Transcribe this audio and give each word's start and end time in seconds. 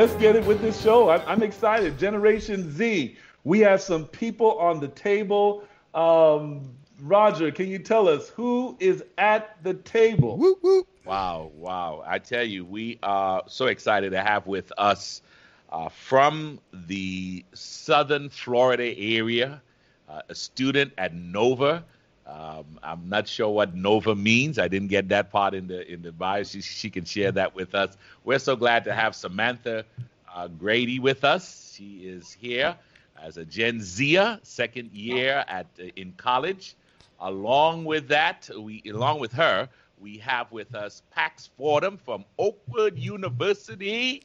let's 0.00 0.14
get 0.14 0.34
it 0.34 0.42
with 0.46 0.62
this 0.62 0.80
show. 0.80 1.10
I'm, 1.10 1.20
I'm 1.26 1.42
excited. 1.42 1.98
Generation 1.98 2.72
Z. 2.72 3.18
We 3.44 3.58
have 3.60 3.82
some 3.82 4.06
people 4.06 4.58
on 4.58 4.80
the 4.80 4.88
table. 4.88 5.62
Um, 5.92 6.70
Roger, 7.02 7.50
can 7.50 7.68
you 7.68 7.78
tell 7.78 8.08
us 8.08 8.30
who 8.30 8.78
is 8.80 9.04
at 9.18 9.62
the 9.62 9.74
table? 9.74 10.38
Woo, 10.38 10.56
woo. 10.62 10.86
Wow, 11.04 11.50
wow. 11.54 12.02
I 12.06 12.18
tell 12.18 12.44
you, 12.44 12.64
we 12.64 12.98
are 13.02 13.42
so 13.46 13.66
excited 13.66 14.12
to 14.12 14.22
have 14.22 14.46
with 14.46 14.72
us 14.78 15.20
uh, 15.68 15.90
from 15.90 16.60
the 16.72 17.44
southern 17.52 18.30
Florida 18.30 18.98
area 18.98 19.60
uh, 20.08 20.22
a 20.30 20.34
student 20.34 20.94
at 20.96 21.14
Nova. 21.14 21.84
Um, 22.30 22.78
I'm 22.82 23.08
not 23.08 23.26
sure 23.28 23.48
what 23.50 23.74
Nova 23.74 24.14
means. 24.14 24.58
I 24.58 24.68
didn't 24.68 24.88
get 24.88 25.08
that 25.08 25.30
part 25.32 25.54
in 25.54 25.66
the 25.66 25.90
in 25.90 26.02
the 26.02 26.12
bio. 26.12 26.44
She, 26.44 26.60
she 26.62 26.88
can 26.90 27.04
share 27.04 27.32
that 27.32 27.54
with 27.54 27.74
us. 27.74 27.96
We're 28.24 28.38
so 28.38 28.56
glad 28.56 28.84
to 28.84 28.94
have 28.94 29.16
Samantha 29.16 29.84
uh, 30.32 30.48
Grady 30.48 31.00
with 31.00 31.24
us. 31.24 31.74
She 31.76 32.06
is 32.06 32.32
here 32.32 32.76
as 33.20 33.36
a 33.36 33.44
Gen 33.44 33.80
Zia, 33.80 34.40
second 34.42 34.92
year 34.92 35.44
at 35.48 35.66
uh, 35.80 35.84
in 35.96 36.12
college. 36.12 36.76
Along 37.20 37.84
with 37.84 38.08
that, 38.08 38.48
we 38.58 38.82
along 38.86 39.20
with 39.20 39.32
her, 39.32 39.68
we 39.98 40.18
have 40.18 40.52
with 40.52 40.74
us 40.74 41.02
Pax 41.10 41.48
Fordham 41.56 41.98
from 41.98 42.24
Oakwood 42.38 42.98
University, 42.98 44.22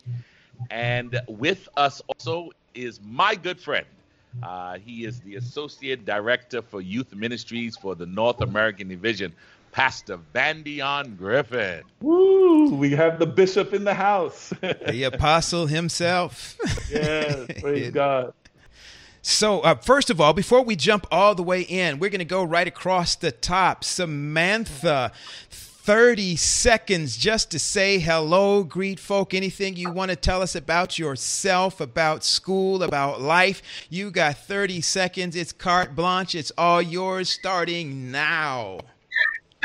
and 0.69 1.19
with 1.27 1.67
us 1.75 2.01
also 2.07 2.51
is 2.75 2.99
my 3.01 3.35
good 3.35 3.59
friend. 3.59 3.87
Uh, 4.43 4.77
he 4.77 5.05
is 5.05 5.19
the 5.21 5.35
associate 5.35 6.05
director 6.05 6.61
for 6.61 6.81
youth 6.81 7.13
ministries 7.15 7.75
for 7.75 7.95
the 7.95 8.05
North 8.05 8.41
American 8.41 8.87
division, 8.87 9.33
Pastor 9.71 10.19
Vandeon 10.33 11.17
Griffin. 11.17 11.83
Woo! 12.01 12.75
We 12.75 12.91
have 12.91 13.19
the 13.19 13.25
bishop 13.25 13.73
in 13.73 13.83
the 13.83 13.93
house. 13.93 14.53
the 14.61 15.03
apostle 15.03 15.67
himself. 15.67 16.57
yes, 16.91 17.61
praise 17.61 17.91
God. 17.93 18.33
So, 19.21 19.61
uh, 19.61 19.75
first 19.75 20.11
of 20.11 20.21
all, 20.21 20.33
before 20.33 20.61
we 20.61 20.75
jump 20.75 21.07
all 21.09 21.33
the 21.33 21.41
way 21.41 21.61
in, 21.61 21.97
we're 21.97 22.11
going 22.11 22.19
to 22.19 22.25
go 22.25 22.43
right 22.43 22.67
across 22.67 23.15
the 23.15 23.31
top. 23.31 23.83
Samantha, 23.83 25.11
30 25.85 26.35
seconds 26.35 27.15
just 27.15 27.51
to 27.51 27.59
say 27.59 27.99
hello, 27.99 28.63
greet 28.63 28.99
folk, 28.99 29.35
anything 29.35 29.75
you 29.75 29.91
want 29.91 30.09
to 30.09 30.15
tell 30.15 30.41
us 30.41 30.55
about 30.55 30.97
yourself, 30.97 31.79
about 31.79 32.23
school, 32.23 32.81
about 32.81 33.21
life. 33.21 33.61
You 33.87 34.09
got 34.09 34.35
30 34.35 34.81
seconds. 34.81 35.35
It's 35.35 35.51
carte 35.51 35.95
blanche. 35.95 36.33
It's 36.33 36.51
all 36.57 36.81
yours 36.81 37.29
starting 37.29 38.09
now. 38.11 38.79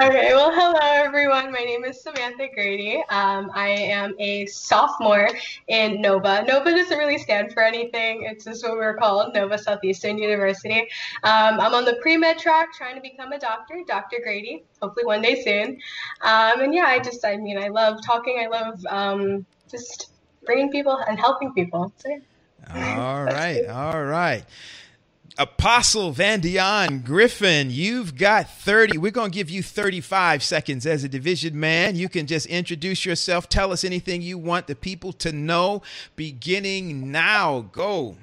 Okay, 0.01 0.33
well, 0.33 0.51
hello 0.51 0.79
everyone. 0.83 1.53
My 1.53 1.59
name 1.59 1.85
is 1.85 2.03
Samantha 2.03 2.49
Grady. 2.55 3.05
Um, 3.11 3.51
I 3.53 3.69
am 3.69 4.15
a 4.19 4.47
sophomore 4.47 5.29
in 5.69 6.01
NOVA. 6.01 6.45
NOVA 6.49 6.71
doesn't 6.71 6.97
really 6.97 7.19
stand 7.19 7.53
for 7.53 7.63
anything, 7.63 8.23
it's 8.23 8.47
just 8.47 8.65
what 8.65 8.77
we're 8.77 8.97
called 8.97 9.35
Nova 9.35 9.59
Southeastern 9.59 10.17
University. 10.17 10.81
Um, 11.23 11.61
I'm 11.61 11.75
on 11.75 11.85
the 11.85 11.99
pre 12.01 12.17
med 12.17 12.39
track 12.39 12.69
trying 12.73 12.95
to 12.95 13.03
become 13.03 13.33
a 13.33 13.39
doctor, 13.39 13.83
Dr. 13.87 14.21
Grady, 14.23 14.65
hopefully 14.81 15.05
one 15.05 15.21
day 15.21 15.43
soon. 15.43 15.77
Um, 16.23 16.63
and 16.63 16.73
yeah, 16.73 16.87
I 16.87 16.99
just, 17.01 17.23
I 17.23 17.37
mean, 17.37 17.59
I 17.59 17.69
love 17.69 17.99
talking, 18.07 18.43
I 18.43 18.47
love 18.49 18.79
um, 18.89 19.45
just 19.71 20.13
bringing 20.47 20.71
people 20.73 20.97
and 20.97 21.19
helping 21.19 21.53
people. 21.53 21.93
So, 21.99 22.09
yeah. 22.09 22.97
All 22.97 23.25
right, 23.25 23.67
all 23.67 24.03
right. 24.05 24.45
Apostle 25.41 26.13
Vandeon 26.13 27.03
Griffin, 27.03 27.71
you've 27.71 28.15
got 28.15 28.51
30. 28.51 28.99
We're 28.99 29.11
going 29.11 29.31
to 29.31 29.35
give 29.35 29.49
you 29.49 29.63
35 29.63 30.43
seconds 30.43 30.85
as 30.85 31.03
a 31.03 31.09
division 31.09 31.59
man. 31.59 31.97
You 31.97 32.11
can 32.11 32.27
just 32.27 32.45
introduce 32.45 33.07
yourself, 33.07 33.49
tell 33.49 33.73
us 33.73 33.83
anything 33.83 34.21
you 34.21 34.37
want 34.37 34.67
the 34.67 34.75
people 34.75 35.15
to 35.15 35.33
know, 35.33 35.81
beginning 36.15 37.11
now. 37.11 37.63
Go. 37.73 38.17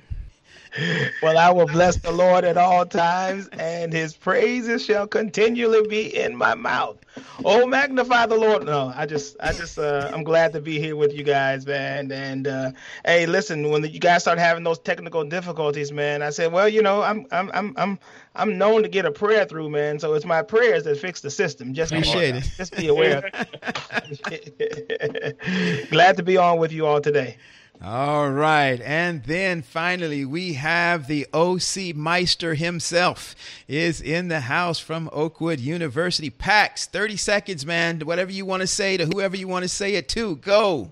Well, 1.21 1.37
I 1.37 1.49
will 1.49 1.65
bless 1.65 1.97
the 1.97 2.11
Lord 2.11 2.43
at 2.43 2.57
all 2.57 2.85
times, 2.85 3.47
and 3.53 3.91
his 3.91 4.15
praises 4.15 4.85
shall 4.85 5.07
continually 5.07 5.87
be 5.87 6.15
in 6.15 6.35
my 6.35 6.55
mouth. 6.55 6.97
Oh, 7.43 7.65
magnify 7.65 8.27
the 8.27 8.35
Lord. 8.35 8.65
No, 8.65 8.91
I 8.95 9.05
just, 9.05 9.35
I 9.39 9.53
just, 9.53 9.79
uh, 9.79 10.11
I'm 10.13 10.23
glad 10.23 10.53
to 10.53 10.61
be 10.61 10.79
here 10.79 10.95
with 10.95 11.13
you 11.13 11.23
guys, 11.23 11.65
man. 11.65 12.11
And 12.11 12.47
uh, 12.47 12.71
hey, 13.05 13.25
listen, 13.25 13.69
when 13.69 13.83
you 13.83 13.99
guys 13.99 14.21
start 14.21 14.37
having 14.37 14.63
those 14.63 14.79
technical 14.79 15.23
difficulties, 15.23 15.91
man, 15.91 16.21
I 16.21 16.29
said, 16.29 16.51
well, 16.51 16.69
you 16.69 16.81
know, 16.81 17.01
I'm, 17.01 17.25
I'm, 17.31 17.49
I'm, 17.53 17.73
I'm, 17.77 17.99
I'm 18.35 18.57
known 18.57 18.83
to 18.83 18.89
get 18.89 19.05
a 19.05 19.11
prayer 19.11 19.45
through, 19.45 19.69
man. 19.69 19.99
So 19.99 20.13
it's 20.13 20.25
my 20.25 20.43
prayers 20.43 20.83
that 20.83 20.99
fix 20.99 21.21
the 21.21 21.31
system. 21.31 21.73
Just 21.73 21.91
appreciate 21.91 22.35
it. 22.35 22.51
Just 22.57 22.75
be 22.75 22.87
aware. 22.87 23.21
glad 25.89 26.17
to 26.17 26.23
be 26.23 26.37
on 26.37 26.59
with 26.59 26.71
you 26.71 26.85
all 26.85 27.01
today. 27.01 27.37
All 27.83 28.31
right. 28.31 28.81
And 28.81 29.23
then 29.23 29.61
finally, 29.61 30.25
we 30.25 30.53
have 30.53 31.05
the 31.05 31.27
OC 31.31 31.95
Meister 31.95 32.55
himself 32.55 33.35
is 33.67 34.01
in 34.01 34.29
the 34.29 34.41
house 34.41 34.79
from 34.79 35.09
Oakwood 35.13 35.59
University. 35.59 36.31
Pax, 36.31 36.87
30 36.87 37.17
seconds, 37.17 37.65
man. 37.67 37.99
Whatever 37.99 38.31
you 38.31 38.45
want 38.45 38.61
to 38.61 38.67
say 38.67 38.97
to 38.97 39.05
whoever 39.05 39.37
you 39.37 39.47
want 39.47 39.63
to 39.63 39.69
say 39.69 39.93
it 39.93 40.09
to, 40.09 40.37
go. 40.37 40.91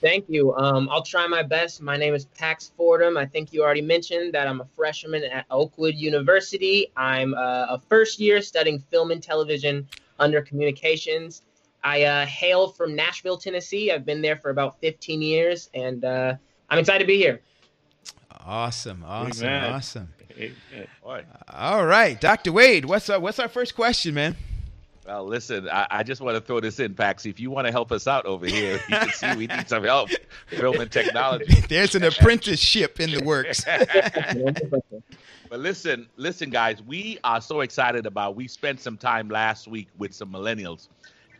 Thank 0.00 0.28
you. 0.28 0.54
Um, 0.54 0.88
I'll 0.88 1.02
try 1.02 1.26
my 1.26 1.42
best. 1.42 1.82
My 1.82 1.96
name 1.96 2.14
is 2.14 2.26
Pax 2.26 2.70
Fordham. 2.76 3.16
I 3.16 3.26
think 3.26 3.52
you 3.52 3.64
already 3.64 3.82
mentioned 3.82 4.34
that 4.34 4.46
I'm 4.46 4.60
a 4.60 4.66
freshman 4.76 5.24
at 5.24 5.46
Oakwood 5.50 5.94
University. 5.96 6.92
I'm 6.96 7.34
uh, 7.34 7.66
a 7.70 7.80
first 7.88 8.20
year 8.20 8.40
studying 8.40 8.78
film 8.78 9.10
and 9.10 9.22
television 9.22 9.88
under 10.20 10.42
communications. 10.42 11.42
I 11.84 12.04
uh, 12.04 12.26
hail 12.26 12.68
from 12.68 12.96
Nashville, 12.96 13.36
Tennessee. 13.36 13.92
I've 13.92 14.06
been 14.06 14.22
there 14.22 14.36
for 14.36 14.50
about 14.50 14.80
15 14.80 15.20
years, 15.20 15.68
and 15.74 16.02
uh, 16.04 16.34
I'm 16.70 16.78
excited 16.78 17.00
to 17.00 17.06
be 17.06 17.18
here. 17.18 17.40
Awesome, 18.40 19.04
awesome, 19.06 19.46
Amen. 19.46 19.72
awesome. 19.72 20.08
Amen. 20.36 21.24
All 21.48 21.86
right, 21.86 22.18
Dr. 22.20 22.52
Wade, 22.52 22.86
what's 22.86 23.08
our, 23.10 23.20
what's 23.20 23.38
our 23.38 23.48
first 23.48 23.74
question, 23.74 24.14
man? 24.14 24.34
Well, 25.06 25.26
listen, 25.26 25.68
I, 25.68 25.86
I, 25.90 26.02
just 26.02 26.22
want 26.22 26.36
to 26.36 26.40
throw 26.40 26.60
this 26.60 26.80
in, 26.80 26.94
Paxi. 26.94 27.28
If 27.28 27.38
you 27.38 27.50
want 27.50 27.66
to 27.66 27.70
help 27.70 27.92
us 27.92 28.06
out 28.06 28.24
over 28.24 28.46
here, 28.46 28.80
you 28.88 28.96
can 28.96 29.10
see 29.10 29.36
we 29.36 29.46
need 29.46 29.68
some 29.68 29.84
help 29.84 30.08
filming 30.46 30.88
technology. 30.88 31.60
There's 31.68 31.94
an 31.94 32.04
apprenticeship 32.04 33.00
in 33.00 33.10
the 33.10 33.22
works. 33.22 33.64
but 35.50 35.60
listen, 35.60 36.08
listen, 36.16 36.48
guys, 36.48 36.82
we 36.82 37.18
are 37.22 37.42
so 37.42 37.60
excited 37.60 38.06
about. 38.06 38.34
We 38.34 38.48
spent 38.48 38.80
some 38.80 38.96
time 38.96 39.28
last 39.28 39.68
week 39.68 39.88
with 39.98 40.14
some 40.14 40.32
millennials 40.32 40.88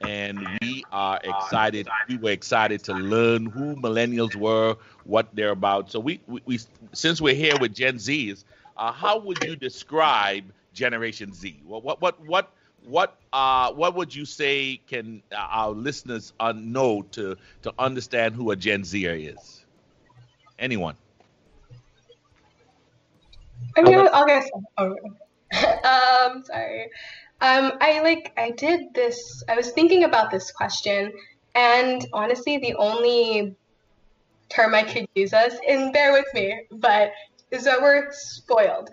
and 0.01 0.57
we 0.61 0.87
are 0.91 1.21
excited. 1.23 1.91
We 2.07 2.17
were 2.17 2.31
excited 2.31 2.85
to 2.85 2.95
learn 2.95 3.47
who 3.47 3.77
millennials 3.77 4.35
were, 4.35 4.77
what 5.05 5.35
they're 5.35 5.51
about. 5.51 5.91
So 5.91 6.01
we, 6.01 6.23
we, 6.27 6.41
we 6.45 6.59
since 6.93 7.21
we're 7.21 7.35
here 7.35 7.57
with 7.57 7.75
Gen 7.75 7.97
Zs, 7.97 8.45
uh, 8.77 8.93
how 8.93 9.19
would 9.21 9.43
you 9.43 9.57
describe 9.57 10.53
Generation 10.73 11.33
Z? 11.33 11.63
What 11.65 11.85
what 11.85 12.01
what 12.01 12.21
what 12.21 12.53
what 12.81 13.19
uh 13.33 13.73
what 13.73 13.95
would 13.95 14.15
you 14.15 14.25
say 14.25 14.77
can 14.87 15.23
uh, 15.33 15.37
our 15.37 15.71
listeners 15.71 16.33
uh, 16.41 16.53
know 16.57 17.03
to 17.13 17.37
to 17.63 17.75
understand 17.79 18.35
who 18.35 18.51
a 18.51 18.57
Gen 18.57 18.85
Zer 18.85 19.15
is? 19.15 19.65
Anyone? 20.59 20.97
I 23.77 23.83
mean, 23.83 24.07
I'll 24.13 24.27
guess. 24.27 24.49
Oh, 24.79 24.95
um, 25.55 26.43
sorry. 26.45 26.89
Um, 27.45 27.73
I 27.83 28.01
like 28.01 28.33
I 28.39 28.53
did 28.53 28.95
this. 28.95 29.45
I 29.51 29.55
was 29.55 29.71
thinking 29.73 30.05
about 30.05 30.31
this 30.31 30.51
question, 30.51 31.13
and 31.55 32.03
honestly, 32.15 32.57
the 32.57 32.75
only 32.77 33.55
term 34.49 34.75
I 34.75 34.83
could 34.83 35.07
use 35.15 35.35
us, 35.35 35.53
and 35.69 35.93
bear 35.93 36.13
with 36.13 36.25
me, 36.33 36.63
but 36.71 37.13
is 37.51 37.65
that 37.65 37.83
we're 37.83 38.11
spoiled, 38.13 38.89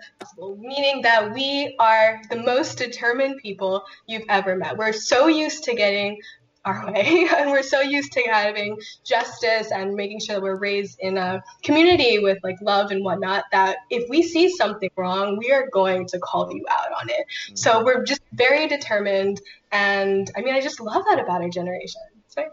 meaning 0.58 1.00
that 1.00 1.32
we 1.32 1.74
are 1.80 2.20
the 2.28 2.36
most 2.36 2.76
determined 2.76 3.40
people 3.40 3.84
you've 4.06 4.26
ever 4.28 4.54
met. 4.54 4.76
We're 4.76 4.92
so 4.92 5.28
used 5.28 5.64
to 5.64 5.74
getting 5.74 6.20
our 6.64 6.86
way. 6.92 7.26
and 7.36 7.50
we're 7.50 7.62
so 7.62 7.80
used 7.80 8.12
to 8.12 8.22
having 8.22 8.78
justice 9.04 9.70
and 9.72 9.94
making 9.94 10.20
sure 10.20 10.36
that 10.36 10.42
we're 10.42 10.56
raised 10.56 10.98
in 11.00 11.18
a 11.18 11.42
community 11.62 12.18
with 12.18 12.38
like 12.42 12.60
love 12.60 12.90
and 12.90 13.04
whatnot 13.04 13.44
that 13.52 13.78
if 13.90 14.08
we 14.08 14.22
see 14.22 14.48
something 14.48 14.90
wrong, 14.96 15.36
we 15.38 15.52
are 15.52 15.68
going 15.72 16.06
to 16.06 16.18
call 16.18 16.52
you 16.52 16.64
out 16.70 16.92
on 17.00 17.08
it. 17.08 17.26
Mm-hmm. 17.46 17.56
So 17.56 17.84
we're 17.84 18.04
just 18.04 18.22
very 18.32 18.66
determined. 18.66 19.40
And 19.70 20.30
I 20.36 20.42
mean, 20.42 20.54
I 20.54 20.60
just 20.60 20.80
love 20.80 21.04
that 21.08 21.18
about 21.18 21.42
our 21.42 21.48
generation. 21.48 22.02
So 22.28 22.44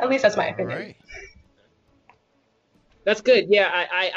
at 0.00 0.08
least 0.08 0.22
that's 0.22 0.36
my 0.36 0.48
opinion. 0.48 0.78
Right. 0.78 0.96
That's 3.04 3.20
good. 3.20 3.46
Yeah, 3.48 3.70
I, 3.72 4.10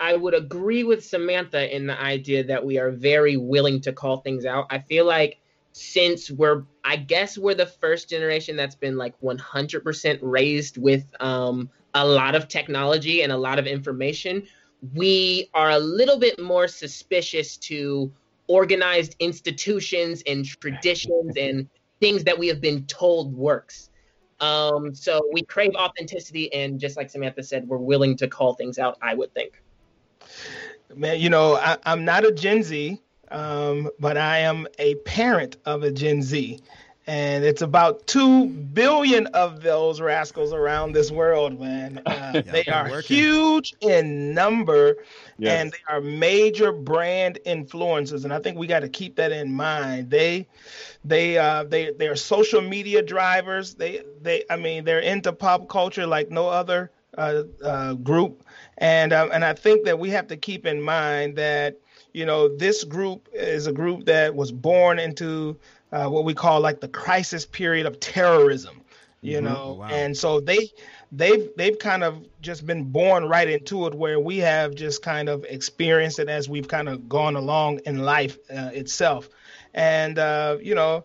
I, 0.00 0.12
I 0.12 0.16
would 0.16 0.32
agree 0.32 0.84
with 0.84 1.04
Samantha 1.04 1.74
in 1.74 1.88
the 1.88 2.00
idea 2.00 2.44
that 2.44 2.64
we 2.64 2.78
are 2.78 2.92
very 2.92 3.36
willing 3.36 3.80
to 3.80 3.92
call 3.92 4.18
things 4.18 4.46
out. 4.46 4.68
I 4.70 4.78
feel 4.78 5.04
like 5.04 5.40
since 5.78 6.30
we're 6.30 6.64
I 6.84 6.96
guess 6.96 7.38
we're 7.38 7.54
the 7.54 7.66
first 7.66 8.08
generation 8.08 8.56
that's 8.56 8.74
been 8.74 8.96
like 8.96 9.18
100% 9.20 10.18
raised 10.22 10.78
with 10.78 11.04
um, 11.20 11.70
a 11.94 12.06
lot 12.06 12.34
of 12.34 12.48
technology 12.48 13.22
and 13.22 13.32
a 13.32 13.36
lot 13.36 13.58
of 13.58 13.66
information, 13.66 14.46
we 14.94 15.50
are 15.54 15.70
a 15.70 15.78
little 15.78 16.18
bit 16.18 16.40
more 16.40 16.68
suspicious 16.68 17.56
to 17.56 18.12
organized 18.46 19.16
institutions 19.18 20.22
and 20.26 20.44
traditions 20.44 21.36
and 21.40 21.68
things 22.00 22.24
that 22.24 22.38
we 22.38 22.48
have 22.48 22.60
been 22.60 22.84
told 22.86 23.34
works. 23.34 23.90
Um, 24.40 24.94
so 24.94 25.20
we 25.32 25.42
crave 25.42 25.74
authenticity, 25.74 26.52
and 26.52 26.78
just 26.78 26.96
like 26.96 27.10
Samantha 27.10 27.42
said, 27.42 27.66
we're 27.66 27.78
willing 27.78 28.16
to 28.18 28.28
call 28.28 28.54
things 28.54 28.78
out. 28.78 28.96
I 29.02 29.14
would 29.14 29.34
think. 29.34 29.60
Man, 30.94 31.18
you 31.18 31.28
know, 31.28 31.56
I, 31.56 31.76
am 31.84 32.04
not 32.04 32.24
a 32.24 32.30
Gen 32.30 32.62
Z, 32.62 33.00
um, 33.30 33.90
but 33.98 34.16
I 34.16 34.38
am 34.38 34.66
a 34.78 34.94
parent 34.96 35.56
of 35.64 35.82
a 35.82 35.90
Gen 35.90 36.22
Z. 36.22 36.60
And 37.06 37.42
it's 37.42 37.62
about 37.62 38.06
2 38.06 38.48
billion 38.48 39.28
of 39.28 39.62
those 39.62 39.98
rascals 39.98 40.52
around 40.52 40.92
this 40.92 41.10
world, 41.10 41.58
man. 41.58 42.02
Uh, 42.06 42.32
yeah, 42.34 42.40
they 42.42 42.64
are 42.66 42.90
working. 42.90 43.16
huge 43.16 43.74
in 43.80 44.34
number 44.34 44.96
yes. 45.38 45.58
and 45.58 45.72
they 45.72 45.78
are 45.88 46.02
major 46.02 46.72
brand 46.72 47.38
influencers. 47.46 48.24
And 48.24 48.34
I 48.34 48.38
think 48.38 48.58
we 48.58 48.66
got 48.66 48.80
to 48.80 48.88
keep 48.90 49.16
that 49.16 49.32
in 49.32 49.50
mind. 49.50 50.10
They, 50.10 50.46
they, 51.02 51.38
uh, 51.38 51.64
they, 51.64 51.92
they 51.92 52.08
are 52.08 52.16
social 52.16 52.60
media 52.60 53.02
drivers. 53.02 53.74
They, 53.74 54.02
they, 54.20 54.44
I 54.50 54.56
mean, 54.56 54.84
they're 54.84 55.00
into 55.00 55.32
pop 55.32 55.68
culture 55.68 56.06
like 56.06 56.30
no 56.30 56.48
other 56.48 56.90
uh, 57.16 57.42
uh, 57.64 57.94
group, 57.94 58.44
and 58.78 59.12
um, 59.12 59.30
and 59.32 59.44
I 59.44 59.52
think 59.52 59.84
that 59.84 59.98
we 59.98 60.10
have 60.10 60.28
to 60.28 60.36
keep 60.36 60.66
in 60.66 60.80
mind 60.80 61.36
that 61.36 61.76
you 62.12 62.26
know 62.26 62.48
this 62.56 62.84
group 62.84 63.28
is 63.32 63.66
a 63.66 63.72
group 63.72 64.06
that 64.06 64.34
was 64.34 64.52
born 64.52 64.98
into 64.98 65.58
uh, 65.92 66.08
what 66.08 66.24
we 66.24 66.34
call 66.34 66.60
like 66.60 66.80
the 66.80 66.88
crisis 66.88 67.46
period 67.46 67.86
of 67.86 67.98
terrorism, 68.00 68.80
you 69.20 69.36
mm-hmm. 69.36 69.46
know, 69.46 69.72
wow. 69.80 69.88
and 69.88 70.16
so 70.16 70.40
they 70.40 70.70
they've 71.12 71.48
they've 71.56 71.78
kind 71.78 72.04
of 72.04 72.26
just 72.40 72.66
been 72.66 72.84
born 72.84 73.24
right 73.28 73.48
into 73.48 73.86
it 73.86 73.94
where 73.94 74.20
we 74.20 74.38
have 74.38 74.74
just 74.74 75.02
kind 75.02 75.28
of 75.28 75.44
experienced 75.44 76.18
it 76.18 76.28
as 76.28 76.48
we've 76.48 76.68
kind 76.68 76.88
of 76.88 77.08
gone 77.08 77.36
along 77.36 77.80
in 77.86 77.98
life 77.98 78.36
uh, 78.50 78.70
itself 78.72 79.28
and 79.74 80.18
uh, 80.18 80.58
you 80.60 80.74
know 80.74 81.04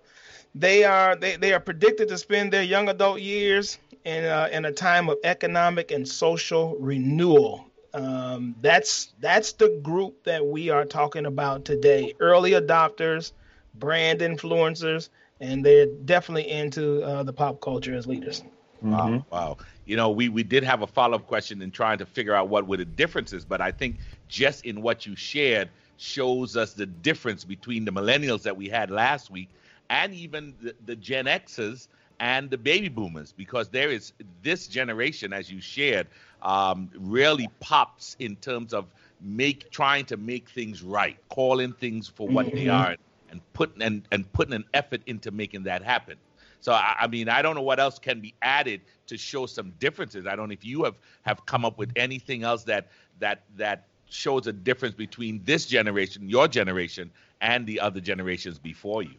they 0.55 0.83
are 0.83 1.15
they, 1.15 1.35
they 1.35 1.53
are 1.53 1.59
predicted 1.59 2.07
to 2.09 2.17
spend 2.17 2.51
their 2.51 2.63
young 2.63 2.89
adult 2.89 3.19
years 3.19 3.77
in 4.05 4.25
uh, 4.25 4.49
in 4.51 4.65
a 4.65 4.71
time 4.71 5.09
of 5.09 5.17
economic 5.23 5.91
and 5.91 6.07
social 6.07 6.75
renewal. 6.79 7.65
Um, 7.93 8.55
that's 8.61 9.13
that's 9.19 9.53
the 9.53 9.79
group 9.83 10.23
that 10.23 10.45
we 10.45 10.69
are 10.69 10.85
talking 10.85 11.25
about 11.25 11.65
today. 11.65 12.13
Early 12.19 12.51
adopters, 12.51 13.33
brand 13.75 14.19
influencers, 14.21 15.09
and 15.39 15.63
they're 15.63 15.85
definitely 15.85 16.49
into 16.49 17.03
uh, 17.03 17.23
the 17.23 17.33
pop 17.33 17.61
culture 17.61 17.95
as 17.95 18.07
leaders. 18.07 18.43
Wow, 18.81 19.07
mm-hmm. 19.07 19.35
wow. 19.35 19.57
You 19.85 19.95
know, 19.95 20.09
we 20.09 20.29
we 20.29 20.43
did 20.43 20.63
have 20.63 20.81
a 20.81 20.87
follow 20.87 21.15
up 21.15 21.27
question 21.27 21.61
in 21.61 21.71
trying 21.71 21.99
to 21.99 22.05
figure 22.05 22.33
out 22.33 22.49
what 22.49 22.67
were 22.67 22.77
the 22.77 22.85
differences, 22.85 23.45
but 23.45 23.61
I 23.61 23.71
think 23.71 23.97
just 24.27 24.65
in 24.65 24.81
what 24.81 25.05
you 25.05 25.15
shared 25.15 25.69
shows 25.97 26.57
us 26.57 26.73
the 26.73 26.85
difference 26.85 27.43
between 27.43 27.85
the 27.85 27.91
millennials 27.91 28.41
that 28.41 28.57
we 28.57 28.67
had 28.67 28.89
last 28.89 29.29
week 29.29 29.49
and 29.89 30.13
even 30.13 30.53
the, 30.61 30.75
the 30.85 30.95
Gen 30.95 31.25
Xers 31.25 31.87
and 32.19 32.49
the 32.49 32.57
baby 32.57 32.89
boomers 32.89 33.31
because 33.31 33.69
there 33.69 33.89
is 33.89 34.13
this 34.41 34.67
generation, 34.67 35.33
as 35.33 35.51
you 35.51 35.61
shared, 35.61 36.07
um, 36.43 36.89
really 36.95 37.49
pops 37.59 38.15
in 38.19 38.35
terms 38.35 38.73
of 38.73 38.85
make 39.21 39.71
trying 39.71 40.05
to 40.05 40.17
make 40.17 40.49
things 40.49 40.83
right, 40.83 41.17
calling 41.29 41.73
things 41.73 42.07
for 42.07 42.27
what 42.27 42.45
mm-hmm. 42.47 42.57
they 42.57 42.69
are, 42.69 42.95
and 43.31 43.41
putting 43.53 43.81
and, 43.81 44.03
and 44.11 44.31
putting 44.33 44.53
an 44.53 44.65
effort 44.73 45.01
into 45.07 45.31
making 45.31 45.63
that 45.63 45.81
happen. 45.81 46.17
So 46.59 46.71
I, 46.71 46.95
I, 47.01 47.07
mean, 47.07 47.27
I 47.27 47.41
don't 47.41 47.55
know 47.55 47.61
what 47.61 47.79
else 47.79 47.99
can 47.99 48.21
be 48.21 48.33
added 48.41 48.81
to 49.07 49.17
show 49.17 49.45
some 49.45 49.73
differences. 49.79 50.27
I 50.27 50.35
don't 50.35 50.49
know 50.49 50.53
if 50.53 50.63
you 50.63 50.83
have 50.83 50.95
have 51.23 51.45
come 51.45 51.65
up 51.65 51.77
with 51.77 51.91
anything 51.95 52.43
else 52.43 52.63
that 52.65 52.87
that 53.19 53.43
that 53.57 53.87
shows 54.09 54.47
a 54.47 54.53
difference 54.53 54.95
between 54.95 55.41
this 55.43 55.65
generation, 55.65 56.29
your 56.29 56.47
generation, 56.47 57.09
and 57.41 57.65
the 57.65 57.79
other 57.79 57.99
generations 57.99 58.59
before 58.59 59.03
you. 59.03 59.15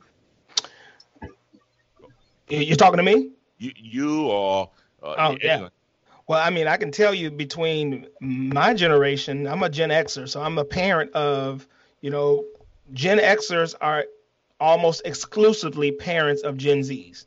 You're 2.48 2.76
talking 2.76 2.98
to 2.98 3.02
me? 3.02 3.30
You, 3.58 3.72
you 3.76 4.26
or 4.26 4.70
uh, 5.02 5.14
oh 5.18 5.36
yeah. 5.42 5.68
Well, 6.26 6.40
I 6.40 6.50
mean, 6.50 6.66
I 6.66 6.76
can 6.76 6.90
tell 6.90 7.12
you 7.12 7.30
between 7.30 8.06
my 8.20 8.72
generation, 8.72 9.46
I'm 9.46 9.62
a 9.62 9.68
Gen 9.68 9.90
Xer, 9.90 10.28
so 10.28 10.42
I'm 10.42 10.56
a 10.58 10.64
parent 10.64 11.12
of, 11.12 11.66
you 12.00 12.10
know, 12.10 12.44
Gen 12.92 13.18
Xers 13.18 13.74
are 13.80 14.06
almost 14.58 15.02
exclusively 15.04 15.92
parents 15.92 16.42
of 16.42 16.56
Gen 16.56 16.80
Zs, 16.80 17.26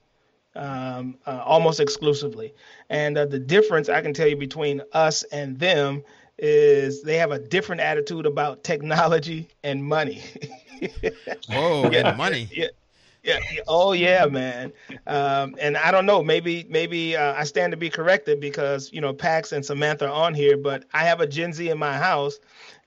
um, 0.56 1.18
uh, 1.28 1.42
almost 1.46 1.80
exclusively. 1.80 2.54
And 2.90 3.18
uh, 3.18 3.26
the 3.26 3.40
difference 3.40 3.90
I 3.90 4.02
can 4.02 4.14
tell 4.14 4.28
you 4.28 4.36
between 4.36 4.82
us 4.94 5.24
and 5.24 5.60
them 5.60 6.04
is 6.40 7.04
they 7.04 7.18
have 7.18 7.32
a 7.32 7.40
different 7.40 7.82
attitude 7.82 8.26
about 8.26 8.64
technology 8.64 9.48
and 9.64 9.84
money. 9.84 10.24
oh, 11.52 11.92
yeah, 11.92 12.16
money. 12.16 12.48
Yeah, 12.52 12.68
yeah. 13.28 13.40
Oh 13.68 13.94
yeah, 13.94 14.26
man. 14.26 14.74
Um, 15.08 15.56
and 15.60 15.78
I 15.78 15.92
don't 15.92 16.06
know. 16.06 16.24
Maybe 16.24 16.66
maybe 16.70 17.16
uh, 17.18 17.34
I 17.36 17.44
stand 17.44 17.72
to 17.72 17.78
be 17.78 17.90
corrected 17.90 18.40
because 18.40 18.92
you 18.94 19.02
know 19.02 19.14
Pax 19.14 19.52
and 19.52 19.66
Samantha 19.66 20.08
are 20.08 20.14
on 20.14 20.34
here, 20.34 20.58
but 20.58 20.86
I 20.94 21.04
have 21.06 21.22
a 21.22 21.28
Gen 21.28 21.54
Z 21.54 21.70
in 21.70 21.78
my 21.78 21.98
house, 21.98 22.40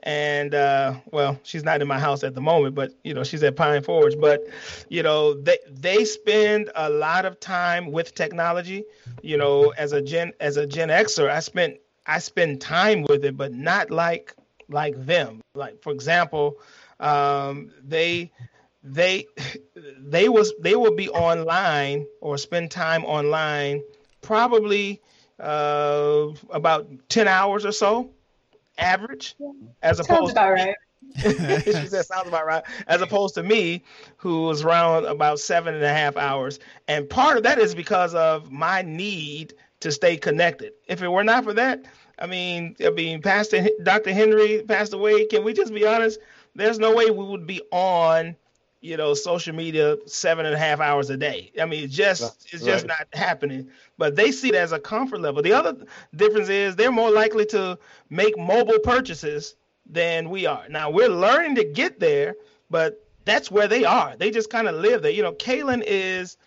and 0.02 0.54
uh, 0.54 0.94
well, 1.12 1.38
she's 1.44 1.64
not 1.64 1.82
in 1.82 1.88
my 1.88 1.98
house 1.98 2.24
at 2.24 2.34
the 2.34 2.40
moment, 2.40 2.74
but 2.74 2.92
you 3.04 3.14
know 3.14 3.24
she's 3.24 3.42
at 3.44 3.56
Pine 3.56 3.82
Forge. 3.82 4.14
But 4.20 4.40
you 4.88 5.02
know 5.02 5.34
they 5.34 5.58
they 5.70 6.04
spend 6.04 6.70
a 6.74 6.90
lot 6.90 7.26
of 7.26 7.40
time 7.40 7.92
with 7.92 8.14
technology. 8.14 8.84
You 9.22 9.36
know, 9.36 9.70
as 9.76 9.92
a 9.92 10.02
Gen 10.02 10.32
as 10.40 10.56
a 10.56 10.66
Gen 10.66 10.88
Xer, 10.88 11.30
I 11.30 11.40
spent 11.40 11.76
I 12.06 12.18
spend 12.18 12.60
time 12.62 13.02
with 13.02 13.24
it, 13.24 13.36
but 13.36 13.52
not 13.52 13.90
like 13.90 14.34
like 14.68 14.94
them. 15.06 15.42
Like 15.54 15.82
for 15.82 15.92
example, 15.92 16.58
um, 16.98 17.70
they 17.82 18.32
they 18.82 19.26
they 19.98 20.28
was 20.28 20.52
they 20.60 20.74
will 20.74 20.94
be 20.94 21.08
online 21.10 22.06
or 22.20 22.38
spend 22.38 22.70
time 22.70 23.04
online 23.04 23.82
probably 24.22 25.00
uh, 25.38 26.28
about 26.50 26.88
10 27.08 27.28
hours 27.28 27.64
or 27.64 27.72
so 27.72 28.10
average 28.78 29.36
as 29.82 29.98
sounds 29.98 30.08
opposed 30.08 30.32
about 30.32 30.52
right. 30.52 30.74
She 31.64 31.72
said 31.72 32.06
sounds 32.06 32.28
about 32.28 32.46
right. 32.46 32.62
As 32.86 33.02
opposed 33.02 33.34
to 33.34 33.42
me 33.42 33.82
who 34.16 34.42
was 34.42 34.62
around 34.62 35.06
about 35.06 35.40
seven 35.40 35.74
and 35.74 35.82
a 35.82 35.92
half 35.92 36.16
hours. 36.16 36.60
And 36.88 37.08
part 37.08 37.36
of 37.36 37.42
that 37.42 37.58
is 37.58 37.74
because 37.74 38.14
of 38.14 38.50
my 38.50 38.82
need 38.82 39.54
to 39.80 39.90
stay 39.90 40.16
connected. 40.16 40.72
If 40.86 41.02
it 41.02 41.08
were 41.08 41.24
not 41.24 41.44
for 41.44 41.54
that 41.54 41.84
i 42.18 42.26
mean 42.26 42.76
i 42.84 42.90
mean 42.90 43.22
pastor 43.22 43.66
dr 43.82 44.12
henry 44.12 44.62
passed 44.62 44.92
away. 44.92 45.26
Can 45.26 45.44
we 45.44 45.52
just 45.52 45.72
be 45.74 45.86
honest? 45.86 46.18
There's 46.54 46.78
no 46.78 46.94
way 46.94 47.10
we 47.10 47.24
would 47.24 47.46
be 47.46 47.62
on 47.70 48.36
you 48.80 48.96
know, 48.96 49.12
social 49.14 49.54
media 49.54 49.96
seven 50.06 50.46
and 50.46 50.54
a 50.54 50.58
half 50.58 50.80
hours 50.80 51.10
a 51.10 51.16
day. 51.16 51.52
I 51.60 51.66
mean, 51.66 51.84
it's 51.84 51.94
just 51.94 52.48
it's 52.52 52.64
just 52.64 52.86
right. 52.88 52.98
not 53.12 53.18
happening. 53.18 53.68
But 53.98 54.16
they 54.16 54.32
see 54.32 54.48
it 54.48 54.54
as 54.54 54.72
a 54.72 54.78
comfort 54.78 55.20
level. 55.20 55.42
The 55.42 55.52
other 55.52 55.76
difference 56.16 56.48
is 56.48 56.76
they're 56.76 56.90
more 56.90 57.10
likely 57.10 57.44
to 57.46 57.78
make 58.08 58.38
mobile 58.38 58.78
purchases 58.78 59.54
than 59.86 60.30
we 60.30 60.46
are. 60.46 60.66
Now 60.68 60.90
we're 60.90 61.08
learning 61.08 61.56
to 61.56 61.64
get 61.64 62.00
there, 62.00 62.36
but 62.70 63.04
that's 63.24 63.50
where 63.50 63.68
they 63.68 63.84
are. 63.84 64.16
They 64.16 64.30
just 64.30 64.50
kind 64.50 64.66
of 64.66 64.76
live 64.76 65.02
there. 65.02 65.12
You 65.12 65.22
know, 65.22 65.32
Kaylin 65.32 65.82
is, 65.86 66.38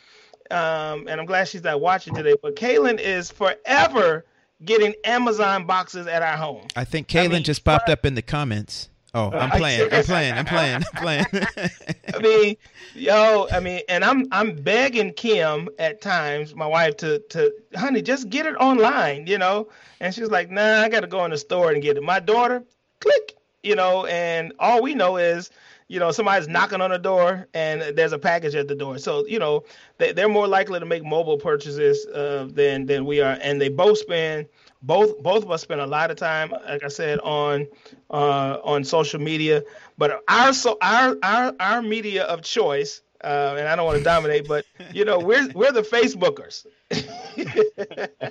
um, 0.49 1.07
and 1.07 1.19
I'm 1.19 1.25
glad 1.25 1.47
she's 1.47 1.63
not 1.63 1.81
watching 1.81 2.15
today. 2.15 2.35
But 2.41 2.55
Kaylin 2.55 2.99
is 2.99 3.29
forever 3.29 4.25
getting 4.65 4.95
Amazon 5.03 5.65
boxes 5.65 6.07
at 6.07 6.23
our 6.23 6.37
home. 6.37 6.67
I 6.75 6.83
think 6.83 7.07
Kaylin 7.07 7.25
I 7.25 7.27
mean, 7.27 7.43
just 7.43 7.63
popped 7.63 7.89
up 7.89 8.05
in 8.05 8.15
the 8.15 8.21
comments. 8.21 8.89
Oh, 9.15 9.29
I'm 9.31 9.51
playing. 9.51 9.93
I'm 9.93 10.03
playing. 10.03 10.33
I'm 10.33 10.45
playing. 10.45 10.75
I'm 10.75 11.01
playing. 11.01 11.25
I 12.15 12.19
mean, 12.19 12.57
yo, 12.95 13.47
I 13.51 13.59
mean, 13.59 13.81
and 13.87 14.03
I'm 14.03 14.25
I'm 14.31 14.55
begging 14.55 15.13
Kim 15.13 15.69
at 15.77 16.01
times, 16.01 16.55
my 16.55 16.65
wife, 16.65 16.97
to 16.97 17.19
to 17.29 17.53
honey, 17.75 18.01
just 18.01 18.29
get 18.29 18.47
it 18.47 18.55
online, 18.55 19.27
you 19.27 19.37
know. 19.37 19.69
And 19.99 20.15
she's 20.15 20.31
like, 20.31 20.49
Nah, 20.49 20.81
I 20.81 20.89
got 20.89 21.01
to 21.01 21.07
go 21.07 21.23
in 21.25 21.31
the 21.31 21.37
store 21.37 21.71
and 21.71 21.81
get 21.81 21.95
it. 21.95 22.01
My 22.01 22.19
daughter, 22.19 22.63
click, 23.01 23.35
you 23.61 23.75
know, 23.75 24.07
and 24.07 24.51
all 24.57 24.81
we 24.81 24.95
know 24.95 25.17
is, 25.17 25.51
you 25.89 25.99
know, 25.99 26.11
somebody's 26.11 26.47
knocking 26.47 26.81
on 26.81 26.89
the 26.89 26.97
door 26.97 27.47
and 27.53 27.95
there's 27.95 28.13
a 28.13 28.19
package 28.19 28.55
at 28.55 28.67
the 28.67 28.75
door. 28.75 28.97
So 28.97 29.27
you 29.27 29.37
know, 29.37 29.63
they, 29.99 30.11
they're 30.11 30.27
more 30.27 30.47
likely 30.47 30.79
to 30.79 30.87
make 30.87 31.05
mobile 31.05 31.37
purchases 31.37 32.03
uh, 32.07 32.47
than 32.51 32.87
than 32.87 33.05
we 33.05 33.21
are, 33.21 33.37
and 33.43 33.61
they 33.61 33.69
both 33.69 33.99
spend 33.99 34.47
both 34.83 35.17
both 35.23 35.43
of 35.43 35.51
us 35.51 35.61
spend 35.61 35.81
a 35.81 35.87
lot 35.87 36.11
of 36.11 36.17
time, 36.17 36.51
like 36.51 36.83
I 36.83 36.89
said, 36.89 37.19
on 37.19 37.67
uh, 38.11 38.57
on 38.63 38.83
social 38.83 39.19
media. 39.19 39.63
But 39.97 40.21
our 40.27 40.53
so 40.53 40.77
our 40.81 41.17
our 41.23 41.55
our 41.59 41.81
media 41.81 42.25
of 42.25 42.41
choice, 42.41 43.01
uh, 43.23 43.55
and 43.57 43.67
I 43.67 43.75
don't 43.75 43.85
want 43.85 43.97
to 43.97 44.03
dominate, 44.13 44.47
but 44.47 44.65
you 44.93 45.05
know, 45.05 45.19
we're 45.19 45.49
we're 45.53 45.71
the 45.71 45.81
Facebookers, 45.81 46.65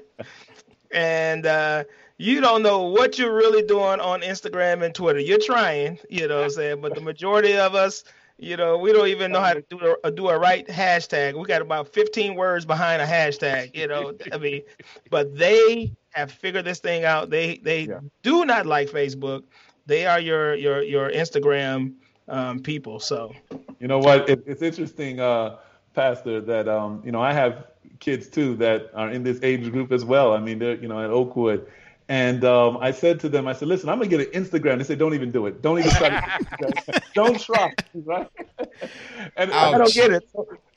and 0.93 1.47
uh, 1.47 1.85
you 2.19 2.41
don't 2.43 2.63
know 2.63 2.83
what 2.83 3.19
you're 3.19 3.35
really 3.35 3.63
doing 3.63 3.99
on 4.01 4.21
Instagram 4.21 4.85
and 4.85 4.95
Twitter. 4.95 5.21
You're 5.21 5.41
trying, 5.41 5.99
you 6.11 6.29
know, 6.29 6.37
what 6.37 6.45
I'm 6.45 6.51
saying, 6.51 6.81
but 6.83 6.95
the 6.95 7.01
majority 7.01 7.57
of 7.57 7.75
us 7.75 8.05
you 8.39 8.57
know, 8.57 8.77
we 8.77 8.93
don't 8.93 9.07
even 9.07 9.31
know 9.31 9.41
how 9.41 9.55
to 9.55 9.63
do 9.71 9.97
a, 10.03 10.11
do 10.11 10.29
a 10.29 10.37
right 10.37 10.67
hashtag. 10.67 11.39
We 11.39 11.47
got 11.47 11.63
about 11.63 11.93
15 11.93 12.35
words 12.35 12.65
behind 12.65 13.01
a 13.01 13.07
hashtag, 13.07 13.77
you 13.77 13.87
know. 13.87 14.15
I 14.33 14.39
mean, 14.39 14.63
but 15.11 15.39
they 15.39 15.93
have 16.13 16.31
figured 16.31 16.65
this 16.65 16.81
thing 16.81 17.05
out. 17.05 17.31
They 17.31 17.59
they 17.59 17.83
yeah. 17.83 18.01
do 18.23 18.45
not 18.45 18.67
like 18.67 18.89
Facebook. 18.89 19.45
They 19.87 20.07
are 20.07 20.21
your 20.21 20.55
your 20.55 20.83
your 20.83 21.11
Instagram 21.11 21.95
um, 22.29 22.61
people. 22.61 23.01
So, 23.01 23.33
you 23.81 23.89
know 23.89 23.99
what? 23.99 24.29
It, 24.29 24.43
it's 24.47 24.63
interesting, 24.63 25.21
uh, 25.21 25.59
Pastor, 25.95 26.41
that 26.41 26.69
um, 26.69 27.03
you 27.05 27.13
know 27.13 27.21
I 27.21 27.33
have 27.33 27.67
kids 28.01 28.29
too 28.29 28.57
that 28.57 28.91
are 28.95 29.11
in 29.11 29.23
this 29.23 29.41
age 29.43 29.71
group 29.71 29.93
as 29.93 30.05
well. 30.05 30.33
I 30.35 30.41
mean, 30.41 30.59
they're 30.59 30.77
you 30.77 30.89
know 30.89 31.03
at 31.03 31.11
Oakwood, 31.11 31.67
and 32.09 32.45
um, 32.45 32.77
I 32.79 32.91
said 32.91 33.21
to 33.21 33.29
them, 33.29 33.49
I 33.49 33.53
said, 33.53 33.69
listen, 33.69 33.89
I'm 33.89 33.99
gonna 33.99 34.11
get 34.11 34.21
an 34.21 34.45
Instagram. 34.45 34.79
They 34.79 34.85
said, 34.85 34.99
don't 34.99 35.15
even 35.15 35.31
do 35.31 35.47
it. 35.47 35.63
Don't 35.63 35.79
even 35.79 35.91
try. 35.93 36.11
To, 36.11 37.03
don't 37.15 37.41
try. 37.41 37.73
Right? 37.95 38.29
and 39.37 39.51
Ouch. 39.51 39.75
I 39.75 39.79
don't 39.79 39.95
get 39.95 40.13
it. 40.13 40.29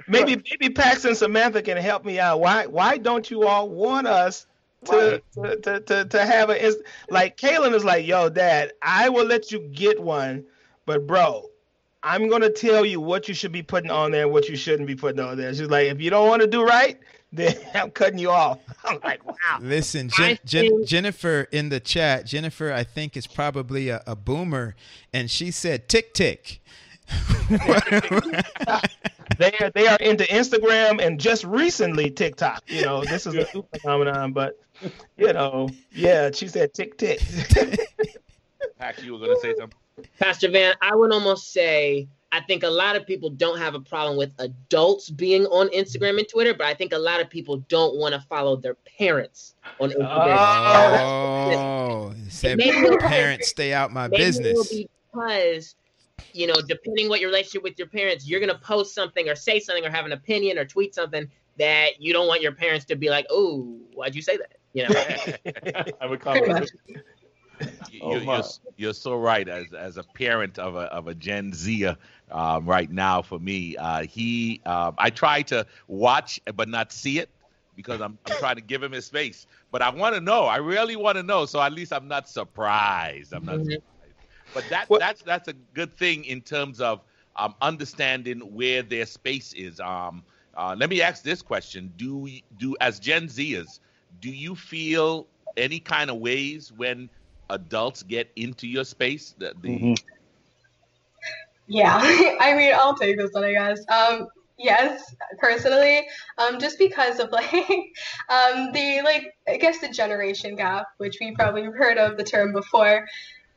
Maybe 0.08 0.42
maybe 0.50 0.74
Pax 0.74 1.04
and 1.06 1.18
Samantha 1.18 1.62
can 1.62 1.78
help 1.78 2.06
me 2.06 2.20
out. 2.20 2.40
Why 2.40 2.68
why 2.68 2.98
don't 2.98 3.30
you 3.30 3.48
all 3.48 3.70
want 3.70 4.08
us? 4.08 4.46
To, 4.86 5.22
to, 5.36 5.56
to, 5.58 5.80
to, 5.82 6.06
to 6.06 6.26
have 6.26 6.50
a 6.50 6.74
like 7.10 7.38
Kaylin 7.38 7.74
is 7.74 7.84
like, 7.84 8.06
yo, 8.06 8.30
dad, 8.30 8.74
I 8.82 9.10
will 9.10 9.26
let 9.26 9.52
you 9.52 9.60
get 9.60 10.02
one, 10.02 10.46
but 10.86 11.08
bro, 11.08 11.50
I'm 12.04 12.30
gonna 12.30 12.52
tell 12.52 12.86
you 12.86 13.02
what 13.02 13.28
you 13.28 13.34
should 13.34 13.52
be 13.52 13.64
putting 13.64 13.90
on 13.90 14.12
there 14.12 14.24
and 14.24 14.32
what 14.32 14.48
you 14.48 14.56
shouldn't 14.56 14.88
be 14.88 14.96
putting 14.96 15.20
on 15.20 15.38
there. 15.38 15.54
She's 15.54 15.70
like, 15.70 15.88
if 15.88 16.00
you 16.00 16.12
don't 16.12 16.28
want 16.28 16.44
to 16.44 16.48
do 16.48 16.64
right, 16.64 17.00
then 17.34 17.56
I'm 17.74 17.90
cutting 17.92 18.20
you 18.20 18.30
off. 18.30 18.60
I'm 18.86 19.00
like, 19.04 19.26
wow. 19.26 19.34
Listen, 19.60 20.10
Jen, 20.10 20.38
Jen, 20.46 20.86
Jennifer 20.86 21.48
in 21.52 21.70
the 21.70 21.80
chat, 21.80 22.26
Jennifer, 22.26 22.72
I 22.72 22.84
think 22.84 23.18
is 23.18 23.28
probably 23.28 23.90
a, 23.90 24.04
a 24.06 24.16
boomer, 24.16 24.76
and 25.12 25.30
she 25.30 25.52
said 25.52 25.90
tick 25.90 26.14
tick. 26.14 26.62
they 29.38 29.52
are 29.60 29.70
they 29.74 29.88
are 29.88 29.98
into 29.98 30.24
Instagram 30.26 31.04
and 31.04 31.20
just 31.20 31.44
recently 31.44 32.10
TikTok. 32.10 32.64
You 32.68 32.84
know, 32.84 33.04
this 33.04 33.28
is 33.28 33.36
a 33.36 33.48
new 33.54 33.66
phenomenon, 33.76 34.32
but 34.32 34.60
you 35.18 35.34
know, 35.34 35.70
yeah, 35.92 36.32
she 36.32 36.48
said 36.48 36.74
tick 36.74 36.98
tick. 36.98 37.22
Pax, 38.80 39.04
you 39.04 39.14
were 39.14 39.20
gonna 39.20 39.40
say 39.40 39.56
something. 39.58 39.80
Pastor 40.20 40.50
Van, 40.50 40.76
I 40.82 40.96
would 40.96 41.12
almost 41.14 41.54
say 41.54 42.08
I 42.36 42.42
think 42.42 42.64
a 42.64 42.70
lot 42.70 42.98
of 42.98 43.08
people 43.08 43.30
don't 43.30 43.58
have 43.60 43.76
a 43.76 43.80
problem 43.80 44.18
with 44.18 44.34
adults 44.40 45.10
being 45.10 45.46
on 45.46 45.70
Instagram 45.70 46.18
and 46.18 46.28
Twitter, 46.28 46.54
but 46.54 46.68
I 46.68 46.74
think 46.74 46.92
a 46.92 46.98
lot 46.98 47.22
of 47.22 47.30
people 47.30 47.64
don't 47.70 47.96
want 47.96 48.14
to 48.14 48.20
follow 48.20 48.58
their 48.58 48.76
parents 48.98 49.56
on 49.80 49.92
Instagram. 49.92 50.38
Oh, 50.38 51.54
oh 51.54 52.16
said 52.28 52.60
parents 53.00 53.48
stay 53.48 53.72
out 53.72 53.94
my 53.94 54.10
business. 54.10 54.74
Because 55.14 55.76
you 56.34 56.48
know, 56.48 56.56
depending 56.68 57.08
what 57.08 57.22
your 57.22 57.30
relationship 57.30 57.64
with 57.64 57.80
your 57.80 57.88
parents, 57.88 58.28
you're 58.28 58.42
gonna 58.42 58.60
post 58.60 58.94
something 58.94 59.30
or 59.30 59.36
say 59.36 59.62
something 59.62 59.86
or 59.86 59.90
have 59.90 60.06
an 60.06 60.12
opinion 60.12 60.58
or 60.58 60.66
tweet 60.66 60.94
something 60.94 61.30
that 61.58 62.02
you 62.02 62.12
don't 62.12 62.28
want 62.28 62.42
your 62.42 62.52
parents 62.52 62.84
to 62.86 62.98
be 62.98 63.10
like, 63.10 63.26
"Oh, 63.30 63.80
why'd 63.94 64.14
you 64.14 64.22
say 64.22 64.36
that?" 64.36 64.58
You 64.76 64.88
know. 64.90 65.84
I 66.02 66.06
would 66.06 66.20
call 66.20 66.36
it 66.36 66.72
you, 67.90 68.00
oh, 68.02 68.18
you're, 68.18 68.44
you're, 68.76 68.94
so 68.94 69.16
right. 69.16 69.48
As 69.48 69.74
as 69.74 69.98
a 69.98 70.04
parent 70.04 70.60
of 70.60 70.76
a 70.76 70.82
of 70.92 71.08
a 71.08 71.16
Gen 71.16 71.54
Zer 71.54 71.96
um, 72.32 72.66
right 72.66 72.92
now, 72.92 73.22
for 73.22 73.40
me, 73.40 73.78
uh, 73.78 74.04
he 74.04 74.62
um, 74.66 74.96
I 74.98 75.10
try 75.10 75.42
to 75.44 75.66
watch 75.88 76.40
but 76.56 76.68
not 76.68 76.92
see 76.92 77.20
it 77.20 77.30
because 77.76 78.02
I'm, 78.02 78.18
I'm 78.26 78.38
trying 78.38 78.56
to 78.56 78.62
give 78.62 78.82
him 78.84 78.92
his 78.92 79.06
space. 79.06 79.48
But 79.72 79.82
I 79.82 79.90
want 79.90 80.16
to 80.16 80.22
know. 80.22 80.44
I 80.46 80.58
really 80.58 80.96
want 80.96 81.18
to 81.18 81.24
know. 81.24 81.46
So 81.46 81.62
at 81.62 81.74
least 81.74 81.94
I'm 81.94 82.08
not 82.08 82.28
surprised. 82.30 83.34
I'm 83.34 83.46
not. 83.46 83.56
Mm-hmm. 83.56 83.72
Surprised. 83.72 83.86
But 84.54 84.66
that 84.70 84.90
what? 84.90 85.00
that's 85.00 85.22
that's 85.22 85.48
a 85.48 85.54
good 85.54 85.98
thing 85.98 86.26
in 86.26 86.42
terms 86.42 86.82
of 86.82 87.02
um, 87.36 87.56
understanding 87.62 88.40
where 88.40 88.82
their 88.82 89.06
space 89.06 89.54
is. 89.54 89.80
Um, 89.80 90.24
uh, 90.58 90.76
let 90.78 90.90
me 90.90 91.02
ask 91.02 91.24
this 91.24 91.42
question: 91.42 91.92
Do 91.96 92.28
do 92.58 92.76
as 92.82 93.00
Gen 93.00 93.28
Zers, 93.28 93.80
do 94.20 94.30
you 94.30 94.56
feel 94.56 95.28
any 95.58 95.80
kind 95.80 96.10
of 96.10 96.18
ways 96.18 96.72
when 96.72 97.10
adults 97.50 98.04
get 98.04 98.32
into 98.36 98.68
your 98.68 98.84
space? 98.84 99.36
The, 99.38 99.54
the... 99.62 99.70
Mm-hmm. 99.70 99.94
Yeah, 101.68 101.98
I 102.40 102.54
mean, 102.56 102.74
I'll 102.76 102.96
take 102.96 103.18
this 103.18 103.32
one, 103.32 103.44
I 103.44 103.54
guess. 103.54 103.80
Um, 103.90 104.28
yes, 104.58 105.16
personally, 105.40 106.06
um, 106.38 106.60
just 106.60 106.78
because 106.78 107.20
of 107.20 107.32
like 107.32 107.54
um, 108.30 108.72
the 108.72 109.02
like 109.04 109.34
I 109.48 109.58
guess 109.58 109.80
the 109.80 109.90
generation 109.90 110.56
gap, 110.56 110.86
which 110.98 111.18
we 111.20 111.34
probably 111.34 111.64
heard 111.64 111.98
of 111.98 112.18
the 112.18 112.24
term 112.24 112.54
before 112.54 113.06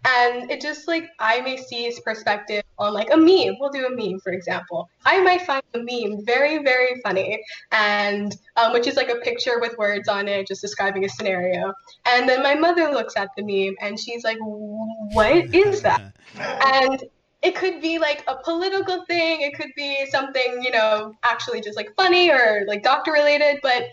and 0.04 0.50
it 0.50 0.60
just 0.60 0.86
like 0.86 1.08
I 1.18 1.40
may 1.40 1.56
see 1.56 1.84
his 1.84 2.00
perspective 2.00 2.62
on 2.78 2.94
like 2.94 3.08
a 3.12 3.16
meme. 3.16 3.56
We'll 3.58 3.70
do 3.70 3.86
a 3.86 3.90
meme, 3.90 4.20
for 4.20 4.32
example. 4.32 4.88
I 5.04 5.20
might 5.22 5.42
find 5.42 5.62
the 5.72 5.80
meme 5.80 6.24
very, 6.24 6.62
very 6.62 7.00
funny, 7.02 7.42
and 7.72 8.36
um, 8.56 8.72
which 8.72 8.86
is 8.86 8.96
like 8.96 9.08
a 9.08 9.16
picture 9.16 9.58
with 9.60 9.76
words 9.76 10.08
on 10.08 10.28
it, 10.28 10.46
just 10.46 10.60
describing 10.60 11.04
a 11.04 11.08
scenario. 11.08 11.72
And 12.06 12.28
then 12.28 12.42
my 12.42 12.54
mother 12.54 12.90
looks 12.90 13.16
at 13.16 13.30
the 13.36 13.42
meme 13.42 13.76
and 13.80 13.98
she's 13.98 14.24
like, 14.24 14.38
"What 14.40 15.54
is 15.54 15.82
that?" 15.82 16.14
and 16.38 17.04
it 17.42 17.54
could 17.54 17.80
be 17.80 17.98
like 17.98 18.24
a 18.28 18.36
political 18.36 19.04
thing. 19.06 19.40
It 19.40 19.54
could 19.54 19.70
be 19.76 20.06
something 20.10 20.62
you 20.62 20.70
know 20.70 21.14
actually 21.24 21.60
just 21.60 21.76
like 21.76 21.94
funny 21.96 22.30
or 22.30 22.64
like 22.68 22.82
doctor 22.82 23.12
related, 23.12 23.58
but 23.62 23.84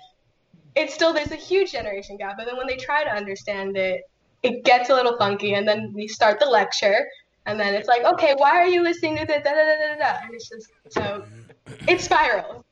it's 0.75 0.93
still 0.93 1.13
there's 1.13 1.31
a 1.31 1.35
huge 1.35 1.71
generation 1.71 2.17
gap. 2.17 2.37
And 2.37 2.47
then 2.47 2.57
when 2.57 2.67
they 2.67 2.77
try 2.77 3.03
to 3.03 3.09
understand 3.09 3.77
it, 3.77 4.01
it 4.43 4.63
gets 4.63 4.89
a 4.89 4.93
little 4.93 5.17
funky, 5.17 5.53
and 5.53 5.67
then 5.67 5.91
we 5.93 6.07
start 6.07 6.39
the 6.39 6.45
lecture, 6.45 7.07
and 7.45 7.59
then 7.59 7.73
it's 7.73 7.87
like, 7.87 8.03
okay, 8.03 8.33
why 8.37 8.51
are 8.51 8.67
you 8.67 8.81
listening 8.81 9.17
to 9.17 9.25
this? 9.25 9.43
Da, 9.43 9.51
da, 9.51 9.63
da, 9.63 9.95
da, 9.95 9.99
da, 9.99 10.19
And 10.23 10.33
it's 10.33 10.49
just 10.49 10.69
so 10.89 11.25
it 11.87 12.01
spirals. 12.01 12.63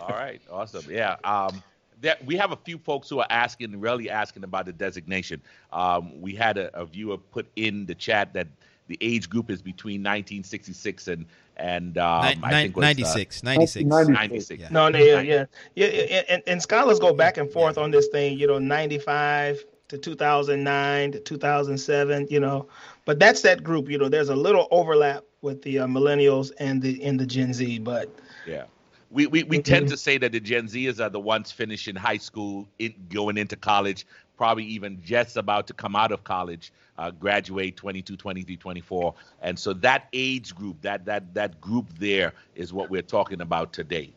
All 0.00 0.08
right, 0.08 0.40
awesome. 0.50 0.84
Yeah. 0.90 1.16
Um, 1.24 1.62
that 2.00 2.24
we 2.24 2.36
have 2.36 2.52
a 2.52 2.56
few 2.56 2.78
folks 2.78 3.08
who 3.08 3.20
are 3.20 3.26
asking, 3.30 3.78
really 3.80 4.10
asking 4.10 4.44
about 4.44 4.66
the 4.66 4.72
designation. 4.72 5.40
Um, 5.72 6.20
we 6.20 6.34
had 6.34 6.58
a, 6.58 6.74
a, 6.78 6.84
viewer 6.84 7.16
put 7.16 7.46
in 7.56 7.86
the 7.86 7.94
chat 7.94 8.32
that 8.34 8.48
the 8.88 8.98
age 9.00 9.28
group 9.28 9.50
is 9.50 9.62
between 9.62 10.00
1966 10.00 11.08
and 11.08 11.26
and 11.56 11.96
um, 11.96 12.24
Nin- 12.24 12.44
I 12.44 12.50
think 12.50 12.76
was, 12.76 12.82
96, 12.82 13.42
uh, 13.42 13.46
96, 13.46 13.86
96. 13.86 14.60
Yeah. 14.60 14.68
No, 14.70 14.90
no, 14.90 14.98
yeah, 14.98 15.20
yeah, 15.22 15.46
yeah, 15.74 15.86
and, 16.28 16.42
and 16.46 16.60
scholars 16.60 16.98
go 16.98 17.14
back 17.14 17.38
and 17.38 17.50
forth 17.50 17.78
on 17.78 17.90
this 17.90 18.08
thing. 18.08 18.38
You 18.38 18.46
know, 18.46 18.58
95 18.58 19.64
to 19.88 19.98
2009 19.98 21.12
to 21.12 21.20
2007, 21.20 22.26
you 22.30 22.40
know. 22.40 22.66
But 23.04 23.18
that's 23.18 23.42
that 23.42 23.62
group, 23.62 23.88
you 23.88 23.98
know. 23.98 24.08
There's 24.08 24.28
a 24.28 24.36
little 24.36 24.68
overlap 24.70 25.24
with 25.42 25.62
the 25.62 25.80
uh, 25.80 25.86
millennials 25.86 26.52
and 26.58 26.82
the 26.82 27.02
in 27.02 27.16
the 27.16 27.26
Gen 27.26 27.52
Z, 27.52 27.78
but 27.80 28.10
yeah. 28.46 28.64
We, 29.08 29.28
we, 29.28 29.44
we 29.44 29.58
mm-hmm. 29.58 29.62
tend 29.62 29.88
to 29.90 29.96
say 29.96 30.18
that 30.18 30.32
the 30.32 30.40
Gen 30.40 30.66
Zers 30.66 31.00
are 31.00 31.08
the 31.08 31.20
ones 31.20 31.52
finishing 31.52 31.94
high 31.94 32.16
school, 32.16 32.68
in, 32.80 32.92
going 33.08 33.38
into 33.38 33.54
college, 33.54 34.04
probably 34.36 34.64
even 34.64 35.00
just 35.00 35.36
about 35.36 35.68
to 35.68 35.74
come 35.74 35.94
out 35.94 36.10
of 36.10 36.24
college, 36.24 36.72
uh, 36.98 37.12
graduate 37.12 37.76
22, 37.76 38.16
23, 38.16 38.56
24. 38.56 39.14
And 39.42 39.58
so 39.58 39.72
that 39.74 40.08
age 40.12 40.54
group, 40.56 40.80
that, 40.82 41.04
that, 41.04 41.32
that 41.34 41.60
group 41.60 41.86
there 41.98 42.32
is 42.56 42.72
what 42.72 42.90
we're 42.90 43.00
talking 43.00 43.40
about 43.40 43.72
today. 43.72 44.12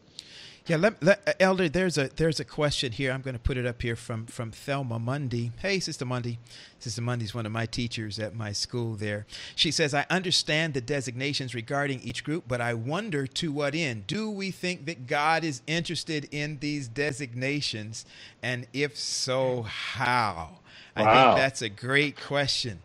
Yeah, 0.65 0.77
let, 0.77 1.01
let, 1.03 1.27
uh, 1.27 1.33
Elder, 1.39 1.69
there's 1.69 1.97
a 1.97 2.09
there's 2.15 2.39
a 2.39 2.45
question 2.45 2.91
here. 2.91 3.11
I'm 3.11 3.21
going 3.21 3.33
to 3.35 3.39
put 3.39 3.57
it 3.57 3.65
up 3.65 3.81
here 3.81 3.95
from 3.95 4.27
from 4.27 4.51
Thelma 4.51 4.99
Mundy. 4.99 5.51
Hey, 5.61 5.79
Sister 5.79 6.05
Mundy. 6.05 6.39
Sister 6.79 7.01
Mundy's 7.01 7.33
one 7.35 7.45
of 7.45 7.51
my 7.51 7.65
teachers 7.65 8.19
at 8.19 8.35
my 8.35 8.51
school 8.53 8.95
there. 8.95 9.25
She 9.55 9.71
says, 9.71 9.93
I 9.93 10.05
understand 10.09 10.73
the 10.73 10.81
designations 10.81 11.53
regarding 11.55 12.01
each 12.01 12.23
group, 12.23 12.45
but 12.47 12.61
I 12.61 12.73
wonder 12.73 13.27
to 13.27 13.51
what 13.51 13.75
end. 13.75 14.07
Do 14.07 14.29
we 14.29 14.51
think 14.51 14.85
that 14.85 15.07
God 15.07 15.43
is 15.43 15.61
interested 15.67 16.27
in 16.31 16.59
these 16.59 16.87
designations? 16.87 18.05
And 18.41 18.67
if 18.73 18.97
so, 18.97 19.63
how? 19.63 20.59
Wow. 20.95 21.03
I 21.03 21.03
think 21.25 21.37
that's 21.37 21.61
a 21.61 21.69
great 21.69 22.19
question. 22.19 22.79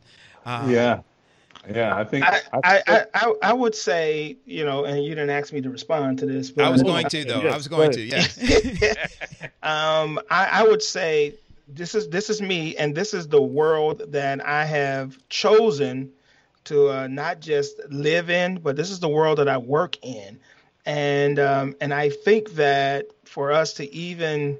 Um, 0.46 0.70
yeah. 0.70 1.00
Yeah, 1.72 1.96
I 1.96 2.04
think 2.04 2.24
I 2.24 2.40
I, 2.52 2.82
I, 2.86 3.06
I, 3.14 3.32
I, 3.42 3.52
would 3.52 3.74
say, 3.74 4.36
you 4.44 4.64
know, 4.64 4.84
and 4.84 5.02
you 5.02 5.10
didn't 5.10 5.30
ask 5.30 5.52
me 5.52 5.60
to 5.62 5.70
respond 5.70 6.18
to 6.18 6.26
this, 6.26 6.50
but 6.50 6.64
I 6.64 6.70
was 6.70 6.82
going 6.82 7.06
to 7.08 7.24
though. 7.24 7.42
Yes, 7.42 7.52
I 7.52 7.56
was 7.56 7.68
going 7.68 7.92
to, 7.92 8.00
yeah. 8.00 8.94
um, 9.62 10.20
I, 10.30 10.46
I 10.46 10.62
would 10.64 10.82
say 10.82 11.34
this 11.68 11.94
is 11.94 12.08
this 12.08 12.30
is 12.30 12.42
me, 12.42 12.76
and 12.76 12.94
this 12.94 13.14
is 13.14 13.28
the 13.28 13.40
world 13.40 14.02
that 14.08 14.46
I 14.46 14.64
have 14.64 15.16
chosen 15.28 16.12
to 16.64 16.90
uh, 16.90 17.06
not 17.06 17.40
just 17.40 17.80
live 17.88 18.30
in, 18.30 18.58
but 18.58 18.76
this 18.76 18.90
is 18.90 19.00
the 19.00 19.08
world 19.08 19.38
that 19.38 19.48
I 19.48 19.58
work 19.58 19.96
in, 20.02 20.38
and 20.84 21.38
um, 21.38 21.76
and 21.80 21.94
I 21.94 22.10
think 22.10 22.52
that 22.54 23.06
for 23.24 23.52
us 23.52 23.74
to 23.74 23.94
even 23.94 24.58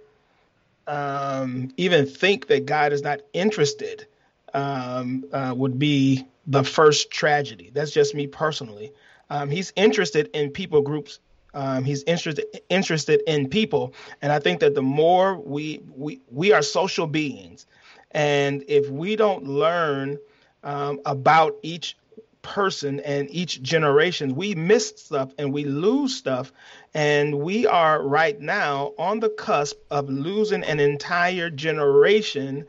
um, 0.87 1.73
even 1.77 2.07
think 2.07 2.47
that 2.49 2.67
God 2.67 2.93
is 2.93 3.03
not 3.03 3.21
interested 3.33 4.07
um, 4.53 5.25
uh, 5.33 5.55
would 5.57 5.79
be 5.79 6.25
the 6.47 6.65
first 6.65 7.11
tragedy. 7.11 7.71
That's 7.73 7.91
just 7.91 8.15
me 8.15 8.27
personally. 8.27 8.93
Um, 9.31 9.51
he's 9.51 9.73
interested 9.77 10.29
in 10.35 10.51
people 10.51 10.83
groups. 10.83 11.21
Um, 11.55 11.85
he's 11.85 12.03
interested 12.03 12.47
interested 12.69 13.23
in 13.29 13.49
people, 13.49 13.95
and 14.21 14.33
I 14.33 14.41
think 14.41 14.61
that 14.61 14.75
the 14.75 14.83
more 14.83 15.37
we 15.37 15.81
we 15.95 16.21
we 16.29 16.53
are 16.53 16.63
social 16.63 17.07
beings, 17.07 17.67
and 18.11 18.65
if 18.67 18.91
we 18.91 19.15
don't 19.15 19.45
learn 19.45 20.19
um, 20.65 21.01
about 21.07 21.57
each 21.63 21.97
person 22.43 23.01
and 23.01 23.31
each 23.31 23.63
generation, 23.63 24.35
we 24.35 24.55
miss 24.57 24.89
stuff 24.97 25.33
and 25.39 25.53
we 25.53 25.65
lose 25.65 26.17
stuff, 26.17 26.53
and 26.93 27.39
we 27.39 27.69
are 27.69 28.03
right 28.03 28.41
now 28.41 28.93
on 28.99 29.21
the 29.21 29.31
cusp 29.31 29.77
of 29.93 30.11
losing 30.11 30.65
an 30.65 30.81
entire 30.81 31.51
generation 31.51 32.67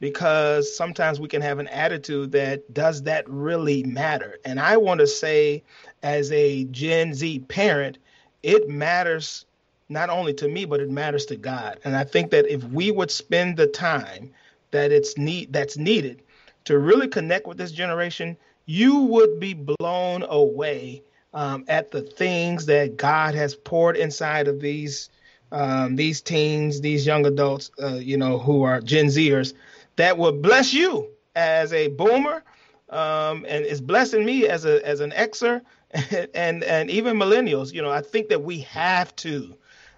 because 0.00 0.74
sometimes 0.74 1.20
we 1.20 1.28
can 1.28 1.42
have 1.42 1.58
an 1.58 1.68
attitude 1.68 2.32
that 2.32 2.72
does 2.72 3.02
that 3.02 3.28
really 3.28 3.82
matter? 3.82 4.38
And 4.44 4.60
I 4.60 4.76
want 4.76 5.00
to 5.00 5.06
say, 5.06 5.62
as 6.02 6.30
a 6.32 6.64
Gen 6.64 7.14
Z 7.14 7.40
parent, 7.48 7.98
it 8.42 8.68
matters 8.68 9.46
not 9.88 10.10
only 10.10 10.34
to 10.34 10.48
me, 10.48 10.64
but 10.64 10.80
it 10.80 10.90
matters 10.90 11.26
to 11.26 11.36
God. 11.36 11.80
And 11.84 11.96
I 11.96 12.04
think 12.04 12.30
that 12.30 12.46
if 12.46 12.62
we 12.64 12.90
would 12.90 13.10
spend 13.10 13.56
the 13.56 13.66
time 13.66 14.30
that 14.70 14.92
it's 14.92 15.16
need 15.16 15.52
that's 15.52 15.76
needed 15.76 16.22
to 16.64 16.78
really 16.78 17.08
connect 17.08 17.46
with 17.46 17.56
this 17.56 17.72
generation, 17.72 18.36
you 18.66 18.98
would 18.98 19.40
be 19.40 19.54
blown 19.54 20.24
away 20.28 21.02
um, 21.32 21.64
at 21.68 21.90
the 21.90 22.02
things 22.02 22.66
that 22.66 22.96
God 22.96 23.34
has 23.34 23.54
poured 23.54 23.96
inside 23.96 24.48
of 24.48 24.60
these 24.60 25.10
um, 25.50 25.96
these 25.96 26.20
teens, 26.20 26.82
these 26.82 27.06
young 27.06 27.24
adults, 27.24 27.70
uh, 27.82 27.94
you 27.94 28.18
know, 28.18 28.38
who 28.38 28.64
are 28.64 28.82
Gen 28.82 29.06
Zers, 29.06 29.54
that 29.98 30.16
will 30.16 30.32
bless 30.32 30.72
you 30.72 31.10
as 31.34 31.72
a 31.72 31.88
boomer, 31.88 32.42
um, 32.88 33.44
and 33.48 33.66
is 33.66 33.80
blessing 33.80 34.24
me 34.24 34.46
as 34.46 34.64
a 34.64 34.84
as 34.86 35.00
an 35.00 35.10
Xer, 35.10 35.60
and 36.34 36.64
and 36.64 36.90
even 36.90 37.16
millennials. 37.16 37.74
You 37.74 37.82
know, 37.82 37.90
I 37.90 38.00
think 38.00 38.28
that 38.28 38.42
we 38.42 38.60
have 38.60 39.14
to 39.16 39.56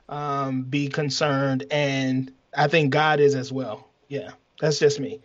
um, 0.09 0.63
be 0.63 0.89
concerned, 0.89 1.65
and 1.71 2.33
I 2.57 2.67
think 2.67 2.91
God 2.91 3.21
is 3.21 3.35
as 3.35 3.53
well. 3.53 3.89
Yeah, 4.09 4.31
that's 4.59 4.79
just 4.79 4.99
me. 4.99 5.21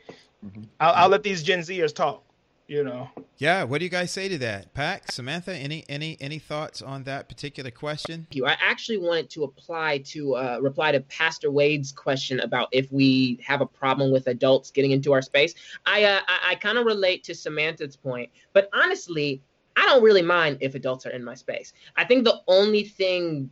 Mm-hmm. 0.45 0.63
I'll, 0.79 0.93
I'll 0.93 1.09
let 1.09 1.23
these 1.23 1.41
Gen 1.41 1.59
Zers 1.59 1.95
talk 1.95 2.24
you 2.67 2.83
know. 2.83 3.09
Yeah, 3.37 3.63
what 3.63 3.79
do 3.79 3.85
you 3.85 3.89
guys 3.89 4.11
say 4.11 4.29
to 4.29 4.37
that, 4.39 4.73
Pack, 4.73 5.09
Samantha? 5.09 5.53
Any 5.53 5.83
any 5.89 6.17
any 6.21 6.39
thoughts 6.39 6.81
on 6.81 7.03
that 7.03 7.27
particular 7.27 7.69
question? 7.69 8.21
Thank 8.21 8.35
you. 8.35 8.45
I 8.45 8.57
actually 8.61 8.97
wanted 8.97 9.29
to 9.31 9.43
apply 9.43 9.99
to 10.05 10.35
uh, 10.35 10.59
reply 10.61 10.91
to 10.93 11.01
Pastor 11.01 11.51
Wade's 11.51 11.91
question 11.91 12.39
about 12.39 12.69
if 12.71 12.91
we 12.91 13.39
have 13.45 13.61
a 13.61 13.65
problem 13.65 14.11
with 14.11 14.27
adults 14.27 14.71
getting 14.71 14.91
into 14.91 15.13
our 15.13 15.21
space. 15.21 15.53
I 15.85 16.03
uh, 16.05 16.19
I, 16.27 16.51
I 16.51 16.55
kind 16.55 16.77
of 16.77 16.85
relate 16.85 17.23
to 17.25 17.35
Samantha's 17.35 17.95
point, 17.95 18.29
but 18.53 18.69
honestly, 18.73 19.41
I 19.75 19.85
don't 19.85 20.03
really 20.03 20.21
mind 20.21 20.57
if 20.61 20.75
adults 20.75 21.05
are 21.05 21.11
in 21.11 21.23
my 21.23 21.35
space. 21.35 21.73
I 21.97 22.05
think 22.05 22.23
the 22.23 22.39
only 22.47 22.83
thing 22.83 23.49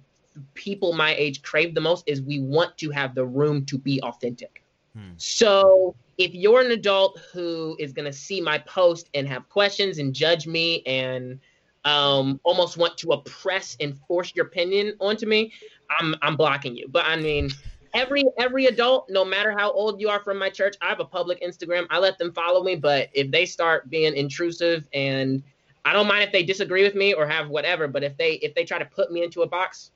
people 0.54 0.94
my 0.94 1.14
age 1.16 1.42
crave 1.42 1.76
the 1.76 1.82
most 1.82 2.04
is 2.08 2.22
we 2.22 2.40
want 2.40 2.78
to 2.80 2.90
have 2.90 3.16
the 3.16 3.26
room 3.26 3.66
to 3.66 3.78
be 3.78 4.02
authentic. 4.02 4.63
Hmm. 4.96 5.12
So 5.18 5.96
if 6.18 6.34
you're 6.34 6.62
an 6.62 6.72
adult 6.72 7.20
who 7.32 7.76
is 7.80 7.94
going 7.94 8.06
to 8.06 8.14
see 8.14 8.40
my 8.40 8.60
post 8.60 9.10
and 9.14 9.28
have 9.28 9.50
questions 9.50 9.98
and 9.98 10.14
judge 10.14 10.46
me 10.48 10.84
and 10.86 11.40
um, 11.86 12.40
almost 12.44 12.78
want 12.78 12.98
to 13.00 13.12
oppress 13.12 13.76
and 13.80 13.98
force 14.08 14.34
your 14.36 14.46
opinion 14.46 14.96
onto 15.00 15.26
me, 15.26 15.52
I'm 16.00 16.16
I'm 16.22 16.36
blocking 16.36 16.76
you. 16.76 16.88
But 16.88 17.06
I 17.06 17.16
mean, 17.16 17.50
every 17.94 18.24
every 18.38 18.68
adult, 18.68 19.10
no 19.10 19.26
matter 19.26 19.52
how 19.52 19.72
old 19.72 20.00
you 20.00 20.10
are 20.10 20.20
from 20.20 20.38
my 20.38 20.50
church, 20.50 20.76
I 20.82 20.90
have 20.90 21.00
a 21.00 21.06
public 21.06 21.42
Instagram. 21.42 21.86
I 21.90 22.00
let 22.00 22.18
them 22.18 22.32
follow 22.32 22.64
me, 22.64 22.76
but 22.76 23.10
if 23.14 23.32
they 23.32 23.46
start 23.46 23.90
being 23.90 24.16
intrusive 24.16 24.88
and 24.94 25.44
I 25.86 25.94
don't 25.94 26.08
mind 26.08 26.24
if 26.24 26.32
they 26.32 26.44
disagree 26.44 26.84
with 26.84 26.96
me 26.96 27.14
or 27.14 27.28
have 27.28 27.50
whatever, 27.50 27.88
but 27.88 28.04
if 28.04 28.16
they 28.18 28.34
if 28.36 28.54
they 28.56 28.64
try 28.64 28.80
to 28.80 28.86
put 28.86 29.12
me 29.12 29.24
into 29.24 29.42
a 29.42 29.48
box, 29.48 29.92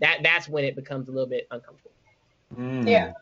that 0.00 0.18
that's 0.22 0.48
when 0.48 0.64
it 0.64 0.76
becomes 0.76 1.08
a 1.08 1.10
little 1.10 1.28
bit 1.28 1.48
uncomfortable. 1.50 1.90
Mm. 2.56 2.88
Yeah. 2.88 3.12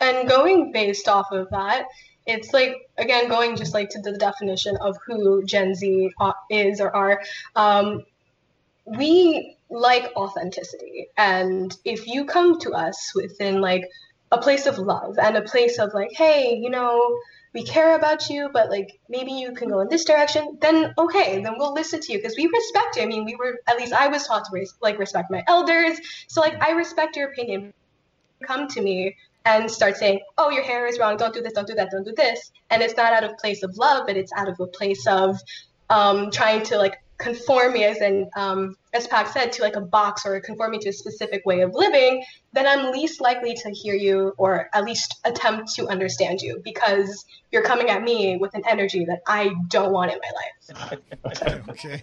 And 0.00 0.28
going 0.28 0.72
based 0.72 1.08
off 1.08 1.32
of 1.32 1.48
that, 1.50 1.86
it's 2.26 2.52
like 2.52 2.76
again 2.98 3.28
going 3.28 3.56
just 3.56 3.74
like 3.74 3.88
to 3.90 4.00
the 4.00 4.12
definition 4.12 4.76
of 4.80 4.96
who 5.06 5.44
Gen 5.44 5.74
Z 5.74 6.10
is 6.50 6.80
or 6.80 6.94
are. 6.94 7.22
Um, 7.56 8.04
we 8.84 9.56
like 9.70 10.12
authenticity, 10.16 11.08
and 11.16 11.74
if 11.84 12.06
you 12.06 12.24
come 12.24 12.58
to 12.60 12.72
us 12.72 13.12
within 13.14 13.60
like 13.60 13.84
a 14.30 14.38
place 14.38 14.66
of 14.66 14.78
love 14.78 15.18
and 15.18 15.36
a 15.36 15.42
place 15.42 15.78
of 15.78 15.92
like, 15.94 16.12
hey, 16.12 16.56
you 16.56 16.70
know, 16.70 17.18
we 17.54 17.62
care 17.64 17.96
about 17.96 18.28
you, 18.28 18.50
but 18.52 18.70
like 18.70 19.00
maybe 19.08 19.32
you 19.32 19.52
can 19.52 19.68
go 19.68 19.80
in 19.80 19.88
this 19.88 20.04
direction, 20.04 20.58
then 20.60 20.94
okay, 20.98 21.42
then 21.42 21.54
we'll 21.58 21.72
listen 21.72 22.00
to 22.00 22.12
you 22.12 22.18
because 22.18 22.36
we 22.36 22.46
respect 22.46 22.96
you. 22.96 23.02
I 23.02 23.06
mean, 23.06 23.24
we 23.24 23.36
were 23.36 23.58
at 23.66 23.78
least 23.78 23.92
I 23.92 24.08
was 24.08 24.26
taught 24.26 24.44
to 24.44 24.50
res- 24.52 24.74
like 24.82 24.98
respect 24.98 25.30
my 25.30 25.42
elders, 25.46 25.98
so 26.28 26.40
like 26.40 26.62
I 26.62 26.72
respect 26.72 27.16
your 27.16 27.30
opinion. 27.30 27.72
Come 28.46 28.68
to 28.68 28.80
me 28.80 29.16
and 29.48 29.70
start 29.70 29.96
saying, 29.96 30.20
"Oh, 30.36 30.50
your 30.50 30.62
hair 30.62 30.86
is 30.86 30.98
wrong. 30.98 31.16
Don't 31.16 31.34
do 31.34 31.40
this. 31.40 31.54
Don't 31.54 31.66
do 31.66 31.74
that. 31.74 31.90
Don't 31.90 32.04
do 32.04 32.14
this." 32.16 32.52
And 32.70 32.82
it's 32.82 32.96
not 32.96 33.12
out 33.12 33.24
of 33.24 33.36
place 33.38 33.62
of 33.62 33.76
love, 33.76 34.06
but 34.06 34.16
it's 34.16 34.32
out 34.36 34.48
of 34.48 34.60
a 34.60 34.66
place 34.66 35.06
of 35.06 35.36
um, 35.90 36.30
trying 36.30 36.62
to 36.64 36.76
like 36.76 36.96
conform 37.18 37.72
me, 37.72 37.84
as 37.84 38.00
in 38.00 38.28
um, 38.36 38.76
as 38.94 39.06
Pac 39.06 39.28
said, 39.28 39.52
to 39.52 39.62
like 39.62 39.76
a 39.76 39.80
box 39.80 40.24
or 40.24 40.40
conforming 40.40 40.80
to 40.80 40.88
a 40.88 40.92
specific 40.92 41.44
way 41.44 41.60
of 41.60 41.74
living, 41.74 42.24
then 42.52 42.66
I'm 42.66 42.92
least 42.92 43.20
likely 43.20 43.54
to 43.54 43.70
hear 43.70 43.94
you 43.94 44.32
or 44.38 44.68
at 44.72 44.84
least 44.84 45.20
attempt 45.24 45.74
to 45.74 45.86
understand 45.88 46.40
you 46.40 46.60
because 46.64 47.24
you're 47.50 47.62
coming 47.62 47.88
at 47.88 48.02
me 48.02 48.36
with 48.36 48.54
an 48.54 48.62
energy 48.66 49.04
that 49.06 49.20
I 49.26 49.52
don't 49.68 49.92
want 49.92 50.12
in 50.12 50.18
my 50.18 50.30
life. 50.34 51.68
okay. 51.70 52.02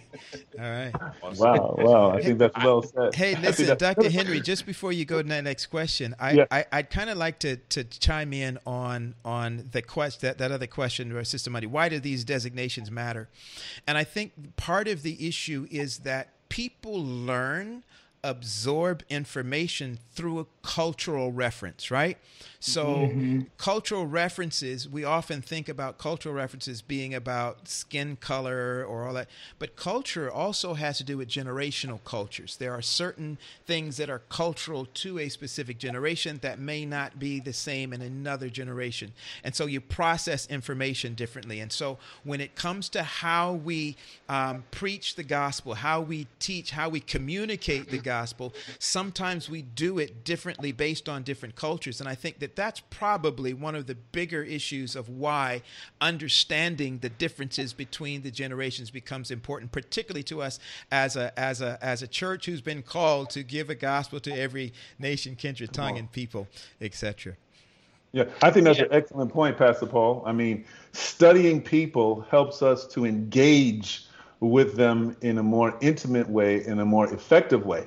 All 0.58 0.64
right. 0.64 0.92
Wow. 1.38 1.74
Wow. 1.78 2.10
I 2.10 2.22
think 2.22 2.38
that's 2.38 2.56
well 2.64 2.82
said. 2.82 3.14
Hey, 3.14 3.36
listen, 3.36 3.76
Dr. 3.76 4.10
Henry, 4.10 4.40
just 4.40 4.66
before 4.66 4.92
you 4.92 5.04
go 5.04 5.22
to 5.22 5.28
that 5.28 5.44
next 5.44 5.66
question, 5.66 6.14
I, 6.18 6.32
yeah. 6.32 6.46
I, 6.50 6.64
would 6.72 6.90
kind 6.90 7.10
of 7.10 7.16
like 7.18 7.40
to, 7.40 7.56
to 7.56 7.84
chime 7.84 8.32
in 8.32 8.58
on 8.66 9.14
on 9.24 9.68
the 9.72 9.82
quest 9.82 10.20
that, 10.22 10.38
that 10.38 10.50
other 10.50 10.66
question, 10.66 11.24
Sister 11.24 11.50
Mundy. 11.50 11.66
Why 11.66 11.88
do 11.88 12.00
these 12.00 12.24
designations 12.24 12.90
matter? 12.90 13.28
And 13.86 13.98
I 13.98 14.04
think 14.04 14.56
part 14.56 14.88
of 14.88 15.02
the 15.02 15.28
issue 15.28 15.66
is 15.70 15.98
that 15.98 16.35
people 16.48 17.02
learn 17.02 17.82
absorb 18.26 19.04
information 19.08 20.00
through 20.12 20.40
a 20.40 20.46
cultural 20.62 21.30
reference, 21.30 21.92
right? 21.92 22.18
So, 22.58 22.86
mm-hmm. 22.86 23.42
cultural 23.58 24.06
references, 24.06 24.88
we 24.88 25.04
often 25.04 25.40
think 25.40 25.68
about 25.68 25.98
cultural 25.98 26.34
references 26.34 26.82
being 26.82 27.14
about 27.14 27.68
skin 27.68 28.16
color 28.16 28.84
or 28.84 29.06
all 29.06 29.14
that, 29.14 29.28
but 29.60 29.76
culture 29.76 30.28
also 30.28 30.74
has 30.74 30.98
to 30.98 31.04
do 31.04 31.18
with 31.18 31.28
generational 31.28 32.02
cultures. 32.02 32.56
There 32.56 32.72
are 32.72 32.82
certain 32.82 33.38
things 33.66 33.98
that 33.98 34.10
are 34.10 34.22
cultural 34.28 34.86
to 34.86 35.20
a 35.20 35.28
specific 35.28 35.78
generation 35.78 36.40
that 36.42 36.58
may 36.58 36.84
not 36.84 37.20
be 37.20 37.38
the 37.38 37.52
same 37.52 37.92
in 37.92 38.02
another 38.02 38.48
generation. 38.48 39.12
And 39.44 39.54
so, 39.54 39.66
you 39.66 39.80
process 39.80 40.46
information 40.48 41.14
differently. 41.14 41.60
And 41.60 41.70
so, 41.70 41.98
when 42.24 42.40
it 42.40 42.56
comes 42.56 42.88
to 42.90 43.04
how 43.04 43.52
we 43.52 43.96
um, 44.28 44.64
preach 44.72 45.14
the 45.14 45.24
gospel, 45.24 45.74
how 45.74 46.00
we 46.00 46.26
teach, 46.40 46.72
how 46.72 46.88
we 46.88 46.98
communicate 46.98 47.90
the 47.90 47.98
gospel, 47.98 48.15
sometimes 48.78 49.48
we 49.48 49.62
do 49.62 49.98
it 49.98 50.24
differently 50.24 50.72
based 50.72 51.08
on 51.08 51.22
different 51.22 51.54
cultures. 51.54 52.00
And 52.00 52.08
I 52.08 52.14
think 52.14 52.38
that 52.40 52.56
that's 52.56 52.80
probably 52.90 53.54
one 53.54 53.74
of 53.74 53.86
the 53.86 53.94
bigger 53.94 54.42
issues 54.42 54.96
of 54.96 55.08
why 55.08 55.62
understanding 56.00 56.98
the 56.98 57.08
differences 57.08 57.72
between 57.72 58.22
the 58.22 58.30
generations 58.30 58.90
becomes 58.90 59.30
important, 59.30 59.72
particularly 59.72 60.22
to 60.24 60.42
us 60.42 60.58
as 60.90 61.16
a 61.16 61.38
as 61.38 61.60
a 61.60 61.78
as 61.82 62.02
a 62.02 62.06
church 62.06 62.46
who's 62.46 62.60
been 62.60 62.82
called 62.82 63.30
to 63.30 63.42
give 63.42 63.70
a 63.70 63.74
gospel 63.74 64.20
to 64.20 64.32
every 64.32 64.72
nation, 64.98 65.36
kindred, 65.36 65.72
tongue, 65.72 65.98
and 65.98 66.10
people, 66.12 66.48
etc. 66.80 67.36
Yeah, 68.12 68.24
I 68.42 68.50
think 68.50 68.64
that's 68.64 68.78
yeah. 68.78 68.86
an 68.86 68.92
excellent 68.92 69.32
point, 69.32 69.58
Pastor 69.58 69.86
Paul. 69.86 70.22
I 70.24 70.32
mean, 70.32 70.64
studying 70.92 71.60
people 71.60 72.22
helps 72.30 72.62
us 72.62 72.86
to 72.88 73.04
engage 73.04 74.06
with 74.40 74.74
them 74.76 75.16
in 75.20 75.38
a 75.38 75.42
more 75.42 75.76
intimate 75.80 76.28
way, 76.28 76.64
in 76.64 76.78
a 76.78 76.84
more 76.84 77.12
effective 77.12 77.66
way. 77.66 77.86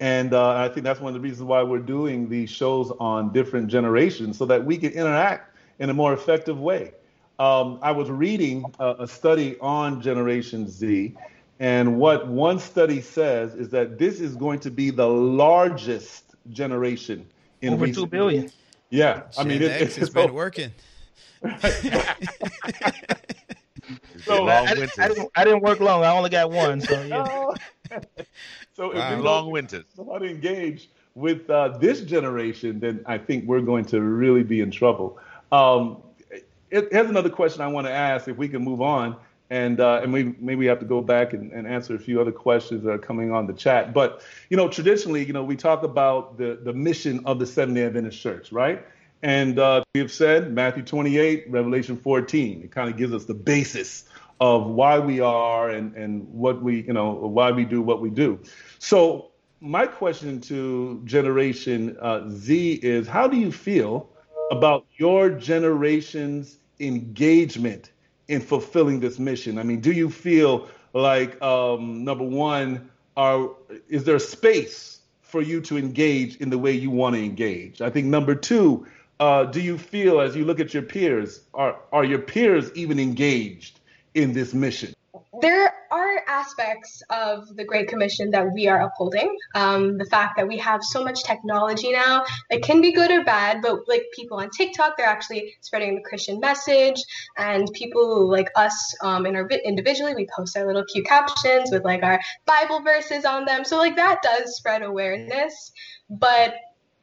And 0.00 0.32
uh, 0.32 0.54
I 0.54 0.68
think 0.68 0.84
that's 0.84 0.98
one 0.98 1.14
of 1.14 1.14
the 1.14 1.20
reasons 1.20 1.42
why 1.42 1.62
we're 1.62 1.78
doing 1.78 2.28
these 2.28 2.50
shows 2.50 2.90
on 2.98 3.32
different 3.32 3.68
generations 3.68 4.38
so 4.38 4.46
that 4.46 4.64
we 4.64 4.78
can 4.78 4.92
interact 4.92 5.54
in 5.78 5.90
a 5.90 5.94
more 5.94 6.14
effective 6.14 6.58
way. 6.58 6.92
Um, 7.38 7.78
I 7.82 7.92
was 7.92 8.10
reading 8.10 8.64
a, 8.78 8.96
a, 9.00 9.08
study 9.08 9.58
on 9.60 10.02
Generation 10.02 10.68
Z, 10.68 11.14
and 11.58 11.98
what 11.98 12.28
one 12.28 12.58
study 12.58 13.00
says 13.00 13.54
is 13.54 13.70
that 13.70 13.98
this 13.98 14.20
is 14.20 14.36
going 14.36 14.60
to 14.60 14.70
be 14.70 14.90
the 14.90 15.08
largest 15.08 16.34
generation 16.50 17.26
in 17.62 17.72
over 17.72 17.90
two 17.90 18.06
billion. 18.06 18.42
Years. 18.42 18.56
Yeah, 18.90 19.22
I 19.38 19.44
mean, 19.44 19.62
it, 19.62 19.70
it's, 19.70 19.96
it's 19.98 20.10
been 20.10 20.34
working. 20.34 20.70
so 24.22 24.48
I, 24.48 24.64
I, 24.64 24.74
didn't, 24.74 24.98
I, 24.98 25.08
didn't, 25.08 25.30
I, 25.36 25.44
didn't, 25.44 25.62
work 25.62 25.80
long. 25.80 26.04
I 26.04 26.10
only 26.14 26.28
got 26.28 26.50
one. 26.50 26.82
So 26.82 27.02
yeah. 27.04 27.46
So 28.80 28.94
wow. 28.94 29.12
if 29.12 29.18
we 29.18 29.22
long 29.22 29.50
winters. 29.50 29.84
How 29.94 30.16
to 30.16 30.24
engage 30.24 30.88
with 31.14 31.50
uh, 31.50 31.76
this 31.76 32.00
generation, 32.00 32.80
then 32.80 33.04
I 33.04 33.18
think 33.18 33.44
we're 33.46 33.60
going 33.60 33.84
to 33.86 34.00
really 34.00 34.42
be 34.42 34.62
in 34.62 34.70
trouble. 34.70 35.18
Um, 35.52 35.98
it, 36.70 36.88
here's 36.90 37.10
another 37.10 37.28
question 37.28 37.60
I 37.60 37.66
want 37.66 37.86
to 37.88 37.92
ask. 37.92 38.26
If 38.26 38.38
we 38.38 38.48
can 38.48 38.64
move 38.64 38.80
on, 38.80 39.16
and 39.50 39.80
uh, 39.80 40.00
and 40.02 40.14
we 40.14 40.34
maybe 40.38 40.66
have 40.66 40.78
to 40.78 40.86
go 40.86 41.02
back 41.02 41.34
and, 41.34 41.52
and, 41.52 41.66
answer 41.66 41.94
a 41.94 41.98
few 41.98 42.22
other 42.22 42.32
questions 42.32 42.82
that 42.84 42.90
are 42.90 42.98
coming 42.98 43.32
on 43.32 43.46
the 43.46 43.52
chat. 43.52 43.92
But 43.92 44.22
you 44.48 44.56
know, 44.56 44.66
traditionally, 44.66 45.26
you 45.26 45.34
know, 45.34 45.44
we 45.44 45.56
talk 45.56 45.82
about 45.82 46.38
the 46.38 46.58
the 46.62 46.72
mission 46.72 47.20
of 47.26 47.38
the 47.38 47.46
Seventh 47.46 47.76
Day 47.76 47.84
Adventist 47.84 48.18
Church, 48.18 48.50
right? 48.50 48.82
And 49.22 49.58
uh, 49.58 49.84
we 49.94 50.00
have 50.00 50.10
said 50.10 50.54
Matthew 50.54 50.82
28, 50.82 51.50
Revelation 51.50 51.98
14. 51.98 52.62
It 52.64 52.70
kind 52.70 52.88
of 52.88 52.96
gives 52.96 53.12
us 53.12 53.26
the 53.26 53.34
basis 53.34 54.04
of 54.40 54.66
why 54.66 54.98
we 54.98 55.20
are 55.20 55.70
and 55.70 55.94
and 55.94 56.26
what 56.28 56.62
we 56.62 56.82
you 56.82 56.92
know 56.92 57.12
why 57.12 57.50
we 57.52 57.64
do 57.64 57.82
what 57.82 58.00
we 58.00 58.10
do. 58.10 58.38
So 58.78 59.30
my 59.60 59.86
question 59.86 60.40
to 60.42 61.02
Generation 61.04 61.96
uh, 62.00 62.22
Z 62.28 62.80
is: 62.82 63.06
How 63.06 63.28
do 63.28 63.36
you 63.36 63.52
feel 63.52 64.08
about 64.50 64.86
your 64.96 65.30
generation's 65.30 66.58
engagement 66.80 67.92
in 68.28 68.40
fulfilling 68.40 69.00
this 69.00 69.18
mission? 69.18 69.58
I 69.58 69.62
mean, 69.62 69.80
do 69.80 69.92
you 69.92 70.08
feel 70.08 70.68
like 70.94 71.40
um, 71.42 72.04
number 72.04 72.24
one, 72.24 72.90
are 73.16 73.50
is 73.88 74.04
there 74.04 74.18
space 74.18 75.00
for 75.20 75.42
you 75.42 75.60
to 75.60 75.76
engage 75.76 76.36
in 76.36 76.48
the 76.48 76.58
way 76.58 76.72
you 76.72 76.90
want 76.90 77.14
to 77.14 77.22
engage? 77.22 77.82
I 77.82 77.90
think 77.90 78.06
number 78.06 78.34
two, 78.34 78.86
uh, 79.20 79.44
do 79.44 79.60
you 79.60 79.76
feel 79.76 80.20
as 80.20 80.34
you 80.34 80.46
look 80.46 80.58
at 80.60 80.72
your 80.72 80.82
peers, 80.82 81.42
are 81.52 81.78
are 81.92 82.04
your 82.04 82.20
peers 82.20 82.70
even 82.74 82.98
engaged 82.98 83.79
in 84.14 84.32
this 84.32 84.54
mission? 84.54 84.94
there 85.40 85.72
are 85.90 86.22
aspects 86.28 87.02
of 87.10 87.56
the 87.56 87.64
Great 87.64 87.88
Commission 87.88 88.30
that 88.30 88.52
we 88.52 88.68
are 88.68 88.80
upholding. 88.82 89.34
Um, 89.54 89.96
the 89.96 90.04
fact 90.04 90.36
that 90.36 90.46
we 90.46 90.58
have 90.58 90.82
so 90.82 91.02
much 91.02 91.22
technology 91.24 91.92
now, 91.92 92.24
it 92.50 92.62
can 92.62 92.80
be 92.80 92.92
good 92.92 93.10
or 93.10 93.24
bad, 93.24 93.62
but 93.62 93.88
like 93.88 94.04
people 94.14 94.38
on 94.38 94.50
TikTok, 94.50 94.96
they're 94.96 95.06
actually 95.06 95.54
spreading 95.60 95.94
the 95.94 96.02
Christian 96.02 96.40
message, 96.40 97.02
and 97.36 97.68
people 97.72 98.28
like 98.28 98.48
us 98.56 98.94
um, 99.02 99.26
in 99.26 99.36
our 99.36 99.48
individually, 99.48 100.14
we 100.14 100.28
post 100.34 100.56
our 100.56 100.66
little 100.66 100.84
cute 100.84 101.06
captions 101.06 101.70
with 101.70 101.84
like 101.84 102.02
our 102.02 102.20
Bible 102.46 102.80
verses 102.80 103.24
on 103.24 103.44
them. 103.44 103.64
So 103.64 103.78
like 103.78 103.96
that 103.96 104.22
does 104.22 104.56
spread 104.56 104.82
awareness. 104.82 105.72
But 106.08 106.54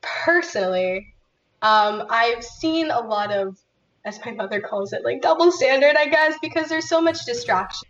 personally, 0.01 1.13
um, 1.61 2.03
I've 2.09 2.43
seen 2.43 2.91
a 2.91 2.99
lot 2.99 3.31
of 3.31 3.57
as 4.07 4.19
my 4.25 4.31
mother 4.31 4.61
calls 4.61 4.93
it, 4.93 5.03
like 5.03 5.21
double 5.21 5.51
standard, 5.51 5.95
I 5.95 6.07
guess, 6.07 6.35
because 6.41 6.69
there's 6.69 6.89
so 6.89 7.01
much 7.01 7.25
distraction 7.25 7.87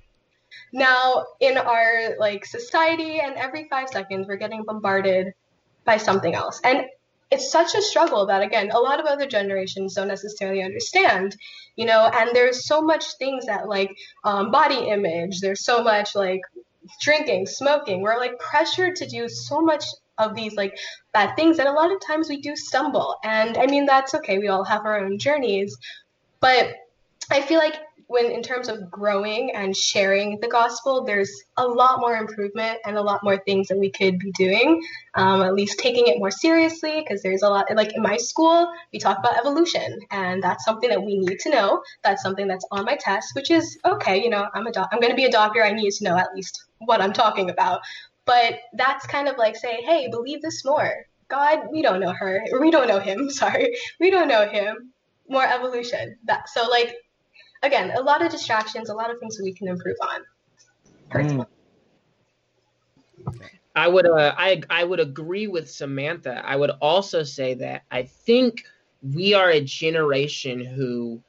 now, 0.73 1.25
in 1.39 1.58
our 1.58 2.17
like 2.19 2.45
society, 2.45 3.19
and 3.19 3.36
every 3.36 3.67
five 3.69 3.89
seconds, 3.89 4.27
we're 4.27 4.36
getting 4.36 4.63
bombarded 4.63 5.34
by 5.86 5.97
something 5.97 6.36
else, 6.36 6.60
and 6.63 6.86
it's 7.32 7.51
such 7.51 7.75
a 7.75 7.82
struggle 7.82 8.25
that 8.27 8.41
again, 8.41 8.71
a 8.71 8.80
lot 8.80 8.99
of 8.99 9.06
other 9.06 9.27
generations 9.27 9.93
don't 9.93 10.08
necessarily 10.08 10.62
understand, 10.62 11.36
you 11.75 11.86
know. 11.86 12.10
And 12.13 12.32
there's 12.34 12.65
so 12.65 12.82
much 12.82 13.17
things 13.17 13.45
that 13.45 13.67
like 13.67 13.95
um, 14.23 14.51
body 14.51 14.89
image. 14.89 15.39
There's 15.39 15.63
so 15.63 15.84
much 15.84 16.15
like 16.15 16.41
drinking, 17.01 17.47
smoking. 17.47 18.01
We're 18.01 18.17
like 18.17 18.39
pressured 18.39 18.95
to 18.97 19.08
do 19.08 19.30
so 19.30 19.62
much 19.62 19.86
of 20.17 20.36
these 20.36 20.56
like 20.56 20.77
bad 21.13 21.36
things 21.36 21.58
that 21.58 21.67
a 21.67 21.71
lot 21.71 21.91
of 21.91 21.99
times 22.06 22.27
we 22.27 22.41
do 22.41 22.56
stumble 22.56 23.17
and 23.23 23.56
i 23.56 23.67
mean 23.67 23.86
that's 23.86 24.15
okay 24.15 24.39
we 24.39 24.47
all 24.47 24.63
have 24.63 24.84
our 24.84 24.99
own 24.99 25.19
journeys 25.19 25.77
but 26.39 26.76
i 27.32 27.41
feel 27.41 27.60
like 27.60 27.76
when 28.08 28.32
in 28.32 28.41
terms 28.41 28.69
of 28.69 28.89
growing 28.89 29.52
and 29.54 29.76
sharing 29.76 30.39
the 30.39 30.47
gospel, 30.47 31.04
there's 31.04 31.32
a 31.58 31.67
lot 31.67 32.00
more 32.00 32.15
improvement 32.15 32.80
and 32.86 32.97
a 32.97 33.02
lot 33.02 33.21
more 33.23 33.38
things 33.38 33.67
that 33.67 33.78
we 33.78 33.91
could 33.91 34.17
be 34.17 34.32
doing. 34.32 34.82
Um, 35.15 35.41
at 35.41 35.54
least 35.54 35.80
taking 35.80 36.08
it 36.08 36.17
more 36.17 36.32
seriously, 36.32 37.02
because 37.02 37.21
there's 37.21 37.43
a 37.43 37.50
lot. 37.50 37.65
Like 37.76 37.93
in 37.93 38.02
my 38.02 38.17
school, 38.17 38.71
we 38.93 39.00
talk 39.00 39.19
about 39.19 39.38
evolution, 39.38 40.00
and 40.12 40.41
that's 40.41 40.63
something 40.63 40.89
that 40.89 41.04
we 41.04 41.17
need 41.17 41.39
to 41.39 41.50
know. 41.50 41.82
That's 42.04 42.23
something 42.23 42.47
that's 42.47 42.65
on 42.71 42.86
my 42.86 42.95
test, 42.95 43.36
which 43.36 43.52
is 43.52 43.78
okay. 43.86 44.23
You 44.23 44.30
know, 44.30 44.47
I'm 44.54 44.67
a 44.67 44.71
doc- 44.71 44.89
I'm 44.91 45.00
going 45.00 45.12
to 45.12 45.17
be 45.17 45.26
a 45.26 45.32
doctor. 45.32 45.63
I 45.63 45.73
need 45.73 45.91
to 45.91 46.04
know 46.06 46.15
at 46.17 46.34
least 46.34 46.63
what 46.80 47.02
I'm 47.02 47.13
talking 47.13 47.50
about. 47.50 47.82
But 48.26 48.60
that's 48.73 49.06
kind 49.08 49.28
of 49.28 49.38
like 49.38 49.56
saying, 49.56 49.84
hey, 49.86 50.10
believe 50.10 50.41
this 50.41 50.63
more. 50.65 50.93
God, 51.30 51.60
we 51.71 51.82
don't 51.82 52.00
know 52.00 52.13
her. 52.13 52.41
We 52.60 52.71
don't 52.71 52.88
know 52.88 53.00
him. 53.00 53.30
Sorry, 53.30 53.76
we 54.00 54.12
don't 54.12 54.30
know 54.30 54.47
him. 54.47 54.93
More 55.30 55.46
evolution. 55.46 56.18
That 56.26 56.50
so 56.50 56.68
like 56.70 56.96
again, 57.63 57.92
a 57.96 58.02
lot 58.02 58.24
of 58.24 58.32
distractions, 58.32 58.90
a 58.90 58.94
lot 58.94 59.12
of 59.12 59.20
things 59.20 59.38
that 59.38 59.44
we 59.44 59.54
can 59.54 59.68
improve 59.68 59.98
on. 60.02 60.22
Personally. 61.10 61.46
Mm. 61.46 61.58
I 63.76 63.88
would 63.88 64.08
uh, 64.08 64.34
I 64.38 64.62
I 64.70 64.84
would 64.84 65.00
agree 65.00 65.48
with 65.48 65.70
Samantha. 65.70 66.42
I 66.44 66.56
would 66.56 66.72
also 66.82 67.24
say 67.24 67.54
that 67.56 67.84
I 67.92 68.04
think 68.04 68.63
we 69.02 69.34
are 69.34 69.52
a 69.52 69.62
generation 69.62 70.66
who 70.66 71.22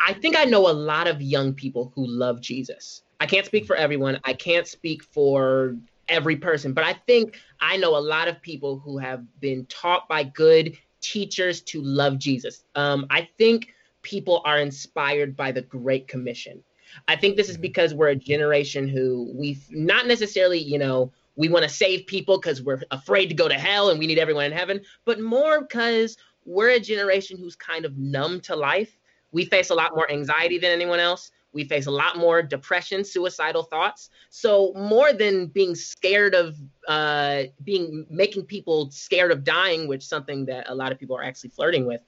I 0.00 0.12
think 0.12 0.36
I 0.36 0.44
know 0.44 0.68
a 0.68 0.72
lot 0.72 1.08
of 1.08 1.20
young 1.20 1.54
people 1.54 1.92
who 1.94 2.06
love 2.06 2.40
Jesus. 2.40 3.02
I 3.18 3.26
can't 3.26 3.46
speak 3.46 3.66
for 3.66 3.74
everyone. 3.74 4.20
I 4.24 4.34
can't 4.34 4.66
speak 4.66 5.02
for 5.02 5.76
every 6.08 6.36
person, 6.36 6.72
but 6.72 6.84
I 6.84 6.92
think 7.06 7.40
I 7.60 7.76
know 7.76 7.96
a 7.96 7.98
lot 7.98 8.28
of 8.28 8.40
people 8.40 8.78
who 8.78 8.98
have 8.98 9.24
been 9.40 9.66
taught 9.66 10.08
by 10.08 10.22
good 10.22 10.76
teachers 11.06 11.60
to 11.60 11.80
love 11.82 12.18
Jesus. 12.18 12.64
Um, 12.74 13.06
I 13.10 13.28
think 13.38 13.74
people 14.02 14.42
are 14.44 14.58
inspired 14.58 15.36
by 15.36 15.52
the 15.52 15.62
Great 15.62 16.08
Commission. 16.08 16.62
I 17.06 17.16
think 17.16 17.36
this 17.36 17.48
is 17.48 17.56
mm-hmm. 17.56 17.62
because 17.62 17.94
we're 17.94 18.08
a 18.08 18.16
generation 18.16 18.88
who 18.88 19.30
we've 19.34 19.64
not 19.70 20.06
necessarily, 20.06 20.58
you 20.58 20.78
know, 20.78 21.12
we 21.36 21.48
want 21.48 21.64
to 21.64 21.68
save 21.68 22.06
people 22.06 22.38
because 22.38 22.62
we're 22.62 22.82
afraid 22.90 23.26
to 23.26 23.34
go 23.34 23.46
to 23.46 23.54
hell 23.54 23.90
and 23.90 23.98
we 23.98 24.06
need 24.06 24.18
everyone 24.18 24.46
in 24.46 24.52
heaven, 24.52 24.80
but 25.04 25.20
more 25.20 25.60
because 25.60 26.16
we're 26.44 26.70
a 26.70 26.80
generation 26.80 27.36
who's 27.38 27.54
kind 27.54 27.84
of 27.84 27.96
numb 27.98 28.40
to 28.40 28.56
life. 28.56 28.96
We 29.32 29.44
face 29.44 29.70
a 29.70 29.74
lot 29.74 29.94
more 29.94 30.10
anxiety 30.10 30.58
than 30.58 30.72
anyone 30.72 31.00
else. 31.00 31.30
We 31.52 31.64
face 31.64 31.86
a 31.86 31.90
lot 31.90 32.18
more 32.18 32.42
depression, 32.42 33.04
suicidal 33.04 33.62
thoughts. 33.62 34.10
So 34.28 34.72
more 34.74 35.12
than 35.12 35.46
being 35.46 35.74
scared 35.74 36.34
of 36.34 36.56
uh, 36.86 37.44
being 37.64 38.06
making 38.10 38.44
people 38.44 38.90
scared 38.90 39.32
of 39.32 39.42
dying, 39.42 39.88
which 39.88 40.02
is 40.02 40.08
something 40.08 40.44
that 40.46 40.68
a 40.68 40.74
lot 40.74 40.92
of 40.92 40.98
people 40.98 41.16
are 41.16 41.24
actually 41.24 41.50
flirting 41.50 41.86
with. 41.86 42.00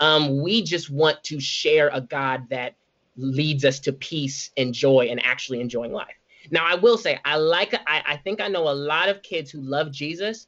Um, 0.00 0.42
we 0.42 0.62
just 0.62 0.90
want 0.90 1.22
to 1.24 1.40
share 1.40 1.90
a 1.92 2.00
God 2.00 2.48
that 2.50 2.74
leads 3.16 3.64
us 3.64 3.80
to 3.80 3.92
peace 3.92 4.50
and 4.56 4.72
joy 4.72 5.08
and 5.10 5.24
actually 5.24 5.60
enjoying 5.60 5.92
life. 5.92 6.14
Now, 6.50 6.66
I 6.66 6.74
will 6.74 6.98
say, 6.98 7.18
I 7.24 7.36
like, 7.36 7.74
I, 7.86 8.02
I 8.06 8.16
think 8.16 8.40
I 8.40 8.48
know 8.48 8.68
a 8.68 8.74
lot 8.74 9.08
of 9.08 9.22
kids 9.22 9.50
who 9.50 9.60
love 9.60 9.92
Jesus, 9.92 10.46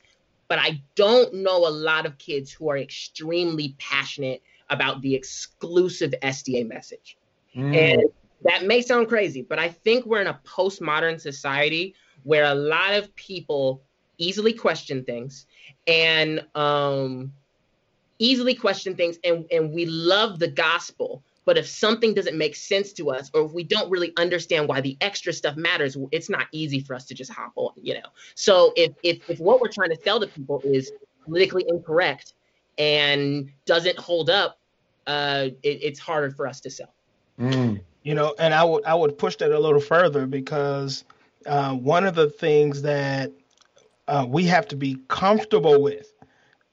but 0.48 0.58
I 0.58 0.82
don't 0.94 1.34
know 1.34 1.66
a 1.66 1.70
lot 1.70 2.06
of 2.06 2.18
kids 2.18 2.50
who 2.50 2.68
are 2.68 2.78
extremely 2.78 3.76
passionate 3.78 4.42
about 4.70 5.00
the 5.02 5.14
exclusive 5.14 6.14
SDA 6.22 6.66
message. 6.66 7.16
Mm. 7.56 7.76
And 7.76 8.02
that 8.44 8.64
may 8.64 8.82
sound 8.82 9.08
crazy, 9.08 9.42
but 9.42 9.58
I 9.58 9.68
think 9.68 10.06
we're 10.06 10.20
in 10.20 10.26
a 10.26 10.40
postmodern 10.44 11.20
society 11.20 11.94
where 12.22 12.44
a 12.44 12.54
lot 12.54 12.94
of 12.94 13.14
people 13.16 13.82
easily 14.18 14.52
question 14.52 15.04
things 15.04 15.46
and 15.86 16.44
um, 16.54 17.32
easily 18.18 18.54
question 18.54 18.94
things 18.94 19.18
and, 19.24 19.44
and 19.50 19.72
we 19.72 19.86
love 19.86 20.38
the 20.38 20.48
gospel 20.48 21.22
but 21.46 21.58
if 21.58 21.68
something 21.68 22.14
doesn't 22.14 22.38
make 22.38 22.56
sense 22.56 22.92
to 22.92 23.10
us 23.10 23.30
or 23.34 23.44
if 23.44 23.52
we 23.52 23.62
don't 23.62 23.90
really 23.90 24.12
understand 24.16 24.68
why 24.68 24.80
the 24.80 24.96
extra 25.00 25.32
stuff 25.32 25.56
matters 25.56 25.96
it's 26.12 26.30
not 26.30 26.46
easy 26.52 26.80
for 26.80 26.94
us 26.94 27.04
to 27.04 27.14
just 27.14 27.30
hop 27.30 27.52
on 27.56 27.72
you 27.76 27.94
know 27.94 28.08
so 28.34 28.72
if 28.76 28.92
if, 29.02 29.28
if 29.28 29.40
what 29.40 29.60
we're 29.60 29.68
trying 29.68 29.90
to 29.90 29.98
sell 30.02 30.20
to 30.20 30.26
people 30.28 30.60
is 30.64 30.92
politically 31.24 31.64
incorrect 31.68 32.34
and 32.78 33.50
doesn't 33.66 33.98
hold 33.98 34.30
up 34.30 34.58
uh 35.06 35.48
it, 35.62 35.82
it's 35.82 35.98
harder 35.98 36.30
for 36.30 36.46
us 36.46 36.60
to 36.60 36.70
sell 36.70 36.94
mm. 37.38 37.80
You 38.04 38.14
know 38.14 38.34
and 38.38 38.54
i 38.54 38.62
would 38.62 38.84
i 38.84 38.94
would 38.94 39.18
push 39.18 39.36
that 39.36 39.50
a 39.50 39.58
little 39.58 39.80
further 39.80 40.26
because 40.26 41.04
uh, 41.46 41.74
one 41.74 42.06
of 42.06 42.14
the 42.14 42.30
things 42.30 42.82
that 42.82 43.30
uh, 44.08 44.24
we 44.28 44.46
have 44.46 44.68
to 44.68 44.76
be 44.76 44.96
comfortable 45.08 45.82
with 45.82 46.14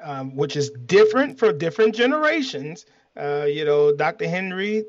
um, 0.04 0.36
which 0.36 0.56
is 0.56 0.72
different 0.86 1.38
for 1.40 1.52
different 1.52 1.96
generations. 1.96 2.86
Uh, 3.18 3.46
you 3.48 3.66
know, 3.66 3.94
Dr. 3.96 4.28
Henry, 4.28 4.84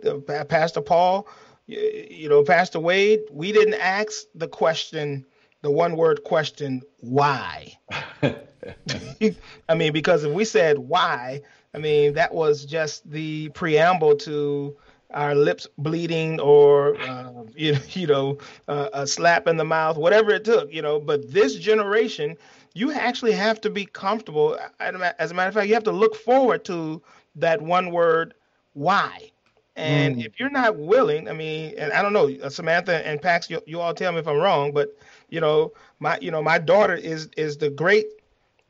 Pastor 0.49 0.81
Paul, 0.81 1.27
you 1.67 2.29
know, 2.29 2.43
Pastor 2.45 2.81
Wade, 2.81 3.21
we 3.31 3.53
didn't 3.53 3.75
ask 3.75 4.25
the 4.35 4.49
question, 4.49 5.25
the 5.63 5.71
one 5.71 5.97
word 5.97 6.25
question, 6.25 6.83
why? 7.01 7.73
I 8.23 9.75
mean, 9.75 9.93
because 9.93 10.25
if 10.25 10.33
we 10.33 10.45
said 10.45 10.79
why, 10.79 11.43
I 11.75 11.79
mean, 11.79 12.15
that 12.15 12.35
was 12.35 12.65
just 12.65 13.09
the 13.11 13.49
preamble 13.51 14.17
to 14.19 14.77
our 15.15 15.35
lips 15.35 15.67
bleeding 15.79 16.41
or, 16.41 17.01
uh, 17.01 17.33
you, 17.57 17.77
you 17.91 18.07
know, 18.07 18.39
uh, 18.69 18.89
a 18.93 19.07
slap 19.07 19.47
in 19.47 19.57
the 19.57 19.65
mouth, 19.65 19.97
whatever 19.97 20.31
it 20.31 20.45
took, 20.45 20.73
you 20.73 20.83
know. 20.83 21.01
But 21.01 21.33
this 21.33 21.57
generation, 21.57 22.37
you 22.75 22.93
actually 22.93 23.33
have 23.33 23.61
to 23.63 23.71
be 23.71 23.87
comfortable. 23.87 24.59
As 24.81 25.31
a 25.31 25.35
matter 25.35 25.49
of 25.49 25.55
fact, 25.55 25.69
you 25.69 25.75
have 25.75 25.85
to 25.85 25.93
look 25.93 26.17
forward 26.17 26.65
to 26.67 27.03
that 27.37 27.61
one 27.61 27.91
word, 27.91 28.35
why. 28.75 29.31
And 29.77 30.17
mm. 30.17 30.27
if 30.27 30.39
you're 30.39 30.51
not 30.51 30.77
willing, 30.77 31.29
I 31.29 31.33
mean, 31.33 31.75
and 31.79 31.93
I 31.93 32.03
don't 32.03 32.13
know, 32.13 32.31
uh, 32.43 32.51
Samantha 32.51 33.07
and 33.07 33.21
Pax, 33.21 33.49
you, 33.49 33.61
you, 33.67 33.81
all 33.81 33.95
tell 33.95 34.13
me 34.13 34.19
if 34.19 34.29
I'm 34.29 34.37
wrong, 34.37 34.73
but 34.73 34.97
you 35.31 35.41
know, 35.41 35.73
my 35.99 36.19
you 36.21 36.31
know, 36.31 36.43
my 36.43 36.59
daughter 36.59 36.95
is 36.95 37.31
is 37.39 37.57
the 37.57 37.71
great 37.71 38.07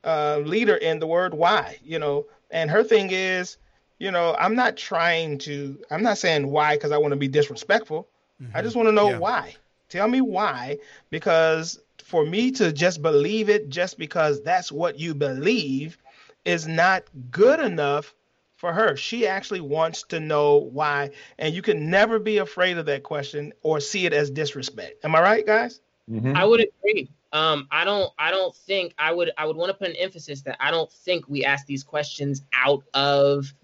uh, 0.04 0.38
leader 0.44 0.76
in 0.76 1.00
the 1.00 1.06
word 1.06 1.34
why. 1.34 1.78
You 1.82 1.98
know, 1.98 2.26
and 2.52 2.70
her 2.70 2.84
thing 2.84 3.08
is, 3.10 3.56
you 4.02 4.10
know, 4.10 4.34
I'm 4.36 4.56
not 4.56 4.76
trying 4.76 5.38
to, 5.38 5.78
I'm 5.88 6.02
not 6.02 6.18
saying 6.18 6.48
why 6.48 6.74
because 6.74 6.90
I 6.90 6.98
want 6.98 7.12
to 7.12 7.16
be 7.16 7.28
disrespectful. 7.28 8.08
Mm-hmm. 8.42 8.56
I 8.56 8.60
just 8.60 8.74
want 8.74 8.88
to 8.88 8.92
know 8.92 9.10
yeah. 9.10 9.18
why. 9.18 9.54
Tell 9.90 10.08
me 10.08 10.20
why, 10.20 10.78
because 11.10 11.78
for 12.02 12.26
me 12.26 12.50
to 12.52 12.72
just 12.72 13.00
believe 13.00 13.48
it 13.48 13.68
just 13.68 13.98
because 13.98 14.42
that's 14.42 14.72
what 14.72 14.98
you 14.98 15.14
believe 15.14 15.98
is 16.44 16.66
not 16.66 17.04
good 17.30 17.60
enough 17.60 18.12
for 18.56 18.72
her. 18.72 18.96
She 18.96 19.28
actually 19.28 19.60
wants 19.60 20.02
to 20.08 20.18
know 20.18 20.56
why, 20.56 21.10
and 21.38 21.54
you 21.54 21.62
can 21.62 21.88
never 21.88 22.18
be 22.18 22.38
afraid 22.38 22.78
of 22.78 22.86
that 22.86 23.04
question 23.04 23.52
or 23.62 23.78
see 23.78 24.04
it 24.04 24.12
as 24.12 24.30
disrespect. 24.30 25.04
Am 25.04 25.14
I 25.14 25.20
right, 25.20 25.46
guys? 25.46 25.80
Mm-hmm. 26.10 26.36
I 26.36 26.44
would 26.44 26.60
agree. 26.60 27.08
Um, 27.32 27.68
I 27.70 27.84
don't. 27.84 28.12
I 28.18 28.32
don't 28.32 28.54
think 28.54 28.94
I 28.98 29.12
would. 29.12 29.30
I 29.38 29.46
would 29.46 29.56
want 29.56 29.70
to 29.70 29.74
put 29.74 29.90
an 29.90 29.96
emphasis 29.96 30.42
that 30.42 30.56
I 30.58 30.72
don't 30.72 30.90
think 30.90 31.28
we 31.28 31.44
ask 31.44 31.66
these 31.66 31.84
questions 31.84 32.42
out 32.52 32.82
of 32.94 33.54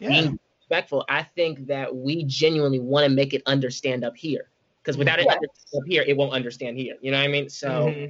yeah. 0.00 0.08
being 0.08 0.38
respectful. 0.60 1.04
I 1.08 1.22
think 1.22 1.66
that 1.66 1.94
we 1.94 2.24
genuinely 2.24 2.80
want 2.80 3.04
to 3.04 3.10
make 3.10 3.34
it 3.34 3.42
understand 3.46 4.04
up 4.04 4.16
here 4.16 4.48
because 4.82 4.96
without 4.96 5.20
it 5.20 5.26
up 5.28 5.38
here, 5.86 6.02
it 6.06 6.16
won't 6.16 6.32
understand 6.32 6.78
here. 6.78 6.96
You 7.00 7.10
know 7.10 7.18
what 7.18 7.24
I 7.24 7.28
mean? 7.28 7.48
So. 7.48 7.68
Mm-hmm. 7.68 8.06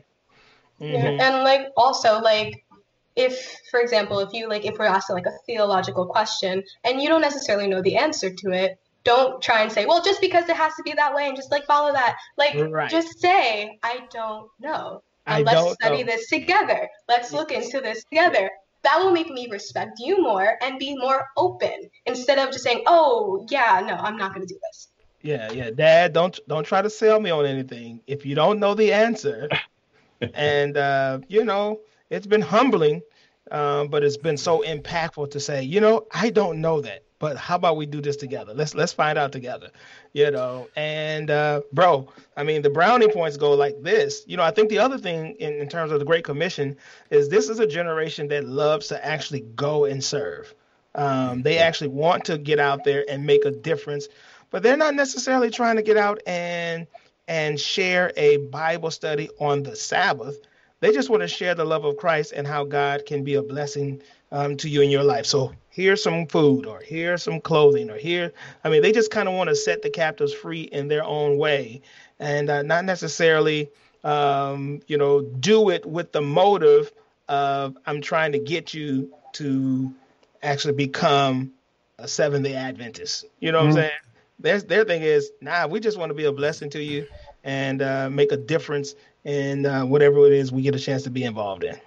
Mm-hmm. 0.81 0.95
Yeah, 0.95 1.27
and 1.27 1.43
like 1.43 1.67
also 1.77 2.21
like 2.21 2.65
if 3.17 3.57
for 3.71 3.81
example 3.81 4.21
if 4.21 4.33
you 4.33 4.49
like 4.49 4.65
if 4.65 4.79
we're 4.79 4.87
asking 4.87 5.17
like 5.17 5.27
a 5.27 5.37
theological 5.45 6.07
question 6.07 6.63
and 6.85 7.03
you 7.03 7.09
don't 7.09 7.21
necessarily 7.21 7.67
know 7.67 7.83
the 7.83 7.97
answer 7.97 8.31
to 8.31 8.53
it 8.53 8.79
don't 9.03 9.43
try 9.43 9.63
and 9.63 9.73
say 9.73 9.87
well 9.87 10.03
just 10.03 10.21
because 10.21 10.49
it 10.49 10.55
has 10.55 10.73
to 10.77 10.83
be 10.85 10.93
that 10.93 11.13
way 11.13 11.27
and 11.27 11.37
just 11.37 11.51
like 11.51 11.67
follow 11.67 11.93
that 11.93 12.17
like 12.37 12.55
Right. 12.55 12.89
just 12.89 13.19
say 13.19 13.77
i 13.83 14.07
don't 14.11 14.49
know 14.61 15.03
I 15.27 15.43
let's 15.43 15.73
study 15.73 16.05
know. 16.05 16.13
this 16.13 16.29
together 16.29 16.89
let's 17.09 17.33
look 17.33 17.51
into 17.51 17.81
this 17.81 18.05
together 18.05 18.49
that 18.83 18.99
will 18.99 19.13
make 19.13 19.31
me 19.31 19.49
respect 19.51 19.99
you 19.99 20.23
more 20.23 20.57
and 20.63 20.79
be 20.79 20.97
more 20.97 21.27
open 21.37 21.91
instead 22.07 22.39
of 22.39 22.53
just 22.53 22.65
saying 22.65 22.83
oh 22.87 23.47
yeah 23.51 23.83
no 23.87 23.95
i'm 23.95 24.17
not 24.17 24.35
going 24.35 24.47
to 24.47 24.55
do 24.55 24.59
this. 24.71 24.89
Yeah, 25.21 25.51
yeah, 25.51 25.71
Dad, 25.71 26.13
don't 26.13 26.39
don't 26.47 26.65
try 26.65 26.81
to 26.81 26.89
sell 26.89 27.19
me 27.19 27.31
on 27.31 27.45
anything. 27.45 28.01
If 28.07 28.25
you 28.25 28.35
don't 28.35 28.61
know 28.61 28.75
the 28.75 28.93
answer. 28.93 29.49
and 30.35 30.77
uh, 30.77 31.21
you 31.29 31.45
know, 31.45 31.81
it's 32.11 32.27
been 32.27 32.41
humbling, 32.41 33.03
um, 33.51 33.89
but 33.89 34.05
it's 34.05 34.17
been 34.17 34.37
so 34.37 34.63
impactful 34.63 35.31
to 35.33 35.41
say, 35.41 35.63
you 35.63 35.81
know, 35.81 36.07
I 36.13 36.31
don't 36.31 36.61
know 36.61 36.81
that, 36.83 37.03
but 37.19 37.37
how 37.37 37.57
about 37.57 37.77
we 37.77 37.87
do 37.87 38.01
this 38.01 38.17
together? 38.17 38.55
Let's 38.55 38.75
let's 38.75 38.93
find 38.93 39.19
out 39.19 39.33
together, 39.33 39.71
you 40.13 40.31
know. 40.31 40.69
And 40.77 41.31
uh, 41.31 41.63
bro, 41.73 42.09
I 42.37 42.45
mean, 42.45 42.63
the 42.63 42.71
brownie 42.71 43.09
points 43.09 43.37
go 43.37 43.53
like 43.55 43.81
this. 43.83 44.23
You 44.27 44.37
know, 44.37 44.43
I 44.43 44.51
think 44.51 44.69
the 44.69 44.79
other 44.79 44.99
thing 44.99 45.35
in, 45.37 45.55
in 45.55 45.69
terms 45.69 45.93
of 45.93 45.99
the 45.99 46.05
Great 46.05 46.25
Commission 46.25 46.77
is 47.11 47.29
this 47.29 47.49
is 47.49 47.59
a 47.59 47.67
generation 47.67 48.29
that 48.29 48.45
loves 48.45 48.89
to 48.89 49.05
actually 49.05 49.41
go 49.41 49.85
and 49.85 50.03
serve. 50.03 50.55
Um, 50.95 51.43
they 51.43 51.59
actually 51.59 51.89
want 51.89 52.25
to 52.27 52.39
get 52.39 52.59
out 52.59 52.85
there 52.85 53.05
and 53.09 53.27
make 53.27 53.45
a 53.45 53.51
difference, 53.51 54.09
but 54.51 54.63
they're 54.63 54.77
not 54.77 54.95
necessarily 54.95 55.51
trying 55.51 55.77
to 55.77 55.83
get 55.83 55.97
out 55.97 56.21
and 56.27 56.87
and 57.27 57.61
share 57.61 58.13
a 58.17 58.39
Bible 58.39 58.91
study 58.91 59.29
on 59.39 59.63
the 59.63 59.77
Sabbath. 59.77 60.39
They 60.81 60.93
just 60.93 61.11
want 61.11 61.23
to 61.23 61.29
share 61.29 61.55
the 61.55 61.65
love 61.65 61.85
of 61.85 61.97
Christ 61.97 62.33
and 62.33 62.47
how 62.47 62.65
God 62.65 63.05
can 63.05 63.25
be 63.25 63.35
a 63.35 63.43
blessing 63.43 64.03
um, 64.31 64.57
to 64.59 64.69
you 64.69 64.81
in 64.81 64.91
your 64.91 65.03
life. 65.03 65.27
So 65.27 65.53
here's 65.79 66.03
some 66.03 66.27
food, 66.27 66.67
or 66.67 66.81
here's 66.81 67.23
some 67.23 67.41
clothing, 67.41 67.89
or 67.89 67.97
here. 67.97 68.33
I 68.65 68.69
mean, 68.69 68.83
they 68.83 68.91
just 68.91 69.13
kind 69.13 69.29
of 69.29 69.35
want 69.35 69.49
to 69.49 69.55
set 69.55 69.81
the 69.81 69.91
captives 69.91 70.35
free 70.35 70.63
in 70.63 70.89
their 70.89 71.05
own 71.05 71.39
way, 71.39 71.83
and 72.19 72.51
uh, 72.51 72.63
not 72.63 72.85
necessarily, 72.85 73.71
um, 74.03 74.81
you 74.89 74.99
know, 74.99 75.23
do 75.23 75.71
it 75.71 75.87
with 75.87 76.11
the 76.11 76.21
motive 76.21 76.91
of 77.29 77.77
I'm 77.87 78.01
trying 78.01 78.33
to 78.33 78.41
get 78.41 78.75
you 78.75 79.15
to 79.35 79.95
actually 80.43 80.75
become 80.75 81.53
a 82.01 82.09
Seventh 82.09 82.45
Day 82.45 82.57
Adventist. 82.57 83.27
You 83.39 83.53
know 83.53 83.59
what 83.59 83.67
I'm 83.69 83.73
saying? 83.75 83.91
Their 84.41 84.61
their 84.61 84.85
thing 84.85 85.03
is, 85.03 85.31
nah, 85.41 85.69
we 85.69 85.79
just 85.79 85.97
want 85.97 86.11
to 86.11 86.15
be 86.15 86.25
a 86.25 86.33
blessing 86.33 86.71
to 86.71 86.83
you 86.83 87.07
and 87.45 87.83
uh, 87.83 88.11
make 88.11 88.33
a 88.33 88.37
difference 88.37 88.97
in 89.23 89.65
uh, 89.65 89.87
whatever 89.87 90.27
it 90.27 90.33
is 90.33 90.51
we 90.51 90.63
get 90.63 90.75
a 90.75 90.81
chance 90.81 91.05
to 91.05 91.11
be 91.11 91.23
involved 91.23 91.63
in. 91.63 91.79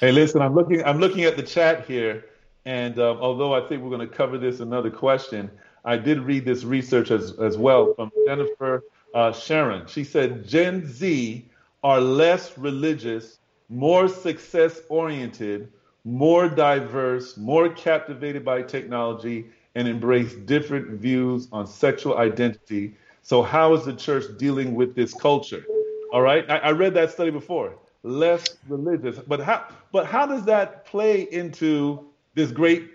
Hey, 0.00 0.12
listen, 0.12 0.42
I'm 0.42 0.54
looking. 0.54 0.84
I'm 0.84 1.00
looking 1.00 1.24
at 1.24 1.36
the 1.36 1.42
chat 1.42 1.86
here, 1.86 2.26
and 2.68 2.98
um, 2.98 3.16
although 3.22 3.54
I 3.54 3.66
think 3.66 3.82
we're 3.82 3.96
going 3.96 4.06
to 4.06 4.14
cover 4.14 4.36
this 4.36 4.60
another 4.60 4.90
question, 4.90 5.50
I 5.86 5.96
did 5.96 6.20
read 6.20 6.44
this 6.44 6.64
research 6.64 7.10
as 7.10 7.32
as 7.38 7.56
well 7.56 7.94
from 7.94 8.12
Jennifer 8.26 8.84
uh, 9.14 9.32
Sharon. 9.32 9.86
She 9.86 10.04
said 10.04 10.46
Gen 10.46 10.86
Z 10.86 11.48
are 11.82 11.98
less 11.98 12.58
religious, 12.58 13.38
more 13.70 14.06
success 14.06 14.82
oriented, 14.90 15.72
more 16.04 16.46
diverse, 16.46 17.38
more 17.38 17.70
captivated 17.70 18.44
by 18.44 18.60
technology, 18.60 19.46
and 19.74 19.88
embrace 19.88 20.34
different 20.34 21.00
views 21.00 21.48
on 21.52 21.66
sexual 21.66 22.18
identity. 22.18 22.94
So, 23.22 23.42
how 23.42 23.72
is 23.72 23.86
the 23.86 23.94
church 23.94 24.24
dealing 24.36 24.74
with 24.74 24.94
this 24.94 25.14
culture? 25.14 25.64
All 26.12 26.20
right, 26.20 26.44
I, 26.50 26.58
I 26.58 26.70
read 26.72 26.92
that 26.94 27.12
study 27.12 27.30
before. 27.30 27.78
Less 28.02 28.44
religious, 28.68 29.18
but 29.20 29.40
how? 29.40 29.68
But 29.90 30.04
how 30.04 30.26
does 30.26 30.44
that 30.44 30.84
play 30.84 31.22
into 31.32 32.07
this 32.38 32.52
great 32.52 32.90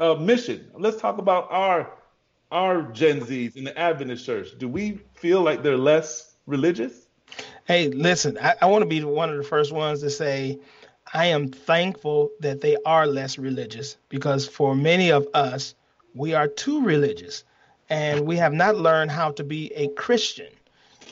uh, 0.00 0.14
mission? 0.14 0.70
Let's 0.76 0.96
talk 0.96 1.18
about 1.18 1.48
our 1.50 1.92
our 2.50 2.82
Gen 2.92 3.20
Zs 3.20 3.56
in 3.56 3.64
the 3.64 3.76
Adventist 3.78 4.24
church. 4.24 4.48
Do 4.58 4.68
we 4.68 5.00
feel 5.14 5.42
like 5.42 5.62
they're 5.62 5.76
less 5.76 6.36
religious? 6.46 7.08
Hey, 7.64 7.88
listen, 7.88 8.38
I, 8.40 8.54
I 8.62 8.66
want 8.66 8.82
to 8.82 8.86
be 8.86 9.02
one 9.02 9.30
of 9.30 9.36
the 9.36 9.42
first 9.42 9.72
ones 9.72 10.00
to 10.00 10.10
say 10.10 10.58
I 11.12 11.26
am 11.26 11.48
thankful 11.48 12.30
that 12.40 12.60
they 12.60 12.76
are 12.86 13.06
less 13.06 13.36
religious 13.38 13.96
because 14.08 14.46
for 14.46 14.74
many 14.74 15.10
of 15.10 15.26
us, 15.34 15.74
we 16.14 16.34
are 16.34 16.48
too 16.48 16.82
religious 16.82 17.44
and 17.90 18.26
we 18.26 18.36
have 18.36 18.52
not 18.52 18.76
learned 18.76 19.10
how 19.10 19.32
to 19.32 19.44
be 19.44 19.72
a 19.74 19.88
Christian. 19.88 20.48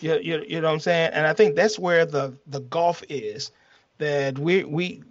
You, 0.01 0.19
you, 0.21 0.45
you 0.49 0.61
know 0.61 0.69
what 0.69 0.75
I'm 0.75 0.81
saying? 0.81 1.11
And 1.13 1.27
I 1.27 1.33
think 1.33 1.57
that's 1.57 1.79
where 1.79 2.07
the, 2.07 2.35
the 2.47 2.61
gulf 2.61 3.03
is 3.09 3.51
that 3.99 4.39
we, 4.39 4.65
we, 4.65 5.03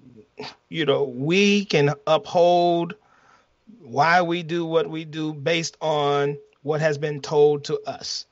you 0.70 0.86
know, 0.86 1.04
we 1.04 1.66
can 1.66 1.94
uphold 2.08 2.96
why 3.82 4.22
we 4.22 4.44
do 4.44 4.66
what 4.66 4.90
we 4.90 5.06
do 5.06 5.34
based 5.34 5.78
on 5.82 6.38
what 6.64 6.82
has 6.82 6.98
been 6.98 7.22
told 7.22 7.66
to 7.66 7.80
us. 7.86 8.26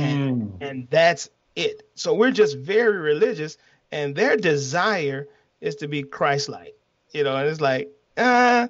And, 0.00 0.52
and 0.60 0.88
that's 0.90 1.28
it. 1.56 1.88
So 1.94 2.14
we're 2.14 2.30
just 2.30 2.56
very 2.58 2.96
religious, 2.98 3.58
and 3.90 4.14
their 4.14 4.36
desire 4.36 5.28
is 5.60 5.76
to 5.76 5.88
be 5.88 6.02
Christ-like. 6.02 6.74
You 7.12 7.24
know, 7.24 7.36
and 7.36 7.48
it's 7.48 7.60
like, 7.60 7.90
uh, 8.16 8.68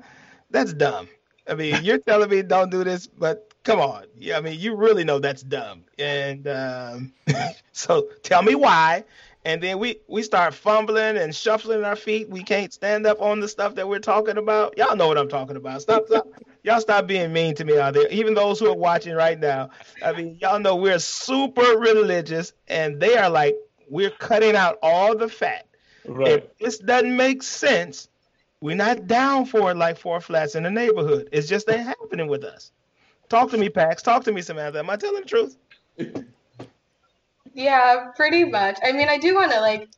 that's 0.51 0.73
dumb. 0.73 1.09
I 1.49 1.55
mean, 1.55 1.85
you're 1.85 1.99
telling 2.09 2.31
me 2.31 2.42
don't 2.42 2.71
do 2.71 2.85
this, 2.85 3.07
but 3.07 3.53
come 3.62 3.81
on. 3.81 4.05
Yeah, 4.18 4.38
I 4.38 4.40
mean, 4.40 4.59
you 4.59 4.75
really 4.75 5.05
know 5.05 5.18
that's 5.18 5.42
dumb. 5.42 5.85
And 5.99 6.47
um, 6.49 7.12
so 7.73 8.09
tell 8.23 8.42
me 8.42 8.55
why. 8.55 9.05
And 9.44 9.62
then 9.62 9.78
we 9.78 9.98
we 10.07 10.22
start 10.22 10.55
fumbling 10.55 11.16
and 11.16 11.35
shuffling 11.35 11.83
our 11.85 11.96
feet. 11.96 12.28
We 12.28 12.42
can't 12.42 12.72
stand 12.72 13.07
up 13.07 13.20
on 13.20 13.40
the 13.40 13.48
stuff 13.48 13.74
that 13.74 13.88
we're 13.88 13.98
talking 13.98 14.37
about. 14.37 14.78
Y'all 14.78 14.94
know 14.96 15.09
what 15.09 15.18
I'm 15.18 15.28
talking 15.28 15.57
about. 15.57 15.83
Stop, 15.83 16.07
stop. 16.07 16.26
Y'all 16.64 16.81
stop 16.81 17.09
being 17.09 17.33
mean 17.33 17.57
to 17.57 17.64
me 17.64 17.76
out 17.76 17.94
there. 17.94 18.07
Even 18.09 18.35
those 18.35 18.61
who 18.61 18.68
are 18.68 18.76
watching 18.76 19.14
right 19.14 19.38
now. 19.38 19.70
I 20.05 20.12
mean, 20.12 20.38
y'all 20.40 20.61
know 20.61 20.76
we're 20.76 21.00
super 21.00 21.76
religious, 21.76 22.52
and 22.68 23.00
they 23.00 23.16
are 23.16 23.28
like, 23.28 23.57
we're 23.88 24.11
cutting 24.11 24.55
out 24.55 24.78
all 24.81 25.16
the 25.16 25.28
fat. 25.28 25.66
Right. 26.07 26.28
If 26.28 26.59
this 26.59 26.78
doesn't 26.78 27.16
make 27.16 27.42
sense, 27.42 28.09
we're 28.61 28.76
not 28.76 29.09
down 29.09 29.46
for 29.46 29.72
it 29.72 29.76
like 29.76 29.98
four 29.98 30.20
flats 30.20 30.55
in 30.55 30.62
the 30.62 30.70
neighborhood. 30.70 31.28
It's 31.33 31.48
just 31.48 31.68
ain't 31.68 31.81
happening 31.81 32.28
with 32.28 32.44
us. 32.44 32.70
Talk 33.28 33.50
to 33.50 33.59
me, 33.59 33.68
Pax. 33.68 34.00
Talk 34.02 34.22
to 34.24 34.33
me, 34.33 34.40
Samantha. 34.40 34.78
Am 34.78 34.88
I 34.88 34.96
telling 34.96 35.22
the 35.22 35.26
truth? 35.26 35.57
Yeah, 37.55 38.07
pretty 38.17 38.45
much. 38.45 38.79
I 38.85 38.93
mean, 38.93 39.09
I 39.09 39.19
do 39.19 39.35
want 39.35 39.53
to 39.53 39.61
like 39.61 39.88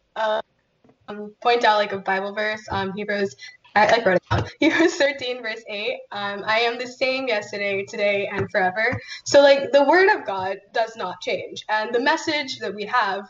um, 1.08 1.34
point 1.42 1.64
out 1.64 1.78
like 1.78 1.92
a 1.92 1.98
Bible 1.98 2.34
verse, 2.34 2.62
um, 2.70 2.92
Hebrews. 2.96 3.34
I 3.76 3.90
like 3.90 4.06
wrote 4.06 4.16
it 4.16 4.22
down. 4.30 4.48
Hebrews 4.60 4.96
13 4.96 5.42
verse 5.42 5.62
8. 5.68 5.94
Um, 6.12 6.44
I 6.46 6.60
am 6.60 6.78
the 6.78 6.86
same 6.86 7.28
yesterday, 7.28 7.84
today, 7.88 8.28
and 8.32 8.48
forever. 8.50 8.98
So 9.26 9.42
like 9.42 9.72
the 9.72 9.84
word 9.84 10.10
of 10.10 10.26
God 10.26 10.58
does 10.74 10.96
not 10.96 11.16
change, 11.22 11.62
and 11.70 11.94
the 11.94 12.00
message 12.00 12.58
that 12.60 12.74
we 12.74 12.86
have 12.86 13.24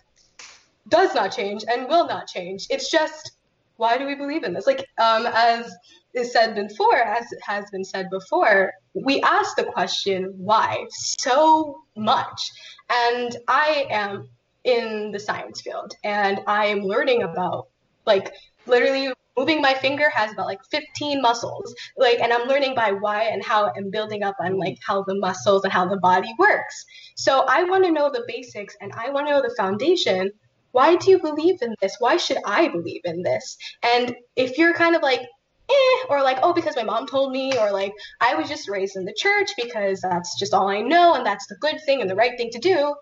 does 0.88 1.14
not 1.14 1.34
change 1.36 1.64
and 1.68 1.88
will 1.88 2.06
not 2.06 2.26
change. 2.28 2.66
It's 2.70 2.90
just 2.90 3.32
why 3.76 3.98
do 3.98 4.06
we 4.06 4.14
believe 4.14 4.44
in 4.44 4.54
this? 4.54 4.66
Like 4.66 4.86
um, 5.02 5.26
as 5.26 5.72
is 6.14 6.32
said 6.32 6.54
before, 6.54 6.96
as 6.96 7.30
it 7.32 7.40
has 7.42 7.70
been 7.70 7.84
said 7.84 8.08
before, 8.10 8.72
we 8.94 9.20
ask 9.22 9.56
the 9.56 9.64
question 9.64 10.32
why 10.36 10.86
so 10.90 11.82
much. 11.96 12.50
And 12.90 13.36
I 13.48 13.86
am 13.90 14.28
in 14.64 15.10
the 15.12 15.20
science 15.20 15.60
field 15.60 15.94
and 16.04 16.40
I 16.46 16.66
am 16.66 16.80
learning 16.80 17.22
about 17.22 17.68
like 18.06 18.32
literally 18.66 19.12
moving 19.36 19.60
my 19.60 19.74
finger 19.74 20.08
has 20.10 20.32
about 20.32 20.46
like 20.46 20.60
15 20.70 21.20
muscles 21.20 21.74
like 21.96 22.20
and 22.20 22.32
i'm 22.32 22.46
learning 22.46 22.72
by 22.74 22.92
why 22.92 23.24
and 23.24 23.44
how 23.44 23.70
and 23.74 23.90
building 23.90 24.22
up 24.22 24.36
on 24.40 24.56
like 24.58 24.78
how 24.86 25.02
the 25.02 25.14
muscles 25.16 25.64
and 25.64 25.72
how 25.72 25.86
the 25.86 25.96
body 25.96 26.32
works. 26.38 26.84
So 27.16 27.44
i 27.48 27.64
want 27.64 27.84
to 27.84 27.90
know 27.90 28.10
the 28.10 28.24
basics 28.26 28.76
and 28.80 28.92
i 28.96 29.10
want 29.10 29.26
to 29.26 29.32
know 29.32 29.42
the 29.42 29.54
foundation. 29.56 30.30
Why 30.72 30.96
do 30.96 31.10
you 31.10 31.20
believe 31.20 31.62
in 31.62 31.74
this? 31.80 31.96
Why 31.98 32.16
should 32.16 32.38
i 32.46 32.68
believe 32.68 33.02
in 33.04 33.22
this? 33.22 33.56
And 33.82 34.14
if 34.36 34.56
you're 34.58 34.74
kind 34.74 34.96
of 34.96 35.02
like 35.02 35.22
eh, 35.70 36.06
or 36.08 36.22
like, 36.22 36.38
oh, 36.42 36.52
because 36.52 36.76
my 36.76 36.84
mom 36.84 37.06
told 37.06 37.32
me, 37.32 37.56
or 37.58 37.72
like, 37.72 37.92
I 38.20 38.34
was 38.34 38.48
just 38.48 38.68
raised 38.68 38.96
in 38.96 39.04
the 39.04 39.14
church 39.16 39.50
because 39.56 40.00
that's 40.00 40.38
just 40.38 40.54
all 40.54 40.68
I 40.68 40.80
know 40.80 41.14
and 41.14 41.24
that's 41.24 41.46
the 41.46 41.56
good 41.56 41.80
thing 41.84 42.00
and 42.00 42.10
the 42.10 42.16
right 42.16 42.36
thing 42.36 42.50
to 42.50 42.58
do. 42.58 42.94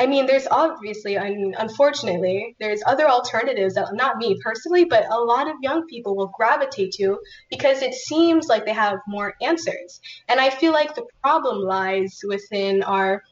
I 0.00 0.06
mean, 0.06 0.26
there's 0.26 0.46
obviously, 0.48 1.16
un- 1.18 1.56
unfortunately, 1.58 2.54
there's 2.60 2.82
other 2.86 3.08
alternatives 3.08 3.74
that 3.74 3.88
not 3.94 4.16
me 4.18 4.38
personally, 4.44 4.84
but 4.84 5.10
a 5.10 5.18
lot 5.18 5.48
of 5.48 5.56
young 5.60 5.86
people 5.86 6.14
will 6.14 6.30
gravitate 6.36 6.92
to 6.98 7.18
because 7.50 7.82
it 7.82 7.94
seems 7.94 8.46
like 8.46 8.64
they 8.64 8.72
have 8.72 8.98
more 9.08 9.34
answers. 9.42 10.00
And 10.28 10.38
I 10.38 10.50
feel 10.50 10.72
like 10.72 10.94
the 10.94 11.06
problem 11.20 11.58
lies 11.58 12.20
within 12.26 12.84
our 12.84 13.24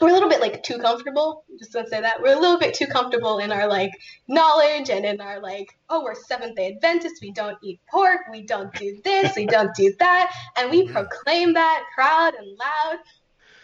we're 0.00 0.10
a 0.10 0.12
little 0.12 0.28
bit 0.28 0.40
like 0.40 0.62
too 0.62 0.78
comfortable. 0.78 1.44
Just 1.58 1.72
gonna 1.72 1.88
say 1.88 2.00
that 2.00 2.20
we're 2.20 2.36
a 2.36 2.40
little 2.40 2.58
bit 2.58 2.74
too 2.74 2.86
comfortable 2.86 3.38
in 3.38 3.52
our 3.52 3.66
like 3.68 3.92
knowledge 4.28 4.90
and 4.90 5.04
in 5.04 5.20
our 5.20 5.40
like, 5.40 5.68
oh, 5.88 6.02
we're 6.02 6.14
Seventh 6.14 6.56
Day 6.56 6.72
Adventists. 6.74 7.20
We 7.20 7.32
don't 7.32 7.58
eat 7.62 7.80
pork. 7.90 8.20
We 8.30 8.42
don't 8.42 8.72
do 8.74 9.00
this. 9.04 9.36
we 9.36 9.46
don't 9.46 9.74
do 9.74 9.94
that, 9.98 10.34
and 10.56 10.70
we 10.70 10.88
proclaim 10.88 11.54
that 11.54 11.84
proud 11.94 12.34
and 12.34 12.46
loud. 12.58 12.98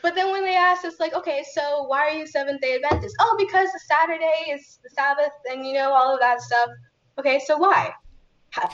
But 0.03 0.15
then 0.15 0.31
when 0.31 0.45
they 0.45 0.55
ask 0.55 0.85
us 0.85 1.01
like, 1.01 1.15
okay, 1.15 1.45
so 1.53 1.85
why 1.85 2.01
are 2.09 2.13
you 2.13 2.27
Seventh 2.27 2.61
Day 2.61 2.77
Adventist? 2.77 3.17
Oh, 3.21 3.37
because 3.39 3.73
the 3.73 3.81
Saturday 3.81 4.51
is 4.51 4.79
the 4.83 4.91
Sabbath, 4.91 5.33
and 5.51 5.67
you 5.67 5.73
know 5.73 5.93
all 5.93 6.15
of 6.15 6.21
that 6.21 6.41
stuff. 6.41 6.69
Okay, 7.19 7.41
so 7.47 7.57
why? 7.57 7.93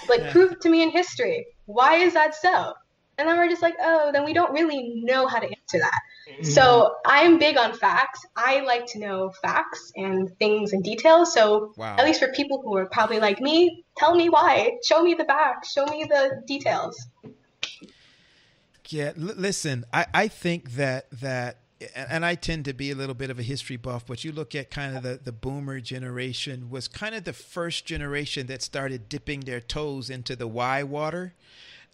like 0.09 0.31
prove 0.31 0.59
to 0.61 0.69
me 0.69 0.83
in 0.83 0.91
history 0.91 1.47
why 1.67 1.97
is 1.97 2.15
that 2.15 2.35
so 2.35 2.73
and 3.19 3.29
then 3.29 3.37
we're 3.37 3.49
just 3.49 3.63
like 3.63 3.75
oh 3.81 4.11
then 4.13 4.25
we 4.25 4.33
don't 4.33 4.53
really 4.53 5.01
know 5.05 5.27
how 5.27 5.39
to 5.39 5.47
answer 5.47 5.79
that. 5.79 6.01
So 6.43 6.95
i'm 7.07 7.39
big 7.39 7.57
on 7.57 7.77
facts. 7.77 8.25
I 8.37 8.61
like 8.61 8.87
to 8.93 8.99
know 8.99 9.31
facts 9.43 9.93
and 9.97 10.37
things 10.39 10.73
and 10.73 10.83
details 10.83 11.33
so 11.35 11.73
wow. 11.77 11.97
at 11.97 12.05
least 12.05 12.21
for 12.21 12.29
people 12.33 12.63
who 12.63 12.77
are 12.77 12.87
probably 12.87 13.21
like 13.21 13.41
me 13.41 13.85
tell 13.97 14.15
me 14.15 14.29
why. 14.29 14.79
Show 14.85 15.03
me 15.03 15.15
the 15.15 15.25
back 15.25 15.65
show 15.65 15.85
me 15.87 16.05
the 16.05 16.43
details. 16.47 17.07
Yeah 18.89 19.13
l- 19.17 19.35
listen 19.37 19.85
i 19.93 20.07
i 20.13 20.29
think 20.29 20.73
that 20.73 21.11
that 21.21 21.59
and 21.95 22.25
I 22.25 22.35
tend 22.35 22.65
to 22.67 22.73
be 22.73 22.91
a 22.91 22.95
little 22.95 23.15
bit 23.15 23.31
of 23.31 23.39
a 23.39 23.43
history 23.43 23.77
buff, 23.77 24.07
but 24.07 24.25
you 24.25 24.33
look 24.33 24.55
at 24.55 24.71
kind 24.71 24.97
of 24.97 25.03
the, 25.03 25.21
the 25.23 25.33
boomer 25.33 25.81
generation 25.81 26.71
was 26.71 26.89
kind 26.89 27.15
of 27.15 27.25
the 27.25 27.33
first 27.33 27.87
generation 27.87 28.47
that 28.47 28.63
started 28.63 29.09
dipping 29.09 29.41
their 29.41 29.61
toes 29.61 30.11
into 30.11 30.37
the 30.37 30.47
why 30.47 30.83
water. 30.83 31.35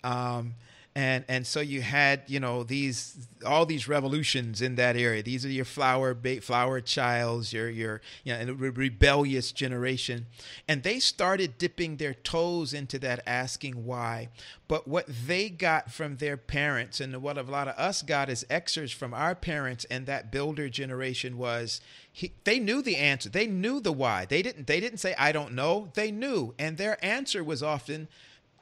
Um, 0.04 0.54
and 0.94 1.24
and 1.28 1.46
so 1.46 1.60
you 1.60 1.80
had 1.80 2.22
you 2.26 2.40
know 2.40 2.64
these 2.64 3.28
all 3.46 3.64
these 3.66 3.86
revolutions 3.86 4.60
in 4.60 4.74
that 4.76 4.96
area. 4.96 5.22
These 5.22 5.44
are 5.44 5.50
your 5.50 5.64
flower 5.64 6.16
flower 6.40 6.80
childs, 6.80 7.52
your 7.52 7.68
your 7.70 8.00
you 8.24 8.36
know 8.36 8.52
rebellious 8.52 9.52
generation, 9.52 10.26
and 10.66 10.82
they 10.82 10.98
started 10.98 11.58
dipping 11.58 11.96
their 11.96 12.14
toes 12.14 12.72
into 12.72 12.98
that, 13.00 13.20
asking 13.26 13.84
why. 13.84 14.28
But 14.66 14.88
what 14.88 15.06
they 15.26 15.48
got 15.48 15.92
from 15.92 16.16
their 16.16 16.36
parents, 16.36 17.00
and 17.00 17.22
what 17.22 17.38
a 17.38 17.42
lot 17.42 17.68
of 17.68 17.76
us 17.76 18.02
got 18.02 18.28
as 18.28 18.44
exers 18.50 18.92
from 18.92 19.14
our 19.14 19.34
parents 19.34 19.86
and 19.90 20.04
that 20.06 20.32
builder 20.32 20.68
generation 20.68 21.38
was, 21.38 21.80
he, 22.12 22.32
they 22.44 22.58
knew 22.58 22.82
the 22.82 22.96
answer. 22.96 23.28
They 23.28 23.46
knew 23.46 23.80
the 23.80 23.92
why. 23.92 24.24
They 24.24 24.42
didn't. 24.42 24.66
They 24.66 24.80
didn't 24.80 24.98
say 24.98 25.14
I 25.16 25.32
don't 25.32 25.52
know. 25.52 25.90
They 25.94 26.10
knew, 26.10 26.54
and 26.58 26.76
their 26.76 27.02
answer 27.04 27.44
was 27.44 27.62
often 27.62 28.08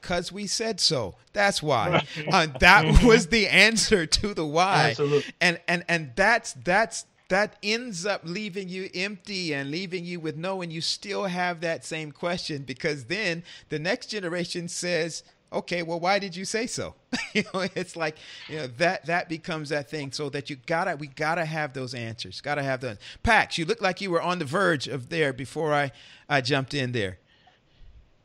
because 0.01 0.31
we 0.31 0.47
said 0.47 0.79
so. 0.79 1.15
That's 1.33 1.61
why. 1.61 2.05
Uh, 2.31 2.47
that 2.59 3.03
was 3.03 3.27
the 3.27 3.47
answer 3.47 4.05
to 4.05 4.33
the 4.33 4.45
why. 4.45 4.89
Absolutely. 4.91 5.33
And 5.39 5.59
and 5.67 5.83
and 5.87 6.11
that's 6.15 6.53
that's 6.53 7.05
that 7.29 7.57
ends 7.61 8.05
up 8.05 8.21
leaving 8.23 8.69
you 8.69 8.89
empty 8.95 9.53
and 9.53 9.69
leaving 9.69 10.05
you 10.05 10.19
with 10.19 10.37
no 10.37 10.61
and 10.61 10.71
you 10.71 10.81
still 10.81 11.25
have 11.25 11.61
that 11.61 11.85
same 11.85 12.11
question 12.11 12.63
because 12.63 13.05
then 13.05 13.43
the 13.69 13.79
next 13.79 14.07
generation 14.07 14.67
says 14.67 15.23
okay 15.51 15.83
well 15.83 15.99
why 15.99 16.19
did 16.19 16.35
you 16.35 16.45
say 16.45 16.65
so 16.65 16.95
you 17.33 17.43
know 17.53 17.67
it's 17.75 17.95
like 17.95 18.17
you 18.47 18.57
know 18.57 18.67
that 18.77 19.05
that 19.05 19.27
becomes 19.29 19.69
that 19.69 19.89
thing 19.89 20.11
so 20.11 20.29
that 20.29 20.49
you 20.49 20.55
gotta 20.65 20.95
we 20.95 21.07
gotta 21.07 21.45
have 21.45 21.73
those 21.73 21.93
answers 21.93 22.41
gotta 22.41 22.63
have 22.63 22.81
those 22.81 22.97
pax 23.23 23.57
you 23.57 23.65
look 23.65 23.81
like 23.81 24.01
you 24.01 24.11
were 24.11 24.21
on 24.21 24.39
the 24.39 24.45
verge 24.45 24.87
of 24.87 25.09
there 25.09 25.33
before 25.33 25.73
i 25.73 25.91
i 26.29 26.41
jumped 26.41 26.73
in 26.73 26.91
there 26.91 27.17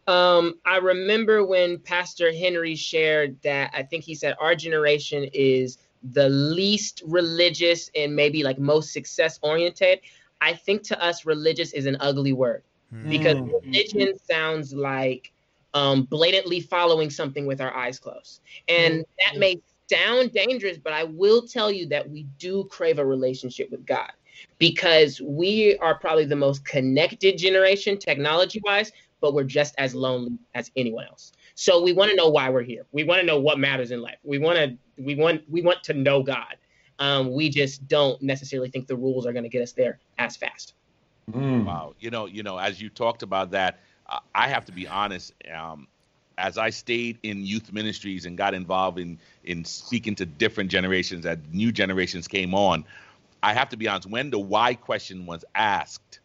um, 0.06 0.54
I 0.64 0.78
remember 0.78 1.44
when 1.44 1.78
Pastor 1.78 2.32
Henry 2.32 2.74
shared 2.74 3.40
that 3.42 3.70
I 3.74 3.82
think 3.82 4.04
he 4.04 4.14
said 4.14 4.34
our 4.40 4.54
generation 4.54 5.28
is 5.32 5.78
the 6.02 6.28
least 6.28 7.02
religious 7.06 7.90
and 7.94 8.14
maybe 8.14 8.42
like 8.42 8.58
most 8.58 8.92
success 8.92 9.38
oriented. 9.42 10.00
I 10.40 10.54
think 10.54 10.82
to 10.84 11.00
us, 11.00 11.24
religious 11.24 11.72
is 11.72 11.86
an 11.86 11.96
ugly 12.00 12.32
word 12.32 12.64
mm. 12.92 13.08
because 13.08 13.38
religion 13.38 14.18
sounds 14.18 14.74
like 14.74 15.32
um, 15.74 16.02
blatantly 16.02 16.60
following 16.60 17.08
something 17.08 17.46
with 17.46 17.60
our 17.60 17.74
eyes 17.74 17.98
closed. 17.98 18.40
And 18.68 19.04
that 19.20 19.38
may 19.38 19.60
sound 19.88 20.32
dangerous, 20.32 20.78
but 20.78 20.92
I 20.92 21.04
will 21.04 21.42
tell 21.46 21.70
you 21.70 21.86
that 21.86 22.08
we 22.08 22.24
do 22.38 22.64
crave 22.64 22.98
a 22.98 23.06
relationship 23.06 23.70
with 23.70 23.86
God 23.86 24.10
because 24.58 25.20
we 25.20 25.76
are 25.78 25.94
probably 25.98 26.24
the 26.24 26.36
most 26.36 26.64
connected 26.64 27.38
generation 27.38 27.98
technology 27.98 28.60
wise, 28.64 28.90
but 29.22 29.32
we're 29.32 29.44
just 29.44 29.74
as 29.78 29.94
lonely 29.94 30.36
as 30.54 30.70
anyone 30.76 31.06
else. 31.06 31.32
So 31.54 31.80
we 31.82 31.94
want 31.94 32.10
to 32.10 32.16
know 32.16 32.28
why 32.28 32.50
we're 32.50 32.64
here. 32.64 32.84
We 32.92 33.04
want 33.04 33.20
to 33.20 33.26
know 33.26 33.40
what 33.40 33.58
matters 33.58 33.92
in 33.92 34.02
life. 34.02 34.18
We 34.24 34.38
want 34.38 34.58
to 34.58 34.76
we 35.02 35.14
want 35.14 35.48
we 35.48 35.62
want 35.62 35.82
to 35.84 35.94
know 35.94 36.22
God. 36.22 36.56
Um, 36.98 37.32
we 37.32 37.48
just 37.48 37.88
don't 37.88 38.20
necessarily 38.20 38.68
think 38.68 38.86
the 38.86 38.96
rules 38.96 39.24
are 39.26 39.32
going 39.32 39.44
to 39.44 39.48
get 39.48 39.62
us 39.62 39.72
there 39.72 39.98
as 40.18 40.36
fast. 40.36 40.74
Mm. 41.30 41.64
Wow, 41.64 41.94
you 42.00 42.10
know, 42.10 42.26
you 42.26 42.42
know, 42.42 42.58
as 42.58 42.82
you 42.82 42.90
talked 42.90 43.22
about 43.22 43.52
that, 43.52 43.78
uh, 44.08 44.18
I 44.34 44.48
have 44.48 44.66
to 44.66 44.72
be 44.72 44.86
honest. 44.86 45.32
Um, 45.52 45.86
as 46.38 46.58
I 46.58 46.70
stayed 46.70 47.18
in 47.22 47.46
youth 47.46 47.72
ministries 47.72 48.26
and 48.26 48.36
got 48.36 48.54
involved 48.54 48.98
in 48.98 49.18
in 49.44 49.64
speaking 49.64 50.16
to 50.16 50.26
different 50.26 50.70
generations, 50.70 51.24
as 51.24 51.38
new 51.52 51.70
generations 51.70 52.26
came 52.26 52.54
on, 52.54 52.84
I 53.42 53.54
have 53.54 53.68
to 53.70 53.76
be 53.76 53.86
honest. 53.86 54.10
When 54.10 54.30
the 54.30 54.38
why 54.40 54.74
question 54.74 55.26
was 55.26 55.44
asked, 55.54 56.18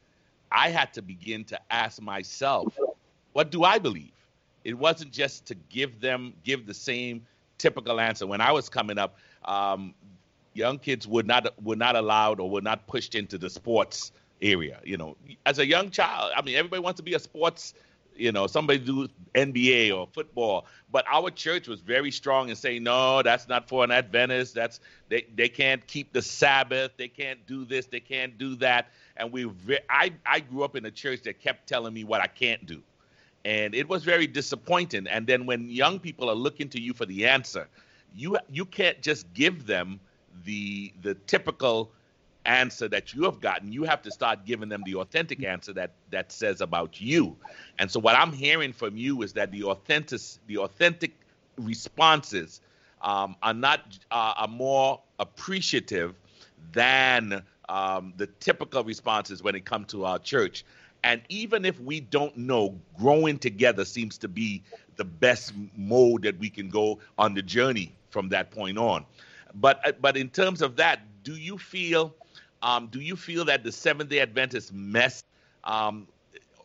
I 0.52 0.70
had 0.70 0.94
to 0.94 1.02
begin 1.02 1.44
to 1.46 1.60
ask 1.72 2.02
myself, 2.02 2.78
what 3.38 3.52
do 3.52 3.64
I 3.64 3.78
believe? 3.78 4.14
It 4.64 4.74
wasn't 4.74 5.12
just 5.12 5.46
to 5.46 5.54
give 5.54 6.02
them 6.02 6.34
give 6.44 6.66
the 6.66 6.74
same 6.74 7.24
typical 7.60 8.00
answer. 8.00 8.26
When 8.26 8.42
I 8.42 8.52
was 8.52 8.68
coming 8.68 8.98
up, 8.98 9.20
um, 9.46 9.94
young 10.56 10.80
kids 10.80 11.08
would 11.08 11.28
not 11.28 11.54
would 11.62 11.78
not 11.78 11.96
allowed 11.96 12.40
or 12.40 12.50
were 12.50 12.62
not 12.62 12.88
pushed 12.88 13.14
into 13.14 13.38
the 13.38 13.52
sports 13.52 14.12
area. 14.42 14.80
You 14.84 14.98
know, 14.98 15.18
as 15.46 15.60
a 15.60 15.68
young 15.68 15.92
child, 15.92 16.32
I 16.36 16.42
mean, 16.42 16.56
everybody 16.56 16.82
wants 16.82 16.98
to 16.98 17.04
be 17.04 17.14
a 17.14 17.20
sports. 17.20 17.76
You 18.16 18.32
know, 18.32 18.48
somebody 18.48 18.80
do 18.80 19.08
NBA 19.36 19.96
or 19.96 20.08
football, 20.12 20.66
but 20.92 21.06
our 21.08 21.30
church 21.30 21.68
was 21.68 21.82
very 21.82 22.10
strong 22.10 22.50
in 22.50 22.56
saying, 22.56 22.82
no, 22.82 23.22
that's 23.22 23.48
not 23.48 23.70
for 23.70 23.84
an 23.84 23.92
Adventist. 23.92 24.56
That's 24.56 24.80
they 25.10 25.28
they 25.36 25.48
can't 25.48 25.86
keep 25.86 26.12
the 26.12 26.24
Sabbath. 26.24 26.94
They 26.98 27.08
can't 27.08 27.46
do 27.46 27.66
this. 27.66 27.86
They 27.86 28.00
can't 28.00 28.36
do 28.40 28.56
that 28.56 28.88
and 29.18 29.32
we 29.32 29.48
I 29.90 30.14
I 30.26 30.40
grew 30.40 30.64
up 30.64 30.76
in 30.76 30.86
a 30.86 30.92
church 30.92 31.22
that 31.24 31.40
kept 31.40 31.68
telling 31.68 31.94
me 31.94 32.04
what 32.04 32.22
I 32.22 32.28
can't 32.28 32.66
do, 32.66 32.82
and 33.46 33.74
it 33.76 33.88
was 33.88 34.04
very 34.04 34.28
disappointing. 34.28 35.08
And 35.08 35.28
then 35.28 35.46
when 35.46 35.70
young 35.70 36.00
people 36.00 36.30
are 36.30 36.36
looking 36.36 36.70
to 36.70 36.82
you 36.82 36.94
for 36.94 37.06
the 37.06 37.26
answer, 37.28 37.68
you 38.16 38.38
you 38.50 38.66
can't 38.66 39.02
just 39.02 39.32
give 39.34 39.66
them 39.66 40.00
the 40.46 40.94
the 41.02 41.16
typical 41.28 41.92
answer 42.46 42.88
that 42.88 43.14
you 43.14 43.24
have 43.24 43.42
gotten 43.42 43.74
you 43.74 43.84
have 43.84 44.02
to 44.02 44.10
start 44.10 44.46
giving 44.46 44.70
them 44.70 44.82
the 44.86 44.96
authentic 44.96 45.44
answer 45.44 45.74
that 45.74 45.92
that 46.12 46.32
says 46.32 46.62
about 46.62 47.02
you 47.02 47.36
and 47.78 47.92
so 47.92 48.00
what 48.00 48.16
i'm 48.16 48.32
hearing 48.32 48.72
from 48.72 48.96
you 48.96 49.22
is 49.22 49.34
that 49.34 49.52
the 49.52 49.62
authentic 49.66 50.22
the 50.48 50.58
authentic 50.58 51.12
responses 51.58 52.62
um, 53.02 53.36
are 53.44 53.54
not 53.54 53.82
uh, 54.12 54.34
are 54.38 54.48
more 54.48 55.02
appreciative 55.20 56.16
than 56.72 57.44
um, 57.70 58.14
the 58.18 58.28
typical 58.40 58.84
responses 58.84 59.44
when 59.44 59.56
it 59.56 59.66
comes 59.66 59.88
to 59.88 60.06
our 60.06 60.20
church. 60.20 60.66
And 61.08 61.22
even 61.30 61.64
if 61.64 61.80
we 61.80 62.02
don't 62.02 62.36
know, 62.36 62.78
growing 63.00 63.40
together 63.40 63.86
seems 63.86 64.18
to 64.18 64.28
be 64.28 64.62
the 64.98 65.06
best 65.06 65.54
mode 65.78 66.24
that 66.24 66.38
we 66.38 66.50
can 66.50 66.68
go 66.68 67.00
on 67.18 67.34
the 67.34 67.42
journey 67.42 67.96
from 68.10 68.28
that 68.28 68.52
point 68.52 68.78
on. 68.78 69.06
But 69.56 69.80
uh, 69.88 69.94
but 70.02 70.18
in 70.18 70.28
terms 70.28 70.62
of 70.62 70.76
that, 70.76 71.00
do 71.24 71.38
you 71.38 71.58
feel 71.58 72.14
um, 72.62 72.88
do 72.88 73.00
you 73.00 73.16
feel 73.16 73.46
that 73.46 73.64
the 73.64 73.72
Seventh 73.72 74.10
Day 74.10 74.20
Adventist 74.20 74.74
mess, 74.74 75.24
um, 75.64 76.10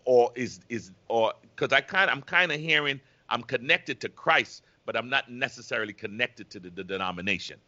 or 0.07 0.33
is 0.35 0.59
is 0.69 0.91
or 1.07 1.35
because 1.55 1.73
I 1.73 1.81
kind 1.81 2.11
I'm 2.11 2.23
kind 2.23 2.51
of 2.51 2.59
hearing 2.59 3.01
I'm 3.29 3.45
connected 3.45 4.01
to 4.01 4.09
Christ, 4.09 4.65
but 4.87 4.97
I'm 4.97 5.09
not 5.09 5.31
necessarily 5.31 5.93
connected 5.93 6.51
to 6.51 6.59
the, 6.59 6.71
the 6.71 6.83
denomination. 6.83 7.61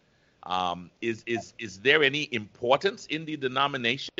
Um, 0.42 0.90
is 1.00 1.22
is 1.28 1.54
is 1.60 1.78
there 1.78 2.02
any 2.02 2.28
importance 2.32 3.06
in 3.06 3.24
the 3.26 3.36
denomination? 3.36 4.10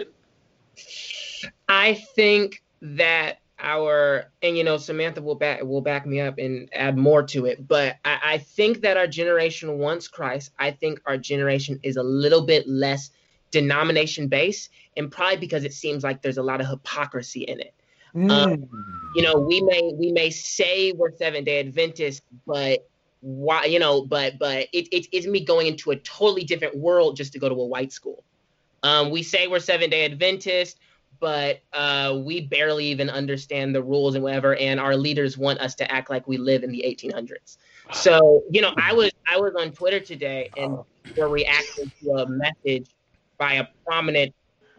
I 1.69 1.95
think 1.95 2.63
that 2.83 3.39
our 3.59 4.31
and 4.43 4.57
you 4.59 4.65
know 4.65 4.77
Samantha 4.77 5.23
will 5.23 5.37
back 5.37 5.63
will 5.63 5.81
back 5.81 6.07
me 6.07 6.21
up 6.21 6.39
and 6.39 6.69
add 6.73 6.97
more 6.97 7.23
to 7.23 7.47
it, 7.47 7.67
but 7.67 7.97
I, 8.05 8.19
I 8.25 8.39
think 8.39 8.83
that 8.83 8.97
our 8.97 9.07
generation 9.07 9.79
wants 9.79 10.09
Christ. 10.09 10.53
I 10.59 10.71
think 10.71 11.01
our 11.07 11.17
generation 11.17 11.81
is 11.83 11.97
a 11.97 12.03
little 12.03 12.45
bit 12.45 12.69
less 12.69 13.11
denomination 13.51 14.29
based, 14.29 14.71
and 14.97 15.11
probably 15.11 15.39
because 15.39 15.65
it 15.65 15.73
seems 15.73 16.03
like 16.05 16.21
there's 16.21 16.39
a 16.39 16.43
lot 16.43 16.61
of 16.61 16.67
hypocrisy 16.67 17.43
in 17.43 17.61
it. 17.61 17.75
Mm. 18.15 18.31
Um, 18.31 18.69
you 19.15 19.23
know, 19.23 19.37
we 19.37 19.61
may 19.63 19.93
we 19.95 20.13
may 20.13 20.31
say 20.31 20.93
we're 20.93 21.17
Seventh 21.17 21.47
Day 21.47 21.61
Adventists, 21.61 22.23
but 22.47 22.87
why 23.21 23.65
you 23.65 23.79
know 23.79 24.05
but 24.05 24.39
but 24.39 24.69
it, 24.75 24.87
it, 24.93 25.07
it's 25.11 25.27
me 25.27 25.43
going 25.43 25.67
into 25.67 25.91
a 25.91 25.97
totally 25.97 26.45
different 26.45 26.77
world 26.77 27.17
just 27.17 27.33
to 27.33 27.39
go 27.39 27.49
to 27.49 27.55
a 27.55 27.67
white 27.67 27.91
school 27.91 28.23
um, 28.85 29.11
we 29.11 29.23
say 29.23 29.47
we're 29.49 29.59
seven 29.59 29.91
day 29.91 30.05
adventist 30.05 30.79
but 31.21 31.63
uh, 31.73 32.21
we 32.25 32.43
barely 32.49 32.87
even 32.87 33.09
understand 33.09 33.75
the 33.75 33.83
rules 33.83 34.15
and 34.15 34.23
whatever 34.23 34.55
and 34.57 34.79
our 34.79 34.97
leaders 34.97 35.37
want 35.37 35.59
us 35.61 35.75
to 35.75 35.91
act 35.91 36.11
like 36.11 36.27
we 36.29 36.37
live 36.37 36.63
in 36.63 36.71
the 36.71 36.85
1800s 36.87 37.57
so 37.93 38.43
you 38.51 38.61
know 38.61 38.73
i 38.77 38.93
was 38.93 39.11
i 39.29 39.37
was 39.37 39.55
on 39.59 39.73
twitter 39.73 40.01
today 40.01 40.51
and 40.57 40.79
we're 41.17 41.29
reacting 41.29 41.91
to 42.03 42.11
a 42.11 42.27
message 42.29 42.89
by 43.39 43.55
a 43.55 43.65
prominent 43.87 44.33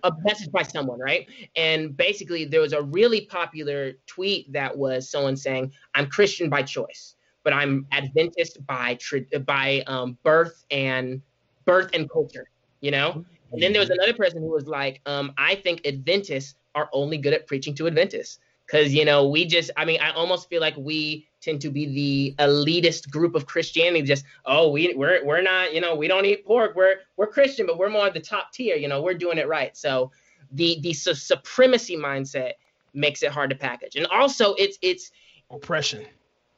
a 0.04 0.12
message 0.24 0.52
by 0.52 0.62
someone, 0.62 1.00
right? 1.00 1.26
And 1.56 1.98
basically, 1.98 2.46
there 2.46 2.62
was 2.62 2.74
a 2.74 2.82
really 2.84 3.22
popular 3.26 3.94
tweet 4.06 4.54
that 4.54 4.78
was 4.78 5.10
someone 5.10 5.36
saying, 5.36 5.72
"I'm 5.96 6.06
Christian 6.06 6.48
by 6.48 6.62
choice." 6.62 7.16
but 7.46 7.54
I'm 7.54 7.86
Adventist 7.94 8.58
by 8.68 8.98
by 9.46 9.84
um, 9.88 10.18
birth 10.24 10.66
and 10.70 11.22
birth 11.64 11.92
and 11.94 12.10
culture, 12.12 12.50
you 12.82 12.92
know. 12.92 13.24
And 13.56 13.64
then 13.64 13.74
there 13.74 13.82
was 13.82 13.90
another 13.90 14.14
person 14.14 14.42
who 14.42 14.50
was 14.50 14.68
like, 14.68 15.02
um, 15.06 15.34
I 15.38 15.56
think 15.56 15.86
Adventists 15.86 16.56
are 16.76 16.90
only 16.94 17.18
good 17.18 17.34
at 17.34 17.48
preaching 17.48 17.74
to 17.76 17.88
Adventists. 17.88 18.40
because 18.66 18.94
you 18.94 19.06
know 19.06 19.28
we 19.28 19.46
just 19.46 19.70
i 19.78 19.86
mean 19.86 20.00
i 20.02 20.12
almost 20.12 20.50
feel 20.50 20.62
like 20.62 20.76
we 20.78 21.28
tend 21.42 21.62
to 21.62 21.70
be 21.70 21.86
the 21.86 22.44
elitist 22.44 23.10
group 23.12 23.36
of 23.36 23.46
christianity. 23.46 24.02
Just 24.02 24.26
oh 24.46 24.70
we 24.70 24.94
we're, 24.96 25.24
we're 25.24 25.42
not 25.42 25.74
you 25.74 25.82
know 25.82 25.96
we 25.96 26.08
don't 26.08 26.26
eat 26.26 26.46
pork. 26.46 26.76
We're 26.76 26.98
we're 27.18 27.28
christian 27.28 27.66
but 27.68 27.78
we're 27.78 27.90
more 27.90 28.10
the 28.10 28.20
top 28.20 28.52
tier. 28.52 28.76
You 28.76 28.88
know 28.88 29.02
we're 29.02 29.14
doing 29.14 29.38
it 29.38 29.48
right. 29.48 29.76
So 29.78 30.12
the 30.52 30.80
the 30.82 30.94
su- 30.94 31.14
supremacy 31.14 31.96
mindset 31.96 32.54
makes 32.94 33.24
it 33.24 33.32
hard 33.32 33.50
to 33.52 33.56
package. 33.56 33.96
And 33.96 34.08
also 34.08 34.56
it's 34.56 34.78
it's 34.82 35.12
oppression. 35.52 36.06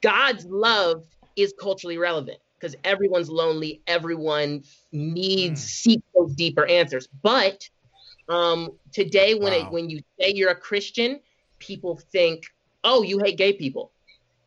God's 0.01 0.45
love 0.45 1.05
is 1.35 1.53
culturally 1.59 1.97
relevant 1.97 2.39
because 2.59 2.75
everyone's 2.83 3.29
lonely 3.29 3.81
everyone 3.87 4.63
needs 4.91 5.61
mm. 5.61 5.67
seek 5.67 6.01
those 6.15 6.33
deeper 6.33 6.65
answers 6.65 7.07
but 7.21 7.69
um 8.29 8.69
today 8.91 9.35
when 9.35 9.53
wow. 9.53 9.59
it 9.59 9.71
when 9.71 9.89
you 9.89 10.01
say 10.19 10.31
you're 10.33 10.51
a 10.51 10.55
christian 10.55 11.19
people 11.59 11.97
think, 12.11 12.45
oh, 12.83 13.01
you 13.01 13.19
hate 13.19 13.37
gay 13.37 13.53
people. 13.53 13.91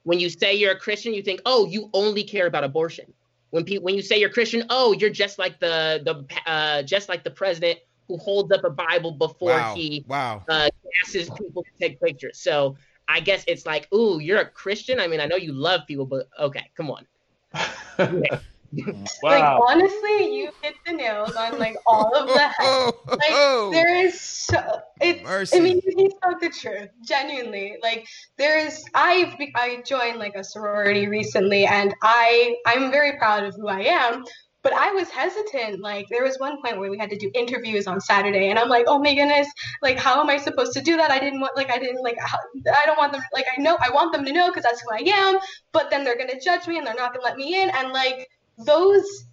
When 0.04 0.18
you 0.18 0.30
say 0.30 0.54
you're 0.54 0.72
a 0.72 0.78
Christian, 0.78 1.12
you 1.14 1.22
think, 1.22 1.40
oh, 1.44 1.66
you 1.66 1.90
only 1.92 2.24
care 2.24 2.46
about 2.46 2.64
abortion. 2.64 3.12
When 3.50 3.64
people, 3.64 3.84
when 3.84 3.94
you 3.94 4.02
say 4.02 4.18
you're 4.18 4.30
Christian, 4.30 4.64
oh, 4.70 4.92
you're 4.92 5.11
just 5.11 5.38
like 5.38 5.58
the 5.58 6.00
the 6.04 6.50
uh, 6.50 6.82
just 6.82 7.08
like 7.08 7.24
the 7.24 7.30
president 7.30 7.80
who 8.06 8.16
holds 8.16 8.52
up 8.52 8.64
a 8.64 8.70
Bible 8.70 9.12
before 9.12 9.50
wow. 9.50 9.74
he 9.74 10.04
wow 10.08 10.42
uh, 10.48 10.68
asks 11.04 11.30
people 11.30 11.64
to 11.64 11.70
take 11.80 12.00
pictures. 12.00 12.38
So 12.38 12.76
I 13.08 13.20
guess 13.20 13.44
it's 13.48 13.66
like, 13.66 13.92
ooh, 13.92 14.20
you're 14.20 14.38
a 14.38 14.48
Christian. 14.48 15.00
I 15.00 15.08
mean, 15.08 15.20
I 15.20 15.26
know 15.26 15.36
you 15.36 15.52
love 15.52 15.80
people, 15.86 16.06
but 16.06 16.28
okay, 16.38 16.70
come 16.76 16.90
on. 16.90 17.06
wow. 18.72 19.05
Like 19.22 19.61
honestly, 19.68 20.34
you 20.34 20.51
hit 20.62 20.74
the 20.86 20.92
nails 20.92 21.34
on 21.34 21.59
like 21.59 21.76
all 21.86 22.14
of 22.14 22.28
the 22.28 22.48
head. 22.48 22.92
Like 23.07 23.30
there 23.72 23.94
is 24.05 24.20
so 24.20 24.80
it. 25.01 25.22
Mercy. 25.24 25.57
I 25.57 25.61
mean, 25.61 25.80
he 25.84 26.11
spoke 26.11 26.40
the 26.40 26.51
truth. 26.51 26.88
Genuinely, 27.05 27.76
like 27.82 28.07
there 28.38 28.59
is. 28.59 28.84
I've 28.94 29.34
I 29.55 29.82
joined 29.86 30.18
like 30.18 30.34
a 30.34 30.44
sorority 30.44 31.09
recently, 31.09 31.66
and 31.66 31.94
I 32.03 32.57
I'm 32.66 32.90
very 32.90 33.18
proud 33.18 33.44
of 33.44 33.55
who 33.55 33.68
I 33.68 33.80
am. 33.80 34.24
But 34.62 34.74
I 34.74 34.92
was 34.92 35.08
hesitant. 35.08 35.80
Like 35.80 36.08
there 36.08 36.22
was 36.22 36.38
one 36.38 36.61
point 36.62 36.78
where 36.78 36.90
we 36.90 36.98
had 36.98 37.11
to 37.11 37.16
do 37.16 37.30
interviews 37.34 37.86
on 37.86 38.00
Saturday, 38.00 38.50
and 38.50 38.58
I'm 38.58 38.68
like, 38.68 38.84
oh 38.88 38.98
my 38.98 39.14
goodness, 39.14 39.48
like 39.82 39.98
how 39.98 40.20
am 40.20 40.28
I 40.28 40.36
supposed 40.36 40.72
to 40.74 40.82
do 40.82 40.96
that? 40.96 41.11
I 41.11 41.18
didn't 41.18 41.40
want 41.40 41.56
like 41.56 41.70
I 41.70 41.78
didn't 41.78 42.02
like 42.02 42.18
I 42.20 42.86
don't 42.86 42.98
want 42.98 43.12
them 43.12 43.22
like 43.32 43.46
I 43.56 43.61
know 43.61 43.78
I 43.80 43.90
want 43.90 44.12
them 44.12 44.24
to 44.24 44.32
know 44.32 44.48
because 44.48 44.64
that's 44.64 44.82
who 44.82 44.90
I 44.92 45.02
am. 45.18 45.38
But 45.72 45.90
then 45.90 46.04
they're 46.04 46.18
gonna 46.18 46.40
judge 46.40 46.66
me 46.66 46.78
and 46.78 46.86
they're 46.86 46.94
not 46.94 47.12
gonna 47.12 47.24
let 47.24 47.36
me 47.36 47.61
in, 47.61 47.70
and 47.70 47.92
like 47.92 48.28
those 48.58 49.24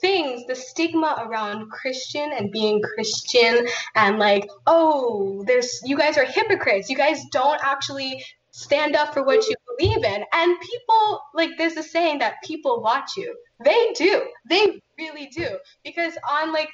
things, 0.00 0.46
the 0.46 0.54
stigma 0.54 1.24
around 1.26 1.70
Christian 1.70 2.30
and 2.32 2.52
being 2.52 2.80
Christian 2.82 3.66
and 3.94 4.18
like, 4.18 4.48
oh, 4.66 5.42
there's 5.46 5.80
you 5.84 5.96
guys 5.96 6.16
are 6.16 6.24
hypocrites. 6.24 6.88
You 6.88 6.96
guys 6.96 7.20
don't 7.32 7.60
actually 7.64 8.24
stand 8.50 8.96
up 8.96 9.14
for 9.14 9.22
what 9.24 9.46
you 9.48 9.54
believe 9.76 10.04
in. 10.04 10.24
And 10.32 10.60
people 10.60 11.20
like 11.34 11.50
there's 11.58 11.76
a 11.76 11.82
saying 11.82 12.20
that 12.20 12.34
people 12.44 12.80
watch 12.80 13.16
you. 13.16 13.36
They 13.64 13.92
do. 13.96 14.22
They 14.48 14.80
really 14.98 15.26
do. 15.26 15.58
Because 15.84 16.14
on 16.28 16.52
like 16.52 16.68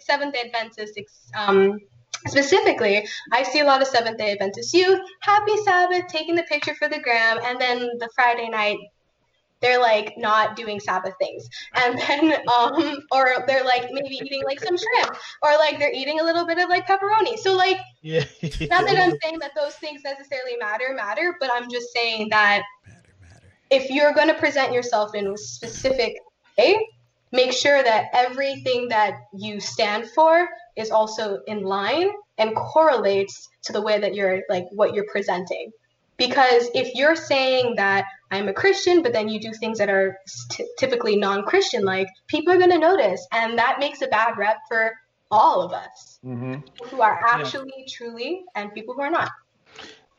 Seventh 0.00 0.34
Day 0.34 0.50
Adventist 0.52 0.98
um 1.36 1.78
specifically, 2.26 3.06
I 3.32 3.42
see 3.42 3.60
a 3.60 3.64
lot 3.64 3.82
of 3.82 3.88
Seventh 3.88 4.18
Day 4.18 4.32
Adventist 4.32 4.72
youth, 4.72 5.00
happy 5.20 5.56
Sabbath, 5.64 6.06
taking 6.08 6.34
the 6.34 6.44
picture 6.44 6.74
for 6.74 6.88
the 6.88 7.00
gram, 7.00 7.38
and 7.44 7.60
then 7.60 7.80
the 7.98 8.08
Friday 8.14 8.48
night 8.48 8.78
they're 9.62 9.80
like 9.80 10.14
not 10.18 10.56
doing 10.56 10.78
Sabbath 10.80 11.14
things. 11.18 11.48
And 11.74 11.98
then, 11.98 12.34
um, 12.52 12.98
or 13.12 13.44
they're 13.46 13.64
like 13.64 13.88
maybe 13.90 14.16
eating 14.22 14.42
like 14.44 14.60
some 14.60 14.76
shrimp, 14.76 15.16
or 15.42 15.52
like 15.52 15.78
they're 15.78 15.92
eating 15.92 16.20
a 16.20 16.24
little 16.24 16.44
bit 16.44 16.58
of 16.58 16.68
like 16.68 16.86
pepperoni. 16.86 17.38
So 17.38 17.54
like, 17.54 17.78
yeah. 18.02 18.24
not 18.42 18.86
that 18.86 18.98
I'm 18.98 19.16
saying 19.22 19.38
that 19.38 19.52
those 19.56 19.74
things 19.76 20.02
necessarily 20.04 20.56
matter, 20.58 20.92
matter, 20.94 21.36
but 21.40 21.50
I'm 21.54 21.70
just 21.70 21.92
saying 21.94 22.28
that 22.30 22.62
matter, 22.86 22.88
matter. 22.88 23.01
If 23.72 23.90
you're 23.90 24.12
going 24.12 24.28
to 24.28 24.34
present 24.34 24.72
yourself 24.72 25.14
in 25.14 25.26
a 25.26 25.36
specific 25.36 26.16
way, 26.58 26.76
make 27.32 27.52
sure 27.52 27.82
that 27.82 28.06
everything 28.12 28.88
that 28.88 29.14
you 29.32 29.60
stand 29.60 30.08
for 30.10 30.46
is 30.76 30.90
also 30.90 31.40
in 31.46 31.62
line 31.62 32.10
and 32.36 32.54
correlates 32.54 33.48
to 33.62 33.72
the 33.72 33.80
way 33.80 33.98
that 33.98 34.14
you're 34.14 34.42
like 34.50 34.66
what 34.72 34.94
you're 34.94 35.06
presenting. 35.10 35.70
Because 36.18 36.68
if 36.74 36.94
you're 36.94 37.16
saying 37.16 37.76
that 37.76 38.04
I'm 38.30 38.48
a 38.48 38.52
Christian, 38.52 39.02
but 39.02 39.14
then 39.14 39.28
you 39.28 39.40
do 39.40 39.52
things 39.54 39.78
that 39.78 39.88
are 39.88 40.18
t- 40.50 40.68
typically 40.78 41.16
non 41.16 41.44
Christian 41.44 41.84
like, 41.84 42.06
people 42.28 42.52
are 42.52 42.58
going 42.58 42.70
to 42.70 42.78
notice. 42.78 43.26
And 43.32 43.58
that 43.58 43.78
makes 43.80 44.02
a 44.02 44.06
bad 44.06 44.36
rep 44.36 44.58
for 44.68 44.92
all 45.30 45.62
of 45.62 45.72
us 45.72 46.20
mm-hmm. 46.24 46.56
who 46.84 47.00
are 47.00 47.18
actually 47.26 47.72
yeah. 47.78 47.84
truly 47.88 48.44
and 48.54 48.72
people 48.74 48.94
who 48.94 49.00
are 49.00 49.10
not. 49.10 49.30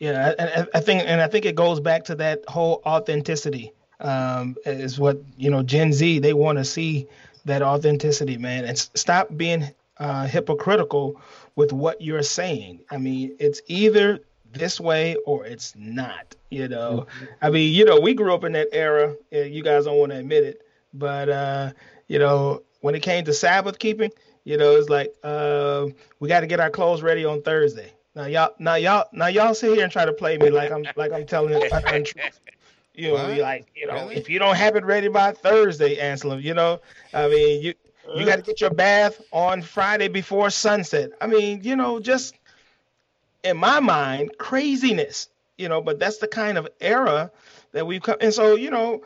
Yeah, 0.03 0.33
I, 0.37 0.67
I, 0.73 0.81
think, 0.81 1.03
and 1.05 1.21
I 1.21 1.27
think 1.27 1.45
it 1.45 1.55
goes 1.55 1.79
back 1.79 2.03
to 2.05 2.15
that 2.15 2.43
whole 2.49 2.81
authenticity. 2.85 3.71
Um, 4.01 4.57
is 4.65 4.99
what 4.99 5.21
you 5.37 5.49
know, 5.49 5.63
Gen 5.63 5.93
Z 5.93 6.19
they 6.19 6.33
want 6.33 6.57
to 6.57 6.65
see 6.65 7.07
that 7.45 7.61
authenticity, 7.61 8.37
man, 8.37 8.65
and 8.65 8.77
stop 8.77 9.29
being 9.37 9.69
uh, 9.99 10.27
hypocritical 10.27 11.21
with 11.55 11.71
what 11.71 12.01
you're 12.01 12.21
saying. 12.21 12.81
I 12.91 12.97
mean, 12.97 13.37
it's 13.39 13.61
either 13.67 14.19
this 14.51 14.77
way 14.77 15.15
or 15.25 15.45
it's 15.45 15.73
not. 15.77 16.35
You 16.49 16.67
know, 16.67 17.07
mm-hmm. 17.07 17.25
I 17.41 17.49
mean, 17.49 17.73
you 17.73 17.85
know, 17.85 18.01
we 18.01 18.13
grew 18.13 18.33
up 18.33 18.43
in 18.43 18.51
that 18.51 18.67
era. 18.73 19.15
You 19.31 19.63
guys 19.63 19.85
don't 19.85 19.97
want 19.97 20.11
to 20.11 20.17
admit 20.17 20.43
it, 20.43 20.67
but 20.93 21.29
uh, 21.29 21.71
you 22.09 22.19
know, 22.19 22.61
when 22.81 22.93
it 22.93 23.03
came 23.03 23.23
to 23.23 23.33
Sabbath 23.33 23.79
keeping, 23.79 24.11
you 24.43 24.57
know, 24.57 24.75
it's 24.75 24.89
like 24.89 25.13
uh, 25.23 25.87
we 26.19 26.27
got 26.27 26.41
to 26.41 26.47
get 26.47 26.59
our 26.59 26.69
clothes 26.69 27.01
ready 27.01 27.23
on 27.23 27.41
Thursday. 27.41 27.93
Now 28.15 28.25
y'all, 28.25 28.53
now 28.59 28.75
y'all, 28.75 29.07
now 29.11 29.27
y'all 29.27 29.53
sit 29.55 29.73
here 29.73 29.83
and 29.83 29.91
try 29.91 30.05
to 30.05 30.13
play 30.13 30.37
me 30.37 30.49
like 30.49 30.71
I'm 30.71 30.85
like 30.95 31.11
I'm 31.11 31.25
telling 31.25 31.51
the 31.51 31.83
untruth. 31.93 32.39
You 32.93 33.17
know, 33.17 33.35
like 33.41 33.71
you 33.75 33.87
know, 33.87 33.93
really? 33.93 34.15
if 34.15 34.29
you 34.29 34.37
don't 34.37 34.55
have 34.55 34.75
it 34.75 34.85
ready 34.85 35.07
by 35.07 35.31
Thursday, 35.31 35.97
Anselm, 35.97 36.39
you 36.39 36.53
know, 36.53 36.79
I 37.13 37.27
mean, 37.27 37.63
you 37.63 37.73
you 38.15 38.25
got 38.25 38.35
to 38.35 38.41
get 38.41 38.61
your 38.61 38.69
bath 38.69 39.19
on 39.31 39.61
Friday 39.61 40.09
before 40.09 40.49
sunset. 40.49 41.11
I 41.21 41.27
mean, 41.27 41.61
you 41.63 41.75
know, 41.75 41.99
just 41.99 42.35
in 43.43 43.57
my 43.57 43.79
mind, 43.79 44.37
craziness, 44.37 45.29
you 45.57 45.69
know, 45.69 45.81
but 45.81 45.99
that's 45.99 46.17
the 46.17 46.27
kind 46.27 46.57
of 46.57 46.67
era 46.81 47.31
that 47.71 47.85
we've 47.85 48.01
come. 48.01 48.17
And 48.21 48.33
so, 48.33 48.55
you 48.55 48.69
know, 48.69 49.03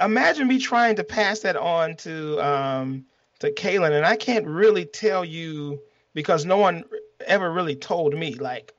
imagine 0.00 0.48
me 0.48 0.58
trying 0.58 0.96
to 0.96 1.04
pass 1.04 1.40
that 1.40 1.56
on 1.56 1.96
to, 1.96 2.44
um, 2.44 3.04
to 3.40 3.52
Kaylin. 3.52 3.92
And 3.92 4.04
I 4.04 4.16
can't 4.16 4.46
really 4.46 4.84
tell 4.84 5.24
you 5.24 5.80
because 6.14 6.44
no 6.44 6.56
one 6.56 6.84
ever 7.22 7.52
really 7.52 7.76
told 7.76 8.14
me 8.14 8.34
like, 8.34 8.74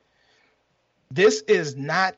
this 1.10 1.42
is 1.42 1.76
not, 1.76 2.16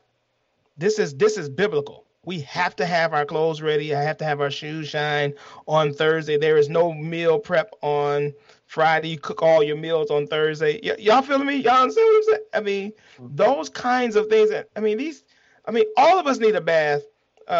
this 0.78 0.98
is, 0.98 1.14
this 1.14 1.36
is 1.36 1.48
biblical. 1.48 2.04
We 2.24 2.40
have 2.40 2.74
to 2.76 2.86
have 2.86 3.12
our 3.12 3.26
clothes 3.26 3.60
ready. 3.60 3.94
I 3.94 4.02
have 4.02 4.16
to 4.18 4.24
have 4.24 4.40
our 4.40 4.50
shoes 4.50 4.88
shine 4.88 5.34
on 5.66 5.92
Thursday. 5.92 6.38
There 6.38 6.56
is 6.56 6.68
no 6.70 6.92
meal 6.92 7.38
prep 7.38 7.70
on 7.82 8.32
Friday, 8.66 9.08
you 9.10 9.18
cook 9.18 9.40
all 9.40 9.62
your 9.62 9.76
meals 9.76 10.10
on 10.10 10.26
Thursday. 10.26 10.80
Y- 10.82 10.96
y'all 10.98 11.22
feeling 11.22 11.46
me? 11.46 11.56
Y'all 11.56 11.82
understand 11.82 12.06
what 12.06 12.16
I'm 12.16 12.22
saying? 12.24 12.42
I 12.54 12.60
mean, 12.60 12.92
those 13.36 13.68
kinds 13.68 14.16
of 14.16 14.26
things. 14.28 14.50
That, 14.50 14.68
I 14.74 14.80
mean, 14.80 14.98
these. 14.98 15.22
I 15.66 15.70
mean, 15.70 15.84
all 15.96 16.18
of 16.18 16.26
us 16.26 16.38
need 16.38 16.56
a 16.56 16.60
bath 16.60 17.02
uh, 17.46 17.50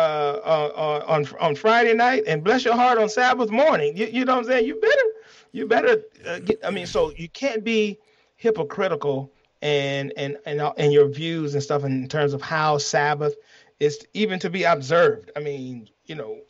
uh, 0.45 1.05
on 1.07 1.27
on 1.39 1.55
Friday 1.55 1.95
night, 1.95 2.25
and 2.27 2.43
bless 2.43 2.65
your 2.65 2.75
heart 2.75 2.99
on 2.99 3.09
Sabbath 3.09 3.51
morning. 3.51 3.97
You, 3.97 4.07
you 4.07 4.25
know 4.25 4.35
what 4.35 4.41
I'm 4.41 4.47
saying? 4.47 4.67
You 4.67 4.81
better, 4.81 5.03
you 5.53 5.67
better 5.67 6.03
uh, 6.27 6.39
get. 6.41 6.59
I 6.65 6.71
mean, 6.71 6.87
so 6.87 7.13
you 7.17 7.29
can't 7.29 7.63
be 7.63 7.99
hypocritical 8.45 9.33
and 9.63 10.13
and 10.19 10.37
and 10.45 10.61
and 10.77 10.93
your 10.93 11.09
views 11.09 11.55
and 11.55 11.63
stuff 11.63 11.83
in 11.83 12.07
terms 12.09 12.35
of 12.35 12.43
how 12.43 12.77
Sabbath 12.79 13.35
is 13.81 14.07
even 14.13 14.39
to 14.41 14.51
be 14.51 14.65
observed. 14.65 15.33
I 15.35 15.41
mean, 15.41 15.89
you 16.05 16.15
know, 16.15 16.41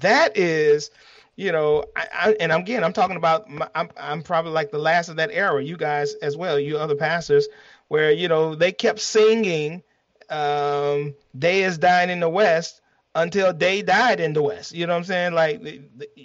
that 0.00 0.36
is 0.36 0.90
you 1.36 1.52
know, 1.52 1.84
I, 1.94 2.06
I, 2.12 2.36
and 2.40 2.50
again, 2.50 2.82
I'm 2.82 2.94
talking 2.94 3.18
about, 3.18 3.50
my, 3.50 3.68
I'm, 3.74 3.90
I'm 3.98 4.22
probably 4.22 4.52
like 4.52 4.70
the 4.70 4.78
last 4.78 5.10
of 5.10 5.16
that 5.16 5.28
era, 5.30 5.62
you 5.62 5.76
guys 5.76 6.14
as 6.22 6.34
well, 6.34 6.58
you 6.58 6.78
other 6.78 6.94
pastors, 6.96 7.46
where, 7.88 8.10
you 8.10 8.26
know, 8.26 8.54
they 8.54 8.72
kept 8.72 9.00
singing, 9.00 9.82
um, 10.30 11.14
Day 11.38 11.62
is 11.62 11.76
dying 11.76 12.08
in 12.08 12.20
the 12.20 12.28
West 12.30 12.80
until 13.14 13.52
day 13.52 13.82
died 13.82 14.18
in 14.18 14.32
the 14.32 14.42
West. 14.42 14.72
You 14.72 14.86
know 14.86 14.94
what 14.94 15.00
I'm 15.00 15.04
saying? 15.04 15.34
Like 15.34 15.62
they, 15.62 15.80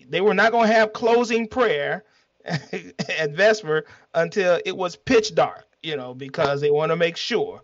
they 0.07 0.21
were 0.21 0.33
not 0.33 0.53
going 0.53 0.69
to 0.69 0.73
have 0.73 0.93
closing 0.93 1.45
prayer 1.45 2.05
at 3.19 3.31
Vesper 3.31 3.85
until 4.13 4.59
it 4.65 4.75
was 4.75 4.95
pitch 4.95 5.35
dark, 5.35 5.65
you 5.83 5.95
know, 5.95 6.13
because 6.13 6.61
they 6.61 6.71
want 6.71 6.91
to 6.91 6.95
make 6.95 7.17
sure 7.17 7.61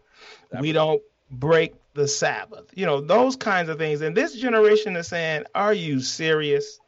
we 0.60 0.72
don't 0.72 1.02
break 1.32 1.74
the 1.94 2.08
Sabbath. 2.08 2.66
You 2.76 2.86
know, 2.86 3.02
those 3.02 3.36
kinds 3.36 3.70
of 3.70 3.78
things. 3.78 4.02
And 4.02 4.16
this 4.16 4.34
generation 4.36 4.96
is 4.96 5.08
saying, 5.08 5.46
Are 5.56 5.74
you 5.74 6.00
serious? 6.00 6.80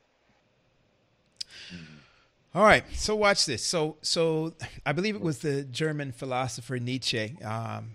All 2.55 2.63
right, 2.63 2.83
so 2.93 3.15
watch 3.15 3.45
this. 3.45 3.63
So, 3.63 3.97
so 4.01 4.53
I 4.83 4.91
believe 4.91 5.15
it 5.15 5.21
was 5.21 5.39
the 5.39 5.63
German 5.63 6.11
philosopher 6.11 6.79
Nietzsche 6.79 7.37
um, 7.43 7.91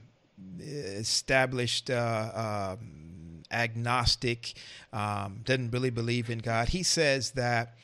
established 0.61 1.91
uh, 1.91 2.77
um, 2.79 3.43
agnostic, 3.51 4.55
um, 4.93 5.41
doesn't 5.45 5.73
really 5.73 5.91
believe 5.91 6.31
in 6.31 6.39
God. 6.39 6.69
He 6.69 6.85
says 6.85 7.33
that 7.33 7.75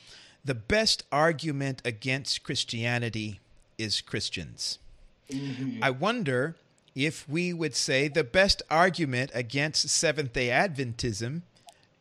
the 0.43 0.55
best 0.55 1.03
argument 1.11 1.81
against 1.85 2.43
Christianity 2.43 3.39
is 3.77 4.01
Christians. 4.01 4.79
Mm-hmm. 5.29 5.83
I 5.83 5.89
wonder 5.91 6.55
if 6.95 7.27
we 7.29 7.53
would 7.53 7.75
say 7.75 8.07
the 8.07 8.23
best 8.23 8.61
argument 8.69 9.31
against 9.33 9.87
Seventh 9.89 10.33
day 10.33 10.47
Adventism 10.47 11.41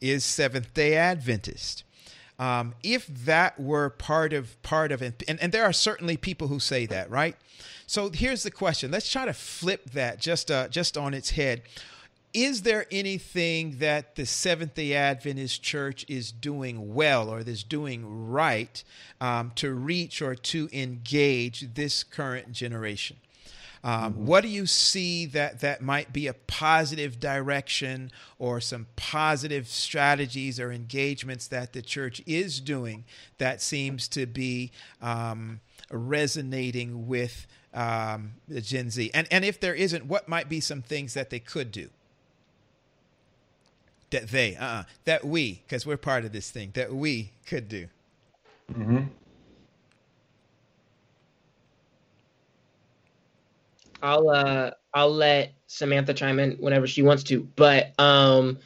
is 0.01 0.25
Seventh 0.25 0.75
day 0.75 0.97
Adventist. 0.97 1.85
Um, 2.39 2.75
if 2.83 3.07
that 3.07 3.61
were 3.61 3.91
part 3.91 4.33
of 4.33 4.61
part 4.63 4.93
of 4.93 5.03
it, 5.03 5.23
and, 5.29 5.39
and 5.41 5.53
there 5.53 5.65
are 5.65 5.75
certainly 5.75 6.17
people 6.17 6.49
who 6.49 6.59
say 6.59 6.87
that, 6.87 7.11
right? 7.11 7.37
So 7.87 8.09
here's 8.09 8.45
the 8.45 8.51
question. 8.51 8.91
Let's 8.91 9.11
try 9.11 9.27
to 9.27 9.35
flip 9.35 9.91
that 9.91 10.21
just 10.21 10.51
uh, 10.51 10.69
just 10.69 10.97
on 10.97 11.13
its 11.13 11.31
head. 11.31 11.63
Is 12.33 12.63
there 12.63 12.87
anything 12.93 13.79
that 13.79 14.15
the 14.15 14.25
Seventh 14.25 14.75
Day 14.75 14.95
Adventist 14.95 15.63
Church 15.63 16.05
is 16.09 16.31
doing 16.31 16.95
well 16.95 17.29
or 17.29 17.41
is 17.41 17.65
doing 17.65 18.29
right 18.31 18.83
um, 19.21 19.51
to 19.57 19.73
reach 19.73 20.23
or 20.23 20.37
to 20.37 20.69
engage 20.73 21.75
this 21.75 22.05
current 22.05 22.53
generation? 22.53 23.17
Um, 23.83 24.13
mm-hmm. 24.13 24.27
What 24.27 24.43
do 24.43 24.49
you 24.49 24.67
see 24.67 25.27
that 25.27 25.61
that 25.61 25.81
might 25.81 26.13
be 26.13 26.27
a 26.27 26.35
positive 26.35 27.19
direction 27.19 28.13
or 28.39 28.61
some 28.61 28.87
positive 28.95 29.67
strategies 29.67 30.61
or 30.61 30.71
engagements 30.71 31.49
that 31.49 31.73
the 31.73 31.83
church 31.83 32.23
is 32.27 32.61
doing 32.61 33.05
that 33.39 33.63
seems 33.63 34.07
to 34.09 34.27
be 34.27 34.71
um, 35.01 35.61
resonating 35.91 37.09
with 37.09 37.47
um, 37.73 38.33
the 38.47 38.61
Gen 38.61 38.91
Z? 38.91 39.11
And 39.15 39.27
and 39.31 39.45
if 39.45 39.59
there 39.59 39.75
isn't, 39.75 40.07
what 40.07 40.29
might 40.29 40.49
be 40.49 40.61
some 40.61 40.83
things 40.83 41.15
that 41.15 41.31
they 41.31 41.41
could 41.41 41.73
do? 41.73 41.91
That 44.11 44.29
they, 44.29 44.57
uh, 44.57 44.65
uh 44.65 44.83
that 45.05 45.25
we, 45.25 45.63
because 45.67 45.87
we're 45.87 45.97
part 45.97 46.25
of 46.25 46.33
this 46.33 46.51
thing, 46.51 46.71
that 46.75 46.93
we 46.93 47.33
could 47.47 47.69
do. 47.69 47.87
Mm-hmm. 48.73 49.05
I'll 54.03 54.29
uh 54.31 54.71
I'll 54.95 55.13
let 55.13 55.53
Samantha 55.67 56.15
chime 56.15 56.39
in 56.41 56.53
whenever 56.53 56.87
she 56.87 57.03
wants 57.03 57.23
to, 57.25 57.49
but 57.57 57.99
um 57.99 58.59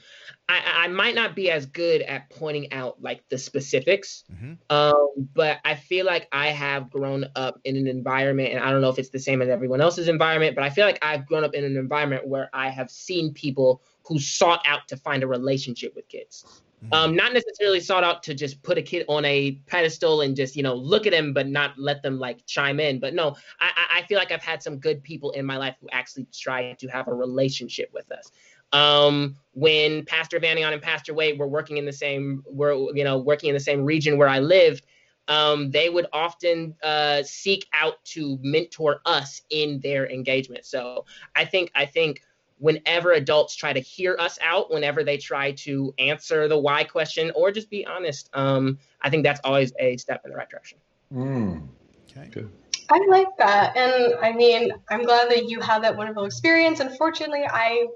I, 0.48 0.84
I 0.84 0.88
might 0.88 1.14
not 1.14 1.34
be 1.34 1.50
as 1.50 1.64
good 1.64 2.02
at 2.02 2.28
pointing 2.28 2.70
out 2.72 3.02
like 3.02 3.26
the 3.30 3.38
specifics, 3.38 4.24
mm-hmm. 4.30 4.54
um, 4.68 5.28
but 5.34 5.58
I 5.64 5.74
feel 5.74 6.04
like 6.04 6.28
I 6.32 6.48
have 6.48 6.90
grown 6.90 7.26
up 7.34 7.58
in 7.64 7.76
an 7.76 7.86
environment, 7.86 8.52
and 8.52 8.62
I 8.62 8.70
don't 8.70 8.82
know 8.82 8.90
if 8.90 8.98
it's 8.98 9.08
the 9.08 9.18
same 9.18 9.40
as 9.40 9.48
everyone 9.48 9.80
else's 9.80 10.06
environment, 10.06 10.54
but 10.54 10.62
I 10.62 10.68
feel 10.68 10.84
like 10.84 10.98
I've 11.00 11.26
grown 11.26 11.44
up 11.44 11.54
in 11.54 11.64
an 11.64 11.78
environment 11.78 12.26
where 12.26 12.50
I 12.52 12.68
have 12.68 12.90
seen 12.90 13.32
people 13.32 13.82
who 14.06 14.18
sought 14.18 14.62
out 14.66 14.86
to 14.88 14.96
find 14.96 15.22
a 15.22 15.26
relationship 15.26 15.94
with 15.94 16.08
kids. 16.08 16.62
Mm-hmm. 16.84 16.92
Um, 16.92 17.16
not 17.16 17.32
necessarily 17.32 17.80
sought 17.80 18.04
out 18.04 18.22
to 18.24 18.34
just 18.34 18.62
put 18.62 18.76
a 18.76 18.82
kid 18.82 19.06
on 19.08 19.24
a 19.24 19.52
pedestal 19.66 20.20
and 20.20 20.36
just 20.36 20.54
you 20.54 20.62
know 20.62 20.74
look 20.74 21.06
at 21.06 21.12
them, 21.12 21.32
but 21.32 21.46
not 21.46 21.78
let 21.78 22.02
them 22.02 22.18
like 22.18 22.44
chime 22.46 22.80
in. 22.80 23.00
But 23.00 23.14
no, 23.14 23.36
I, 23.60 23.70
I 23.98 24.02
feel 24.02 24.18
like 24.18 24.32
I've 24.32 24.42
had 24.42 24.62
some 24.62 24.78
good 24.78 25.02
people 25.02 25.30
in 25.32 25.46
my 25.46 25.56
life 25.56 25.76
who 25.80 25.88
actually 25.92 26.26
try 26.32 26.72
to 26.72 26.88
have 26.88 27.08
a 27.08 27.14
relationship 27.14 27.90
with 27.94 28.10
us. 28.12 28.30
Um, 28.72 29.36
when 29.52 30.04
Pastor 30.04 30.40
Vandeon 30.40 30.72
and 30.72 30.82
Pastor 30.82 31.14
Wade 31.14 31.38
were 31.38 31.46
working 31.46 31.76
in 31.76 31.86
the 31.86 31.92
same, 31.92 32.42
were 32.46 32.74
you 32.94 33.04
know 33.04 33.18
working 33.18 33.48
in 33.48 33.54
the 33.54 33.60
same 33.60 33.84
region 33.84 34.18
where 34.18 34.28
I 34.28 34.40
lived, 34.40 34.84
um, 35.28 35.70
they 35.70 35.88
would 35.88 36.06
often 36.12 36.74
uh, 36.82 37.22
seek 37.22 37.66
out 37.72 38.04
to 38.04 38.38
mentor 38.42 39.00
us 39.06 39.40
in 39.48 39.80
their 39.80 40.10
engagement. 40.10 40.66
So 40.66 41.06
I 41.34 41.44
think 41.44 41.70
I 41.74 41.86
think 41.86 42.20
whenever 42.58 43.12
adults 43.12 43.56
try 43.56 43.72
to 43.72 43.80
hear 43.80 44.16
us 44.18 44.38
out, 44.42 44.72
whenever 44.72 45.04
they 45.04 45.16
try 45.16 45.52
to 45.52 45.92
answer 45.98 46.48
the 46.48 46.58
why 46.58 46.84
question 46.84 47.32
or 47.34 47.50
just 47.50 47.70
be 47.70 47.84
honest, 47.86 48.30
um, 48.32 48.78
I 49.02 49.10
think 49.10 49.24
that's 49.24 49.40
always 49.44 49.72
a 49.78 49.96
step 49.96 50.22
in 50.24 50.30
the 50.30 50.36
right 50.36 50.48
direction. 50.48 50.78
Mm. 51.12 51.68
Okay. 52.10 52.28
Good. 52.30 52.50
I 52.90 53.04
like 53.08 53.36
that. 53.38 53.76
And 53.76 54.14
I 54.22 54.32
mean, 54.32 54.70
I'm 54.90 55.04
glad 55.04 55.30
that 55.30 55.48
you 55.48 55.60
had 55.60 55.82
that 55.84 55.96
wonderful 55.96 56.24
experience. 56.24 56.80
Unfortunately, 56.80 57.44
I 57.48 57.86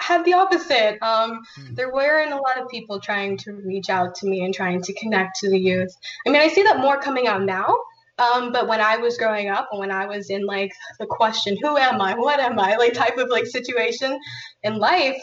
had 0.00 0.24
the 0.24 0.34
opposite. 0.34 0.98
Um, 1.02 1.42
mm. 1.58 1.76
There 1.76 1.92
weren't 1.92 2.32
a 2.32 2.36
lot 2.36 2.60
of 2.60 2.68
people 2.68 2.98
trying 2.98 3.36
to 3.38 3.52
reach 3.52 3.88
out 3.88 4.14
to 4.16 4.26
me 4.26 4.44
and 4.44 4.52
trying 4.52 4.82
to 4.82 4.92
connect 4.94 5.38
to 5.40 5.50
the 5.50 5.58
youth. 5.58 5.96
I 6.26 6.30
mean, 6.30 6.40
I 6.40 6.48
see 6.48 6.62
that 6.64 6.78
more 6.78 7.00
coming 7.00 7.26
out 7.26 7.42
now. 7.42 7.76
Um, 8.18 8.52
but 8.52 8.68
when 8.68 8.80
I 8.80 8.98
was 8.98 9.16
growing 9.16 9.48
up 9.48 9.68
and 9.72 9.80
when 9.80 9.90
I 9.90 10.06
was 10.06 10.30
in 10.30 10.44
like 10.44 10.72
the 10.98 11.06
question, 11.06 11.56
who 11.60 11.76
am 11.76 12.00
I? 12.00 12.14
What 12.14 12.40
am 12.40 12.58
I? 12.58 12.76
Like 12.82 12.92
type 12.94 13.16
of 13.16 13.28
like 13.30 13.46
situation 13.46 14.18
in 14.62 14.78
life, 14.78 15.22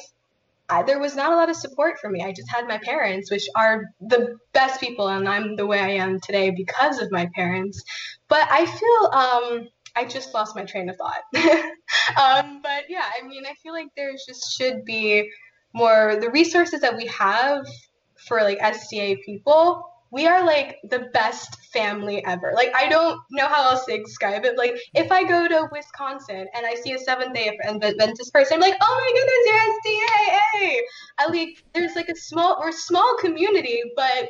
I, 0.69 0.83
there 0.83 0.99
was 0.99 1.15
not 1.15 1.31
a 1.31 1.35
lot 1.35 1.49
of 1.49 1.55
support 1.55 1.99
for 1.99 2.09
me. 2.09 2.23
I 2.23 2.31
just 2.31 2.49
had 2.49 2.67
my 2.67 2.77
parents, 2.77 3.31
which 3.31 3.47
are 3.55 3.85
the 4.01 4.37
best 4.53 4.79
people, 4.79 5.07
and 5.07 5.27
I'm 5.27 5.55
the 5.55 5.65
way 5.65 5.79
I 5.79 5.89
am 5.91 6.19
today 6.19 6.51
because 6.51 6.99
of 6.99 7.11
my 7.11 7.27
parents. 7.35 7.83
But 8.27 8.47
I 8.51 8.65
feel 8.65 9.09
um, 9.11 9.67
I 9.95 10.05
just 10.05 10.33
lost 10.33 10.55
my 10.55 10.63
train 10.63 10.89
of 10.89 10.95
thought. 10.97 11.23
um, 11.35 12.61
but 12.61 12.83
yeah, 12.87 13.05
I 13.19 13.27
mean, 13.27 13.45
I 13.45 13.53
feel 13.61 13.73
like 13.73 13.87
there 13.95 14.11
just 14.13 14.55
should 14.57 14.85
be 14.85 15.29
more 15.73 16.17
the 16.19 16.29
resources 16.31 16.81
that 16.81 16.95
we 16.95 17.07
have 17.07 17.65
for 18.27 18.41
like 18.41 18.59
SDA 18.59 19.23
people 19.23 19.88
we 20.11 20.25
are 20.27 20.45
like 20.45 20.77
the 20.89 21.09
best 21.13 21.55
family 21.71 22.23
ever. 22.25 22.51
Like 22.55 22.71
I 22.75 22.89
don't 22.89 23.19
know 23.31 23.47
how 23.47 23.71
else 23.71 23.85
to 23.85 23.97
describe 23.97 24.43
it. 24.45 24.57
Like 24.57 24.79
if 24.95 25.11
I 25.11 25.23
go 25.23 25.47
to 25.47 25.67
Wisconsin 25.71 26.47
and 26.55 26.65
I 26.65 26.75
see 26.75 26.93
a 26.93 26.99
Seventh 26.99 27.33
Day 27.33 27.57
Adventist 27.63 28.33
person, 28.33 28.55
I'm 28.55 28.61
like, 28.61 28.77
oh 28.81 29.01
my 29.01 29.11
goodness, 29.19 29.93
you're 29.93 30.65
SDA. 30.65 30.79
I 31.19 31.27
like 31.27 31.63
there's 31.73 31.95
like 31.95 32.09
a 32.09 32.15
small 32.15 32.61
a 32.67 32.71
small 32.71 33.15
community, 33.19 33.81
but 33.95 34.29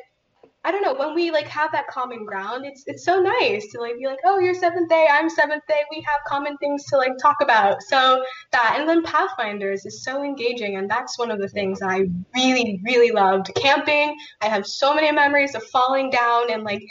I 0.65 0.71
don't 0.71 0.81
know, 0.81 0.93
when 0.93 1.15
we 1.15 1.31
like 1.31 1.47
have 1.47 1.71
that 1.71 1.87
common 1.87 2.25
ground, 2.25 2.65
it's 2.65 2.83
it's 2.85 3.05
so 3.05 3.21
nice 3.21 3.65
to 3.71 3.79
like 3.79 3.97
be 3.97 4.07
like, 4.07 4.19
oh, 4.25 4.39
you're 4.39 4.53
seventh 4.53 4.89
day, 4.89 5.07
I'm 5.09 5.29
seventh 5.29 5.63
day, 5.69 5.81
we 5.89 6.01
have 6.01 6.19
common 6.27 6.57
things 6.57 6.83
to 6.87 6.97
like 6.97 7.13
talk 7.21 7.37
about. 7.41 7.81
So 7.83 8.23
that 8.51 8.75
and 8.77 8.87
then 8.87 9.01
Pathfinders 9.03 9.85
is 9.85 10.03
so 10.03 10.21
engaging, 10.21 10.75
and 10.75 10.89
that's 10.89 11.17
one 11.17 11.31
of 11.31 11.39
the 11.39 11.47
things 11.47 11.81
I 11.81 12.03
really 12.35 12.81
really 12.83 13.11
loved. 13.11 13.51
Camping, 13.55 14.17
I 14.41 14.47
have 14.47 14.67
so 14.67 14.93
many 14.93 15.09
memories 15.13 15.55
of 15.55 15.63
falling 15.63 16.09
down 16.09 16.51
and 16.51 16.63
like 16.63 16.83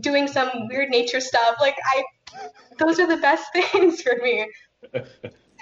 doing 0.00 0.28
some 0.28 0.68
weird 0.68 0.90
nature 0.90 1.20
stuff. 1.20 1.56
Like 1.60 1.76
I, 1.84 2.04
those 2.78 3.00
are 3.00 3.08
the 3.08 3.16
best 3.16 3.52
things 3.72 4.02
for 4.02 4.16
me 4.22 4.46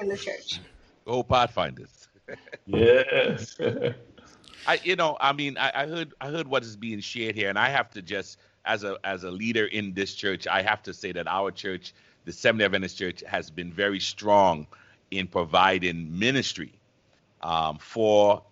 in 0.01 0.09
the 0.09 0.19
church. 0.19 0.61
Go 1.07 1.23
Pathfinders. 1.23 2.09
yes. 2.67 3.57
I, 4.67 4.81
you 4.83 4.97
know, 4.97 5.17
I 5.21 5.33
mean, 5.33 5.59
I, 5.59 5.73
I 5.75 5.87
heard, 5.87 6.15
I 6.21 6.29
heard 6.31 6.49
what 6.49 6.63
is 6.63 6.77
being 6.77 7.01
shared 7.01 7.35
here, 7.35 7.49
and 7.49 7.59
I 7.59 7.69
have 7.69 7.91
to 7.91 8.03
just, 8.03 8.39
as 8.65 8.85
a, 8.85 8.97
as 9.05 9.25
a 9.25 9.31
leader 9.31 9.67
in 9.67 9.93
this 9.93 10.15
church, 10.15 10.47
I 10.47 10.63
have 10.63 10.83
to 10.85 10.95
say 10.95 11.13
that 11.13 11.27
our 11.27 11.51
church, 11.51 11.93
the 12.25 12.33
Seventh 12.33 12.63
Adventist 12.63 12.97
Church, 12.97 13.23
has 13.27 13.51
been 13.51 13.73
very 13.73 14.01
strong 14.01 14.67
in 15.11 15.27
providing 15.27 16.19
ministry 16.19 16.73
um, 17.43 17.79
for 17.79 18.43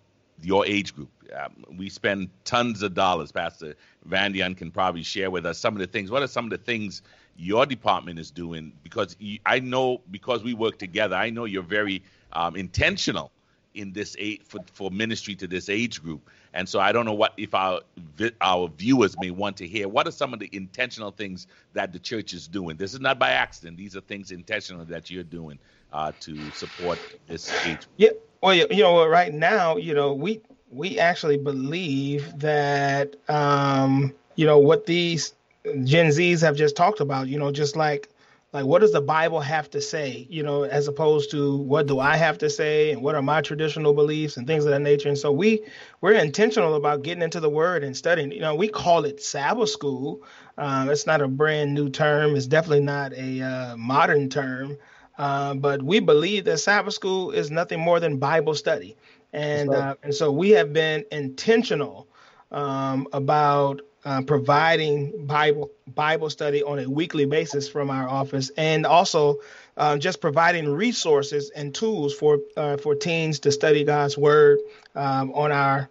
your 0.43 0.67
age 0.67 0.95
group. 0.95 1.11
Um, 1.35 1.65
we 1.79 1.89
spend 1.89 2.29
tons 2.45 2.83
of 2.83 2.95
dollars. 2.95 3.33
Pastor 3.33 3.75
Van 4.05 4.35
Vandeon 4.35 4.57
can 4.57 4.71
probably 4.71 5.03
share 5.03 5.31
with 5.31 5.47
us 5.47 5.59
some 5.59 5.75
of 5.75 5.81
the 5.81 5.87
things. 5.87 6.11
What 6.11 6.23
are 6.23 6.27
some 6.27 6.45
of 6.45 6.51
the 6.51 6.59
things 6.59 7.03
your 7.37 7.65
department 7.65 8.19
is 8.19 8.31
doing? 8.31 8.73
Because 8.83 9.17
I 9.47 9.61
know, 9.61 10.03
because 10.11 10.45
we 10.45 10.53
work 10.53 10.79
together, 10.79 11.17
I 11.17 11.31
know 11.31 11.47
you're 11.47 11.63
very 11.63 12.03
um, 12.35 12.55
intentional 12.57 13.33
in 13.75 13.93
this 13.93 14.17
age 14.19 14.43
for, 14.45 14.61
for 14.73 14.91
ministry 14.91 15.35
to 15.37 15.47
this 15.47 15.69
age 15.69 16.03
group. 16.03 16.29
And 16.55 16.69
so 16.69 16.81
I 16.81 16.93
don't 16.93 17.07
know 17.07 17.15
what 17.15 17.35
if 17.37 17.55
our 17.55 17.81
our 18.41 18.69
viewers 18.69 19.17
may 19.19 19.31
want 19.31 19.57
to 19.59 19.69
hear. 19.69 19.89
What 19.89 20.07
are 20.07 20.13
some 20.13 20.35
of 20.35 20.41
the 20.41 20.51
intentional 20.53 21.11
things 21.11 21.47
that 21.73 21.93
the 21.93 21.99
church 21.99 22.35
is 22.35 22.49
doing? 22.49 22.77
This 22.77 22.95
is 22.95 23.01
not 23.01 23.19
by 23.19 23.31
accident. 23.31 23.77
These 23.79 23.97
are 23.97 24.01
things 24.03 24.31
intentional 24.31 24.85
that 24.87 25.11
you're 25.11 25.25
doing 25.25 25.59
uh, 25.93 26.13
to 26.21 26.51
support 26.53 27.01
this 27.27 27.53
age. 27.67 27.89
Yeah. 27.97 28.11
Well, 28.43 28.55
you 28.55 28.83
know, 28.83 29.07
right 29.07 29.33
now, 29.33 29.77
you 29.77 29.95
know, 29.95 30.13
we 30.13 30.43
we 30.71 30.99
actually 30.99 31.39
believe 31.39 32.39
that 32.39 33.17
um, 33.29 34.15
you 34.37 34.47
know 34.47 34.59
what 34.59 34.87
these 34.87 35.35
Gen 35.85 36.09
Zs 36.09 36.41
have 36.43 36.57
just 36.57 36.77
talked 36.77 37.01
about. 37.01 37.29
You 37.29 37.39
know, 37.39 37.53
just 37.53 37.77
like 37.77 38.12
like 38.53 38.65
what 38.65 38.81
does 38.81 38.93
the 38.93 39.01
bible 39.01 39.41
have 39.41 39.69
to 39.71 39.81
say 39.81 40.27
you 40.31 40.43
know 40.43 40.65
as 40.65 40.89
opposed 40.89 41.31
to 41.31 41.57
what 41.57 41.87
do 41.87 41.99
i 42.01 42.17
have 42.17 42.39
to 42.39 42.51
say 42.51 42.93
and 42.93 43.03
what 43.03 43.15
are 43.15 43.23
my 43.23 43.41
traditional 43.41 43.93
beliefs 43.93 44.37
and 44.37 44.47
things 44.47 44.65
of 44.65 44.71
that 44.71 44.81
nature? 44.81 45.09
And 45.09 45.19
so 45.19 45.33
we 45.33 45.63
we're 46.01 46.13
intentional 46.13 46.75
about 46.75 47.03
getting 47.03 47.23
into 47.23 47.41
the 47.41 47.51
word 47.51 47.83
and 47.85 47.97
studying. 47.97 48.31
You 48.33 48.41
know 48.41 48.55
we 48.55 48.69
call 48.69 49.05
it 49.05 49.23
sabbath 49.23 49.71
school. 49.71 50.23
Um, 50.59 50.91
it's 50.91 51.07
not 51.07 51.21
a 51.21 51.29
brand 51.29 51.75
new 51.75 51.91
term. 51.91 52.37
It's 52.37 52.47
definitely 52.47 52.85
not 52.85 53.13
a 53.15 53.41
uh, 53.41 53.77
modern 53.77 54.29
term. 54.29 54.77
Uh, 55.19 55.55
but 55.55 55.83
we 55.83 56.01
believe 56.01 56.45
that 56.45 56.59
sabbath 56.59 56.95
school 56.95 57.31
is 57.31 57.51
nothing 57.51 57.81
more 57.81 58.01
than 58.01 58.19
bible 58.19 58.55
study. 58.55 58.97
And 59.33 59.71
right. 59.71 59.79
uh, 59.79 59.95
and 60.03 60.15
so 60.15 60.31
we 60.31 60.51
have 60.51 60.73
been 60.73 61.05
intentional 61.11 62.07
um, 62.53 63.09
about 63.13 63.81
uh, 64.05 64.23
providing 64.23 65.27
Bible 65.27 65.71
Bible 65.87 66.31
study 66.31 66.63
on 66.63 66.79
a 66.79 66.89
weekly 66.89 67.25
basis 67.25 67.69
from 67.69 67.91
our 67.91 68.09
office, 68.09 68.51
and 68.57 68.85
also 68.87 69.41
uh, 69.77 69.97
just 69.97 70.21
providing 70.21 70.69
resources 70.69 71.51
and 71.51 71.75
tools 71.75 72.15
for 72.15 72.39
uh, 72.57 72.77
for 72.77 72.95
teens 72.95 73.41
to 73.41 73.53
study 73.53 73.85
God's 73.85 74.17
Word 74.19 74.59
um, 74.95 75.33
on 75.33 75.53
our. 75.53 75.89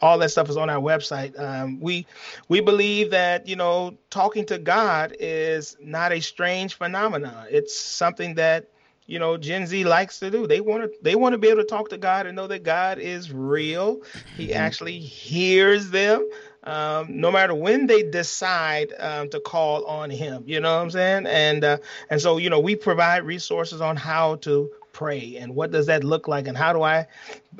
All 0.00 0.16
that 0.16 0.30
stuff 0.30 0.48
is 0.48 0.56
on 0.56 0.70
our 0.70 0.80
website. 0.80 1.38
Um, 1.38 1.80
we 1.80 2.06
we 2.48 2.60
believe 2.60 3.10
that 3.10 3.46
you 3.46 3.56
know 3.56 3.98
talking 4.08 4.46
to 4.46 4.56
God 4.56 5.14
is 5.20 5.76
not 5.78 6.12
a 6.12 6.20
strange 6.20 6.74
phenomenon. 6.78 7.46
It's 7.50 7.78
something 7.78 8.36
that 8.36 8.68
you 9.10 9.18
know 9.18 9.36
Gen 9.36 9.66
Z 9.66 9.84
likes 9.84 10.20
to 10.20 10.30
do. 10.30 10.46
They 10.46 10.60
want 10.60 10.84
to 10.84 10.98
they 11.02 11.16
want 11.16 11.32
to 11.32 11.38
be 11.38 11.48
able 11.48 11.62
to 11.62 11.66
talk 11.66 11.88
to 11.90 11.98
God 11.98 12.26
and 12.26 12.36
know 12.36 12.46
that 12.46 12.62
God 12.62 12.98
is 12.98 13.32
real. 13.32 14.02
He 14.36 14.48
mm-hmm. 14.48 14.56
actually 14.56 14.98
hears 14.98 15.90
them. 15.90 16.28
Um, 16.62 17.20
no 17.20 17.32
matter 17.32 17.54
when 17.54 17.86
they 17.86 18.02
decide 18.02 18.92
um, 18.98 19.30
to 19.30 19.40
call 19.40 19.86
on 19.86 20.10
him, 20.10 20.44
you 20.46 20.60
know 20.60 20.76
what 20.76 20.82
I'm 20.82 20.90
saying? 20.90 21.26
And 21.26 21.64
uh, 21.64 21.78
and 22.08 22.20
so 22.20 22.36
you 22.36 22.50
know 22.50 22.60
we 22.60 22.76
provide 22.76 23.24
resources 23.24 23.80
on 23.80 23.96
how 23.96 24.36
to 24.36 24.70
pray 24.92 25.36
and 25.36 25.54
what 25.54 25.70
does 25.70 25.86
that 25.86 26.04
look 26.04 26.28
like 26.28 26.46
and 26.46 26.56
how 26.56 26.72
do 26.72 26.82
I 26.82 27.06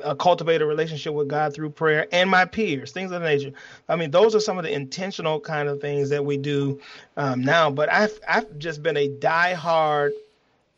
uh, 0.03 0.15
cultivate 0.15 0.61
a 0.61 0.65
relationship 0.65 1.13
with 1.13 1.27
God 1.27 1.53
through 1.53 1.71
prayer 1.71 2.07
and 2.11 2.29
my 2.29 2.45
peers, 2.45 2.91
things 2.91 3.11
of 3.11 3.21
the 3.21 3.27
nature. 3.27 3.53
I 3.89 3.95
mean, 3.95 4.11
those 4.11 4.35
are 4.35 4.39
some 4.39 4.57
of 4.57 4.63
the 4.63 4.71
intentional 4.71 5.39
kind 5.39 5.67
of 5.67 5.81
things 5.81 6.09
that 6.09 6.23
we 6.23 6.37
do 6.37 6.79
um, 7.17 7.41
now. 7.41 7.71
But 7.71 7.91
I've 7.91 8.17
I've 8.27 8.57
just 8.57 8.83
been 8.83 8.97
a 8.97 9.09
diehard, 9.09 10.11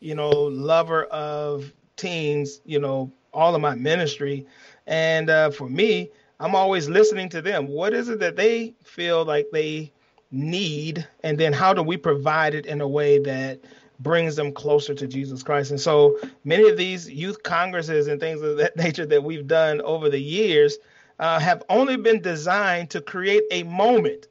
you 0.04 0.14
know, 0.14 0.30
lover 0.30 1.04
of 1.04 1.72
teens. 1.96 2.60
You 2.64 2.78
know, 2.78 3.12
all 3.32 3.54
of 3.54 3.60
my 3.60 3.74
ministry, 3.74 4.46
and 4.86 5.30
uh, 5.30 5.50
for 5.50 5.68
me, 5.68 6.10
I'm 6.38 6.54
always 6.54 6.88
listening 6.88 7.28
to 7.30 7.42
them. 7.42 7.66
What 7.66 7.94
is 7.94 8.08
it 8.08 8.20
that 8.20 8.36
they 8.36 8.74
feel 8.84 9.24
like 9.24 9.48
they 9.52 9.92
need, 10.30 11.06
and 11.22 11.38
then 11.38 11.52
how 11.52 11.72
do 11.72 11.82
we 11.82 11.96
provide 11.96 12.54
it 12.54 12.66
in 12.66 12.80
a 12.80 12.88
way 12.88 13.18
that 13.20 13.60
brings 14.00 14.36
them 14.36 14.52
closer 14.52 14.94
to 14.94 15.06
Jesus 15.06 15.42
Christ. 15.42 15.70
And 15.70 15.80
so 15.80 16.18
many 16.44 16.68
of 16.68 16.76
these 16.76 17.08
youth 17.10 17.42
congresses 17.42 18.08
and 18.08 18.20
things 18.20 18.42
of 18.42 18.56
that 18.58 18.76
nature 18.76 19.06
that 19.06 19.22
we've 19.22 19.46
done 19.46 19.80
over 19.82 20.08
the 20.08 20.20
years 20.20 20.78
uh, 21.18 21.38
have 21.38 21.62
only 21.68 21.96
been 21.96 22.20
designed 22.20 22.90
to 22.90 23.00
create 23.00 23.44
a 23.50 23.62
moment 23.62 24.26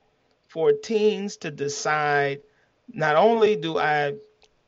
for 0.48 0.72
teens 0.72 1.38
to 1.38 1.50
decide 1.50 2.42
not 2.92 3.16
only 3.16 3.56
do 3.56 3.78
I 3.78 4.14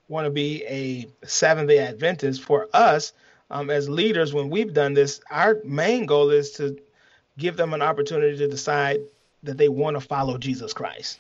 want 0.08 0.26
to 0.26 0.32
be 0.32 0.64
a 0.66 1.08
Seventh 1.26 1.70
day 1.70 1.80
Adventist, 1.80 2.44
for 2.44 2.68
us 2.74 3.14
um, 3.50 3.70
as 3.70 3.88
leaders, 3.90 4.34
when 4.34 4.50
we've 4.50 4.74
done 4.74 4.94
this, 4.94 5.22
our 5.30 5.60
main 5.64 6.06
goal 6.06 6.30
is 6.32 6.52
to 6.52 6.78
give 7.38 7.58
them 7.58 7.74
an 7.74 7.82
opportunity 7.82 8.38
to 8.38 8.48
decide 8.48 9.02
that 9.44 9.58
they 9.58 9.70
want 9.70 9.96
to 9.96 10.02
follow 10.02 10.38
Jesus 10.38 10.74
Christ. 10.74 11.20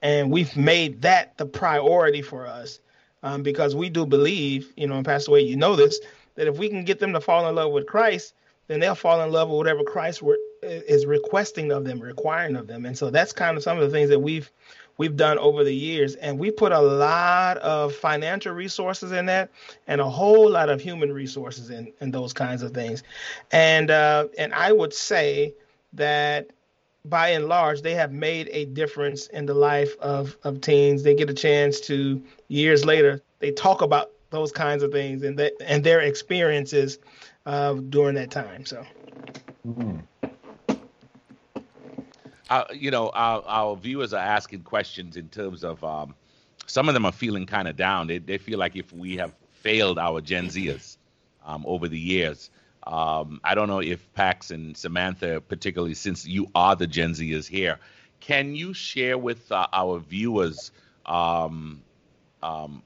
And 0.00 0.32
we've 0.32 0.56
made 0.56 1.02
that 1.02 1.36
the 1.38 1.46
priority 1.46 2.22
for 2.22 2.46
us 2.46 2.80
um, 3.22 3.42
because 3.42 3.76
we 3.76 3.88
do 3.88 4.04
believe, 4.04 4.72
you 4.76 4.88
know, 4.88 4.96
and 4.96 5.04
Pastor 5.04 5.30
Wade, 5.30 5.48
you 5.48 5.56
know 5.56 5.76
this, 5.76 6.00
that 6.34 6.48
if 6.48 6.58
we 6.58 6.68
can 6.68 6.84
get 6.84 6.98
them 6.98 7.12
to 7.12 7.20
fall 7.20 7.48
in 7.48 7.54
love 7.54 7.70
with 7.70 7.86
Christ, 7.86 8.34
then 8.66 8.80
they'll 8.80 8.96
fall 8.96 9.22
in 9.22 9.30
love 9.30 9.48
with 9.48 9.58
whatever 9.58 9.84
Christ 9.84 10.22
is 10.62 11.06
requesting 11.06 11.70
of 11.70 11.84
them, 11.84 12.00
requiring 12.00 12.56
of 12.56 12.66
them. 12.66 12.86
And 12.86 12.96
so 12.96 13.10
that's 13.10 13.32
kind 13.32 13.56
of 13.56 13.62
some 13.62 13.78
of 13.78 13.84
the 13.84 13.90
things 13.90 14.08
that 14.08 14.18
we've 14.18 14.50
we've 14.98 15.16
done 15.16 15.38
over 15.38 15.64
the 15.64 15.74
years, 15.74 16.14
and 16.16 16.38
we 16.38 16.50
put 16.50 16.72
a 16.72 16.80
lot 16.80 17.58
of 17.58 17.94
financial 17.94 18.52
resources 18.52 19.12
in 19.12 19.26
that, 19.26 19.50
and 19.86 20.00
a 20.00 20.08
whole 20.08 20.50
lot 20.50 20.68
of 20.68 20.80
human 20.80 21.12
resources 21.12 21.70
in 21.70 21.92
in 22.00 22.10
those 22.10 22.32
kinds 22.32 22.62
of 22.62 22.72
things. 22.72 23.02
And 23.50 23.90
uh, 23.90 24.28
and 24.38 24.52
I 24.54 24.72
would 24.72 24.94
say 24.94 25.54
that 25.94 26.50
by 27.04 27.30
and 27.30 27.46
large, 27.46 27.82
they 27.82 27.94
have 27.94 28.12
made 28.12 28.48
a 28.52 28.66
difference 28.66 29.26
in 29.28 29.46
the 29.46 29.54
life 29.54 29.96
of, 30.00 30.36
of 30.44 30.60
teens. 30.60 31.02
They 31.02 31.14
get 31.14 31.28
a 31.30 31.34
chance 31.34 31.80
to 31.80 32.22
years 32.48 32.84
later, 32.84 33.20
they 33.40 33.50
talk 33.50 33.82
about 33.82 34.12
those 34.30 34.52
kinds 34.52 34.82
of 34.82 34.92
things 34.92 35.22
and 35.22 35.38
that 35.38 35.52
and 35.64 35.84
their 35.84 36.00
experiences 36.00 36.98
uh, 37.46 37.74
during 37.74 38.14
that 38.14 38.30
time. 38.30 38.64
So, 38.64 38.84
mm-hmm. 39.66 39.98
You 42.72 42.90
know, 42.90 43.10
our, 43.10 43.42
our 43.46 43.76
viewers 43.76 44.12
are 44.12 44.24
asking 44.24 44.62
questions 44.62 45.16
in 45.16 45.28
terms 45.28 45.64
of 45.64 45.82
um, 45.84 46.14
some 46.66 46.88
of 46.88 46.94
them 46.94 47.04
are 47.04 47.12
feeling 47.12 47.46
kind 47.46 47.68
of 47.68 47.76
down. 47.76 48.06
They 48.06 48.18
they 48.18 48.38
feel 48.38 48.58
like 48.58 48.76
if 48.76 48.92
we 48.92 49.16
have 49.16 49.34
failed 49.50 49.98
our 49.98 50.20
Gen 50.20 50.46
Zers 50.48 50.96
um, 51.44 51.64
over 51.66 51.88
the 51.88 51.98
years. 51.98 52.50
Um, 52.84 53.40
I 53.44 53.54
don't 53.54 53.68
know 53.68 53.80
if 53.80 54.12
Pax 54.12 54.50
and 54.50 54.76
Samantha, 54.76 55.40
particularly 55.40 55.94
since 55.94 56.26
you 56.26 56.48
are 56.54 56.74
the 56.74 56.86
Gen 56.86 57.12
Zers 57.12 57.46
here, 57.46 57.78
can 58.18 58.56
you 58.56 58.74
share 58.74 59.16
with 59.16 59.50
uh, 59.52 59.68
our 59.72 60.00
viewers, 60.00 60.72
um, 61.06 61.80
um, 62.42 62.82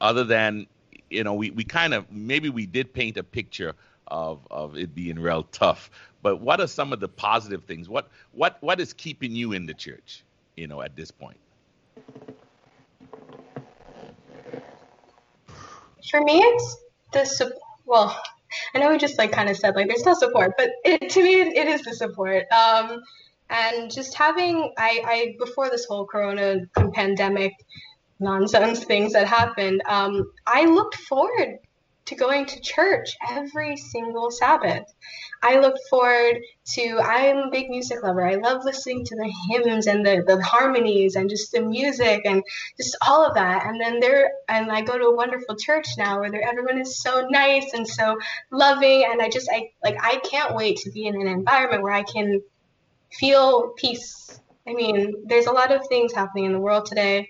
other 0.00 0.24
than 0.24 0.66
you 1.10 1.24
know, 1.24 1.34
we, 1.34 1.50
we 1.50 1.64
kind 1.64 1.94
of 1.94 2.10
maybe 2.12 2.48
we 2.48 2.66
did 2.66 2.92
paint 2.92 3.16
a 3.16 3.22
picture 3.22 3.74
of 4.10 4.46
of 4.50 4.76
it 4.76 4.94
being 4.94 5.18
real 5.18 5.44
tough, 5.44 5.90
but 6.22 6.40
what 6.40 6.60
are 6.60 6.66
some 6.66 6.92
of 6.92 7.00
the 7.00 7.08
positive 7.08 7.64
things? 7.64 7.88
What 7.88 8.08
what 8.32 8.58
what 8.60 8.80
is 8.80 8.92
keeping 8.92 9.32
you 9.32 9.52
in 9.52 9.66
the 9.66 9.74
church? 9.74 10.24
You 10.56 10.66
know, 10.66 10.82
at 10.82 10.96
this 10.96 11.10
point. 11.10 11.38
For 16.10 16.22
me, 16.22 16.40
it's 16.40 16.76
the 17.12 17.52
well 17.84 18.20
I 18.74 18.78
know 18.78 18.90
we 18.90 18.98
just 18.98 19.18
like 19.18 19.32
kind 19.32 19.48
of 19.48 19.56
said 19.56 19.74
like 19.76 19.88
there's 19.88 20.04
no 20.04 20.14
support, 20.14 20.54
but 20.56 20.70
it, 20.84 21.10
to 21.10 21.22
me 21.22 21.40
it, 21.40 21.56
it 21.56 21.66
is 21.68 21.82
the 21.82 21.94
support. 21.94 22.44
Um, 22.52 23.02
and 23.50 23.90
just 23.90 24.14
having 24.14 24.72
I, 24.78 25.02
I 25.04 25.36
before 25.38 25.70
this 25.70 25.86
whole 25.86 26.06
Corona 26.06 26.60
pandemic 26.92 27.52
nonsense 28.20 28.84
things 28.84 29.12
that 29.12 29.26
happened, 29.26 29.82
um, 29.86 30.30
I 30.46 30.64
looked 30.64 30.96
forward 30.96 31.58
to 32.08 32.14
going 32.14 32.46
to 32.46 32.60
church 32.60 33.16
every 33.30 33.76
single 33.76 34.30
Sabbath. 34.30 34.84
I 35.42 35.60
look 35.60 35.76
forward 35.88 36.40
to, 36.72 36.98
I'm 37.00 37.36
a 37.36 37.50
big 37.50 37.70
music 37.70 38.02
lover. 38.02 38.26
I 38.26 38.36
love 38.36 38.64
listening 38.64 39.04
to 39.04 39.14
the 39.14 39.32
hymns 39.50 39.86
and 39.86 40.04
the, 40.04 40.24
the 40.26 40.42
harmonies 40.42 41.16
and 41.16 41.30
just 41.30 41.52
the 41.52 41.60
music 41.60 42.22
and 42.24 42.42
just 42.76 42.96
all 43.06 43.24
of 43.24 43.34
that. 43.34 43.66
And 43.66 43.80
then 43.80 44.00
there, 44.00 44.32
and 44.48 44.72
I 44.72 44.80
go 44.80 44.98
to 44.98 45.04
a 45.04 45.14
wonderful 45.14 45.56
church 45.56 45.86
now 45.96 46.20
where 46.20 46.42
everyone 46.42 46.80
is 46.80 47.00
so 47.00 47.26
nice 47.28 47.72
and 47.74 47.86
so 47.86 48.18
loving. 48.50 49.06
And 49.08 49.20
I 49.20 49.28
just, 49.28 49.48
I 49.52 49.70
like, 49.84 49.96
I 50.00 50.16
can't 50.16 50.56
wait 50.56 50.78
to 50.78 50.90
be 50.90 51.06
in 51.06 51.14
an 51.14 51.28
environment 51.28 51.82
where 51.82 51.92
I 51.92 52.02
can 52.02 52.42
feel 53.12 53.74
peace. 53.76 54.40
I 54.66 54.72
mean, 54.72 55.14
there's 55.26 55.46
a 55.46 55.52
lot 55.52 55.72
of 55.72 55.86
things 55.88 56.12
happening 56.12 56.46
in 56.46 56.52
the 56.52 56.58
world 56.58 56.86
today 56.86 57.28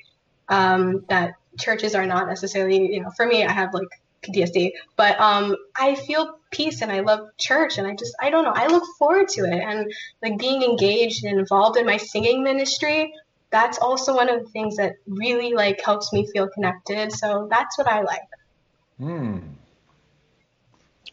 um, 0.49 1.05
that 1.09 1.35
churches 1.59 1.95
are 1.95 2.07
not 2.07 2.29
necessarily, 2.29 2.95
you 2.95 3.03
know, 3.03 3.11
for 3.17 3.27
me, 3.27 3.45
I 3.45 3.53
have 3.53 3.75
like 3.75 3.89
PTSD, 4.23 4.73
but 4.97 5.19
um, 5.21 5.57
I 5.77 5.95
feel 5.95 6.39
peace 6.51 6.83
and 6.83 6.91
I 6.91 7.01
love 7.01 7.29
church 7.37 7.79
and 7.79 7.87
I 7.87 7.95
just 7.95 8.15
I 8.21 8.31
don't 8.31 8.45
know 8.45 8.53
I 8.55 8.69
look 8.69 8.85
forward 8.99 9.29
to 9.29 9.43
it 9.43 9.61
and 9.61 9.93
like 10.23 10.39
being 10.39 10.63
engaged 10.63 11.25
and 11.25 11.39
involved 11.39 11.79
in 11.79 11.87
my 11.87 11.97
singing 11.99 12.43
ministry. 12.43 13.13
That's 13.51 13.79
also 13.79 14.15
one 14.15 14.29
of 14.29 14.43
the 14.43 14.51
things 14.51 14.77
that 14.77 14.95
really 15.07 15.55
like 15.55 15.81
helps 15.83 16.13
me 16.13 16.27
feel 16.33 16.49
connected. 16.49 17.13
So 17.13 17.49
that's 17.51 17.79
what 17.79 17.87
I 17.87 18.03
like. 18.03 18.21
Hmm. 18.99 19.39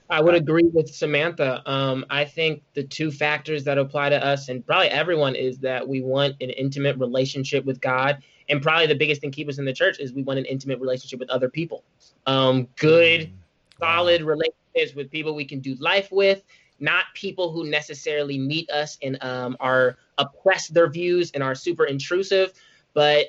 I 0.09 0.21
would 0.21 0.35
agree 0.35 0.69
with 0.71 0.93
Samantha. 0.93 1.63
Um, 1.65 2.05
I 2.09 2.25
think 2.25 2.61
the 2.75 2.83
two 2.83 3.09
factors 3.11 3.63
that 3.63 3.77
apply 3.77 4.09
to 4.09 4.23
us 4.23 4.49
and 4.49 4.65
probably 4.65 4.89
everyone 4.89 5.35
is 5.35 5.59
that 5.59 5.87
we 5.87 6.01
want 6.01 6.35
an 6.41 6.51
intimate 6.51 6.97
relationship 6.97 7.65
with 7.65 7.81
God 7.81 8.21
and 8.49 8.61
probably 8.61 8.87
the 8.87 8.95
biggest 8.95 9.21
thing 9.21 9.31
keep 9.31 9.49
us 9.49 9.57
in 9.57 9.65
the 9.65 9.73
church 9.73 9.99
is 9.99 10.13
we 10.13 10.23
want 10.23 10.39
an 10.39 10.45
intimate 10.45 10.79
relationship 10.79 11.19
with 11.19 11.29
other 11.29 11.49
people. 11.49 11.83
Um, 12.25 12.67
good 12.75 13.21
mm. 13.21 13.31
solid 13.79 14.21
relationships 14.21 14.95
with 14.95 15.09
people 15.09 15.35
we 15.35 15.45
can 15.45 15.59
do 15.59 15.75
life 15.75 16.11
with 16.11 16.43
not 16.79 17.05
people 17.13 17.51
who 17.51 17.69
necessarily 17.69 18.37
meet 18.37 18.69
us 18.69 18.97
and 19.01 19.21
um, 19.23 19.55
are 19.59 19.97
oppress 20.17 20.67
their 20.67 20.89
views 20.89 21.31
and 21.31 21.41
are 21.41 21.55
super 21.55 21.85
intrusive 21.85 22.53
but 22.93 23.27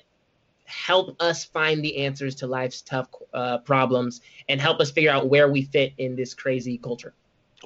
help 0.64 1.20
us 1.20 1.44
find 1.44 1.84
the 1.84 1.96
answers 1.98 2.34
to 2.36 2.46
life's 2.46 2.82
tough 2.82 3.08
uh, 3.34 3.58
problems 3.58 4.20
and 4.48 4.60
help 4.60 4.80
us 4.80 4.90
figure 4.90 5.10
out 5.10 5.28
where 5.28 5.50
we 5.50 5.62
fit 5.62 5.92
in 5.98 6.16
this 6.16 6.34
crazy 6.34 6.76
culture. 6.78 7.14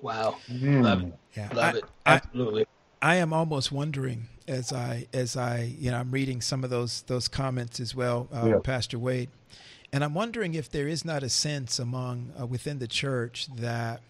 Wow. 0.03 0.37
Mm. 0.51 0.83
love 0.83 1.03
it. 1.03 1.13
Yeah. 1.37 1.49
Love 1.55 1.75
I, 1.75 1.79
it. 1.79 1.85
Absolutely. 2.07 2.67
I, 3.03 3.13
I 3.13 3.15
am 3.17 3.33
almost 3.33 3.73
wondering 3.73 4.27
as 4.49 4.73
I 4.73 5.07
as 5.13 5.37
I 5.37 5.75
you 5.79 5.91
know 5.91 5.99
I'm 5.99 6.11
reading 6.11 6.41
some 6.41 6.65
of 6.65 6.71
those 6.71 7.03
those 7.03 7.29
comments 7.29 7.81
as 7.81 7.95
well, 7.95 8.29
uh, 8.33 8.47
yeah. 8.47 8.59
Pastor 8.63 8.99
Wade, 8.99 9.31
and 9.93 10.05
I'm 10.05 10.15
wondering 10.15 10.55
if 10.55 10.71
there 10.71 10.89
is 10.89 11.05
not 11.05 11.23
a 11.23 11.29
sense 11.29 11.79
among 11.79 12.33
uh, 12.41 12.47
within 12.47 12.79
the 12.79 12.89
church 12.89 13.49
that 13.57 14.01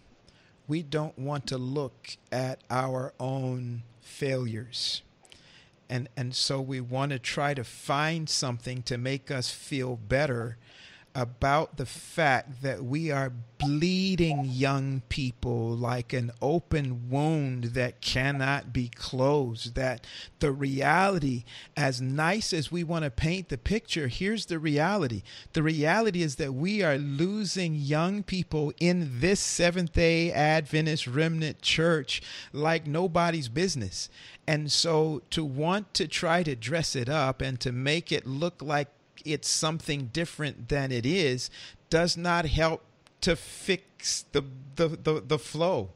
we 0.70 0.83
don't 0.83 1.18
want 1.18 1.47
to 1.49 1.59
look 1.59 2.16
at 2.31 2.61
our 2.70 3.12
own 3.18 3.83
failures. 4.01 5.03
And, 5.89 6.09
and 6.16 6.33
so 6.33 6.61
we 6.61 6.81
want 6.81 7.11
to 7.11 7.18
try 7.18 7.55
to 7.55 7.64
find 7.64 8.28
something 8.28 8.83
to 8.83 8.97
make 8.97 9.33
us 9.33 9.51
feel 9.51 9.97
better 9.97 10.57
about 11.15 11.77
the 11.77 11.87
fact 11.87 12.63
that 12.63 12.85
we 12.85 13.11
are 13.11 13.33
bleeding 13.59 14.45
young 14.47 15.03
people 15.09 15.69
like 15.77 16.13
an 16.13 16.31
open 16.41 17.11
wound 17.11 17.65
that 17.65 18.01
cannot 18.01 18.73
be 18.73 18.89
closed. 18.89 19.75
That 19.75 20.07
the 20.39 20.53
reality, 20.53 21.45
as 21.77 22.01
nice 22.01 22.53
as 22.53 22.73
we 22.73 22.85
want 22.85 23.05
to 23.05 23.11
paint 23.11 23.49
the 23.49 23.59
picture, 23.59 24.09
here's 24.09 24.47
the 24.47 24.59
reality. 24.59 25.23
The 25.53 25.63
reality 25.63 26.23
is 26.23 26.37
that 26.37 26.55
we 26.55 26.83
are 26.83 26.97
losing 26.97 27.75
young 27.75 28.23
people 28.23 28.73
in 28.81 29.21
this 29.21 29.41
Seventh 29.41 29.93
day 29.93 30.33
Adventist 30.33 31.07
remnant 31.07 31.61
church 31.61 32.23
like 32.53 32.87
nobody's 32.87 33.49
business. 33.49 34.09
And 34.47 34.73
so 34.73 35.23
to 35.31 35.45
want 35.45 35.93
to 35.95 36.09
try 36.09 36.43
to 36.43 36.57
dress 36.57 36.97
it 36.97 37.09
up 37.09 37.41
and 37.41 37.61
to 37.61 37.73
make 37.73 38.11
it 38.11 38.27
look 38.27 38.63
like 38.63 38.89
it's 39.25 39.49
something 39.49 40.07
different 40.12 40.68
than 40.68 40.93
it 40.93 41.07
is 41.07 41.51
does 41.89 42.16
not 42.16 42.47
help 42.47 42.83
to 43.21 43.37
fix 43.37 43.85
the 44.33 44.43
the, 44.81 44.89
the, 44.89 45.21
the 45.21 45.39
flow. 45.39 45.91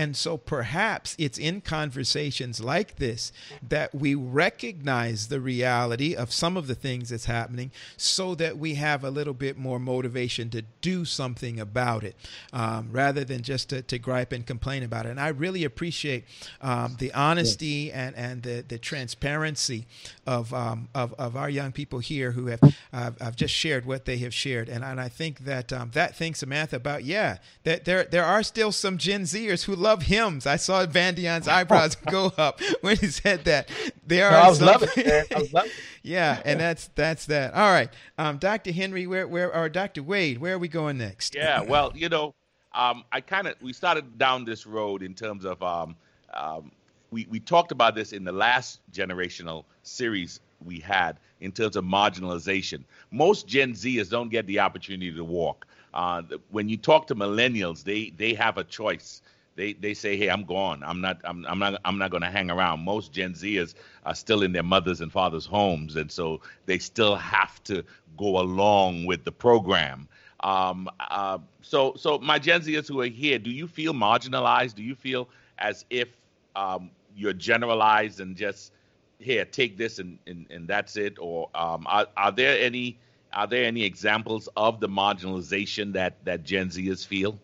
And 0.00 0.16
so 0.16 0.36
perhaps 0.36 1.16
it's 1.18 1.38
in 1.38 1.60
conversations 1.60 2.60
like 2.60 2.96
this 2.96 3.32
that 3.68 3.92
we 3.92 4.14
recognize 4.14 5.26
the 5.26 5.40
reality 5.40 6.14
of 6.14 6.32
some 6.32 6.56
of 6.56 6.68
the 6.68 6.76
things 6.76 7.08
that's 7.08 7.24
happening 7.24 7.72
so 7.96 8.36
that 8.36 8.56
we 8.56 8.74
have 8.74 9.02
a 9.02 9.10
little 9.10 9.34
bit 9.34 9.58
more 9.58 9.80
motivation 9.80 10.50
to 10.50 10.62
do 10.80 11.04
something 11.04 11.58
about 11.58 12.04
it 12.04 12.14
um, 12.52 12.90
rather 12.92 13.24
than 13.24 13.42
just 13.42 13.70
to, 13.70 13.82
to, 13.82 13.98
gripe 13.98 14.30
and 14.30 14.46
complain 14.46 14.84
about 14.84 15.04
it. 15.04 15.08
And 15.08 15.20
I 15.20 15.28
really 15.28 15.64
appreciate 15.64 16.24
um, 16.62 16.94
the 17.00 17.12
honesty 17.12 17.90
and, 17.90 18.14
and 18.14 18.44
the, 18.44 18.64
the 18.66 18.78
transparency 18.78 19.88
of, 20.24 20.54
um, 20.54 20.88
of, 20.94 21.12
of 21.14 21.34
our 21.34 21.50
young 21.50 21.72
people 21.72 21.98
here 21.98 22.30
who 22.30 22.46
have 22.46 22.60
uh, 22.92 23.10
have 23.20 23.34
just 23.34 23.52
shared 23.52 23.84
what 23.84 24.04
they 24.04 24.18
have 24.18 24.32
shared. 24.32 24.68
And, 24.68 24.84
and 24.84 25.00
I 25.00 25.08
think 25.08 25.40
that 25.40 25.72
um, 25.72 25.90
that 25.94 26.14
thing, 26.14 26.36
Samantha, 26.36 26.76
about, 26.76 27.02
yeah, 27.02 27.38
that 27.64 27.84
there, 27.84 28.04
there 28.04 28.24
are 28.24 28.42
still 28.42 28.72
some 28.72 28.98
Gen 28.98 29.22
Zers 29.22 29.64
who 29.64 29.74
love 29.74 30.02
hymns. 30.02 30.46
I 30.46 30.56
saw 30.56 30.86
Vandeon's 30.86 31.48
eyebrows 31.48 31.94
go 32.10 32.32
up 32.38 32.60
when 32.80 32.96
he 32.96 33.08
said 33.08 33.44
that. 33.44 33.68
There 34.06 34.30
no, 34.30 34.36
are 34.36 34.40
I 34.42 34.48
was 34.48 34.58
some, 34.58 34.66
loving 34.66 34.88
it. 34.96 35.32
I 35.34 35.38
was 35.38 35.52
loving 35.52 35.70
it. 35.70 35.76
yeah, 36.02 36.40
and 36.44 36.60
that's 36.60 36.88
that's 36.94 37.26
that. 37.26 37.54
All 37.54 37.70
right, 37.70 37.90
um, 38.16 38.38
Dr. 38.38 38.72
Henry, 38.72 39.06
where 39.06 39.26
where 39.28 39.54
or 39.54 39.68
Dr. 39.68 40.02
Wade, 40.02 40.38
where 40.38 40.54
are 40.54 40.58
we 40.58 40.68
going 40.68 40.98
next? 40.98 41.34
Yeah, 41.34 41.60
well, 41.68 41.92
you 41.94 42.08
know, 42.08 42.34
um, 42.72 43.04
I 43.12 43.20
kind 43.20 43.46
of 43.46 43.54
we 43.60 43.72
started 43.72 44.18
down 44.18 44.44
this 44.44 44.66
road 44.66 45.02
in 45.02 45.14
terms 45.14 45.44
of 45.44 45.62
um, 45.62 45.96
um, 46.32 46.72
we 47.10 47.26
we 47.30 47.40
talked 47.40 47.72
about 47.72 47.94
this 47.94 48.12
in 48.12 48.24
the 48.24 48.32
last 48.32 48.80
generational 48.92 49.64
series 49.82 50.40
we 50.64 50.80
had 50.80 51.18
in 51.40 51.52
terms 51.52 51.76
of 51.76 51.84
marginalization. 51.84 52.82
Most 53.10 53.46
Gen 53.46 53.72
Zers 53.72 54.10
don't 54.10 54.28
get 54.28 54.46
the 54.46 54.58
opportunity 54.58 55.12
to 55.12 55.24
walk. 55.24 55.66
Uh, 55.94 56.22
when 56.50 56.68
you 56.68 56.76
talk 56.76 57.06
to 57.08 57.14
millennials, 57.14 57.84
they 57.84 58.10
they 58.16 58.34
have 58.34 58.58
a 58.58 58.64
choice. 58.64 59.22
They 59.56 59.72
they 59.74 59.94
say, 59.94 60.16
"Hey, 60.16 60.28
I'm 60.28 60.44
gone. 60.44 60.82
I'm 60.84 61.00
not. 61.00 61.20
I'm, 61.24 61.44
I'm 61.48 61.58
not. 61.58 61.80
I'm 61.84 61.98
not 61.98 62.10
going 62.10 62.22
to 62.22 62.30
hang 62.30 62.50
around." 62.50 62.80
Most 62.80 63.12
Gen 63.12 63.34
Zers 63.34 63.74
are 64.06 64.14
still 64.14 64.42
in 64.42 64.52
their 64.52 64.62
mothers 64.62 65.00
and 65.00 65.12
fathers' 65.12 65.46
homes, 65.46 65.96
and 65.96 66.10
so 66.10 66.40
they 66.66 66.78
still 66.78 67.16
have 67.16 67.62
to 67.64 67.84
go 68.16 68.38
along 68.40 69.06
with 69.06 69.24
the 69.24 69.32
program. 69.32 70.08
Um, 70.40 70.88
uh, 71.00 71.38
so 71.62 71.94
so 71.96 72.18
my 72.18 72.38
Gen 72.38 72.60
Zers 72.60 72.88
who 72.88 73.00
are 73.00 73.06
here, 73.06 73.38
do 73.38 73.50
you 73.50 73.66
feel 73.66 73.92
marginalized? 73.92 74.74
Do 74.74 74.82
you 74.82 74.94
feel 74.94 75.28
as 75.58 75.84
if 75.90 76.08
um, 76.54 76.90
you're 77.16 77.32
generalized 77.32 78.20
and 78.20 78.36
just 78.36 78.72
here 79.18 79.44
take 79.44 79.76
this 79.76 79.98
and, 79.98 80.18
and, 80.26 80.46
and 80.50 80.68
that's 80.68 80.96
it 80.96 81.18
or 81.18 81.48
um, 81.54 81.86
are, 81.88 82.06
are 82.16 82.30
there 82.30 82.58
any 82.60 82.98
are 83.32 83.46
there 83.46 83.64
any 83.64 83.84
examples 83.84 84.48
of 84.56 84.80
the 84.80 84.88
marginalization 84.88 85.92
that 85.92 86.24
that 86.24 86.44
Gen 86.44 86.68
Zers 86.68 87.06
feel 87.06 87.38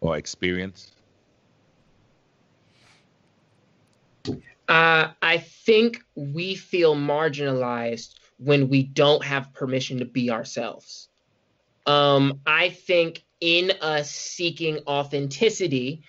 or 0.00 0.16
experience? 0.16 0.92
Uh, 4.68 5.08
I 5.22 5.38
think 5.38 6.02
we 6.16 6.56
feel 6.56 6.96
marginalized 6.96 8.14
when 8.38 8.68
we 8.68 8.82
don't 8.82 9.24
have 9.24 9.54
permission 9.54 9.98
to 10.00 10.04
be 10.04 10.30
ourselves. 10.30 11.08
Um, 11.86 12.40
I 12.46 12.70
think 12.70 13.22
in 13.40 13.72
us 13.80 14.10
seeking 14.10 14.80
authenticity, 14.88 16.02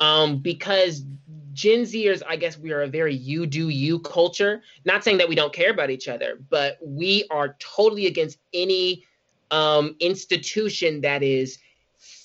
um, 0.00 0.38
because 0.38 1.04
Gen 1.52 1.82
Zers, 1.82 2.22
I 2.28 2.36
guess 2.36 2.58
we 2.58 2.72
are 2.72 2.82
a 2.82 2.88
very 2.88 3.14
you 3.14 3.46
do 3.46 3.68
you 3.68 4.00
culture. 4.00 4.62
Not 4.84 5.04
saying 5.04 5.18
that 5.18 5.28
we 5.28 5.34
don't 5.34 5.52
care 5.52 5.70
about 5.70 5.90
each 5.90 6.08
other, 6.08 6.38
but 6.50 6.78
we 6.82 7.24
are 7.30 7.56
totally 7.60 8.06
against 8.06 8.38
any 8.52 9.04
um, 9.50 9.96
institution 10.00 11.00
that 11.02 11.22
is 11.22 11.58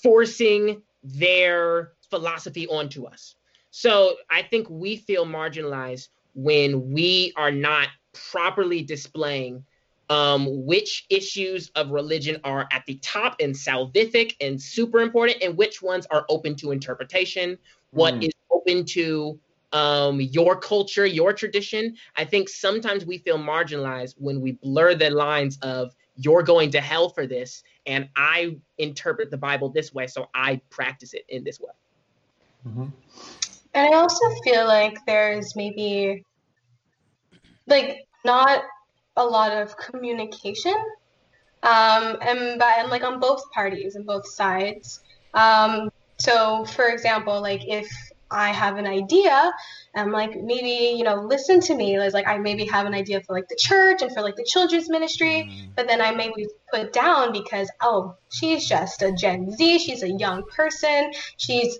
forcing 0.02 0.82
their 1.02 1.92
philosophy 2.10 2.66
onto 2.68 3.04
us. 3.04 3.36
So 3.70 4.16
I 4.30 4.42
think 4.42 4.68
we 4.68 4.96
feel 4.96 5.24
marginalized 5.24 6.08
when 6.34 6.90
we 6.90 7.32
are 7.36 7.52
not 7.52 7.88
properly 8.12 8.82
displaying 8.82 9.64
um, 10.10 10.66
which 10.66 11.06
issues 11.08 11.70
of 11.76 11.90
religion 11.90 12.38
are 12.42 12.68
at 12.72 12.84
the 12.86 12.96
top 12.96 13.36
and 13.40 13.54
salvific 13.54 14.34
and 14.40 14.60
super 14.60 15.00
important, 15.00 15.40
and 15.40 15.56
which 15.56 15.80
ones 15.80 16.06
are 16.10 16.26
open 16.28 16.56
to 16.56 16.72
interpretation, 16.72 17.56
What 17.92 18.14
mm. 18.14 18.24
is 18.24 18.32
open 18.50 18.84
to 18.86 19.38
um, 19.72 20.20
your 20.20 20.56
culture, 20.56 21.06
your 21.06 21.32
tradition. 21.32 21.96
I 22.16 22.24
think 22.24 22.48
sometimes 22.48 23.06
we 23.06 23.18
feel 23.18 23.38
marginalized 23.38 24.16
when 24.18 24.40
we 24.40 24.52
blur 24.52 24.96
the 24.96 25.10
lines 25.10 25.58
of 25.62 25.94
you're 26.16 26.42
going 26.42 26.72
to 26.72 26.80
hell 26.80 27.08
for 27.08 27.26
this, 27.26 27.62
and 27.86 28.08
I 28.16 28.56
interpret 28.78 29.30
the 29.30 29.38
Bible 29.38 29.68
this 29.70 29.94
way, 29.94 30.08
so 30.08 30.28
I 30.34 30.60
practice 30.70 31.14
it 31.14 31.24
in 31.28 31.44
this 31.44 31.60
way. 31.60 31.72
Mm-hmm. 32.66 32.86
And 33.74 33.94
I 33.94 33.96
also 33.96 34.24
feel 34.42 34.66
like 34.66 34.98
there's 35.06 35.54
maybe 35.54 36.24
like 37.68 38.08
not 38.24 38.64
a 39.20 39.24
lot 39.24 39.52
of 39.52 39.76
communication 39.76 40.74
um, 41.62 42.16
and, 42.22 42.58
by, 42.58 42.76
and 42.78 42.90
like 42.90 43.04
on 43.04 43.20
both 43.20 43.50
parties 43.52 43.94
and 43.94 44.06
both 44.06 44.26
sides. 44.26 45.00
Um, 45.34 45.90
so, 46.18 46.64
for 46.64 46.86
example, 46.86 47.40
like 47.40 47.62
if 47.66 47.88
I 48.30 48.50
have 48.50 48.76
an 48.76 48.86
idea, 48.86 49.52
I'm 49.94 50.12
like 50.12 50.40
maybe 50.40 50.96
you 50.96 51.02
know 51.02 51.16
listen 51.16 51.60
to 51.60 51.74
me. 51.74 51.98
Like 51.98 52.28
I 52.28 52.38
maybe 52.38 52.64
have 52.66 52.86
an 52.86 52.94
idea 52.94 53.20
for 53.22 53.34
like 53.34 53.48
the 53.48 53.56
church 53.56 54.02
and 54.02 54.12
for 54.12 54.22
like 54.22 54.36
the 54.36 54.44
children's 54.44 54.88
ministry, 54.88 55.48
mm-hmm. 55.50 55.70
but 55.76 55.88
then 55.88 56.00
I 56.00 56.12
maybe 56.12 56.46
put 56.72 56.92
down 56.92 57.32
because 57.32 57.68
oh 57.80 58.14
she's 58.30 58.68
just 58.68 59.02
a 59.02 59.12
Gen 59.12 59.50
Z, 59.50 59.78
she's 59.78 60.02
a 60.02 60.10
young 60.10 60.44
person, 60.44 61.12
she's 61.38 61.78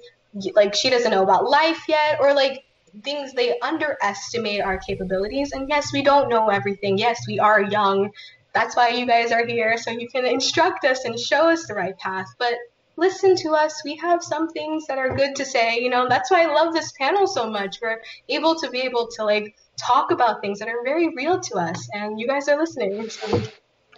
like 0.55 0.75
she 0.75 0.91
doesn't 0.91 1.11
know 1.11 1.23
about 1.23 1.49
life 1.49 1.85
yet, 1.89 2.19
or 2.21 2.35
like 2.35 2.65
things 3.03 3.33
they 3.33 3.59
underestimate 3.61 4.61
our 4.61 4.79
capabilities. 4.79 5.53
And 5.53 5.69
yes, 5.69 5.93
we 5.93 6.03
don't 6.03 6.29
know 6.29 6.49
everything. 6.49 6.99
Yes, 6.99 7.21
we 7.27 7.39
are 7.39 7.63
young. 7.63 8.11
That's 8.53 8.77
why 8.77 8.89
you 8.89 9.07
guys 9.07 9.31
are 9.31 9.47
here, 9.47 9.77
so 9.77 9.91
you 9.91 10.09
can 10.09 10.27
instruct 10.27 10.85
us 10.85 11.05
and 11.05 11.19
show 11.19 11.51
us 11.51 11.67
the 11.67 11.75
right 11.75 11.97
path. 11.99 12.27
But 12.39 12.55
listen 12.97 13.37
to 13.37 13.51
us. 13.51 13.83
We 13.85 13.97
have 13.97 14.23
some 14.23 14.49
things 14.49 14.87
that 14.87 14.99
are 14.99 15.15
good 15.15 15.37
to 15.37 15.45
say. 15.45 15.79
You 15.79 15.89
know, 15.89 16.09
that's 16.09 16.31
why 16.31 16.43
I 16.43 16.47
love 16.47 16.75
this 16.75 16.93
panel 16.93 17.27
so 17.27 17.49
much. 17.49 17.79
We're 17.81 18.01
able 18.29 18.57
to 18.57 18.71
be 18.71 18.81
able 18.81 19.09
to 19.17 19.25
like 19.25 19.57
talk 19.77 20.11
about 20.11 20.41
things 20.41 20.59
that 20.59 20.69
are 20.69 20.83
very 20.85 21.15
real 21.15 21.41
to 21.41 21.59
us, 21.59 21.89
and 21.95 22.21
you 22.21 22.27
guys 22.27 22.49
are 22.49 22.59
listening. 22.59 23.09
So. 23.09 23.43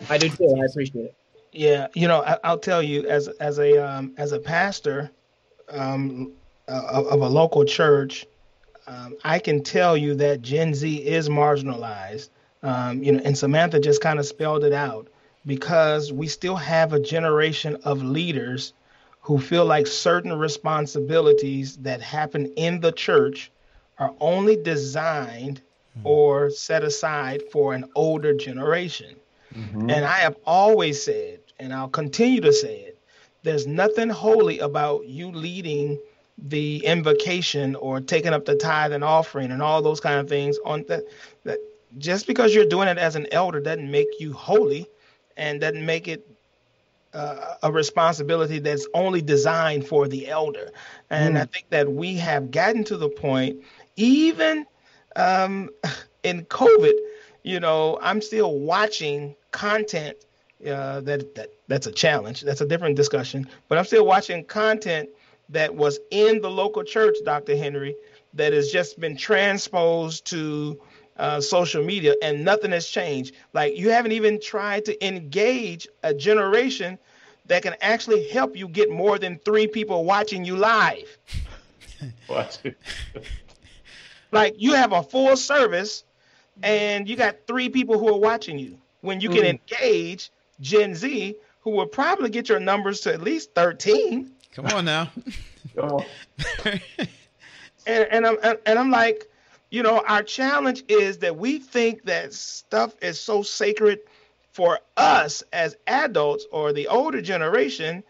I 0.08 0.18
do 0.18 0.28
too. 0.28 0.56
I 0.60 0.66
appreciate 0.66 1.06
it. 1.06 1.14
Yeah, 1.52 1.88
you 1.94 2.08
know, 2.08 2.22
I, 2.22 2.50
will 2.50 2.58
tell 2.58 2.82
you 2.82 3.06
as 3.08 3.28
as 3.28 3.58
a 3.58 3.76
um, 3.78 4.14
as 4.16 4.32
a 4.32 4.38
pastor 4.38 5.10
um, 5.68 6.32
uh, 6.68 7.04
of 7.10 7.20
a 7.20 7.28
local 7.28 7.64
church, 7.64 8.26
um, 8.86 9.16
I 9.24 9.38
can 9.38 9.62
tell 9.62 9.96
you 9.96 10.14
that 10.16 10.42
Gen 10.42 10.74
Z 10.74 10.96
is 10.96 11.28
marginalized. 11.28 12.30
Um, 12.62 13.02
you 13.02 13.12
know, 13.12 13.20
and 13.24 13.36
Samantha 13.36 13.80
just 13.80 14.00
kind 14.00 14.18
of 14.18 14.26
spelled 14.26 14.64
it 14.64 14.72
out 14.72 15.08
because 15.46 16.12
we 16.12 16.28
still 16.28 16.56
have 16.56 16.92
a 16.92 17.00
generation 17.00 17.76
of 17.84 18.02
leaders 18.02 18.72
who 19.20 19.38
feel 19.38 19.64
like 19.64 19.86
certain 19.86 20.32
responsibilities 20.38 21.76
that 21.78 22.00
happen 22.00 22.46
in 22.56 22.80
the 22.80 22.92
church 22.92 23.50
are 23.98 24.14
only 24.20 24.56
designed 24.56 25.60
mm-hmm. 25.96 26.06
or 26.06 26.50
set 26.50 26.82
aside 26.82 27.42
for 27.50 27.74
an 27.74 27.84
older 27.94 28.34
generation. 28.34 29.14
Mm-hmm. 29.54 29.90
And 29.90 30.04
I 30.04 30.18
have 30.18 30.36
always 30.44 31.02
said, 31.02 31.40
and 31.58 31.72
I'll 31.72 31.88
continue 31.88 32.40
to 32.40 32.52
say 32.52 32.80
it, 32.80 32.98
there's 33.42 33.66
nothing 33.66 34.08
holy 34.08 34.60
about 34.60 35.06
you 35.06 35.30
leading 35.30 35.98
the 36.48 36.84
invocation 36.84 37.76
or 37.76 38.00
taking 38.00 38.32
up 38.32 38.44
the 38.44 38.56
tithe 38.56 38.92
and 38.92 39.04
offering 39.04 39.50
and 39.52 39.62
all 39.62 39.80
those 39.80 40.00
kind 40.00 40.18
of 40.18 40.28
things 40.28 40.58
on 40.64 40.84
that 40.88 41.04
that 41.44 41.58
just 41.98 42.26
because 42.26 42.54
you're 42.54 42.66
doing 42.66 42.88
it 42.88 42.98
as 42.98 43.16
an 43.16 43.26
elder 43.32 43.60
doesn't 43.60 43.90
make 43.90 44.08
you 44.18 44.32
holy 44.32 44.88
and 45.36 45.60
doesn't 45.60 45.84
make 45.84 46.08
it 46.08 46.26
uh, 47.14 47.54
a 47.62 47.70
responsibility 47.70 48.58
that's 48.58 48.88
only 48.94 49.20
designed 49.20 49.86
for 49.86 50.08
the 50.08 50.28
elder. 50.28 50.70
And 51.10 51.36
mm. 51.36 51.42
i 51.42 51.44
think 51.44 51.66
that 51.70 51.90
we 51.90 52.14
have 52.16 52.50
gotten 52.50 52.82
to 52.84 52.96
the 52.96 53.08
point 53.08 53.62
even 53.96 54.66
um, 55.16 55.70
in 56.22 56.44
covid 56.46 56.94
you 57.42 57.60
know 57.60 57.98
i'm 58.02 58.20
still 58.20 58.58
watching 58.58 59.34
content 59.50 60.16
uh, 60.66 61.00
that, 61.00 61.34
that 61.34 61.50
that's 61.66 61.88
a 61.88 61.92
challenge. 61.92 62.42
That's 62.42 62.60
a 62.60 62.66
different 62.66 62.96
discussion. 62.96 63.48
But 63.68 63.78
i'm 63.78 63.84
still 63.84 64.06
watching 64.06 64.44
content 64.44 65.08
that 65.52 65.74
was 65.74 66.00
in 66.10 66.40
the 66.40 66.50
local 66.50 66.82
church, 66.82 67.16
Dr. 67.24 67.56
Henry, 67.56 67.94
that 68.34 68.52
has 68.52 68.70
just 68.70 68.98
been 68.98 69.16
transposed 69.16 70.26
to 70.26 70.80
uh, 71.18 71.40
social 71.40 71.84
media 71.84 72.14
and 72.22 72.44
nothing 72.44 72.72
has 72.72 72.88
changed. 72.88 73.34
Like 73.52 73.76
you 73.76 73.90
haven't 73.90 74.12
even 74.12 74.40
tried 74.40 74.84
to 74.86 75.06
engage 75.06 75.86
a 76.02 76.12
generation 76.12 76.98
that 77.46 77.62
can 77.62 77.74
actually 77.80 78.28
help 78.28 78.56
you 78.56 78.68
get 78.68 78.90
more 78.90 79.18
than 79.18 79.38
three 79.38 79.66
people 79.66 80.04
watching 80.04 80.44
you 80.44 80.56
live. 80.56 81.18
Like 84.32 84.54
you 84.56 84.72
have 84.72 84.92
a 84.92 85.02
full 85.02 85.36
service 85.36 86.04
and 86.62 87.08
you 87.08 87.16
got 87.16 87.36
three 87.46 87.68
people 87.68 87.98
who 87.98 88.08
are 88.08 88.18
watching 88.18 88.58
you 88.58 88.78
when 89.02 89.20
you 89.20 89.28
can 89.28 89.42
mm. 89.42 89.60
engage 89.60 90.30
Gen 90.60 90.94
Z 90.94 91.36
who 91.60 91.70
will 91.70 91.86
probably 91.86 92.30
get 92.30 92.48
your 92.48 92.58
numbers 92.58 93.00
to 93.02 93.12
at 93.12 93.20
least 93.20 93.54
13. 93.54 94.32
Come 94.52 94.66
on 94.66 94.84
now. 94.84 95.10
Come 95.74 95.90
on. 95.90 96.04
and, 97.86 98.08
and 98.10 98.26
I'm 98.26 98.36
and 98.66 98.78
I'm 98.78 98.90
like, 98.90 99.28
you 99.70 99.82
know, 99.82 100.02
our 100.06 100.22
challenge 100.22 100.84
is 100.88 101.18
that 101.18 101.36
we 101.36 101.58
think 101.58 102.04
that 102.04 102.34
stuff 102.34 102.94
is 103.00 103.18
so 103.18 103.42
sacred 103.42 104.00
for 104.52 104.78
us 104.98 105.42
as 105.52 105.76
adults 105.86 106.46
or 106.52 106.72
the 106.74 106.86
older 106.88 107.22
generation, 107.22 108.04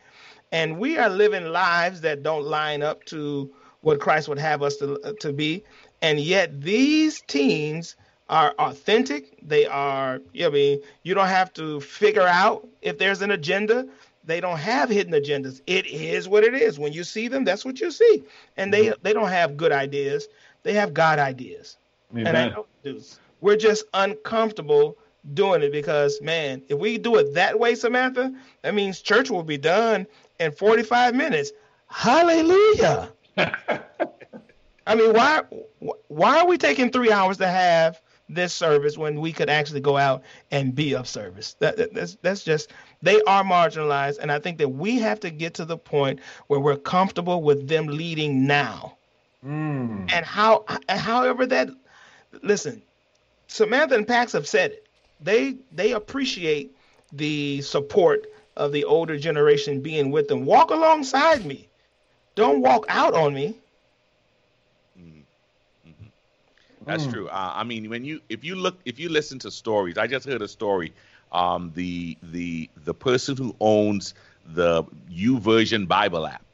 and 0.50 0.78
we 0.78 0.98
are 0.98 1.08
living 1.08 1.46
lives 1.46 2.00
that 2.00 2.24
don't 2.24 2.44
line 2.44 2.82
up 2.82 3.04
to 3.06 3.48
what 3.82 4.00
Christ 4.00 4.28
would 4.28 4.40
have 4.40 4.62
us 4.62 4.76
to 4.78 5.14
to 5.20 5.32
be, 5.32 5.62
and 6.00 6.18
yet 6.18 6.60
these 6.60 7.22
teens 7.28 7.94
are 8.28 8.54
authentic. 8.58 9.38
They 9.46 9.66
are, 9.66 10.20
you 10.32 10.42
know, 10.42 10.48
I 10.48 10.50
mean, 10.50 10.80
you 11.02 11.14
don't 11.14 11.28
have 11.28 11.52
to 11.54 11.80
figure 11.80 12.26
out 12.26 12.66
if 12.80 12.98
there's 12.98 13.22
an 13.22 13.30
agenda. 13.30 13.86
They 14.24 14.40
don't 14.40 14.58
have 14.58 14.88
hidden 14.88 15.12
agendas. 15.12 15.60
It 15.66 15.86
is 15.86 16.28
what 16.28 16.44
it 16.44 16.54
is. 16.54 16.78
When 16.78 16.92
you 16.92 17.04
see 17.04 17.28
them, 17.28 17.44
that's 17.44 17.64
what 17.64 17.80
you 17.80 17.90
see. 17.90 18.22
And 18.56 18.72
they 18.72 18.86
mm-hmm. 18.86 19.02
they 19.02 19.12
don't 19.12 19.28
have 19.28 19.56
good 19.56 19.72
ideas. 19.72 20.28
They 20.62 20.74
have 20.74 20.94
God 20.94 21.18
ideas. 21.18 21.76
Amen. 22.12 22.26
And 22.26 22.36
I 22.36 22.48
know 22.50 22.66
we. 22.82 23.18
We're 23.40 23.56
just 23.56 23.84
uncomfortable 23.94 24.96
doing 25.34 25.62
it 25.62 25.72
because, 25.72 26.20
man, 26.20 26.62
if 26.68 26.78
we 26.78 26.98
do 26.98 27.16
it 27.16 27.34
that 27.34 27.58
way, 27.58 27.74
Samantha, 27.74 28.32
that 28.62 28.74
means 28.74 29.00
church 29.00 29.30
will 29.30 29.42
be 29.42 29.58
done 29.58 30.06
in 30.38 30.52
45 30.52 31.14
minutes. 31.14 31.50
Hallelujah. 31.88 33.12
I 34.86 34.94
mean, 34.94 35.12
why 35.12 35.42
why 36.08 36.40
are 36.40 36.46
we 36.46 36.58
taking 36.58 36.90
three 36.90 37.12
hours 37.12 37.38
to 37.38 37.46
have 37.46 38.00
this 38.28 38.52
service 38.54 38.96
when 38.96 39.20
we 39.20 39.32
could 39.32 39.50
actually 39.50 39.80
go 39.80 39.96
out 39.96 40.22
and 40.50 40.74
be 40.74 40.94
of 40.94 41.06
service? 41.08 41.54
That, 41.58 41.76
that- 41.76 41.92
that's 41.94 42.16
that's 42.22 42.44
just 42.44 42.72
they 43.02 43.20
are 43.22 43.44
marginalized, 43.44 44.18
and 44.20 44.30
I 44.32 44.38
think 44.38 44.58
that 44.58 44.68
we 44.68 44.98
have 45.00 45.20
to 45.20 45.30
get 45.30 45.54
to 45.54 45.64
the 45.64 45.76
point 45.76 46.20
where 46.46 46.60
we're 46.60 46.76
comfortable 46.76 47.42
with 47.42 47.68
them 47.68 47.86
leading 47.86 48.46
now, 48.46 48.96
Mm. 49.44 50.10
and 50.12 50.24
how 50.24 50.64
however 50.88 51.46
that 51.46 51.68
listen, 52.42 52.80
Samantha 53.48 53.96
and 53.96 54.06
Pax 54.06 54.32
have 54.32 54.46
said 54.46 54.70
it. 54.72 54.86
They 55.20 55.56
they 55.72 55.92
appreciate 55.92 56.74
the 57.12 57.60
support 57.62 58.26
of 58.56 58.72
the 58.72 58.84
older 58.84 59.16
generation 59.18 59.80
being 59.80 60.10
with 60.10 60.28
them. 60.28 60.44
Walk 60.46 60.70
alongside 60.70 61.44
me. 61.44 61.68
Don't 62.34 62.60
walk 62.62 62.84
out 62.88 63.14
on 63.14 63.34
me. 63.34 63.56
That's 66.84 67.06
Mm. 67.06 67.06
true. 67.06 67.28
Uh, 67.28 67.52
I 67.54 67.64
mean, 67.64 67.88
when 67.90 68.04
you 68.04 68.20
if 68.28 68.44
you 68.44 68.54
look 68.56 68.80
if 68.84 68.98
you 68.98 69.08
listen 69.08 69.38
to 69.40 69.50
stories, 69.50 69.98
I 69.98 70.06
just 70.06 70.26
heard 70.26 70.42
a 70.42 70.48
story. 70.48 70.94
Um, 71.32 71.72
the 71.74 72.18
the 72.22 72.70
the 72.76 72.94
person 72.94 73.36
who 73.36 73.56
owns 73.60 74.14
the 74.44 74.84
YouVersion 75.10 75.88
Bible 75.88 76.26
app, 76.26 76.44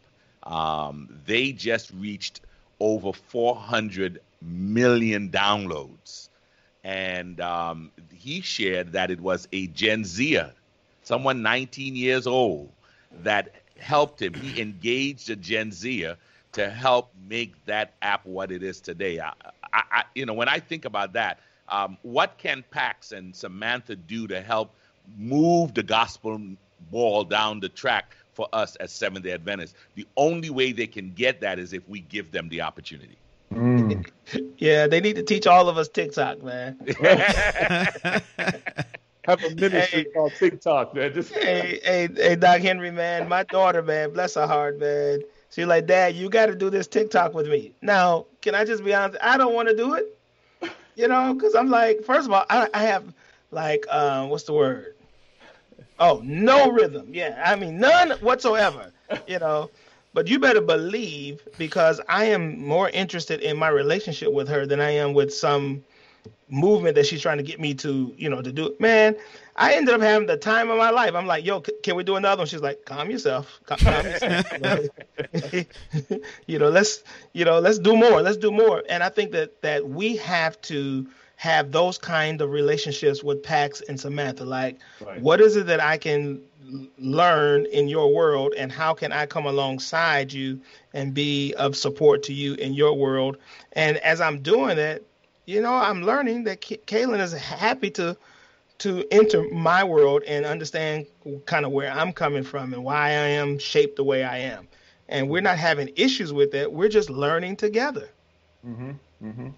um, 0.42 1.08
they 1.24 1.52
just 1.52 1.90
reached 1.92 2.40
over 2.80 3.12
400 3.12 4.20
million 4.40 5.30
downloads, 5.30 6.28
and 6.82 7.40
um, 7.40 7.92
he 8.12 8.40
shared 8.40 8.92
that 8.92 9.10
it 9.10 9.20
was 9.20 9.48
a 9.52 9.66
Gen 9.68 10.04
Zer, 10.04 10.54
someone 11.02 11.42
19 11.42 11.96
years 11.96 12.26
old, 12.26 12.72
that 13.12 13.54
helped 13.78 14.20
him. 14.20 14.34
He 14.34 14.60
engaged 14.60 15.30
a 15.30 15.36
Gen 15.36 15.72
Zer 15.72 16.16
to 16.52 16.68
help 16.70 17.12
make 17.14 17.64
that 17.66 17.96
app 18.02 18.26
what 18.26 18.50
it 18.52 18.62
is 18.62 18.80
today. 18.80 19.20
I, 19.20 19.32
I, 19.72 19.82
I, 19.90 20.04
you 20.14 20.26
know, 20.26 20.34
when 20.34 20.48
I 20.48 20.58
think 20.58 20.84
about 20.84 21.12
that, 21.14 21.40
um, 21.68 21.98
what 22.02 22.38
can 22.38 22.64
Pax 22.70 23.12
and 23.12 23.34
Samantha 23.34 23.96
do 23.96 24.26
to 24.28 24.40
help 24.40 24.74
move 25.16 25.74
the 25.74 25.82
gospel 25.82 26.40
ball 26.90 27.24
down 27.24 27.60
the 27.60 27.68
track 27.68 28.16
for 28.32 28.48
us 28.52 28.76
as 28.76 28.92
Seventh 28.92 29.24
Day 29.24 29.32
Adventists? 29.32 29.74
The 29.94 30.06
only 30.16 30.50
way 30.50 30.72
they 30.72 30.86
can 30.86 31.12
get 31.12 31.40
that 31.40 31.58
is 31.58 31.72
if 31.72 31.86
we 31.88 32.00
give 32.00 32.30
them 32.30 32.48
the 32.48 32.62
opportunity. 32.62 33.18
Mm. 33.52 34.04
Yeah, 34.58 34.88
they 34.88 35.00
need 35.00 35.16
to 35.16 35.22
teach 35.22 35.46
all 35.46 35.68
of 35.70 35.78
us 35.78 35.88
TikTok, 35.88 36.42
man. 36.42 36.78
Have 39.24 39.42
a 39.44 39.50
ministry 39.50 40.02
Hey. 40.02 40.06
called 40.14 40.34
TikTok, 40.34 40.94
man. 40.94 41.14
Just 41.14 41.32
hey, 41.32 41.80
hey, 41.82 42.08
hey, 42.14 42.36
Doc 42.36 42.60
Henry, 42.60 42.90
man, 42.90 43.28
my 43.28 43.44
daughter, 43.44 43.82
man, 43.82 44.12
bless 44.12 44.34
her 44.34 44.46
heart, 44.46 44.78
man. 44.78 45.20
She's 45.50 45.66
like, 45.66 45.86
Dad, 45.86 46.14
you 46.14 46.28
got 46.28 46.46
to 46.46 46.54
do 46.54 46.70
this 46.70 46.86
TikTok 46.86 47.34
with 47.34 47.48
me. 47.48 47.72
Now, 47.80 48.26
can 48.42 48.54
I 48.54 48.64
just 48.64 48.84
be 48.84 48.94
honest? 48.94 49.18
I 49.22 49.36
don't 49.36 49.54
want 49.54 49.68
to 49.68 49.76
do 49.76 49.94
it, 49.94 50.18
you 50.94 51.08
know, 51.08 51.34
because 51.34 51.54
I'm 51.54 51.70
like, 51.70 52.02
first 52.04 52.26
of 52.26 52.32
all, 52.32 52.44
I, 52.50 52.68
I 52.74 52.82
have 52.84 53.04
like, 53.50 53.86
uh, 53.90 54.26
what's 54.26 54.44
the 54.44 54.52
word? 54.52 54.94
Oh, 55.98 56.20
no 56.22 56.70
rhythm. 56.70 57.08
Yeah, 57.12 57.42
I 57.44 57.56
mean, 57.56 57.78
none 57.78 58.10
whatsoever, 58.20 58.92
you 59.26 59.38
know. 59.38 59.70
But 60.14 60.26
you 60.26 60.38
better 60.38 60.60
believe 60.60 61.42
because 61.58 62.00
I 62.08 62.24
am 62.26 62.58
more 62.64 62.88
interested 62.90 63.40
in 63.40 63.56
my 63.56 63.68
relationship 63.68 64.32
with 64.32 64.48
her 64.48 64.66
than 64.66 64.80
I 64.80 64.90
am 64.90 65.12
with 65.12 65.32
some 65.32 65.84
movement 66.48 66.94
that 66.96 67.06
she's 67.06 67.20
trying 67.22 67.38
to 67.38 67.42
get 67.42 67.60
me 67.60 67.74
to, 67.74 68.12
you 68.16 68.28
know, 68.30 68.40
to 68.42 68.52
do. 68.52 68.74
Man, 68.80 69.16
I 69.56 69.74
ended 69.74 69.94
up 69.94 70.00
having 70.00 70.26
the 70.26 70.36
time 70.36 70.70
of 70.70 70.78
my 70.78 70.90
life. 70.90 71.14
I'm 71.14 71.26
like, 71.26 71.44
yo, 71.44 71.62
c- 71.62 71.72
can 71.82 71.96
we 71.96 72.04
do 72.04 72.16
another 72.16 72.40
one? 72.40 72.46
She's 72.46 72.62
like, 72.62 72.84
calm 72.84 73.10
yourself, 73.10 73.60
calm, 73.66 73.78
calm 73.78 74.06
yourself. 74.06 74.46
you 76.46 76.58
know, 76.58 76.68
let's, 76.68 77.02
you 77.32 77.44
know, 77.44 77.58
let's 77.58 77.78
do 77.78 77.96
more. 77.96 78.22
Let's 78.22 78.36
do 78.38 78.50
more. 78.50 78.82
And 78.88 79.02
I 79.02 79.08
think 79.08 79.32
that 79.32 79.60
that 79.62 79.88
we 79.88 80.16
have 80.16 80.60
to 80.62 81.06
have 81.36 81.70
those 81.70 81.98
kind 81.98 82.40
of 82.40 82.50
relationships 82.50 83.22
with 83.22 83.42
Pax 83.42 83.80
and 83.82 83.98
Samantha. 83.98 84.44
Like, 84.44 84.78
Right. 85.04 85.20
what 85.20 85.40
is 85.40 85.56
it 85.56 85.66
that 85.66 85.80
I 85.80 85.96
can 85.96 86.40
learn 86.98 87.64
in 87.66 87.88
your 87.88 88.12
world, 88.12 88.52
and 88.58 88.70
how 88.70 88.92
can 88.92 89.12
I 89.12 89.24
come 89.26 89.46
alongside 89.46 90.32
you 90.32 90.60
and 90.92 91.14
be 91.14 91.54
of 91.54 91.76
support 91.76 92.24
to 92.24 92.34
you 92.34 92.54
in 92.54 92.74
your 92.74 92.92
world? 92.94 93.38
And 93.72 93.96
as 93.98 94.20
I'm 94.20 94.40
doing 94.42 94.78
it, 94.78 95.06
you 95.48 95.62
know, 95.62 95.74
I'm 95.74 96.02
learning 96.02 96.44
that 96.44 96.60
K- 96.60 96.80
Kaylin 96.86 97.20
is 97.20 97.32
happy 97.32 97.90
to 97.92 98.16
to 98.80 99.04
enter 99.10 99.48
my 99.50 99.82
world 99.82 100.22
and 100.24 100.44
understand 100.44 101.06
kind 101.46 101.64
of 101.64 101.72
where 101.72 101.90
I'm 101.90 102.12
coming 102.12 102.44
from 102.44 102.74
and 102.74 102.84
why 102.84 103.08
I 103.08 103.28
am 103.40 103.58
shaped 103.58 103.96
the 103.96 104.04
way 104.04 104.22
I 104.22 104.38
am. 104.38 104.68
And 105.08 105.28
we're 105.28 105.40
not 105.40 105.58
having 105.58 105.90
issues 105.96 106.32
with 106.32 106.52
that. 106.52 106.70
We're 106.70 106.90
just 106.90 107.10
learning 107.10 107.56
together. 107.56 108.08
Mm-hmm. 108.64 108.90
Mm-hmm. 109.24 109.48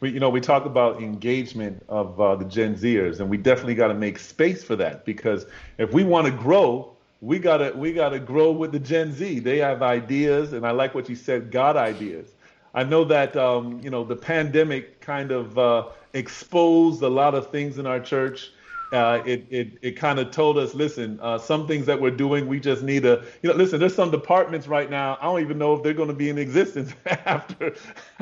we, 0.00 0.10
you 0.12 0.20
know, 0.20 0.30
we 0.30 0.40
talk 0.40 0.64
about 0.64 1.02
engagement 1.02 1.82
of 1.88 2.18
uh, 2.18 2.36
the 2.36 2.44
Gen 2.44 2.76
Zers, 2.76 3.18
and 3.18 3.28
we 3.28 3.36
definitely 3.36 3.74
got 3.74 3.88
to 3.88 3.94
make 3.94 4.18
space 4.20 4.62
for 4.62 4.76
that 4.76 5.04
because 5.04 5.46
if 5.78 5.92
we 5.92 6.04
want 6.04 6.26
to 6.26 6.32
grow, 6.32 6.96
we 7.20 7.40
gotta 7.40 7.72
we 7.74 7.92
gotta 7.92 8.20
grow 8.20 8.52
with 8.52 8.70
the 8.70 8.78
Gen 8.78 9.12
Z. 9.12 9.40
They 9.40 9.58
have 9.58 9.82
ideas, 9.82 10.52
and 10.52 10.64
I 10.64 10.70
like 10.70 10.94
what 10.94 11.08
you 11.08 11.16
said, 11.16 11.50
God 11.50 11.76
ideas. 11.76 12.33
I 12.74 12.82
know 12.82 13.04
that 13.04 13.36
um, 13.36 13.80
you 13.82 13.90
know 13.90 14.04
the 14.04 14.16
pandemic 14.16 15.00
kind 15.00 15.30
of 15.30 15.56
uh, 15.58 15.88
exposed 16.12 17.02
a 17.02 17.08
lot 17.08 17.34
of 17.34 17.50
things 17.50 17.78
in 17.78 17.86
our 17.86 18.00
church. 18.00 18.50
Uh, 18.92 19.22
it 19.24 19.46
it, 19.50 19.68
it 19.80 19.90
kind 19.92 20.18
of 20.18 20.30
told 20.30 20.58
us, 20.58 20.74
listen, 20.74 21.18
uh, 21.22 21.38
some 21.38 21.66
things 21.66 21.86
that 21.86 22.00
we're 22.00 22.10
doing, 22.10 22.46
we 22.46 22.60
just 22.60 22.82
need 22.82 23.02
to, 23.02 23.24
you 23.42 23.48
know, 23.50 23.56
listen. 23.56 23.78
There's 23.78 23.94
some 23.94 24.10
departments 24.10 24.66
right 24.66 24.90
now. 24.90 25.16
I 25.20 25.24
don't 25.24 25.40
even 25.40 25.58
know 25.58 25.74
if 25.74 25.82
they're 25.82 25.94
going 25.94 26.08
to 26.08 26.14
be 26.14 26.28
in 26.28 26.38
existence 26.38 26.92
after 27.06 27.74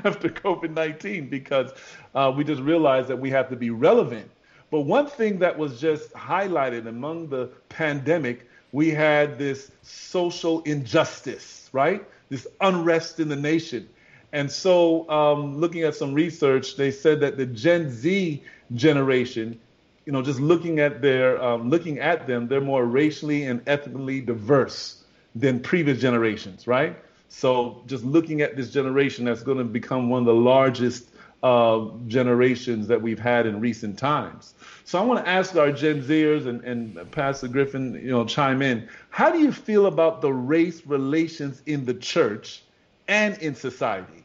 after 0.05 0.29
COVID-19 0.29 1.31
because 1.31 1.73
uh, 2.15 2.33
we 2.35 2.45
just 2.45 2.63
realized 2.63 3.09
that 3.09 3.19
we 3.19 3.31
have 3.31 3.49
to 3.51 3.57
be 3.57 3.71
relevant. 3.71 4.31
But 4.71 4.83
one 4.83 5.07
thing 5.07 5.39
that 5.41 5.59
was 5.59 5.81
just 5.81 6.13
highlighted 6.13 6.87
among 6.87 7.29
the 7.29 7.49
pandemic, 7.69 8.49
we 8.73 8.91
had 8.91 9.39
this 9.39 9.71
social 9.83 10.63
injustice, 10.63 11.69
right? 11.73 12.03
This 12.31 12.47
unrest 12.63 13.21
in 13.21 13.29
the 13.29 13.37
nation. 13.37 13.89
And 14.33 14.51
so, 14.51 15.09
um, 15.11 15.59
looking 15.59 15.83
at 15.83 15.95
some 15.95 16.15
research, 16.15 16.77
they 16.77 16.91
said 16.91 17.21
that 17.21 17.37
the 17.37 17.45
Gen 17.47 17.91
Z 17.91 18.43
generation, 18.75 19.61
you 20.07 20.13
know, 20.13 20.23
just 20.23 20.41
looking 20.41 20.81
at 20.81 21.03
their, 21.03 21.43
um, 21.43 21.69
looking 21.69 21.99
at 21.99 22.27
them, 22.27 22.49
they're 22.49 22.61
more 22.63 22.87
racially 22.87 23.45
and 23.45 23.61
ethnically 23.67 24.23
diverse 24.23 25.05
than 25.35 25.61
previous 25.61 26.01
generations, 26.01 26.67
right? 26.67 26.97
So, 27.29 27.83
just 27.87 28.05
looking 28.05 28.41
at 28.41 28.57
this 28.57 28.71
generation, 28.71 29.27
that's 29.27 29.43
going 29.43 29.59
to 29.59 29.65
become 29.65 30.09
one 30.09 30.21
of 30.21 30.27
the 30.27 30.35
largest 30.35 31.09
uh, 31.43 31.87
generations 32.07 32.87
that 32.89 33.01
we've 33.03 33.19
had 33.19 33.47
in 33.47 33.61
recent 33.61 33.99
times. 33.99 34.55
So, 34.85 34.99
I 34.99 35.03
want 35.03 35.25
to 35.25 35.31
ask 35.31 35.57
our 35.57 35.73
Gen 35.73 36.03
Zers 36.03 36.47
and, 36.47 36.63
and 36.65 37.11
Pastor 37.13 37.49
Griffin, 37.49 37.95
you 37.95 38.11
know, 38.11 38.25
chime 38.25 38.63
in. 38.63 38.89
How 39.11 39.31
do 39.31 39.39
you 39.41 39.53
feel 39.53 39.87
about 39.87 40.23
the 40.23 40.33
race 40.33 40.87
relations 40.87 41.63
in 41.67 41.85
the 41.85 41.95
church 41.95 42.63
and 43.09 43.37
in 43.39 43.55
society? 43.55 44.22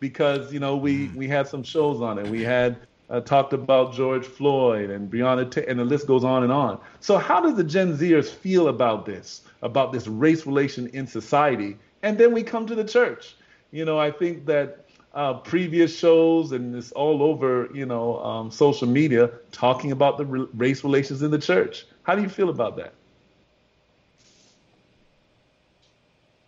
Because 0.00 0.52
you 0.52 0.58
know 0.60 0.76
we 0.76 1.08
we 1.14 1.28
had 1.28 1.46
some 1.46 1.62
shows 1.62 2.00
on 2.00 2.18
it. 2.18 2.26
We 2.26 2.42
had 2.42 2.76
uh, 3.10 3.20
talked 3.20 3.52
about 3.52 3.92
George 3.92 4.26
Floyd 4.26 4.90
and 4.90 5.10
Breonna, 5.10 5.50
Ta- 5.50 5.62
and 5.68 5.78
the 5.78 5.84
list 5.84 6.06
goes 6.06 6.24
on 6.24 6.42
and 6.42 6.52
on. 6.52 6.80
So 7.00 7.18
how 7.18 7.40
does 7.40 7.56
the 7.56 7.64
Gen 7.64 7.96
Zers 7.96 8.30
feel 8.30 8.68
about 8.68 9.04
this, 9.04 9.42
about 9.62 9.92
this 9.92 10.06
race 10.06 10.46
relation 10.46 10.88
in 10.88 11.06
society? 11.06 11.76
And 12.02 12.16
then 12.18 12.32
we 12.32 12.42
come 12.42 12.66
to 12.66 12.74
the 12.74 12.84
church. 12.84 13.36
You 13.72 13.84
know, 13.84 13.98
I 13.98 14.10
think 14.10 14.46
that 14.46 14.86
uh, 15.14 15.34
previous 15.34 15.96
shows 15.96 16.52
and 16.52 16.74
it's 16.74 16.92
all 16.92 17.22
over, 17.22 17.68
you 17.74 17.86
know, 17.86 18.18
um, 18.20 18.50
social 18.50 18.88
media 18.88 19.30
talking 19.50 19.92
about 19.92 20.16
the 20.18 20.24
re- 20.24 20.46
race 20.54 20.84
relations 20.84 21.22
in 21.22 21.30
the 21.30 21.38
church. 21.38 21.86
How 22.02 22.14
do 22.14 22.22
you 22.22 22.28
feel 22.28 22.48
about 22.48 22.76
that? 22.76 22.94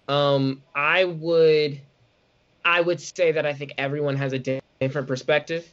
Um, 0.09 0.63
I 0.75 1.05
would, 1.05 1.81
I 2.65 2.81
would 2.81 3.01
say 3.01 3.33
that 3.33 3.47
I 3.47 3.53
think 3.53 3.75
everyone 3.79 4.17
has 4.17 4.33
a 4.33 4.39
different 4.81 5.09
perspective. 5.09 5.71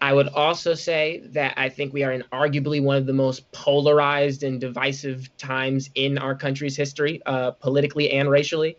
I 0.00 0.12
would 0.12 0.28
also 0.28 0.74
say 0.74 1.22
that 1.32 1.54
I 1.56 1.70
think 1.70 1.92
we 1.92 2.02
are 2.02 2.12
in 2.12 2.22
arguably 2.32 2.82
one 2.82 2.98
of 2.98 3.06
the 3.06 3.14
most 3.14 3.50
polarized 3.52 4.42
and 4.42 4.60
divisive 4.60 5.34
times 5.38 5.88
in 5.94 6.18
our 6.18 6.34
country's 6.34 6.76
history, 6.76 7.22
uh, 7.24 7.52
politically 7.52 8.10
and 8.10 8.28
racially. 8.28 8.76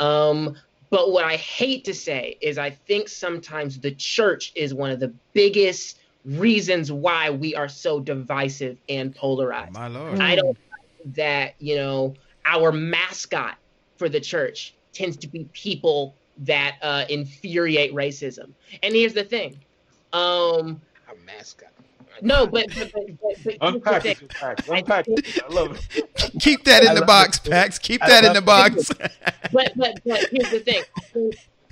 Um, 0.00 0.56
but 0.90 1.12
what 1.12 1.24
I 1.24 1.36
hate 1.36 1.84
to 1.84 1.94
say 1.94 2.36
is 2.40 2.58
I 2.58 2.70
think 2.70 3.08
sometimes 3.08 3.78
the 3.78 3.92
church 3.92 4.52
is 4.56 4.74
one 4.74 4.90
of 4.90 4.98
the 4.98 5.12
biggest 5.32 5.98
reasons 6.24 6.90
why 6.90 7.30
we 7.30 7.54
are 7.54 7.68
so 7.68 8.00
divisive 8.00 8.76
and 8.88 9.14
polarized. 9.14 9.74
My 9.74 9.88
Lord. 9.88 10.18
I 10.20 10.34
don't 10.34 10.56
think 10.56 11.14
that, 11.16 11.54
you 11.58 11.76
know, 11.76 12.14
our 12.44 12.72
mascot 12.72 13.56
for 13.98 14.08
the 14.08 14.20
church 14.20 14.74
tends 14.92 15.16
to 15.18 15.28
be 15.28 15.48
people 15.52 16.14
that 16.38 16.76
uh, 16.82 17.04
infuriate 17.08 17.92
racism. 17.94 18.50
And 18.82 18.94
here's 18.94 19.14
the 19.14 19.24
thing. 19.24 19.58
Um, 20.12 20.80
Our 21.08 21.14
mascot. 21.24 21.70
no, 22.22 22.46
but, 22.46 22.66
but, 22.76 22.92
but, 22.92 23.02
but, 23.20 23.44
but 23.44 23.56
Unpack 23.60 24.04
it. 24.06 24.28
Pax. 24.28 24.68
Unpack 24.68 25.06
it. 25.08 25.42
I 25.42 25.52
love 25.52 25.78
it. 25.94 26.32
Keep 26.40 26.64
that 26.64 26.82
in 26.82 26.90
I 26.90 26.94
the 26.94 27.04
box, 27.04 27.38
it. 27.44 27.50
Pax. 27.50 27.78
Keep 27.78 28.02
I 28.02 28.08
that 28.08 28.24
in 28.24 28.32
the 28.32 28.38
it. 28.38 28.44
box. 28.44 28.90
but 29.52 29.72
but 29.76 30.00
but 30.04 30.26
here's 30.30 30.50
the 30.50 30.60
thing. 30.60 30.82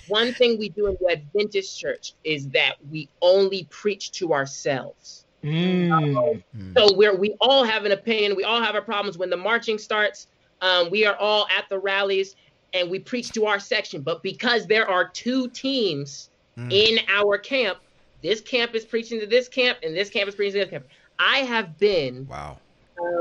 One 0.09 0.33
thing 0.35 0.59
we 0.59 0.69
do 0.69 0.89
in 0.89 0.97
the 1.01 1.13
Adventist 1.13 1.79
church 1.79 2.15
is 2.25 2.49
that 2.51 2.75
we 2.91 3.09
only 3.21 3.65
preach 3.71 4.11
to 4.13 4.33
ourselves. 4.33 5.25
Mm. 5.45 6.43
So 6.77 6.95
we're 6.95 7.17
we 7.17 7.35
all 7.41 7.65
have 7.65 7.85
an 7.85 7.93
opinion. 7.93 8.35
We 8.37 8.45
all 8.45 8.61
have 8.63 8.75
our 8.75 8.83
problems. 8.83 9.19
When 9.19 9.31
the 9.31 9.37
marching 9.37 9.79
starts, 9.79 10.27
um, 10.61 10.91
we 10.91 11.05
are 11.07 11.17
all 11.17 11.47
at 11.57 11.69
the 11.69 11.79
rallies 11.79 12.37
and 12.73 12.91
we 12.91 12.99
preach 12.99 13.33
to 13.33 13.47
our 13.47 13.59
section. 13.59 14.03
But 14.03 14.23
because 14.23 14.67
there 14.67 14.89
are 14.89 15.09
two 15.09 15.49
teams 15.51 16.29
Mm. 16.59 16.71
in 16.71 16.99
our 17.09 17.39
camp, 17.39 17.79
this 18.23 18.43
camp 18.43 18.75
is 18.75 18.85
preaching 18.85 19.19
to 19.21 19.27
this 19.27 19.49
camp, 19.49 19.79
and 19.83 19.97
this 19.97 20.11
camp 20.11 20.29
is 20.29 20.35
preaching 20.35 20.61
to 20.61 20.67
this 20.67 20.71
camp. 20.71 20.87
I 21.19 21.39
have 21.39 21.79
been 21.79 22.27
Wow. 22.27 22.59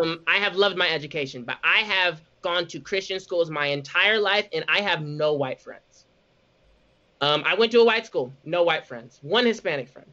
um, 0.01 0.23
I 0.27 0.37
have 0.37 0.55
loved 0.55 0.77
my 0.77 0.89
education, 0.89 1.43
but 1.45 1.57
I 1.63 1.79
have 1.79 2.21
gone 2.41 2.67
to 2.67 2.81
Christian 2.81 3.19
schools 3.19 3.49
my 3.49 3.67
entire 3.67 4.19
life, 4.19 4.47
and 4.53 4.65
I 4.67 4.81
have 4.81 5.01
no 5.01 5.33
white 5.35 5.61
friends. 5.61 6.05
Um, 7.21 7.43
I 7.45 7.53
went 7.53 7.71
to 7.71 7.79
a 7.79 7.85
white 7.85 8.05
school, 8.05 8.33
no 8.43 8.63
white 8.63 8.87
friends, 8.87 9.19
one 9.21 9.45
Hispanic 9.45 9.89
friend. 9.89 10.11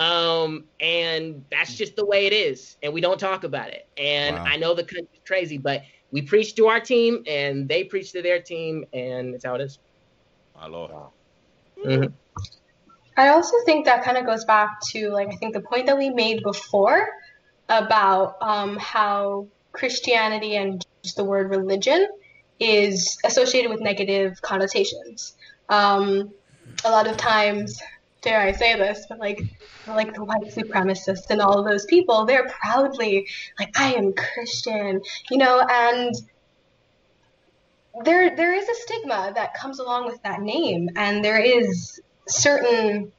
Um, 0.00 0.68
and 0.78 1.44
that's 1.50 1.74
just 1.74 1.96
the 1.96 2.04
way 2.04 2.26
it 2.26 2.32
is, 2.32 2.76
and 2.82 2.92
we 2.92 3.00
don't 3.00 3.18
talk 3.18 3.44
about 3.44 3.70
it. 3.70 3.82
And 3.96 4.36
Wow. 4.36 4.44
I 4.46 4.56
know 4.56 4.74
the 4.74 4.84
country's 4.84 5.22
crazy, 5.26 5.58
but 5.58 5.82
we 6.10 6.22
preach 6.22 6.54
to 6.56 6.66
our 6.66 6.80
team, 6.80 7.22
and 7.26 7.68
they 7.68 7.84
preach 7.84 8.12
to 8.12 8.22
their 8.22 8.40
team, 8.40 8.84
and 8.92 9.34
it's 9.34 9.44
how 9.44 9.54
it 9.54 9.60
is. 9.60 9.78
My 10.56 10.66
Lord. 10.66 10.90
Mhm. 11.84 12.12
I 13.16 13.28
also 13.28 13.56
think 13.64 13.84
that 13.86 14.04
kind 14.04 14.16
of 14.16 14.26
goes 14.26 14.44
back 14.44 14.80
to 14.90 15.10
like 15.10 15.28
I 15.28 15.36
think 15.36 15.52
the 15.54 15.60
point 15.60 15.86
that 15.86 15.98
we 15.98 16.10
made 16.10 16.42
before 16.42 17.08
about 17.68 18.36
um, 18.40 18.76
how 18.76 19.46
Christianity 19.72 20.56
and 20.56 20.84
just 21.02 21.16
the 21.16 21.24
word 21.24 21.50
religion 21.50 22.08
is 22.60 23.18
associated 23.24 23.70
with 23.70 23.80
negative 23.80 24.40
connotations. 24.42 25.36
Um, 25.68 26.32
a 26.84 26.90
lot 26.90 27.06
of 27.06 27.16
times, 27.16 27.80
dare 28.28 28.40
I 28.40 28.52
say 28.52 28.76
this, 28.76 29.06
but 29.08 29.18
like 29.18 29.40
like 29.86 30.14
the 30.14 30.22
white 30.22 30.52
supremacists 30.54 31.30
and 31.30 31.40
all 31.40 31.64
those 31.64 31.86
people, 31.86 32.26
they're 32.26 32.46
proudly 32.48 33.26
like 33.58 33.78
I 33.78 33.94
am 33.94 34.12
Christian, 34.12 35.00
you 35.30 35.38
know, 35.38 35.64
and 35.68 36.14
there 38.04 38.36
there 38.36 38.54
is 38.54 38.68
a 38.68 38.74
stigma 38.74 39.32
that 39.34 39.54
comes 39.54 39.78
along 39.78 40.06
with 40.06 40.22
that 40.22 40.42
name, 40.42 40.90
and 40.96 41.24
there 41.24 41.40
is 41.40 42.00
certain 42.28 43.12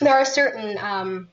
there 0.00 0.14
are 0.14 0.24
certain 0.24 0.78
um, 0.78 1.28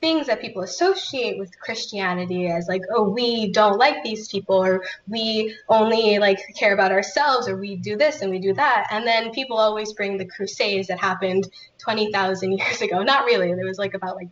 things 0.00 0.26
that 0.26 0.40
people 0.40 0.62
associate 0.62 1.38
with 1.38 1.58
Christianity 1.60 2.46
as 2.48 2.68
like, 2.68 2.82
oh, 2.94 3.08
we 3.08 3.52
don't 3.52 3.78
like 3.78 4.02
these 4.02 4.28
people, 4.28 4.56
or 4.56 4.82
we 5.08 5.54
only 5.68 6.18
like 6.18 6.38
care 6.58 6.72
about 6.72 6.92
ourselves, 6.92 7.48
or 7.48 7.56
we 7.56 7.76
do 7.76 7.96
this 7.96 8.22
and 8.22 8.30
we 8.30 8.38
do 8.38 8.54
that. 8.54 8.88
And 8.90 9.06
then 9.06 9.30
people 9.30 9.58
always 9.58 9.92
bring 9.92 10.16
the 10.16 10.24
Crusades 10.24 10.88
that 10.88 10.98
happened 10.98 11.48
twenty 11.78 12.10
thousand 12.12 12.52
years 12.58 12.80
ago. 12.80 13.02
Not 13.02 13.24
really. 13.24 13.50
It 13.50 13.64
was 13.64 13.78
like 13.78 13.94
about 13.94 14.16
like 14.16 14.28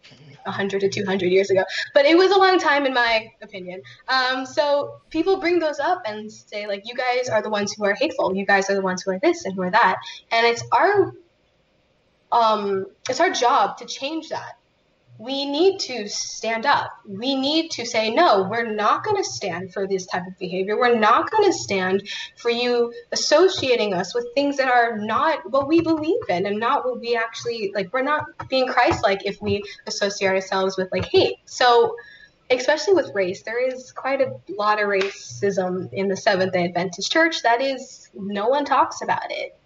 hundred 0.47 0.81
to 0.81 0.89
two 0.89 1.05
hundred 1.05 1.31
years 1.31 1.51
ago, 1.51 1.65
but 1.93 2.07
it 2.07 2.17
was 2.17 2.31
a 2.33 2.39
long 2.39 2.59
time 2.59 2.87
in 2.87 2.95
my 2.95 3.31
opinion. 3.43 3.83
Um, 4.09 4.47
so 4.47 5.01
people 5.11 5.39
bring 5.41 5.59
those 5.59 5.79
up 5.79 6.03
and 6.07 6.33
say 6.33 6.67
like, 6.67 6.83
you 6.87 6.95
guys 6.95 7.29
are 7.29 7.43
the 7.43 7.51
ones 7.51 7.73
who 7.73 7.85
are 7.85 7.95
hateful. 7.95 8.35
You 8.35 8.47
guys 8.47 8.71
are 8.71 8.75
the 8.75 8.83
ones 8.83 9.03
who 9.03 9.11
are 9.11 9.19
this 9.23 9.45
and 9.45 9.55
who 9.55 9.63
are 9.63 9.71
that. 9.71 9.97
And 10.31 10.47
it's 10.47 10.63
our 10.73 11.13
um, 12.31 12.87
it's 13.09 13.21
our 13.21 13.31
job 13.31 13.79
to 13.79 13.87
change 13.87 14.29
that. 14.31 14.58
We 15.19 15.47
need 15.47 15.81
to 15.81 16.09
stand 16.09 16.65
up. 16.65 16.93
We 17.05 17.35
need 17.35 17.73
to 17.73 17.85
say, 17.85 18.11
no, 18.11 18.45
we're 18.49 18.73
not 18.73 19.05
going 19.05 19.17
to 19.17 19.29
stand 19.29 19.73
for 19.73 19.87
this 19.87 20.07
type 20.07 20.27
of 20.29 20.39
behavior. 20.39 20.79
We're 20.79 20.99
not 20.99 21.31
going 21.31 21.51
to 21.51 21.53
stand 21.53 22.09
for 22.37 22.51
you 22.51 22.93
associating 23.11 23.95
us 23.95 24.15
with 24.15 24.27
things 24.35 24.59
that 24.59 24.69
are 24.69 24.97
not 24.97 25.51
what 25.51 25.67
we 25.67 25.81
believe 25.81 26.21
in 26.29 26.47
and 26.47 26.61
not 26.61 26.85
what 26.85 27.01
we 27.01 27.17
actually 27.17 27.73
like. 27.75 27.93
We're 27.93 28.03
not 28.03 28.27
being 28.49 28.69
Christ 28.69 29.03
like 29.03 29.27
if 29.27 29.43
we 29.43 29.65
associate 29.87 30.29
ourselves 30.29 30.77
with 30.77 30.89
like 30.93 31.07
hate. 31.07 31.39
So, 31.47 31.97
especially 32.49 32.95
with 32.95 33.11
race, 33.15 33.43
there 33.43 33.61
is 33.61 33.91
quite 33.93 34.21
a 34.21 34.37
lot 34.57 34.81
of 34.81 34.89
racism 34.89 35.93
in 35.93 36.09
the 36.09 36.17
Seventh 36.17 36.53
day 36.53 36.65
Adventist 36.67 37.11
Church. 37.11 37.43
That 37.43 37.61
is, 37.61 38.09
no 38.15 38.49
one 38.49 38.65
talks 38.65 39.03
about 39.03 39.31
it 39.31 39.58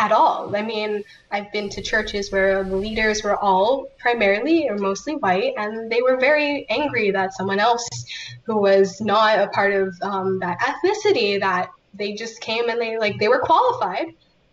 at 0.00 0.12
all. 0.12 0.56
I 0.56 0.62
mean, 0.62 1.04
I've 1.30 1.52
been 1.52 1.68
to 1.70 1.82
churches 1.82 2.32
where 2.32 2.64
the 2.64 2.74
leaders 2.74 3.22
were 3.22 3.36
all 3.36 3.86
primarily 3.98 4.66
or 4.66 4.78
mostly 4.78 5.14
white, 5.14 5.52
and 5.58 5.92
they 5.92 6.00
were 6.00 6.16
very 6.16 6.66
angry 6.70 7.10
that 7.10 7.34
someone 7.34 7.60
else 7.60 7.86
who 8.44 8.56
was 8.56 9.02
not 9.02 9.38
a 9.38 9.48
part 9.48 9.74
of 9.74 9.94
um, 10.00 10.38
that 10.38 10.58
ethnicity 10.60 11.38
that 11.40 11.68
they 11.92 12.14
just 12.14 12.40
came 12.40 12.70
and 12.70 12.80
they 12.80 12.96
like 12.96 13.18
they 13.18 13.28
were 13.28 13.40
qualified, 13.40 14.06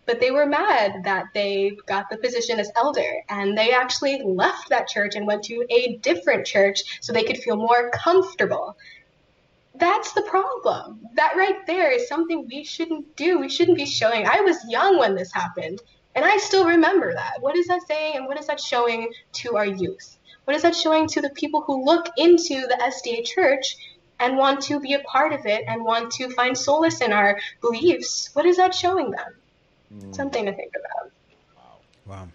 but 0.04 0.20
they 0.20 0.30
were 0.30 0.44
mad 0.44 1.02
that 1.04 1.24
they 1.32 1.72
got 1.86 2.10
the 2.10 2.18
position 2.18 2.60
as 2.60 2.70
elder, 2.76 3.10
and 3.30 3.56
they 3.56 3.72
actually 3.72 4.20
left 4.22 4.68
that 4.68 4.86
church 4.86 5.14
and 5.14 5.26
went 5.26 5.44
to 5.44 5.64
a 5.70 5.96
different 6.02 6.46
church 6.46 6.98
so 7.00 7.10
they 7.10 7.24
could 7.24 7.38
feel 7.38 7.56
more 7.56 7.90
comfortable 7.90 8.76
that's 9.78 10.12
the 10.12 10.22
problem. 10.22 11.00
That 11.14 11.36
right 11.36 11.66
there 11.66 11.90
is 11.90 12.08
something 12.08 12.46
we 12.46 12.64
shouldn't 12.64 13.16
do. 13.16 13.38
We 13.38 13.48
shouldn't 13.48 13.76
be 13.76 13.86
showing. 13.86 14.26
I 14.26 14.40
was 14.40 14.56
young 14.68 14.98
when 14.98 15.14
this 15.14 15.32
happened, 15.32 15.80
and 16.14 16.24
I 16.24 16.38
still 16.38 16.66
remember 16.66 17.12
that. 17.12 17.40
What 17.40 17.56
is 17.56 17.66
that 17.68 17.86
saying, 17.86 18.16
and 18.16 18.26
what 18.26 18.38
is 18.38 18.46
that 18.46 18.60
showing 18.60 19.12
to 19.34 19.56
our 19.56 19.66
youth? 19.66 20.18
What 20.44 20.56
is 20.56 20.62
that 20.62 20.74
showing 20.74 21.08
to 21.08 21.20
the 21.20 21.30
people 21.30 21.62
who 21.62 21.84
look 21.84 22.06
into 22.16 22.66
the 22.66 22.78
SDA 22.80 23.24
church 23.24 23.76
and 24.18 24.36
want 24.36 24.62
to 24.62 24.80
be 24.80 24.94
a 24.94 25.00
part 25.00 25.32
of 25.32 25.46
it 25.46 25.64
and 25.68 25.84
want 25.84 26.12
to 26.12 26.30
find 26.30 26.56
solace 26.56 27.00
in 27.00 27.12
our 27.12 27.38
beliefs? 27.60 28.30
What 28.32 28.46
is 28.46 28.56
that 28.56 28.74
showing 28.74 29.10
them? 29.10 29.34
Mm. 29.94 30.14
Something 30.14 30.46
to 30.46 30.54
think 30.54 30.72
about. 30.74 31.12
Wow. 32.06 32.28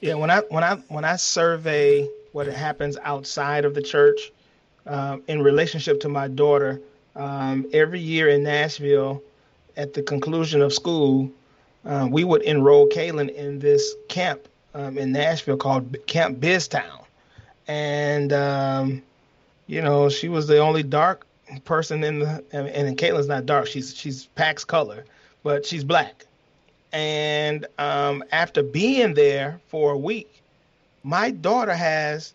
Yeah, 0.00 0.14
when 0.14 0.30
I 0.30 0.40
when 0.40 0.62
I 0.62 0.76
when 0.88 1.04
I 1.04 1.16
survey 1.16 2.08
what 2.32 2.46
happens 2.46 2.96
outside 3.02 3.64
of 3.64 3.74
the 3.74 3.82
church, 3.82 4.30
um, 4.86 5.22
in 5.28 5.42
relationship 5.42 6.00
to 6.00 6.08
my 6.08 6.28
daughter, 6.28 6.80
um, 7.14 7.66
every 7.72 8.00
year 8.00 8.28
in 8.28 8.42
Nashville, 8.42 9.22
at 9.76 9.94
the 9.94 10.02
conclusion 10.02 10.62
of 10.62 10.72
school, 10.72 11.30
uh, 11.84 12.08
we 12.10 12.24
would 12.24 12.42
enroll 12.42 12.88
Kaylin 12.88 13.34
in 13.34 13.58
this 13.58 13.94
camp 14.08 14.48
um, 14.74 14.98
in 14.98 15.12
Nashville 15.12 15.56
called 15.56 15.96
Camp 16.06 16.38
Biztown, 16.38 17.04
and 17.68 18.32
um, 18.32 19.02
you 19.66 19.80
know 19.80 20.08
she 20.08 20.28
was 20.28 20.46
the 20.46 20.58
only 20.58 20.82
dark 20.82 21.26
person 21.64 22.04
in 22.04 22.20
the 22.20 22.44
and, 22.52 22.68
and 22.68 22.98
Kaylin's 22.98 23.28
not 23.28 23.46
dark; 23.46 23.66
she's 23.66 23.94
she's 23.94 24.26
Pax 24.34 24.64
color, 24.64 25.04
but 25.42 25.64
she's 25.64 25.84
black. 25.84 26.26
And 26.92 27.66
um, 27.78 28.24
after 28.32 28.62
being 28.62 29.14
there 29.14 29.60
for 29.68 29.92
a 29.92 29.98
week, 29.98 30.42
my 31.02 31.30
daughter 31.30 31.74
has 31.74 32.32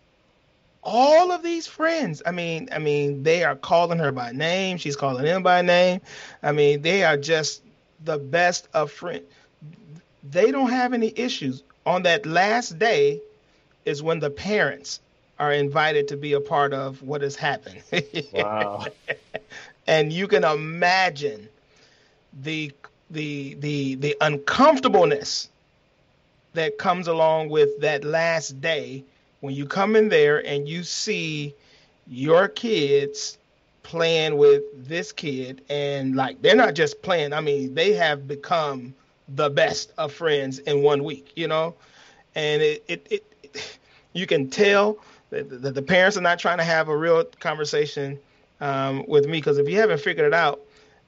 all 0.82 1.30
of 1.32 1.42
these 1.42 1.66
friends. 1.66 2.22
I 2.26 2.32
mean, 2.32 2.68
I 2.72 2.78
mean, 2.78 3.22
they 3.22 3.44
are 3.44 3.56
calling 3.56 3.98
her 3.98 4.12
by 4.12 4.32
name. 4.32 4.78
She's 4.78 4.96
calling 4.96 5.24
them 5.24 5.42
by 5.42 5.62
name. 5.62 6.00
I 6.42 6.52
mean, 6.52 6.82
they 6.82 7.04
are 7.04 7.16
just 7.16 7.62
the 8.04 8.18
best 8.18 8.68
of 8.74 8.90
friends. 8.90 9.24
They 10.22 10.50
don't 10.50 10.70
have 10.70 10.92
any 10.92 11.12
issues. 11.16 11.62
On 11.86 12.02
that 12.02 12.26
last 12.26 12.78
day 12.78 13.20
is 13.84 14.02
when 14.02 14.20
the 14.20 14.30
parents 14.30 15.00
are 15.38 15.52
invited 15.52 16.08
to 16.08 16.16
be 16.16 16.32
a 16.34 16.40
part 16.40 16.72
of 16.72 17.02
what 17.02 17.22
has 17.22 17.36
happened. 17.36 17.82
Wow. 18.32 18.86
and 19.86 20.12
you 20.12 20.28
can 20.28 20.44
imagine 20.44 21.48
the 22.42 22.72
the 23.10 23.54
the 23.54 23.94
the 23.96 24.16
uncomfortableness 24.20 25.48
that 26.54 26.78
comes 26.78 27.08
along 27.08 27.48
with 27.48 27.80
that 27.80 28.04
last 28.04 28.60
day 28.60 29.04
when 29.42 29.54
you 29.54 29.66
come 29.66 29.96
in 29.96 30.08
there 30.08 30.44
and 30.46 30.68
you 30.68 30.82
see 30.84 31.54
your 32.06 32.48
kids 32.48 33.38
playing 33.82 34.36
with 34.36 34.62
this 34.86 35.10
kid 35.10 35.60
and 35.68 36.14
like 36.14 36.40
they're 36.40 36.56
not 36.56 36.74
just 36.74 37.02
playing 37.02 37.32
i 37.32 37.40
mean 37.40 37.74
they 37.74 37.92
have 37.92 38.26
become 38.28 38.94
the 39.34 39.50
best 39.50 39.92
of 39.98 40.12
friends 40.12 40.60
in 40.60 40.82
one 40.82 41.02
week 41.02 41.32
you 41.34 41.48
know 41.48 41.74
and 42.36 42.62
it 42.62 42.84
it, 42.86 43.06
it 43.10 43.78
you 44.12 44.26
can 44.26 44.48
tell 44.48 44.98
that 45.30 45.48
the, 45.50 45.72
the, 45.72 45.82
parents 45.82 46.16
are 46.16 46.20
not 46.22 46.38
trying 46.38 46.58
to 46.58 46.64
have 46.64 46.88
a 46.88 46.96
real 46.96 47.24
conversation 47.40 48.18
um, 48.60 49.04
with 49.08 49.24
me 49.26 49.38
because 49.38 49.58
if 49.58 49.68
you 49.68 49.78
haven't 49.78 50.00
figured 50.00 50.26
it 50.26 50.34
out 50.34 50.60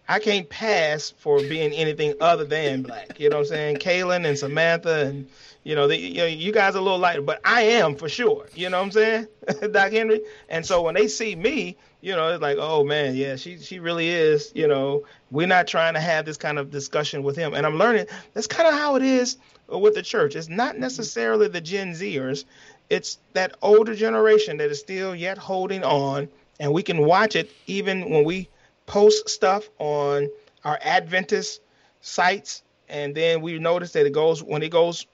I 0.09 0.19
can't 0.19 0.49
pass 0.49 1.11
for 1.11 1.39
being 1.39 1.73
anything 1.73 2.13
other 2.21 2.45
than 2.45 2.83
black. 2.83 3.19
You 3.19 3.31
know 3.31 3.37
what 3.37 3.47
I'm 3.47 3.49
saying? 3.49 3.77
Kaylin 3.77 4.27
and 4.27 4.39
Samantha 4.39 5.07
and 5.07 5.27
you 5.65 5.75
know, 5.75 5.89
the, 5.89 5.99
you 5.99 6.19
know, 6.19 6.27
you 6.27 6.53
guys 6.53 6.75
are 6.75 6.79
a 6.79 6.83
little 6.83 6.99
lighter, 6.99 7.23
but 7.23 7.41
I 7.45 7.63
am 7.63 7.97
for 7.97 8.09
sure. 8.09 8.47
You 8.55 8.69
know 8.69 8.79
what 8.79 8.85
I'm 8.85 8.93
saying, 8.93 9.29
Doc 9.73 9.93
Henry? 9.93 10.21
And 10.49 10.65
so 10.65 10.83
when 10.83 10.95
they 10.95 11.09
see 11.09 11.35
me, 11.35 11.77
you 12.03 12.15
know, 12.15 12.29
it's 12.29 12.43
like, 12.43 12.59
oh 12.61 12.85
man, 12.85 13.17
yeah, 13.17 13.37
she 13.37 13.59
she 13.59 13.79
really 13.79 14.09
is. 14.09 14.53
You 14.55 14.69
know, 14.69 15.05
we're 15.31 15.47
not 15.47 15.67
trying 15.67 15.95
to 15.95 16.01
have 16.01 16.27
this 16.27 16.37
kind 16.37 16.59
of 16.59 16.71
discussion 16.71 17.23
with 17.23 17.35
him, 17.37 17.55
and 17.55 17.65
I'm 17.65 17.79
learning 17.79 18.07
that's 18.35 18.47
kind 18.47 18.69
of 18.69 18.75
how 18.75 18.97
it 18.97 19.03
is 19.03 19.39
with 19.69 19.95
the 19.95 20.03
church. 20.03 20.37
It's 20.37 20.49
not 20.49 20.79
necessarily 20.79 21.49
the 21.49 21.63
Gen 21.63 21.93
Zers, 21.93 22.45
it's 22.91 23.19
that 23.33 23.57
older 23.63 23.95
generation 23.95 24.59
that 24.59 24.71
is 24.71 24.79
still 24.79 25.15
yet 25.15 25.39
holding 25.39 25.83
on, 25.83 26.29
and 26.61 26.73
we 26.73 26.83
can 26.83 27.07
watch 27.07 27.37
it 27.37 27.51
even 27.67 28.11
when 28.11 28.25
we 28.25 28.49
post 28.87 29.29
stuff 29.29 29.69
on 29.79 30.29
our 30.65 30.79
Adventist 30.83 31.61
sites, 32.03 32.63
and 32.89 33.15
then 33.15 33.41
we 33.41 33.59
notice 33.59 33.93
that 33.93 34.05
it 34.05 34.13
goes 34.13 34.43
when 34.43 34.63
it 34.63 34.71
goes 34.71 35.07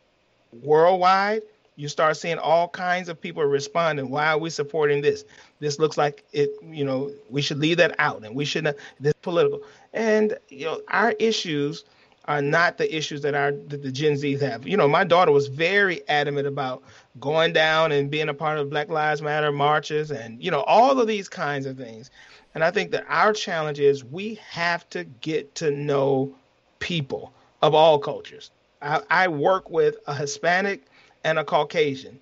worldwide, 0.52 1.42
you 1.76 1.88
start 1.88 2.16
seeing 2.16 2.38
all 2.38 2.68
kinds 2.68 3.08
of 3.08 3.20
people 3.20 3.42
responding. 3.44 4.10
Why 4.10 4.28
are 4.28 4.38
we 4.38 4.50
supporting 4.50 5.00
this? 5.00 5.24
This 5.60 5.78
looks 5.78 5.96
like 5.96 6.24
it, 6.32 6.50
you 6.62 6.84
know, 6.84 7.10
we 7.30 7.42
should 7.42 7.58
leave 7.58 7.78
that 7.78 7.94
out 7.98 8.24
and 8.24 8.34
we 8.34 8.44
shouldn't, 8.44 8.76
this 8.98 9.14
political. 9.22 9.62
And, 9.92 10.36
you 10.48 10.66
know, 10.66 10.82
our 10.88 11.12
issues 11.12 11.84
are 12.26 12.42
not 12.42 12.76
the 12.76 12.94
issues 12.94 13.22
that 13.22 13.34
our 13.34 13.52
that 13.52 13.82
the 13.82 13.90
Gen 13.90 14.12
Zs 14.12 14.40
have. 14.40 14.66
You 14.66 14.76
know, 14.76 14.86
my 14.86 15.04
daughter 15.04 15.32
was 15.32 15.48
very 15.48 16.06
adamant 16.06 16.46
about 16.46 16.82
going 17.18 17.52
down 17.52 17.92
and 17.92 18.10
being 18.10 18.28
a 18.28 18.34
part 18.34 18.58
of 18.58 18.70
Black 18.70 18.88
Lives 18.88 19.22
Matter 19.22 19.50
marches 19.50 20.10
and, 20.10 20.42
you 20.42 20.50
know, 20.50 20.60
all 20.62 21.00
of 21.00 21.08
these 21.08 21.28
kinds 21.28 21.66
of 21.66 21.76
things. 21.76 22.10
And 22.54 22.62
I 22.62 22.70
think 22.70 22.90
that 22.90 23.04
our 23.08 23.32
challenge 23.32 23.80
is 23.80 24.04
we 24.04 24.34
have 24.50 24.88
to 24.90 25.04
get 25.04 25.54
to 25.56 25.70
know 25.70 26.34
people 26.78 27.32
of 27.62 27.74
all 27.74 27.98
cultures 27.98 28.50
I, 28.82 29.02
I 29.10 29.28
work 29.28 29.70
with 29.70 29.96
a 30.06 30.14
Hispanic 30.14 30.86
and 31.24 31.38
a 31.38 31.44
Caucasian. 31.44 32.18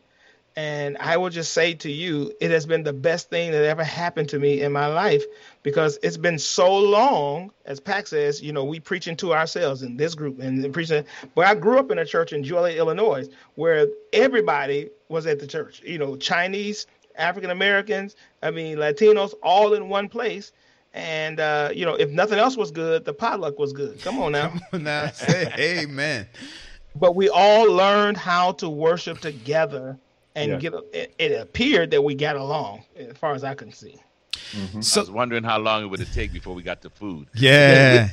And 0.57 0.97
I 0.99 1.17
will 1.19 1.31
just 1.31 1.53
say 1.53 1.75
to 1.75 1.91
you, 1.91 2.33
it 2.41 2.51
has 2.51 2.67
been 2.67 2.83
the 2.83 2.93
best 2.93 3.31
thing 3.31 3.53
that 3.53 3.63
ever 3.63 3.85
happened 3.85 4.29
to 4.31 4.41
me 4.41 4.61
in 4.63 4.73
my 4.73 4.89
life 4.89 5.23
because 5.63 6.01
it's 6.03 6.17
been 6.17 6.37
so 6.37 6.77
long, 6.77 7.53
as 7.65 7.79
Pax 7.79 8.11
says, 8.11 8.43
you 8.43 8.53
know, 8.53 8.65
we 8.65 8.81
preaching 8.81 9.15
to 9.19 9.33
ourselves 9.35 9.83
in 9.83 9.97
this 9.97 10.17
group 10.17 10.41
and 10.41 10.73
preaching. 10.75 11.05
But 11.37 11.47
I 11.47 11.55
grew 11.55 11.79
up 11.79 11.93
in 11.93 11.99
a 11.99 12.05
church 12.05 12.33
in 12.33 12.43
Joliet, 12.43 12.77
Illinois, 12.77 13.29
where 13.55 13.87
everybody 14.13 14.91
was 15.09 15.29
at 15.29 15.39
the 15.39 15.47
church. 15.47 15.81
You 15.85 15.99
know, 15.99 16.17
Chinese, 16.17 16.89
African 17.15 17.51
Americans, 17.51 18.17
I 18.43 18.51
mean, 18.51 18.79
Latinos, 18.79 19.35
all 19.45 19.75
in 19.75 19.89
one 19.89 20.09
place. 20.09 20.51
And 20.95 21.39
uh, 21.41 21.71
you 21.75 21.85
know, 21.85 21.95
if 21.95 22.11
nothing 22.11 22.39
else 22.39 22.57
was 22.57 22.71
good, 22.71 23.05
the 23.05 23.13
potluck 23.13 23.59
was 23.59 23.73
good. 23.73 24.01
Come 24.01 24.19
on 24.19 24.33
now. 24.33 24.49
Come 24.51 24.61
on 24.73 24.83
now. 24.85 25.11
Say 25.11 25.53
amen. 25.59 26.27
But 26.95 27.15
we 27.15 27.29
all 27.29 27.71
learned 27.71 28.17
how 28.17 28.53
to 28.53 28.69
worship 28.69 29.21
together 29.21 29.99
and 30.35 30.53
yeah. 30.53 30.59
get 30.59 30.75
it, 30.93 31.15
it 31.19 31.41
appeared 31.41 31.91
that 31.91 32.03
we 32.03 32.15
got 32.15 32.37
along 32.37 32.85
as 32.97 33.17
far 33.17 33.35
as 33.35 33.45
I 33.45 33.55
can 33.55 33.73
see. 33.73 33.97
Mm-hmm. 34.53 34.81
So, 34.81 35.01
I 35.01 35.03
was 35.03 35.11
wondering 35.11 35.45
how 35.45 35.59
long 35.59 35.83
it 35.83 35.87
would 35.87 36.07
take 36.13 36.33
before 36.33 36.55
we 36.55 36.63
got 36.63 36.83
to 36.83 36.91
food. 36.91 37.29
Yeah. 37.35 38.09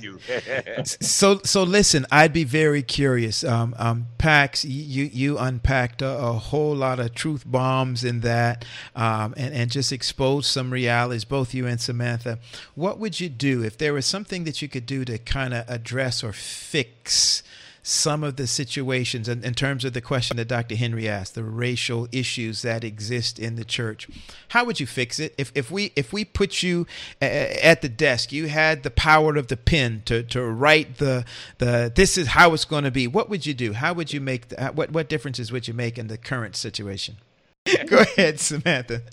so 0.83 1.39
so 1.43 1.63
listen, 1.63 2.05
I'd 2.11 2.33
be 2.33 2.43
very 2.43 2.81
curious. 2.81 3.43
Um, 3.43 3.75
um, 3.77 4.07
Pax, 4.17 4.63
you 4.63 5.05
you 5.05 5.37
unpacked 5.37 6.01
a, 6.01 6.17
a, 6.17 6.33
whole 6.33 6.75
lot 6.75 6.99
of 6.99 7.13
truth 7.13 7.43
bombs 7.45 8.03
in 8.03 8.21
that, 8.21 8.65
um, 8.95 9.33
and 9.35 9.53
and 9.53 9.71
just 9.71 9.91
exposed 9.91 10.47
some 10.47 10.71
realities. 10.71 11.25
Both 11.25 11.53
you 11.53 11.67
and 11.67 11.81
Samantha. 11.81 12.39
What 12.75 12.99
would 12.99 13.19
you 13.19 13.29
do 13.29 13.63
if 13.63 13.77
there 13.77 13.93
was 13.93 14.05
something 14.05 14.43
that 14.45 14.61
you 14.61 14.67
could 14.67 14.85
do 14.85 15.05
to 15.05 15.17
kind 15.17 15.53
of 15.53 15.65
address 15.67 16.23
or 16.23 16.33
fix? 16.33 17.43
Some 17.87 18.23
of 18.23 18.35
the 18.35 18.47
situations 18.47 19.29
in, 19.29 19.43
in, 19.43 19.53
terms 19.53 19.85
of 19.85 19.93
the 19.93 20.01
question 20.01 20.37
that 20.37 20.47
Dr. 20.47 20.75
Henry 20.75 21.07
asked, 21.07 21.35
the 21.35 21.43
racial 21.43 22.07
issues 22.11 22.63
that 22.63 22.83
exist 22.83 23.37
in 23.37 23.57
the 23.57 23.63
church. 23.63 24.07
How 24.49 24.65
would 24.65 24.79
you 24.79 24.87
fix 24.87 25.19
it? 25.19 25.35
If, 25.37 25.51
if 25.53 25.69
we 25.69 25.91
if 25.95 26.11
we 26.11 26.25
put 26.25 26.63
you 26.63 26.87
at 27.21 27.83
the 27.83 27.89
desk, 27.89 28.31
you 28.31 28.47
had 28.47 28.81
the 28.81 28.89
power 28.89 29.35
of 29.35 29.49
the 29.49 29.55
pen 29.55 30.01
to, 30.05 30.23
to 30.23 30.41
write 30.43 30.97
the 30.97 31.25
the 31.59 31.91
this 31.93 32.17
is 32.17 32.29
how 32.29 32.53
it's 32.53 32.65
going 32.65 32.85
to 32.85 32.91
be. 32.91 33.05
What 33.05 33.29
would 33.29 33.45
you 33.45 33.53
do? 33.53 33.73
How 33.73 33.93
would 33.93 34.11
you 34.11 34.19
make 34.19 34.47
the, 34.47 34.71
what 34.73 34.89
what 34.89 35.07
differences 35.07 35.51
would 35.51 35.67
you 35.67 35.75
make 35.75 35.99
in 35.99 36.07
the 36.07 36.17
current 36.17 36.55
situation? 36.55 37.17
Go 37.85 37.99
ahead, 37.99 38.39
Samantha. 38.39 39.03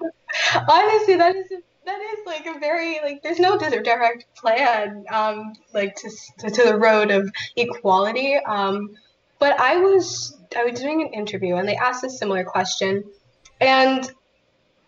Honestly, 0.68 1.16
that 1.16 1.36
is 1.36 1.50
that 1.88 2.00
is 2.12 2.26
like 2.26 2.46
a 2.46 2.58
very 2.58 3.00
like 3.02 3.22
there's 3.22 3.38
no 3.38 3.58
direct 3.58 4.26
plan 4.36 5.04
um 5.10 5.52
like 5.72 5.94
to 5.96 6.10
to, 6.38 6.50
to 6.50 6.62
the 6.64 6.76
road 6.76 7.10
of 7.10 7.30
equality 7.56 8.36
um 8.36 8.90
but 9.38 9.58
i 9.58 9.78
was 9.78 10.36
i 10.56 10.64
was 10.64 10.78
doing 10.78 11.00
an 11.00 11.08
interview 11.08 11.56
and 11.56 11.66
they 11.66 11.76
asked 11.76 12.04
a 12.04 12.10
similar 12.10 12.44
question 12.44 13.02
and 13.60 14.10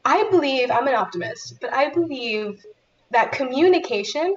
i 0.05 0.29
believe 0.31 0.71
i'm 0.71 0.87
an 0.87 0.95
optimist 0.95 1.55
but 1.61 1.73
i 1.73 1.89
believe 1.89 2.63
that 3.11 3.33
communication 3.33 4.37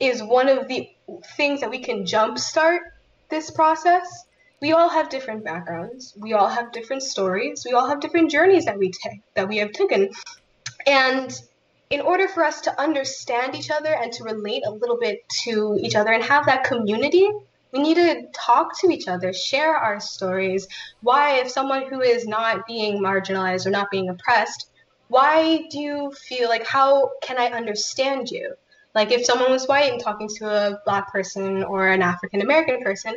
is 0.00 0.22
one 0.22 0.48
of 0.48 0.68
the 0.68 0.88
things 1.36 1.60
that 1.60 1.70
we 1.70 1.78
can 1.78 2.04
jumpstart 2.04 2.80
this 3.28 3.50
process. 3.50 4.24
We 4.60 4.72
all 4.72 4.88
have 4.88 5.08
different 5.08 5.44
backgrounds. 5.44 6.14
We 6.18 6.32
all 6.32 6.48
have 6.48 6.72
different 6.72 7.02
stories. 7.02 7.62
We 7.64 7.72
all 7.72 7.88
have 7.88 8.00
different 8.00 8.30
journeys 8.30 8.64
that 8.64 8.78
we 8.78 8.90
take 8.90 9.20
that 9.34 9.48
we 9.48 9.58
have 9.58 9.72
taken. 9.72 10.10
And 10.86 11.40
in 11.94 12.00
order 12.00 12.26
for 12.26 12.42
us 12.42 12.60
to 12.62 12.80
understand 12.80 13.54
each 13.54 13.70
other 13.70 13.94
and 13.94 14.12
to 14.12 14.24
relate 14.24 14.64
a 14.66 14.70
little 14.70 14.98
bit 14.98 15.20
to 15.44 15.78
each 15.80 15.94
other 15.94 16.10
and 16.10 16.24
have 16.24 16.44
that 16.46 16.64
community, 16.64 17.30
we 17.72 17.78
need 17.78 17.94
to 17.94 18.26
talk 18.34 18.76
to 18.80 18.90
each 18.90 19.06
other, 19.06 19.32
share 19.32 19.76
our 19.76 20.00
stories. 20.00 20.66
Why, 21.02 21.38
if 21.38 21.48
someone 21.48 21.88
who 21.88 22.00
is 22.00 22.26
not 22.26 22.66
being 22.66 23.00
marginalized 23.00 23.64
or 23.66 23.70
not 23.70 23.92
being 23.92 24.08
oppressed, 24.08 24.70
why 25.06 25.66
do 25.70 25.78
you 25.78 26.12
feel 26.12 26.48
like, 26.48 26.66
how 26.66 27.12
can 27.22 27.38
I 27.38 27.46
understand 27.46 28.28
you? 28.28 28.54
Like, 28.92 29.12
if 29.12 29.24
someone 29.24 29.52
was 29.52 29.66
white 29.66 29.92
and 29.92 30.00
talking 30.00 30.28
to 30.38 30.48
a 30.48 30.80
black 30.84 31.12
person 31.12 31.62
or 31.62 31.86
an 31.86 32.02
African 32.02 32.42
American 32.42 32.82
person, 32.82 33.14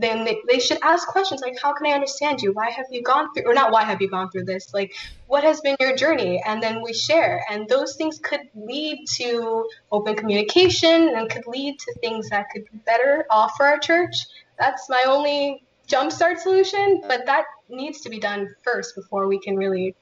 then 0.00 0.24
they, 0.24 0.38
they 0.48 0.60
should 0.60 0.78
ask 0.82 1.08
questions 1.08 1.40
like 1.40 1.58
how 1.60 1.72
can 1.72 1.86
i 1.86 1.90
understand 1.90 2.40
you? 2.40 2.52
Why 2.52 2.70
have 2.70 2.86
you 2.90 3.02
gone 3.02 3.32
through 3.32 3.50
or 3.50 3.54
not 3.54 3.72
why 3.72 3.82
have 3.82 4.00
you 4.00 4.08
gone 4.08 4.30
through 4.30 4.44
this? 4.44 4.72
Like 4.72 4.94
what 5.26 5.42
has 5.44 5.60
been 5.60 5.76
your 5.80 5.96
journey? 5.96 6.42
And 6.46 6.62
then 6.62 6.82
we 6.82 6.92
share. 6.92 7.44
And 7.50 7.68
those 7.68 7.96
things 7.96 8.18
could 8.22 8.42
lead 8.54 9.06
to 9.16 9.68
open 9.90 10.14
communication 10.14 11.08
and 11.16 11.28
could 11.28 11.46
lead 11.46 11.78
to 11.80 11.94
things 12.00 12.30
that 12.30 12.46
could 12.50 12.64
be 12.70 12.78
better 12.86 13.26
off 13.28 13.56
for 13.56 13.66
our 13.66 13.78
church. 13.78 14.26
That's 14.58 14.88
my 14.88 15.04
only 15.06 15.62
jumpstart 15.88 16.38
solution 16.38 17.02
but 17.08 17.24
that 17.24 17.46
needs 17.70 18.02
to 18.02 18.10
be 18.10 18.18
done 18.18 18.54
first 18.62 18.94
before 18.94 19.26
we 19.26 19.38
can 19.40 19.56
really 19.56 19.94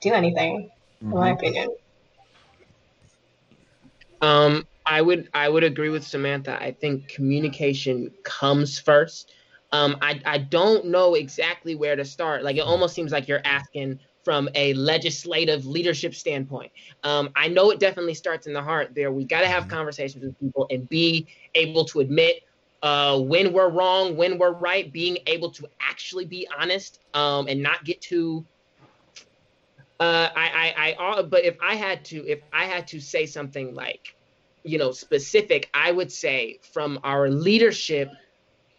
do 0.00 0.12
anything 0.12 0.70
mm-hmm. 1.02 1.12
in 1.12 1.18
my 1.18 1.30
mm-hmm. 1.30 1.38
opinion. 1.38 1.76
Um 4.20 4.66
I 4.90 5.00
would 5.00 5.28
I 5.32 5.48
would 5.48 5.62
agree 5.62 5.88
with 5.88 6.04
Samantha. 6.04 6.60
I 6.60 6.72
think 6.72 7.08
communication 7.08 8.10
comes 8.24 8.76
first. 8.76 9.32
Um, 9.70 9.96
I 10.02 10.20
I 10.26 10.38
don't 10.38 10.86
know 10.86 11.14
exactly 11.14 11.76
where 11.76 11.94
to 11.94 12.04
start. 12.04 12.42
Like 12.42 12.56
it 12.56 12.62
almost 12.62 12.92
seems 12.92 13.12
like 13.12 13.28
you're 13.28 13.40
asking 13.44 14.00
from 14.24 14.48
a 14.56 14.74
legislative 14.74 15.64
leadership 15.64 16.12
standpoint. 16.12 16.72
Um, 17.04 17.30
I 17.36 17.46
know 17.46 17.70
it 17.70 17.78
definitely 17.78 18.14
starts 18.14 18.48
in 18.48 18.52
the 18.52 18.60
heart. 18.60 18.92
There, 18.92 19.12
we 19.12 19.24
got 19.24 19.42
to 19.42 19.46
have 19.46 19.68
conversations 19.68 20.24
with 20.24 20.38
people 20.40 20.66
and 20.70 20.88
be 20.88 21.28
able 21.54 21.84
to 21.86 22.00
admit 22.00 22.42
uh, 22.82 23.18
when 23.20 23.52
we're 23.52 23.70
wrong, 23.70 24.16
when 24.16 24.38
we're 24.38 24.52
right. 24.52 24.92
Being 24.92 25.18
able 25.28 25.52
to 25.52 25.68
actually 25.80 26.24
be 26.24 26.48
honest 26.58 26.98
um, 27.14 27.46
and 27.46 27.62
not 27.62 27.84
get 27.84 28.00
too 28.00 28.44
uh, 30.00 30.30
I, 30.34 30.74
I, 30.76 30.96
I, 30.98 31.22
but 31.22 31.44
if 31.44 31.58
I 31.62 31.74
had 31.74 32.06
to, 32.06 32.26
if 32.26 32.40
I 32.54 32.64
had 32.64 32.88
to 32.88 33.00
say 33.00 33.26
something 33.26 33.74
like, 33.74 34.14
you 34.62 34.78
know 34.78 34.92
specific 34.92 35.68
i 35.74 35.90
would 35.90 36.10
say 36.10 36.58
from 36.72 36.98
our 37.04 37.30
leadership 37.30 38.10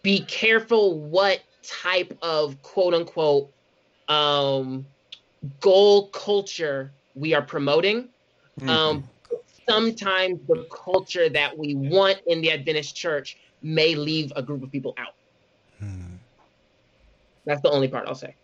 be 0.04 0.20
careful 0.22 1.00
what 1.00 1.42
type 1.64 2.18
of 2.22 2.62
quote 2.62 2.94
unquote 2.94 3.52
um, 4.08 4.86
goal 5.60 6.08
culture 6.08 6.92
we 7.16 7.34
are 7.34 7.42
promoting 7.42 8.10
mm-hmm. 8.60 8.70
um, 8.70 9.10
sometimes 9.68 10.40
the 10.48 10.68
culture 10.72 11.30
that 11.30 11.58
we 11.58 11.76
want 11.76 12.20
in 12.28 12.42
the 12.42 12.52
adventist 12.52 12.96
church 12.96 13.38
may 13.62 13.96
leave 13.96 14.34
a 14.36 14.42
group 14.42 14.64
of 14.64 14.72
people 14.72 14.94
out 14.98 15.14
mm. 15.82 16.18
that's 17.46 17.62
the 17.62 17.70
only 17.70 17.88
part 17.88 18.08
i'll 18.08 18.16
say 18.16 18.36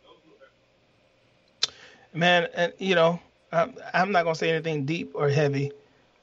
man 2.14 2.48
and 2.54 2.72
you 2.78 2.96
know 2.96 3.20
I'm, 3.52 3.76
I'm 3.94 4.12
not 4.12 4.24
gonna 4.24 4.36
say 4.36 4.50
anything 4.50 4.86
deep 4.86 5.12
or 5.14 5.30
heavy, 5.30 5.72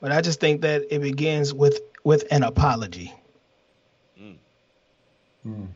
but 0.04 0.12
I 0.12 0.20
just 0.20 0.38
think 0.38 0.60
that 0.60 0.84
it 0.90 1.00
begins 1.00 1.54
with 1.54 1.80
with 2.04 2.26
an 2.30 2.42
apology. 2.42 3.10
Mm. 4.20 4.36
Mm. 5.46 5.68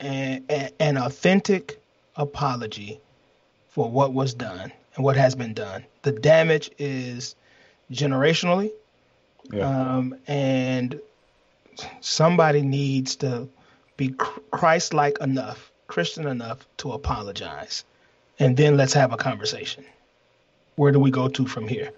And, 0.00 0.44
and 0.50 0.72
an 0.78 0.98
authentic 0.98 1.80
apology 2.14 3.00
for 3.70 3.90
what 3.90 4.12
was 4.12 4.34
done 4.34 4.70
and 4.94 5.02
what 5.02 5.16
has 5.16 5.34
been 5.34 5.54
done. 5.54 5.82
The 6.02 6.12
damage 6.12 6.72
is 6.76 7.34
generationally, 7.90 8.70
yeah. 9.50 9.96
um, 9.96 10.14
and 10.26 11.00
somebody 12.02 12.60
needs 12.60 13.16
to 13.16 13.48
be 13.96 14.10
Christ-like 14.50 15.22
enough, 15.22 15.72
Christian 15.86 16.26
enough 16.26 16.66
to 16.76 16.92
apologize, 16.92 17.86
and 18.38 18.58
then 18.58 18.76
let's 18.76 18.92
have 18.92 19.14
a 19.14 19.16
conversation. 19.16 19.86
Where 20.76 20.92
do 20.92 20.98
we 20.98 21.10
go 21.10 21.28
to 21.28 21.46
from 21.46 21.68
here? 21.68 21.90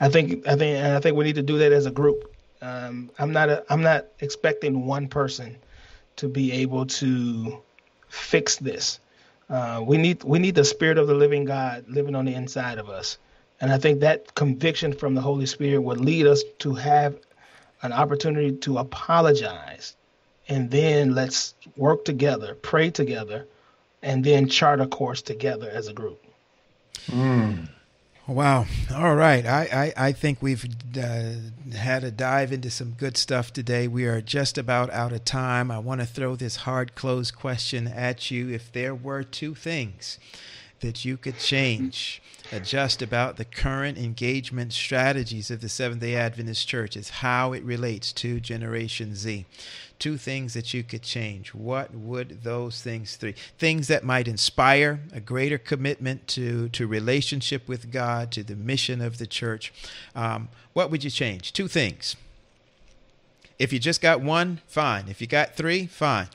I 0.00 0.08
think 0.08 0.46
I 0.46 0.56
think 0.56 0.84
I 0.84 1.00
think 1.00 1.16
we 1.16 1.24
need 1.24 1.34
to 1.36 1.42
do 1.42 1.58
that 1.58 1.72
as 1.72 1.86
a 1.86 1.90
group. 1.90 2.34
Um, 2.62 3.10
I'm 3.18 3.32
not 3.32 3.48
a, 3.48 3.64
I'm 3.70 3.82
not 3.82 4.06
expecting 4.20 4.86
one 4.86 5.08
person 5.08 5.56
to 6.16 6.28
be 6.28 6.52
able 6.52 6.86
to 6.86 7.60
fix 8.08 8.56
this. 8.56 9.00
Uh, 9.48 9.82
we 9.84 9.96
need 9.96 10.22
we 10.22 10.38
need 10.38 10.54
the 10.54 10.64
spirit 10.64 10.98
of 10.98 11.06
the 11.06 11.14
living 11.14 11.44
God 11.44 11.84
living 11.88 12.14
on 12.14 12.24
the 12.24 12.34
inside 12.34 12.78
of 12.78 12.88
us, 12.88 13.18
and 13.60 13.72
I 13.72 13.78
think 13.78 14.00
that 14.00 14.34
conviction 14.34 14.92
from 14.92 15.14
the 15.14 15.20
Holy 15.20 15.46
Spirit 15.46 15.80
would 15.80 16.00
lead 16.00 16.26
us 16.26 16.42
to 16.60 16.74
have 16.74 17.16
an 17.82 17.92
opportunity 17.92 18.52
to 18.52 18.78
apologize, 18.78 19.96
and 20.48 20.70
then 20.70 21.14
let's 21.14 21.54
work 21.76 22.04
together, 22.04 22.54
pray 22.62 22.90
together, 22.90 23.46
and 24.02 24.22
then 24.22 24.48
chart 24.48 24.80
a 24.80 24.86
course 24.86 25.22
together 25.22 25.68
as 25.72 25.88
a 25.88 25.92
group. 25.92 26.22
Mm. 27.06 27.68
Wow. 28.30 28.66
All 28.94 29.16
right. 29.16 29.44
I, 29.44 29.92
I, 29.96 30.06
I 30.08 30.12
think 30.12 30.40
we've 30.40 30.64
uh, 30.96 31.32
had 31.76 32.04
a 32.04 32.12
dive 32.12 32.52
into 32.52 32.70
some 32.70 32.92
good 32.92 33.16
stuff 33.16 33.52
today. 33.52 33.88
We 33.88 34.04
are 34.04 34.20
just 34.20 34.56
about 34.56 34.88
out 34.90 35.10
of 35.10 35.24
time. 35.24 35.68
I 35.68 35.80
want 35.80 36.00
to 36.00 36.06
throw 36.06 36.36
this 36.36 36.54
hard 36.54 36.94
close 36.94 37.32
question 37.32 37.88
at 37.88 38.30
you. 38.30 38.48
If 38.48 38.70
there 38.70 38.94
were 38.94 39.24
two 39.24 39.56
things 39.56 40.20
that 40.78 41.04
you 41.04 41.16
could 41.16 41.40
change, 41.40 42.22
adjust 42.52 43.02
about 43.02 43.36
the 43.36 43.44
current 43.44 43.98
engagement 43.98 44.72
strategies 44.72 45.50
of 45.50 45.60
the 45.60 45.68
Seventh 45.68 46.00
day 46.00 46.16
Adventist 46.16 46.66
Church, 46.66 46.96
is 46.96 47.10
how 47.10 47.52
it 47.52 47.62
relates 47.64 48.12
to 48.14 48.40
Generation 48.40 49.14
Z 49.14 49.46
two 50.00 50.16
things 50.16 50.54
that 50.54 50.74
you 50.74 50.82
could 50.82 51.02
change, 51.02 51.54
what 51.54 51.94
would 51.94 52.42
those 52.42 52.82
things 52.82 53.16
three 53.16 53.34
things 53.58 53.86
that 53.86 54.02
might 54.02 54.26
inspire 54.26 54.98
a 55.12 55.20
greater 55.20 55.58
commitment 55.58 56.26
to 56.26 56.68
to 56.70 56.86
relationship 56.86 57.68
with 57.68 57.92
God, 57.92 58.32
to 58.32 58.42
the 58.42 58.56
mission 58.56 59.00
of 59.00 59.18
the 59.18 59.26
church? 59.26 59.72
Um, 60.16 60.48
what 60.72 60.90
would 60.90 61.04
you 61.04 61.10
change? 61.10 61.52
Two 61.52 61.68
things. 61.68 62.16
If 63.58 63.72
you 63.72 63.78
just 63.78 64.00
got 64.00 64.22
one, 64.22 64.62
fine. 64.66 65.06
If 65.08 65.20
you 65.20 65.26
got 65.26 65.54
three, 65.54 65.86
fine. 65.86 66.28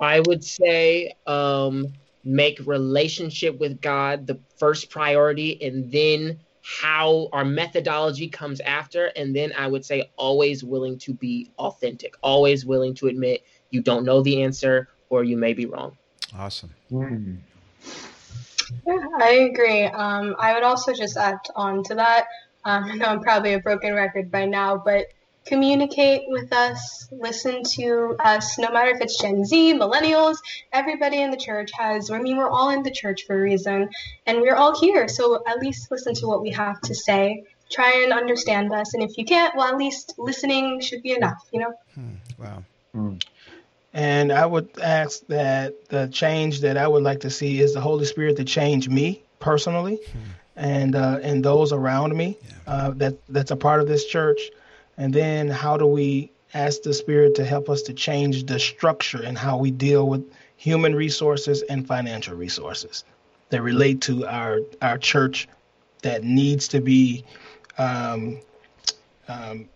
I 0.00 0.20
would 0.20 0.44
say 0.44 1.14
um, 1.26 1.92
make 2.26 2.58
relationship 2.66 3.58
with 3.58 3.80
God 3.80 4.26
the 4.26 4.38
first 4.58 4.90
priority, 4.90 5.62
and 5.62 5.90
then 5.90 6.40
how 6.62 7.28
our 7.32 7.44
methodology 7.44 8.28
comes 8.28 8.60
after. 8.60 9.06
And 9.16 9.34
then 9.34 9.52
I 9.56 9.68
would 9.68 9.84
say 9.84 10.10
always 10.16 10.64
willing 10.64 10.98
to 10.98 11.14
be 11.14 11.50
authentic, 11.58 12.14
always 12.22 12.66
willing 12.66 12.94
to 12.94 13.06
admit 13.06 13.44
you 13.70 13.80
don't 13.80 14.04
know 14.04 14.20
the 14.20 14.42
answer 14.42 14.88
or 15.08 15.22
you 15.22 15.36
may 15.36 15.52
be 15.52 15.66
wrong. 15.66 15.96
Awesome. 16.36 16.74
Mm. 16.90 17.38
Yeah, 18.84 19.06
I 19.20 19.48
agree. 19.50 19.84
Um, 19.84 20.34
I 20.40 20.54
would 20.54 20.64
also 20.64 20.92
just 20.92 21.16
add 21.16 21.38
on 21.54 21.84
to 21.84 21.94
that. 21.94 22.26
Um, 22.64 22.84
I 22.84 22.94
know 22.96 23.06
I'm 23.06 23.20
probably 23.20 23.54
a 23.54 23.60
broken 23.60 23.94
record 23.94 24.30
by 24.32 24.44
now, 24.44 24.76
but 24.76 25.06
communicate 25.46 26.22
with 26.26 26.52
us, 26.52 27.08
listen 27.12 27.62
to 27.62 28.16
us, 28.18 28.58
no 28.58 28.70
matter 28.70 28.90
if 28.90 29.00
it's 29.00 29.18
Gen 29.20 29.44
Z, 29.44 29.74
millennials, 29.74 30.36
everybody 30.72 31.22
in 31.22 31.30
the 31.30 31.36
church 31.36 31.70
has, 31.78 32.10
I 32.10 32.18
mean, 32.18 32.36
we're 32.36 32.50
all 32.50 32.70
in 32.70 32.82
the 32.82 32.90
church 32.90 33.24
for 33.26 33.38
a 33.38 33.40
reason, 33.40 33.88
and 34.26 34.40
we're 34.40 34.56
all 34.56 34.78
here. 34.78 35.08
So 35.08 35.42
at 35.46 35.58
least 35.58 35.90
listen 35.90 36.14
to 36.14 36.26
what 36.26 36.42
we 36.42 36.50
have 36.50 36.80
to 36.82 36.94
say. 36.94 37.44
Try 37.70 38.02
and 38.04 38.12
understand 38.12 38.72
us. 38.72 38.94
And 38.94 39.02
if 39.02 39.16
you 39.18 39.24
can't, 39.24 39.56
well, 39.56 39.68
at 39.68 39.76
least 39.76 40.14
listening 40.18 40.80
should 40.80 41.02
be 41.02 41.12
enough, 41.12 41.42
you 41.52 41.60
know? 41.60 41.74
Hmm. 41.94 42.14
Wow. 42.38 42.64
Hmm. 42.92 43.14
And 43.92 44.30
I 44.30 44.44
would 44.44 44.68
ask 44.80 45.26
that 45.28 45.88
the 45.88 46.06
change 46.08 46.60
that 46.60 46.76
I 46.76 46.86
would 46.86 47.02
like 47.02 47.20
to 47.20 47.30
see 47.30 47.60
is 47.60 47.72
the 47.72 47.80
Holy 47.80 48.04
Spirit 48.04 48.36
to 48.36 48.44
change 48.44 48.88
me 48.88 49.22
personally 49.38 49.96
hmm. 50.12 50.18
and 50.56 50.94
uh, 50.94 51.18
and 51.22 51.44
those 51.44 51.72
around 51.72 52.16
me 52.16 52.36
yeah. 52.42 52.72
uh, 52.72 52.90
that 52.96 53.14
that's 53.28 53.50
a 53.50 53.56
part 53.56 53.80
of 53.80 53.88
this 53.88 54.04
church. 54.06 54.50
And 54.96 55.12
then 55.12 55.48
how 55.48 55.76
do 55.76 55.86
we 55.86 56.30
ask 56.54 56.82
the 56.82 56.94
Spirit 56.94 57.34
to 57.36 57.44
help 57.44 57.68
us 57.68 57.82
to 57.82 57.92
change 57.92 58.46
the 58.46 58.58
structure 58.58 59.22
and 59.22 59.36
how 59.36 59.58
we 59.58 59.70
deal 59.70 60.08
with 60.08 60.24
human 60.56 60.94
resources 60.94 61.62
and 61.62 61.86
financial 61.86 62.36
resources 62.36 63.04
that 63.50 63.62
relate 63.62 64.00
to 64.02 64.26
our 64.26 64.60
our 64.82 64.98
church 64.98 65.48
that 66.02 66.24
needs 66.24 66.68
to 66.68 66.80
be 66.80 67.24
um, 67.78 68.40
um, 69.28 69.68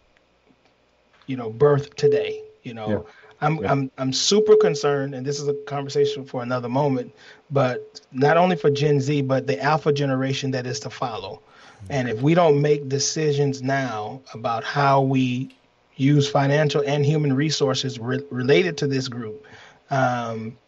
you 1.27 1.37
know 1.37 1.51
birthed 1.53 1.95
today 1.95 2.43
you 2.63 2.75
know 2.75 2.89
yeah. 2.89 3.13
I'm, 3.43 3.57
yeah. 3.57 3.73
I'm 3.73 3.91
I'm 3.97 4.13
super 4.13 4.55
concerned, 4.57 5.15
and 5.15 5.27
this 5.27 5.41
is 5.41 5.49
a 5.49 5.55
conversation 5.65 6.25
for 6.25 6.43
another 6.43 6.69
moment. 6.69 7.15
But 7.51 8.01
not 8.13 8.37
only 8.37 8.57
for 8.57 8.71
Gen 8.71 9.01
Z, 9.01 9.23
but 9.23 9.47
the 9.47 9.59
Alpha 9.63 9.93
generation 9.93 10.51
that 10.51 10.67
is 10.67 10.81
to 10.81 10.91
follow. 10.91 11.41
And 11.89 12.09
if 12.09 12.20
we 12.23 12.35
don't 12.35 12.61
make 12.61 12.89
decisions 12.89 13.62
now 13.62 14.23
about 14.32 14.65
how 14.65 15.01
we 15.02 15.57
use 15.94 16.28
financial 16.28 16.82
and 16.86 17.05
human 17.05 17.32
resources 17.35 17.98
re- 17.98 18.24
related 18.31 18.77
to 18.78 18.86
this 18.86 19.09
group, 19.09 19.47
um, 19.90 20.59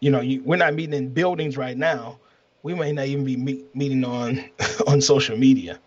you 0.00 0.10
know, 0.10 0.20
you, 0.20 0.42
we're 0.44 0.56
not 0.56 0.74
meeting 0.74 0.94
in 0.94 1.12
buildings 1.12 1.56
right 1.56 1.76
now. 1.76 2.20
We 2.62 2.74
may 2.74 2.92
not 2.92 3.06
even 3.06 3.24
be 3.24 3.36
meet, 3.36 3.74
meeting 3.74 4.04
on 4.04 4.50
on 4.86 5.00
social 5.00 5.36
media. 5.36 5.80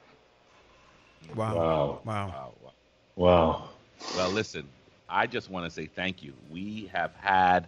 Wow. 1.36 2.02
Wow. 2.04 2.04
Wow. 2.04 2.74
Wow. 3.16 3.70
Well, 4.12 4.30
listen, 4.30 4.70
I 5.08 5.28
just 5.28 5.50
want 5.50 5.66
to 5.66 5.72
say 5.72 5.86
thank 5.86 6.22
you. 6.24 6.36
We 6.50 6.90
have 6.94 7.14
had 7.16 7.68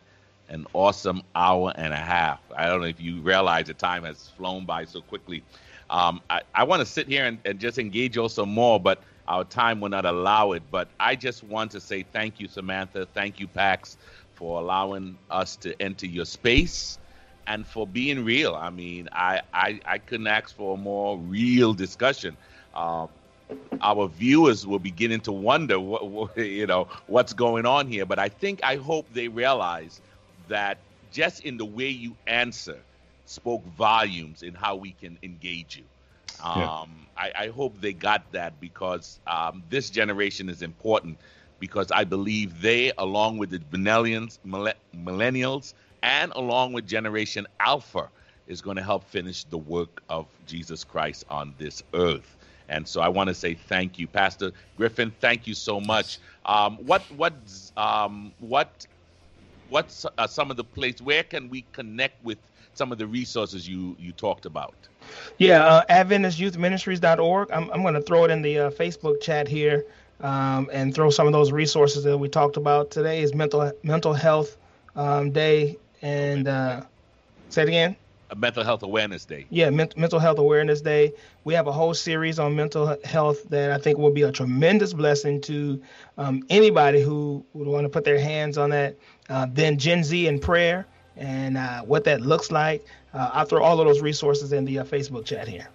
an 0.50 0.66
awesome 0.74 1.22
hour 1.36 1.72
and 1.76 1.94
a 1.94 1.98
half. 1.98 2.42
I 2.56 2.68
don't 2.68 2.82
know 2.82 2.88
if 2.88 3.00
you 3.00 3.22
realize 3.22 3.68
the 3.68 3.74
time 3.74 4.04
has 4.04 4.30
flown 4.30 4.66
by 4.66 4.86
so 4.86 5.02
quickly. 5.02 5.44
Um, 5.94 6.22
I, 6.28 6.42
I 6.56 6.64
want 6.64 6.80
to 6.80 6.88
sit 6.88 7.08
here 7.08 7.26
and, 7.26 7.38
and 7.46 7.60
just 7.60 7.78
engage 7.78 8.18
also 8.18 8.48
more, 8.48 8.80
but 8.80 9.04
our 9.28 9.44
time 9.44 9.80
will 9.80 9.90
not 9.90 10.06
allow 10.06 10.54
it. 10.54 10.64
But 10.72 10.88
I 11.00 11.16
just 11.16 11.44
want 11.44 11.72
to 11.72 11.80
say 11.80 12.04
thank 12.12 12.40
you, 12.40 12.48
Samantha. 12.48 13.08
Thank 13.14 13.40
you, 13.40 13.48
Pax, 13.48 13.98
for 14.34 14.60
allowing 14.60 15.20
us 15.30 15.56
to 15.58 15.80
enter 15.80 16.08
your 16.08 16.26
space 16.26 16.98
and 17.46 17.66
for 17.66 17.86
being 17.86 18.26
real. 18.26 18.56
I 18.56 18.72
mean, 18.72 19.08
I, 19.12 19.42
I, 19.54 19.80
I 19.86 20.00
couldn't 20.00 20.26
ask 20.26 20.56
for 20.56 20.74
a 20.74 20.78
more 20.78 21.16
real 21.20 21.76
discussion. 21.76 22.36
Uh, 22.74 23.06
our 23.80 24.08
viewers 24.08 24.66
will 24.66 24.80
beginning 24.80 25.22
to 25.22 25.32
wonder, 25.32 25.80
what, 25.80 26.08
what, 26.08 26.36
you 26.38 26.66
know, 26.66 26.88
what's 27.06 27.34
going 27.34 27.68
on 27.68 27.88
here. 27.88 28.08
But 28.08 28.18
I 28.18 28.30
think 28.30 28.62
I 28.64 28.78
hope 28.78 29.06
they 29.14 29.28
realize 29.28 30.02
that 30.48 30.80
just 31.12 31.46
in 31.46 31.58
the 31.58 31.66
way 31.66 31.90
you 31.90 32.16
answer– 32.26 32.80
spoke 33.26 33.66
volumes 33.78 34.44
in 34.44 34.54
how 34.54 34.76
we 34.76 34.92
can 34.92 35.18
engage 35.24 35.78
you. 35.78 35.84
Um, 36.44 36.60
yeah. 36.60 36.86
I, 37.18 37.46
I, 37.46 37.48
hope 37.50 37.80
they 37.80 37.94
got 37.94 38.30
that 38.32 38.60
because 38.60 39.20
um, 39.28 39.64
this 39.70 39.90
generation 39.90 40.50
is 40.50 40.62
important 40.62 41.18
because 41.60 41.92
I 41.92 42.04
believe 42.04 42.62
they, 42.62 42.92
along 42.98 43.38
with 43.38 43.52
the 43.52 43.60
millennials, 43.60 44.40
millennials, 44.96 45.74
and 46.02 46.34
along 46.36 46.74
with 46.74 46.86
Generation 46.86 47.48
Alpha, 47.60 48.10
is 48.48 48.62
going 48.62 48.76
to 48.76 48.84
help 48.84 49.06
finish 49.06 49.46
the 49.46 49.58
work 49.58 50.04
of 50.10 50.28
Jesus 50.46 50.84
Christ 50.84 51.24
on 51.30 51.54
this 51.58 51.82
earth. 51.94 52.36
And 52.68 52.88
so 52.88 53.02
I 53.02 53.08
want 53.08 53.28
to 53.30 53.34
say 53.34 53.54
thank 53.54 54.00
you, 54.00 54.08
Pastor 54.08 54.52
Griffin. 54.78 55.14
Thank 55.20 55.48
you 55.48 55.54
so 55.54 55.80
much. 55.80 56.20
Um, 56.46 56.78
what 56.78 57.02
what 57.16 57.34
um, 57.78 58.34
what 58.40 58.86
what's 59.70 60.06
uh, 60.18 60.28
some 60.28 60.52
of 60.52 60.58
the 60.58 60.64
place 60.64 61.02
where 61.02 61.24
can 61.24 61.50
we 61.50 61.66
connect 61.74 62.24
with 62.24 62.38
some 62.74 62.92
of 62.92 62.98
the 62.98 63.08
resources 63.08 63.68
you 63.68 63.96
you 64.00 64.12
talked 64.12 64.46
about. 64.46 64.76
Yeah, 65.38 65.64
uh, 65.66 65.86
AdventistYouthMinistries.org. 65.90 67.52
I'm 67.52 67.70
I'm 67.72 67.82
going 67.82 67.94
to 67.94 68.02
throw 68.02 68.26
it 68.26 68.32
in 68.32 68.42
the 68.42 68.60
uh, 68.60 68.70
Facebook 68.72 69.22
chat 69.22 69.48
here 69.48 69.86
um, 70.22 70.70
and 70.72 70.94
throw 70.94 71.10
some 71.10 71.28
of 71.28 71.34
those 71.34 71.52
resources 71.52 72.04
that 72.04 72.18
we 72.18 72.30
talked 72.30 72.58
about 72.58 72.92
today. 72.92 73.22
Is 73.22 73.34
mental 73.34 73.72
mental 73.84 74.14
health 74.14 74.58
um, 74.96 75.32
day 75.32 75.78
and 76.02 76.48
uh, 76.48 76.82
say 77.50 77.64
it 77.64 77.68
again. 77.68 77.96
A 78.34 78.36
mental 78.36 78.64
health 78.64 78.82
awareness 78.82 79.26
day. 79.26 79.46
Yeah, 79.52 79.70
men- 79.70 79.92
mental 79.96 80.18
health 80.18 80.40
awareness 80.40 80.82
day. 80.82 81.14
We 81.44 81.54
have 81.54 81.68
a 81.68 81.72
whole 81.72 81.94
series 81.94 82.40
on 82.40 82.56
mental 82.56 82.98
health 83.04 83.48
that 83.50 83.72
I 83.72 83.78
think 83.78 84.00
will 84.00 84.10
be 84.10 84.24
a 84.24 84.32
tremendous 84.32 84.92
blessing 84.92 85.40
to 85.42 85.80
um, 86.18 86.42
anybody 86.50 87.04
who 87.04 87.46
would 87.54 87.68
want 87.68 87.86
to 87.86 87.90
put 87.90 88.06
their 88.06 88.20
hands 88.20 88.58
on 88.58 88.72
that. 88.72 88.98
Uh, 89.30 89.46
then 89.52 89.78
Gen 89.78 90.04
Z 90.04 90.26
in 90.26 90.40
prayer 90.40 90.88
and 91.16 91.58
uh, 91.58 91.84
what 91.84 92.06
that 92.06 92.22
looks 92.22 92.52
like. 92.52 92.88
Uh, 93.14 93.30
I'll 93.34 93.46
throw 93.46 93.62
all 93.62 93.80
of 93.80 93.86
those 93.86 94.02
resources 94.02 94.52
in 94.52 94.66
the 94.66 94.80
uh, 94.80 94.84
Facebook 94.84 95.26
chat 95.26 95.48
here. 95.48 95.68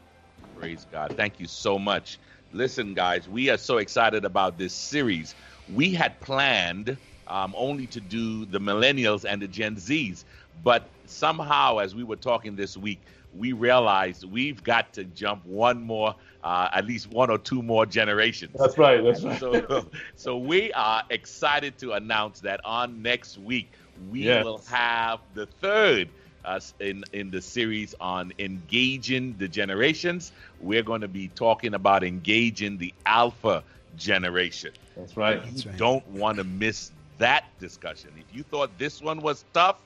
Praise 0.56 0.85
God. 0.90 1.12
Thank 1.16 1.39
you 1.39 1.47
so 1.47 1.78
much. 1.78 2.18
Listen, 2.51 2.93
guys, 2.93 3.28
we 3.28 3.51
are 3.51 3.56
so 3.56 3.78
excited 3.78 4.24
about 4.24 4.59
this 4.59 4.74
series. 4.74 5.36
We 5.68 5.94
had 5.94 6.20
planned 6.20 6.98
um, 7.28 7.55
only 7.56 7.86
to 7.89 8.01
do 8.01 8.47
the 8.47 8.59
millennials 8.59 9.24
and 9.24 9.40
the 9.40 9.48
Gen 9.48 9.76
Zs, 9.76 10.24
but 10.62 10.90
somehow, 11.06 11.78
as 11.78 11.94
we 11.94 12.05
were 12.05 12.16
talking 12.16 12.56
this 12.56 12.76
week, 12.76 13.06
we 13.32 13.52
realized 13.52 14.24
we've 14.24 14.62
got 14.62 14.93
to 14.94 15.05
jump 15.05 15.44
one 15.44 15.82
more, 15.82 16.14
uh, 16.43 16.68
at 16.72 16.86
least 16.86 17.09
one 17.09 17.30
or 17.30 17.39
two 17.39 17.62
more 17.62 17.86
generations. 17.86 18.60
That's 18.60 18.78
right. 18.78 19.02
That's 19.02 19.24
right. 19.24 19.39
So, 19.39 19.66
so 20.14 20.39
we 20.39 20.72
are 20.72 21.02
excited 21.10 21.78
to 21.80 21.93
announce 21.93 22.40
that 22.40 22.60
on 22.64 23.02
next 23.02 23.39
week 23.39 23.74
we 23.94 24.22
Yes. 24.24 24.44
will 24.44 24.62
have 24.68 25.20
the 25.35 25.47
third 25.47 26.12
uh, 26.44 26.60
in 26.80 27.05
in 27.12 27.30
the 27.30 27.40
series 27.43 27.94
on 28.01 28.32
engaging 28.39 29.36
the 29.39 29.48
generations. 29.48 30.32
We're 30.59 30.82
going 30.82 31.02
to 31.02 31.09
be 31.09 31.28
talking 31.28 31.74
about 31.74 32.05
engaging 32.05 32.78
the 32.78 32.94
alpha 33.06 33.64
generation. 33.94 34.72
That's 34.97 35.16
right. 35.16 35.43
That's 35.43 35.64
You 35.64 35.64
right. 35.66 35.76
don't 35.76 36.06
want 36.06 36.39
to 36.39 36.44
miss 36.44 36.93
that 37.18 37.44
discussion. 37.59 38.16
If 38.16 38.32
you 38.32 38.43
thought 38.44 38.78
this 38.78 39.01
one 39.01 39.20
was 39.20 39.44
tough, 39.52 39.82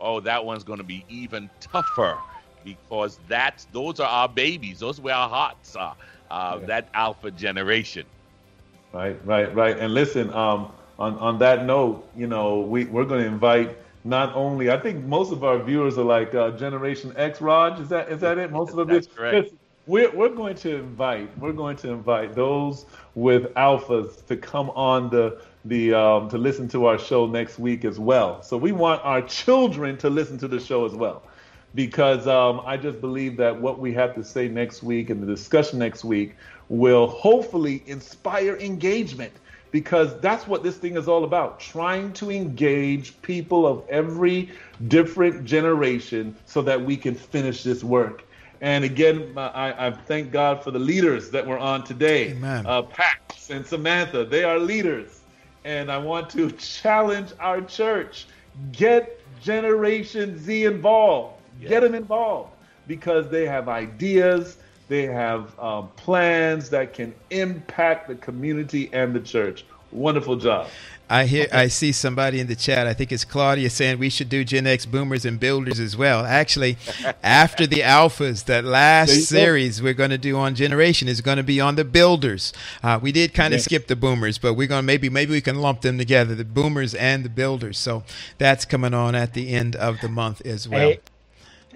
oh, 0.00 0.20
that 0.20 0.44
one's 0.44 0.64
going 0.64 0.78
to 0.78 0.84
be 0.84 1.04
even 1.08 1.50
tougher 1.60 2.22
because 2.64 3.20
that's 3.28 3.66
those 3.66 4.00
are 4.00 4.08
our 4.08 4.28
babies. 4.28 4.80
Those 4.80 4.98
are 4.98 5.02
where 5.02 5.14
our 5.14 5.28
hearts 5.28 5.76
are. 5.76 5.96
Uh, 6.30 6.60
Yeah. 6.60 6.66
That 6.66 6.88
alpha 6.94 7.30
generation. 7.30 8.06
Right, 8.92 9.18
right, 9.26 9.54
right. 9.54 9.78
And 9.78 9.94
listen, 9.94 10.32
um, 10.32 10.72
on 10.98 11.16
on 11.18 11.38
that 11.38 11.64
note, 11.64 12.08
you 12.14 12.26
know, 12.26 12.60
we 12.60 12.84
we're 12.86 13.04
going 13.04 13.22
to 13.22 13.26
invite 13.26 13.76
not 14.04 14.34
only 14.34 14.70
I 14.70 14.78
think 14.78 15.04
most 15.04 15.32
of 15.32 15.44
our 15.44 15.58
viewers 15.58 15.98
are 15.98 16.04
like 16.04 16.34
uh, 16.34 16.50
Generation 16.52 17.12
X. 17.16 17.40
Raj, 17.40 17.80
is 17.80 17.88
that 17.90 18.08
is 18.10 18.20
that 18.20 18.38
it? 18.38 18.50
Most 18.50 18.70
of 18.70 18.76
them. 18.76 18.88
That's 18.88 19.06
correct. 19.06 19.52
We're 19.86 20.10
we're 20.14 20.30
going 20.34 20.54
to 20.56 20.76
invite 20.76 21.36
we're 21.38 21.52
going 21.52 21.76
to 21.78 21.90
invite 21.90 22.34
those 22.34 22.86
with 23.14 23.44
alphas 23.54 24.24
to 24.26 24.36
come 24.36 24.70
on 24.70 25.10
the 25.10 25.40
the 25.68 25.94
um, 25.94 26.28
to 26.30 26.38
listen 26.38 26.68
to 26.68 26.86
our 26.86 26.98
show 26.98 27.26
next 27.26 27.58
week 27.58 27.84
as 27.84 27.98
well. 27.98 28.42
So 28.42 28.56
we 28.56 28.72
want 28.72 29.04
our 29.04 29.22
children 29.22 29.96
to 29.98 30.10
listen 30.10 30.38
to 30.38 30.48
the 30.48 30.60
show 30.60 30.84
as 30.84 30.92
well 30.92 31.22
because 31.74 32.26
um, 32.26 32.62
I 32.64 32.76
just 32.76 33.00
believe 33.00 33.36
that 33.36 33.60
what 33.60 33.78
we 33.78 33.92
have 33.92 34.14
to 34.14 34.24
say 34.24 34.48
next 34.48 34.82
week 34.82 35.10
and 35.10 35.22
the 35.22 35.26
discussion 35.26 35.78
next 35.78 36.04
week 36.04 36.34
will 36.68 37.06
hopefully 37.06 37.82
inspire 37.86 38.56
engagement 38.56 39.32
because 39.70 40.18
that's 40.20 40.46
what 40.46 40.62
this 40.62 40.76
thing 40.78 40.96
is 40.96 41.06
all 41.06 41.24
about 41.24 41.60
trying 41.60 42.12
to 42.14 42.30
engage 42.30 43.20
people 43.22 43.66
of 43.66 43.84
every 43.88 44.50
different 44.88 45.44
generation 45.44 46.34
so 46.46 46.62
that 46.62 46.82
we 46.82 46.96
can 46.96 47.14
finish 47.14 47.62
this 47.62 47.84
work. 47.84 48.24
And 48.62 48.84
again, 48.84 49.34
I, 49.36 49.88
I 49.88 49.90
thank 49.90 50.32
God 50.32 50.64
for 50.64 50.70
the 50.70 50.78
leaders 50.78 51.30
that 51.30 51.46
were 51.46 51.58
on 51.58 51.84
today. 51.84 52.30
Amen. 52.30 52.64
Uh, 52.64 52.82
Pax 52.82 53.50
and 53.50 53.66
Samantha, 53.66 54.24
they 54.24 54.44
are 54.44 54.58
leaders. 54.58 55.20
And 55.66 55.90
I 55.90 55.98
want 55.98 56.30
to 56.30 56.52
challenge 56.52 57.32
our 57.40 57.60
church 57.60 58.26
get 58.70 59.20
Generation 59.42 60.38
Z 60.38 60.64
involved. 60.64 61.34
Get 61.60 61.80
them 61.80 61.96
involved 61.96 62.52
because 62.86 63.28
they 63.30 63.46
have 63.46 63.68
ideas, 63.68 64.58
they 64.86 65.06
have 65.06 65.58
um, 65.58 65.88
plans 65.96 66.70
that 66.70 66.94
can 66.94 67.12
impact 67.30 68.06
the 68.06 68.14
community 68.14 68.90
and 68.92 69.12
the 69.12 69.20
church. 69.20 69.64
Wonderful 69.90 70.36
job. 70.36 70.68
I 71.08 71.26
hear 71.26 71.46
I 71.52 71.68
see 71.68 71.92
somebody 71.92 72.40
in 72.40 72.48
the 72.48 72.56
chat. 72.56 72.86
I 72.88 72.92
think 72.94 73.12
it's 73.12 73.24
Claudia 73.24 73.70
saying 73.70 73.98
we 73.98 74.10
should 74.10 74.28
do 74.28 74.44
Gen 74.44 74.66
X 74.66 74.86
boomers 74.86 75.24
and 75.24 75.38
builders 75.38 75.78
as 75.78 75.96
well. 75.96 76.26
Actually, 76.26 76.78
after 77.22 77.64
the 77.66 77.80
alphas, 77.80 78.44
that 78.46 78.64
last 78.64 79.08
There 79.08 79.16
go. 79.18 79.22
series 79.24 79.80
we're 79.80 79.94
going 79.94 80.10
to 80.10 80.18
do 80.18 80.36
on 80.36 80.54
generation 80.56 81.06
is 81.06 81.20
going 81.20 81.36
to 81.36 81.44
be 81.44 81.60
on 81.60 81.76
the 81.76 81.84
builders. 81.84 82.52
Uh, 82.82 82.98
we 83.00 83.12
did 83.12 83.34
kind 83.34 83.54
of 83.54 83.58
Yes. 83.58 83.64
skip 83.66 83.86
the 83.86 83.94
boomers, 83.96 84.38
but 84.38 84.54
we're 84.54 84.66
going 84.66 84.80
to 84.80 84.86
maybe 84.86 85.08
maybe 85.08 85.30
we 85.32 85.40
can 85.40 85.56
lump 85.60 85.82
them 85.82 85.96
together, 85.96 86.34
the 86.34 86.44
boomers 86.44 86.94
and 86.94 87.24
the 87.24 87.28
builders. 87.30 87.78
So 87.78 88.02
that's 88.38 88.64
coming 88.64 88.92
on 88.92 89.14
at 89.14 89.32
the 89.34 89.50
end 89.50 89.76
of 89.76 90.00
the 90.00 90.08
month 90.08 90.40
as 90.44 90.68
well. 90.68 90.88
Hey, 90.90 91.00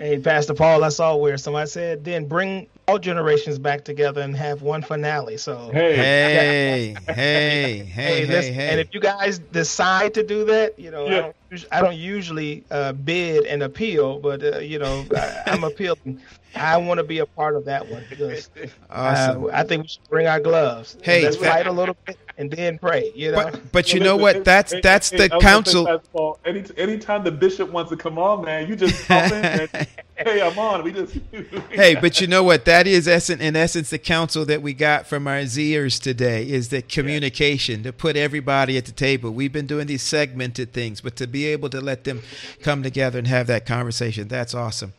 hey, 0.00 0.18
Pastor 0.18 0.54
Paul, 0.54 0.82
I 0.82 0.88
saw 0.88 1.14
where 1.14 1.36
somebody 1.36 1.68
said, 1.68 2.04
then 2.04 2.26
bring 2.26 2.68
all 2.88 2.98
generations 2.98 3.58
back 3.58 3.84
together 3.84 4.22
and 4.22 4.34
have 4.34 4.62
one 4.62 4.82
finale. 4.82 5.36
So, 5.36 5.70
Hey, 5.72 5.96
Hey, 5.96 6.98
hey, 7.06 7.14
hey, 7.14 7.14
hey, 7.14 7.84
hey, 7.84 8.26
listen, 8.26 8.58
and 8.58 8.80
if 8.80 8.88
you 8.92 9.00
guys 9.00 9.38
decide 9.38 10.14
to 10.14 10.22
do 10.22 10.44
that, 10.46 10.78
you 10.78 10.90
know, 10.90 11.06
I, 11.06 11.10
don't, 11.10 11.64
I 11.70 11.80
don't 11.82 11.96
usually 11.96 12.64
uh, 12.70 12.92
bid 12.92 13.46
and 13.46 13.62
appeal, 13.62 14.18
but 14.18 14.42
uh, 14.42 14.58
you 14.58 14.78
know, 14.78 15.06
I, 15.14 15.42
I'm 15.46 15.64
appealing. 15.64 16.20
I 16.54 16.76
want 16.78 16.98
to 16.98 17.04
be 17.04 17.18
a 17.20 17.26
part 17.26 17.54
of 17.54 17.66
that 17.66 17.86
one 17.86 18.04
because 18.08 18.50
Awesome. 18.88 19.44
uh, 19.44 19.48
I 19.52 19.62
think 19.62 19.82
we 19.82 19.88
should 19.88 20.08
bring 20.08 20.26
our 20.26 20.40
gloves. 20.40 20.96
Hey, 21.02 21.22
let's 21.22 21.36
fight 21.36 21.66
a 21.66 21.72
little 21.72 21.96
bit 22.06 22.18
and 22.40 22.50
then 22.50 22.78
pray. 22.78 23.12
You 23.14 23.32
know, 23.32 23.36
But 23.36 23.72
but 23.72 23.92
you 23.92 24.00
know 24.00 24.16
what? 24.16 24.44
That's 24.44 24.74
that's 24.82 25.10
the 25.10 25.30
I 25.30 25.36
was 25.36 25.42
gonna 25.44 25.66
say, 25.66 25.72
council. 25.84 26.40
Any 26.44 26.64
anytime 26.78 27.22
the 27.22 27.30
bishop 27.30 27.70
wants 27.70 27.90
to 27.90 27.96
come 27.96 28.18
on, 28.18 28.44
man, 28.44 28.66
you 28.66 28.76
just 28.76 29.06
pop 29.06 29.30
in. 29.30 29.44
And, 29.44 29.70
hey, 30.16 30.40
I'm 30.40 30.58
on. 30.58 30.82
We 30.82 30.92
just. 30.92 31.18
hey, 31.70 31.94
but 31.96 32.20
you 32.20 32.26
know 32.26 32.42
what? 32.42 32.64
That 32.64 32.86
is 32.86 33.06
essence, 33.06 33.42
in 33.42 33.56
essence 33.56 33.90
the 33.90 33.98
counsel 33.98 34.46
that 34.46 34.62
we 34.62 34.72
got 34.72 35.06
from 35.06 35.28
our 35.28 35.40
Zers 35.40 36.00
today 36.00 36.48
is 36.48 36.70
that 36.70 36.88
communication 36.88 37.82
to 37.82 37.92
put 37.92 38.16
everybody 38.16 38.78
at 38.78 38.86
the 38.86 38.92
table. 38.92 39.30
We've 39.30 39.52
been 39.52 39.66
doing 39.66 39.86
these 39.86 40.02
segmented 40.02 40.72
things, 40.72 41.02
but 41.02 41.16
to 41.16 41.26
be 41.26 41.46
able 41.46 41.68
to 41.68 41.80
let 41.80 42.04
them 42.04 42.22
come 42.62 42.82
together 42.82 43.18
and 43.18 43.28
have 43.28 43.48
that 43.48 43.66
conversation, 43.66 44.28
that's 44.28 44.54
awesome. 44.54 44.94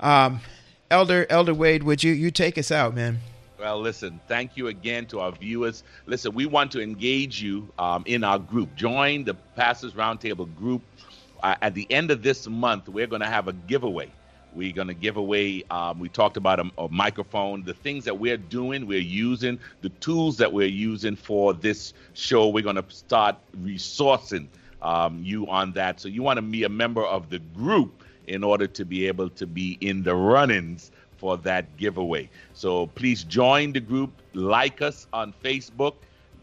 Um, 0.00 0.40
Elder 0.90 1.26
Elder 1.28 1.52
Wade, 1.52 1.82
would 1.82 2.02
you 2.02 2.12
you 2.12 2.30
take 2.30 2.56
us 2.56 2.72
out, 2.72 2.94
man? 2.94 3.20
Well, 3.60 3.78
listen, 3.78 4.22
thank 4.26 4.56
you 4.56 4.68
again 4.68 5.04
to 5.08 5.20
our 5.20 5.32
viewers. 5.32 5.84
Listen, 6.06 6.32
we 6.34 6.46
want 6.46 6.72
to 6.72 6.80
engage 6.80 7.42
you 7.42 7.68
um, 7.78 8.04
in 8.06 8.24
our 8.24 8.38
group. 8.38 8.74
Join 8.74 9.24
the 9.24 9.34
Pastors 9.54 9.92
Roundtable 9.92 10.48
group. 10.56 10.80
Uh, 11.42 11.56
at 11.60 11.74
the 11.74 11.86
end 11.90 12.10
of 12.10 12.22
this 12.22 12.48
month, 12.48 12.88
we're 12.88 13.06
going 13.06 13.20
to 13.20 13.28
have 13.28 13.48
a 13.48 13.52
giveaway. 13.52 14.10
We're 14.54 14.72
going 14.72 14.88
to 14.88 14.94
give 14.94 15.18
away, 15.18 15.62
um, 15.70 15.98
we 15.98 16.08
talked 16.08 16.38
about 16.38 16.58
a, 16.58 16.70
a 16.78 16.88
microphone, 16.88 17.62
the 17.62 17.74
things 17.74 18.06
that 18.06 18.18
we're 18.18 18.38
doing, 18.38 18.86
we're 18.86 18.98
using, 18.98 19.58
the 19.82 19.90
tools 19.90 20.38
that 20.38 20.50
we're 20.50 20.66
using 20.66 21.14
for 21.14 21.52
this 21.52 21.92
show. 22.14 22.48
We're 22.48 22.64
going 22.64 22.76
to 22.76 22.84
start 22.88 23.36
resourcing 23.62 24.46
um, 24.80 25.20
you 25.22 25.46
on 25.48 25.72
that. 25.72 26.00
So 26.00 26.08
you 26.08 26.22
want 26.22 26.38
to 26.38 26.42
be 26.42 26.64
a 26.64 26.70
member 26.70 27.04
of 27.04 27.28
the 27.28 27.40
group 27.40 28.04
in 28.26 28.42
order 28.42 28.66
to 28.66 28.84
be 28.86 29.06
able 29.06 29.28
to 29.28 29.46
be 29.46 29.76
in 29.82 30.02
the 30.02 30.14
run-ins 30.14 30.92
for 31.20 31.36
that 31.38 31.76
giveaway. 31.76 32.30
So 32.54 32.88
please 32.88 33.24
join 33.24 33.72
the 33.74 33.80
group, 33.80 34.22
like 34.34 34.82
us 34.82 35.06
on 35.12 35.34
Facebook, 35.44 35.96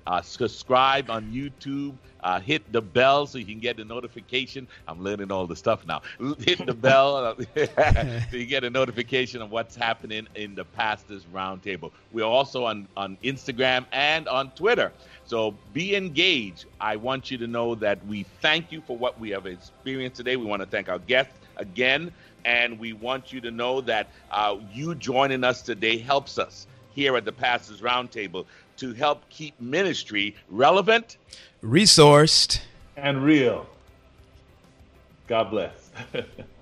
uh, 0.07 0.21
subscribe 0.21 1.09
on 1.09 1.31
YouTube, 1.31 1.97
uh, 2.21 2.39
hit 2.39 2.71
the 2.71 2.81
bell 2.81 3.27
so 3.27 3.37
you 3.37 3.45
can 3.45 3.59
get 3.59 3.77
the 3.77 3.83
notification. 3.85 4.67
I'm 4.87 5.03
learning 5.03 5.31
all 5.31 5.47
the 5.47 5.55
stuff 5.55 5.85
now. 5.85 6.01
Hit 6.39 6.65
the 6.65 6.73
bell 6.73 7.35
so 7.55 8.37
you 8.37 8.45
get 8.45 8.63
a 8.63 8.69
notification 8.69 9.41
of 9.41 9.51
what's 9.51 9.75
happening 9.75 10.27
in 10.35 10.55
the 10.55 10.65
Pastors 10.65 11.25
Roundtable. 11.25 11.91
We're 12.11 12.23
also 12.23 12.65
on, 12.65 12.87
on 12.95 13.17
Instagram 13.23 13.85
and 13.91 14.27
on 14.29 14.51
Twitter. 14.51 14.93
So 15.25 15.59
be 15.73 15.95
engaged. 15.95 16.65
I 16.79 16.95
want 16.95 17.29
you 17.29 17.37
to 17.39 17.47
know 17.47 17.75
that 17.75 18.05
we 18.05 18.23
thank 18.23 18.71
you 18.71 18.81
for 18.81 18.97
what 18.97 19.19
we 19.19 19.29
have 19.31 19.45
experienced 19.45 20.17
today. 20.17 20.37
We 20.37 20.45
want 20.45 20.61
to 20.61 20.67
thank 20.67 20.89
our 20.89 20.99
guests 20.99 21.39
again. 21.57 22.13
And 22.45 22.79
we 22.79 22.93
want 22.93 23.33
you 23.33 23.41
to 23.41 23.51
know 23.51 23.81
that 23.81 24.09
uh, 24.31 24.57
you 24.73 24.95
joining 24.95 25.43
us 25.43 25.61
today 25.61 25.97
helps 25.97 26.37
us 26.37 26.67
here 26.93 27.15
at 27.17 27.25
the 27.25 27.31
Pastors 27.31 27.81
Roundtable 27.81 28.45
to 28.77 28.93
help 28.93 29.27
keep 29.29 29.59
ministry 29.59 30.35
relevant. 30.49 31.17
Resourced. 31.63 32.61
and 32.95 33.23
real. 33.23 33.67
God 35.27 35.49
bless. 35.51 35.91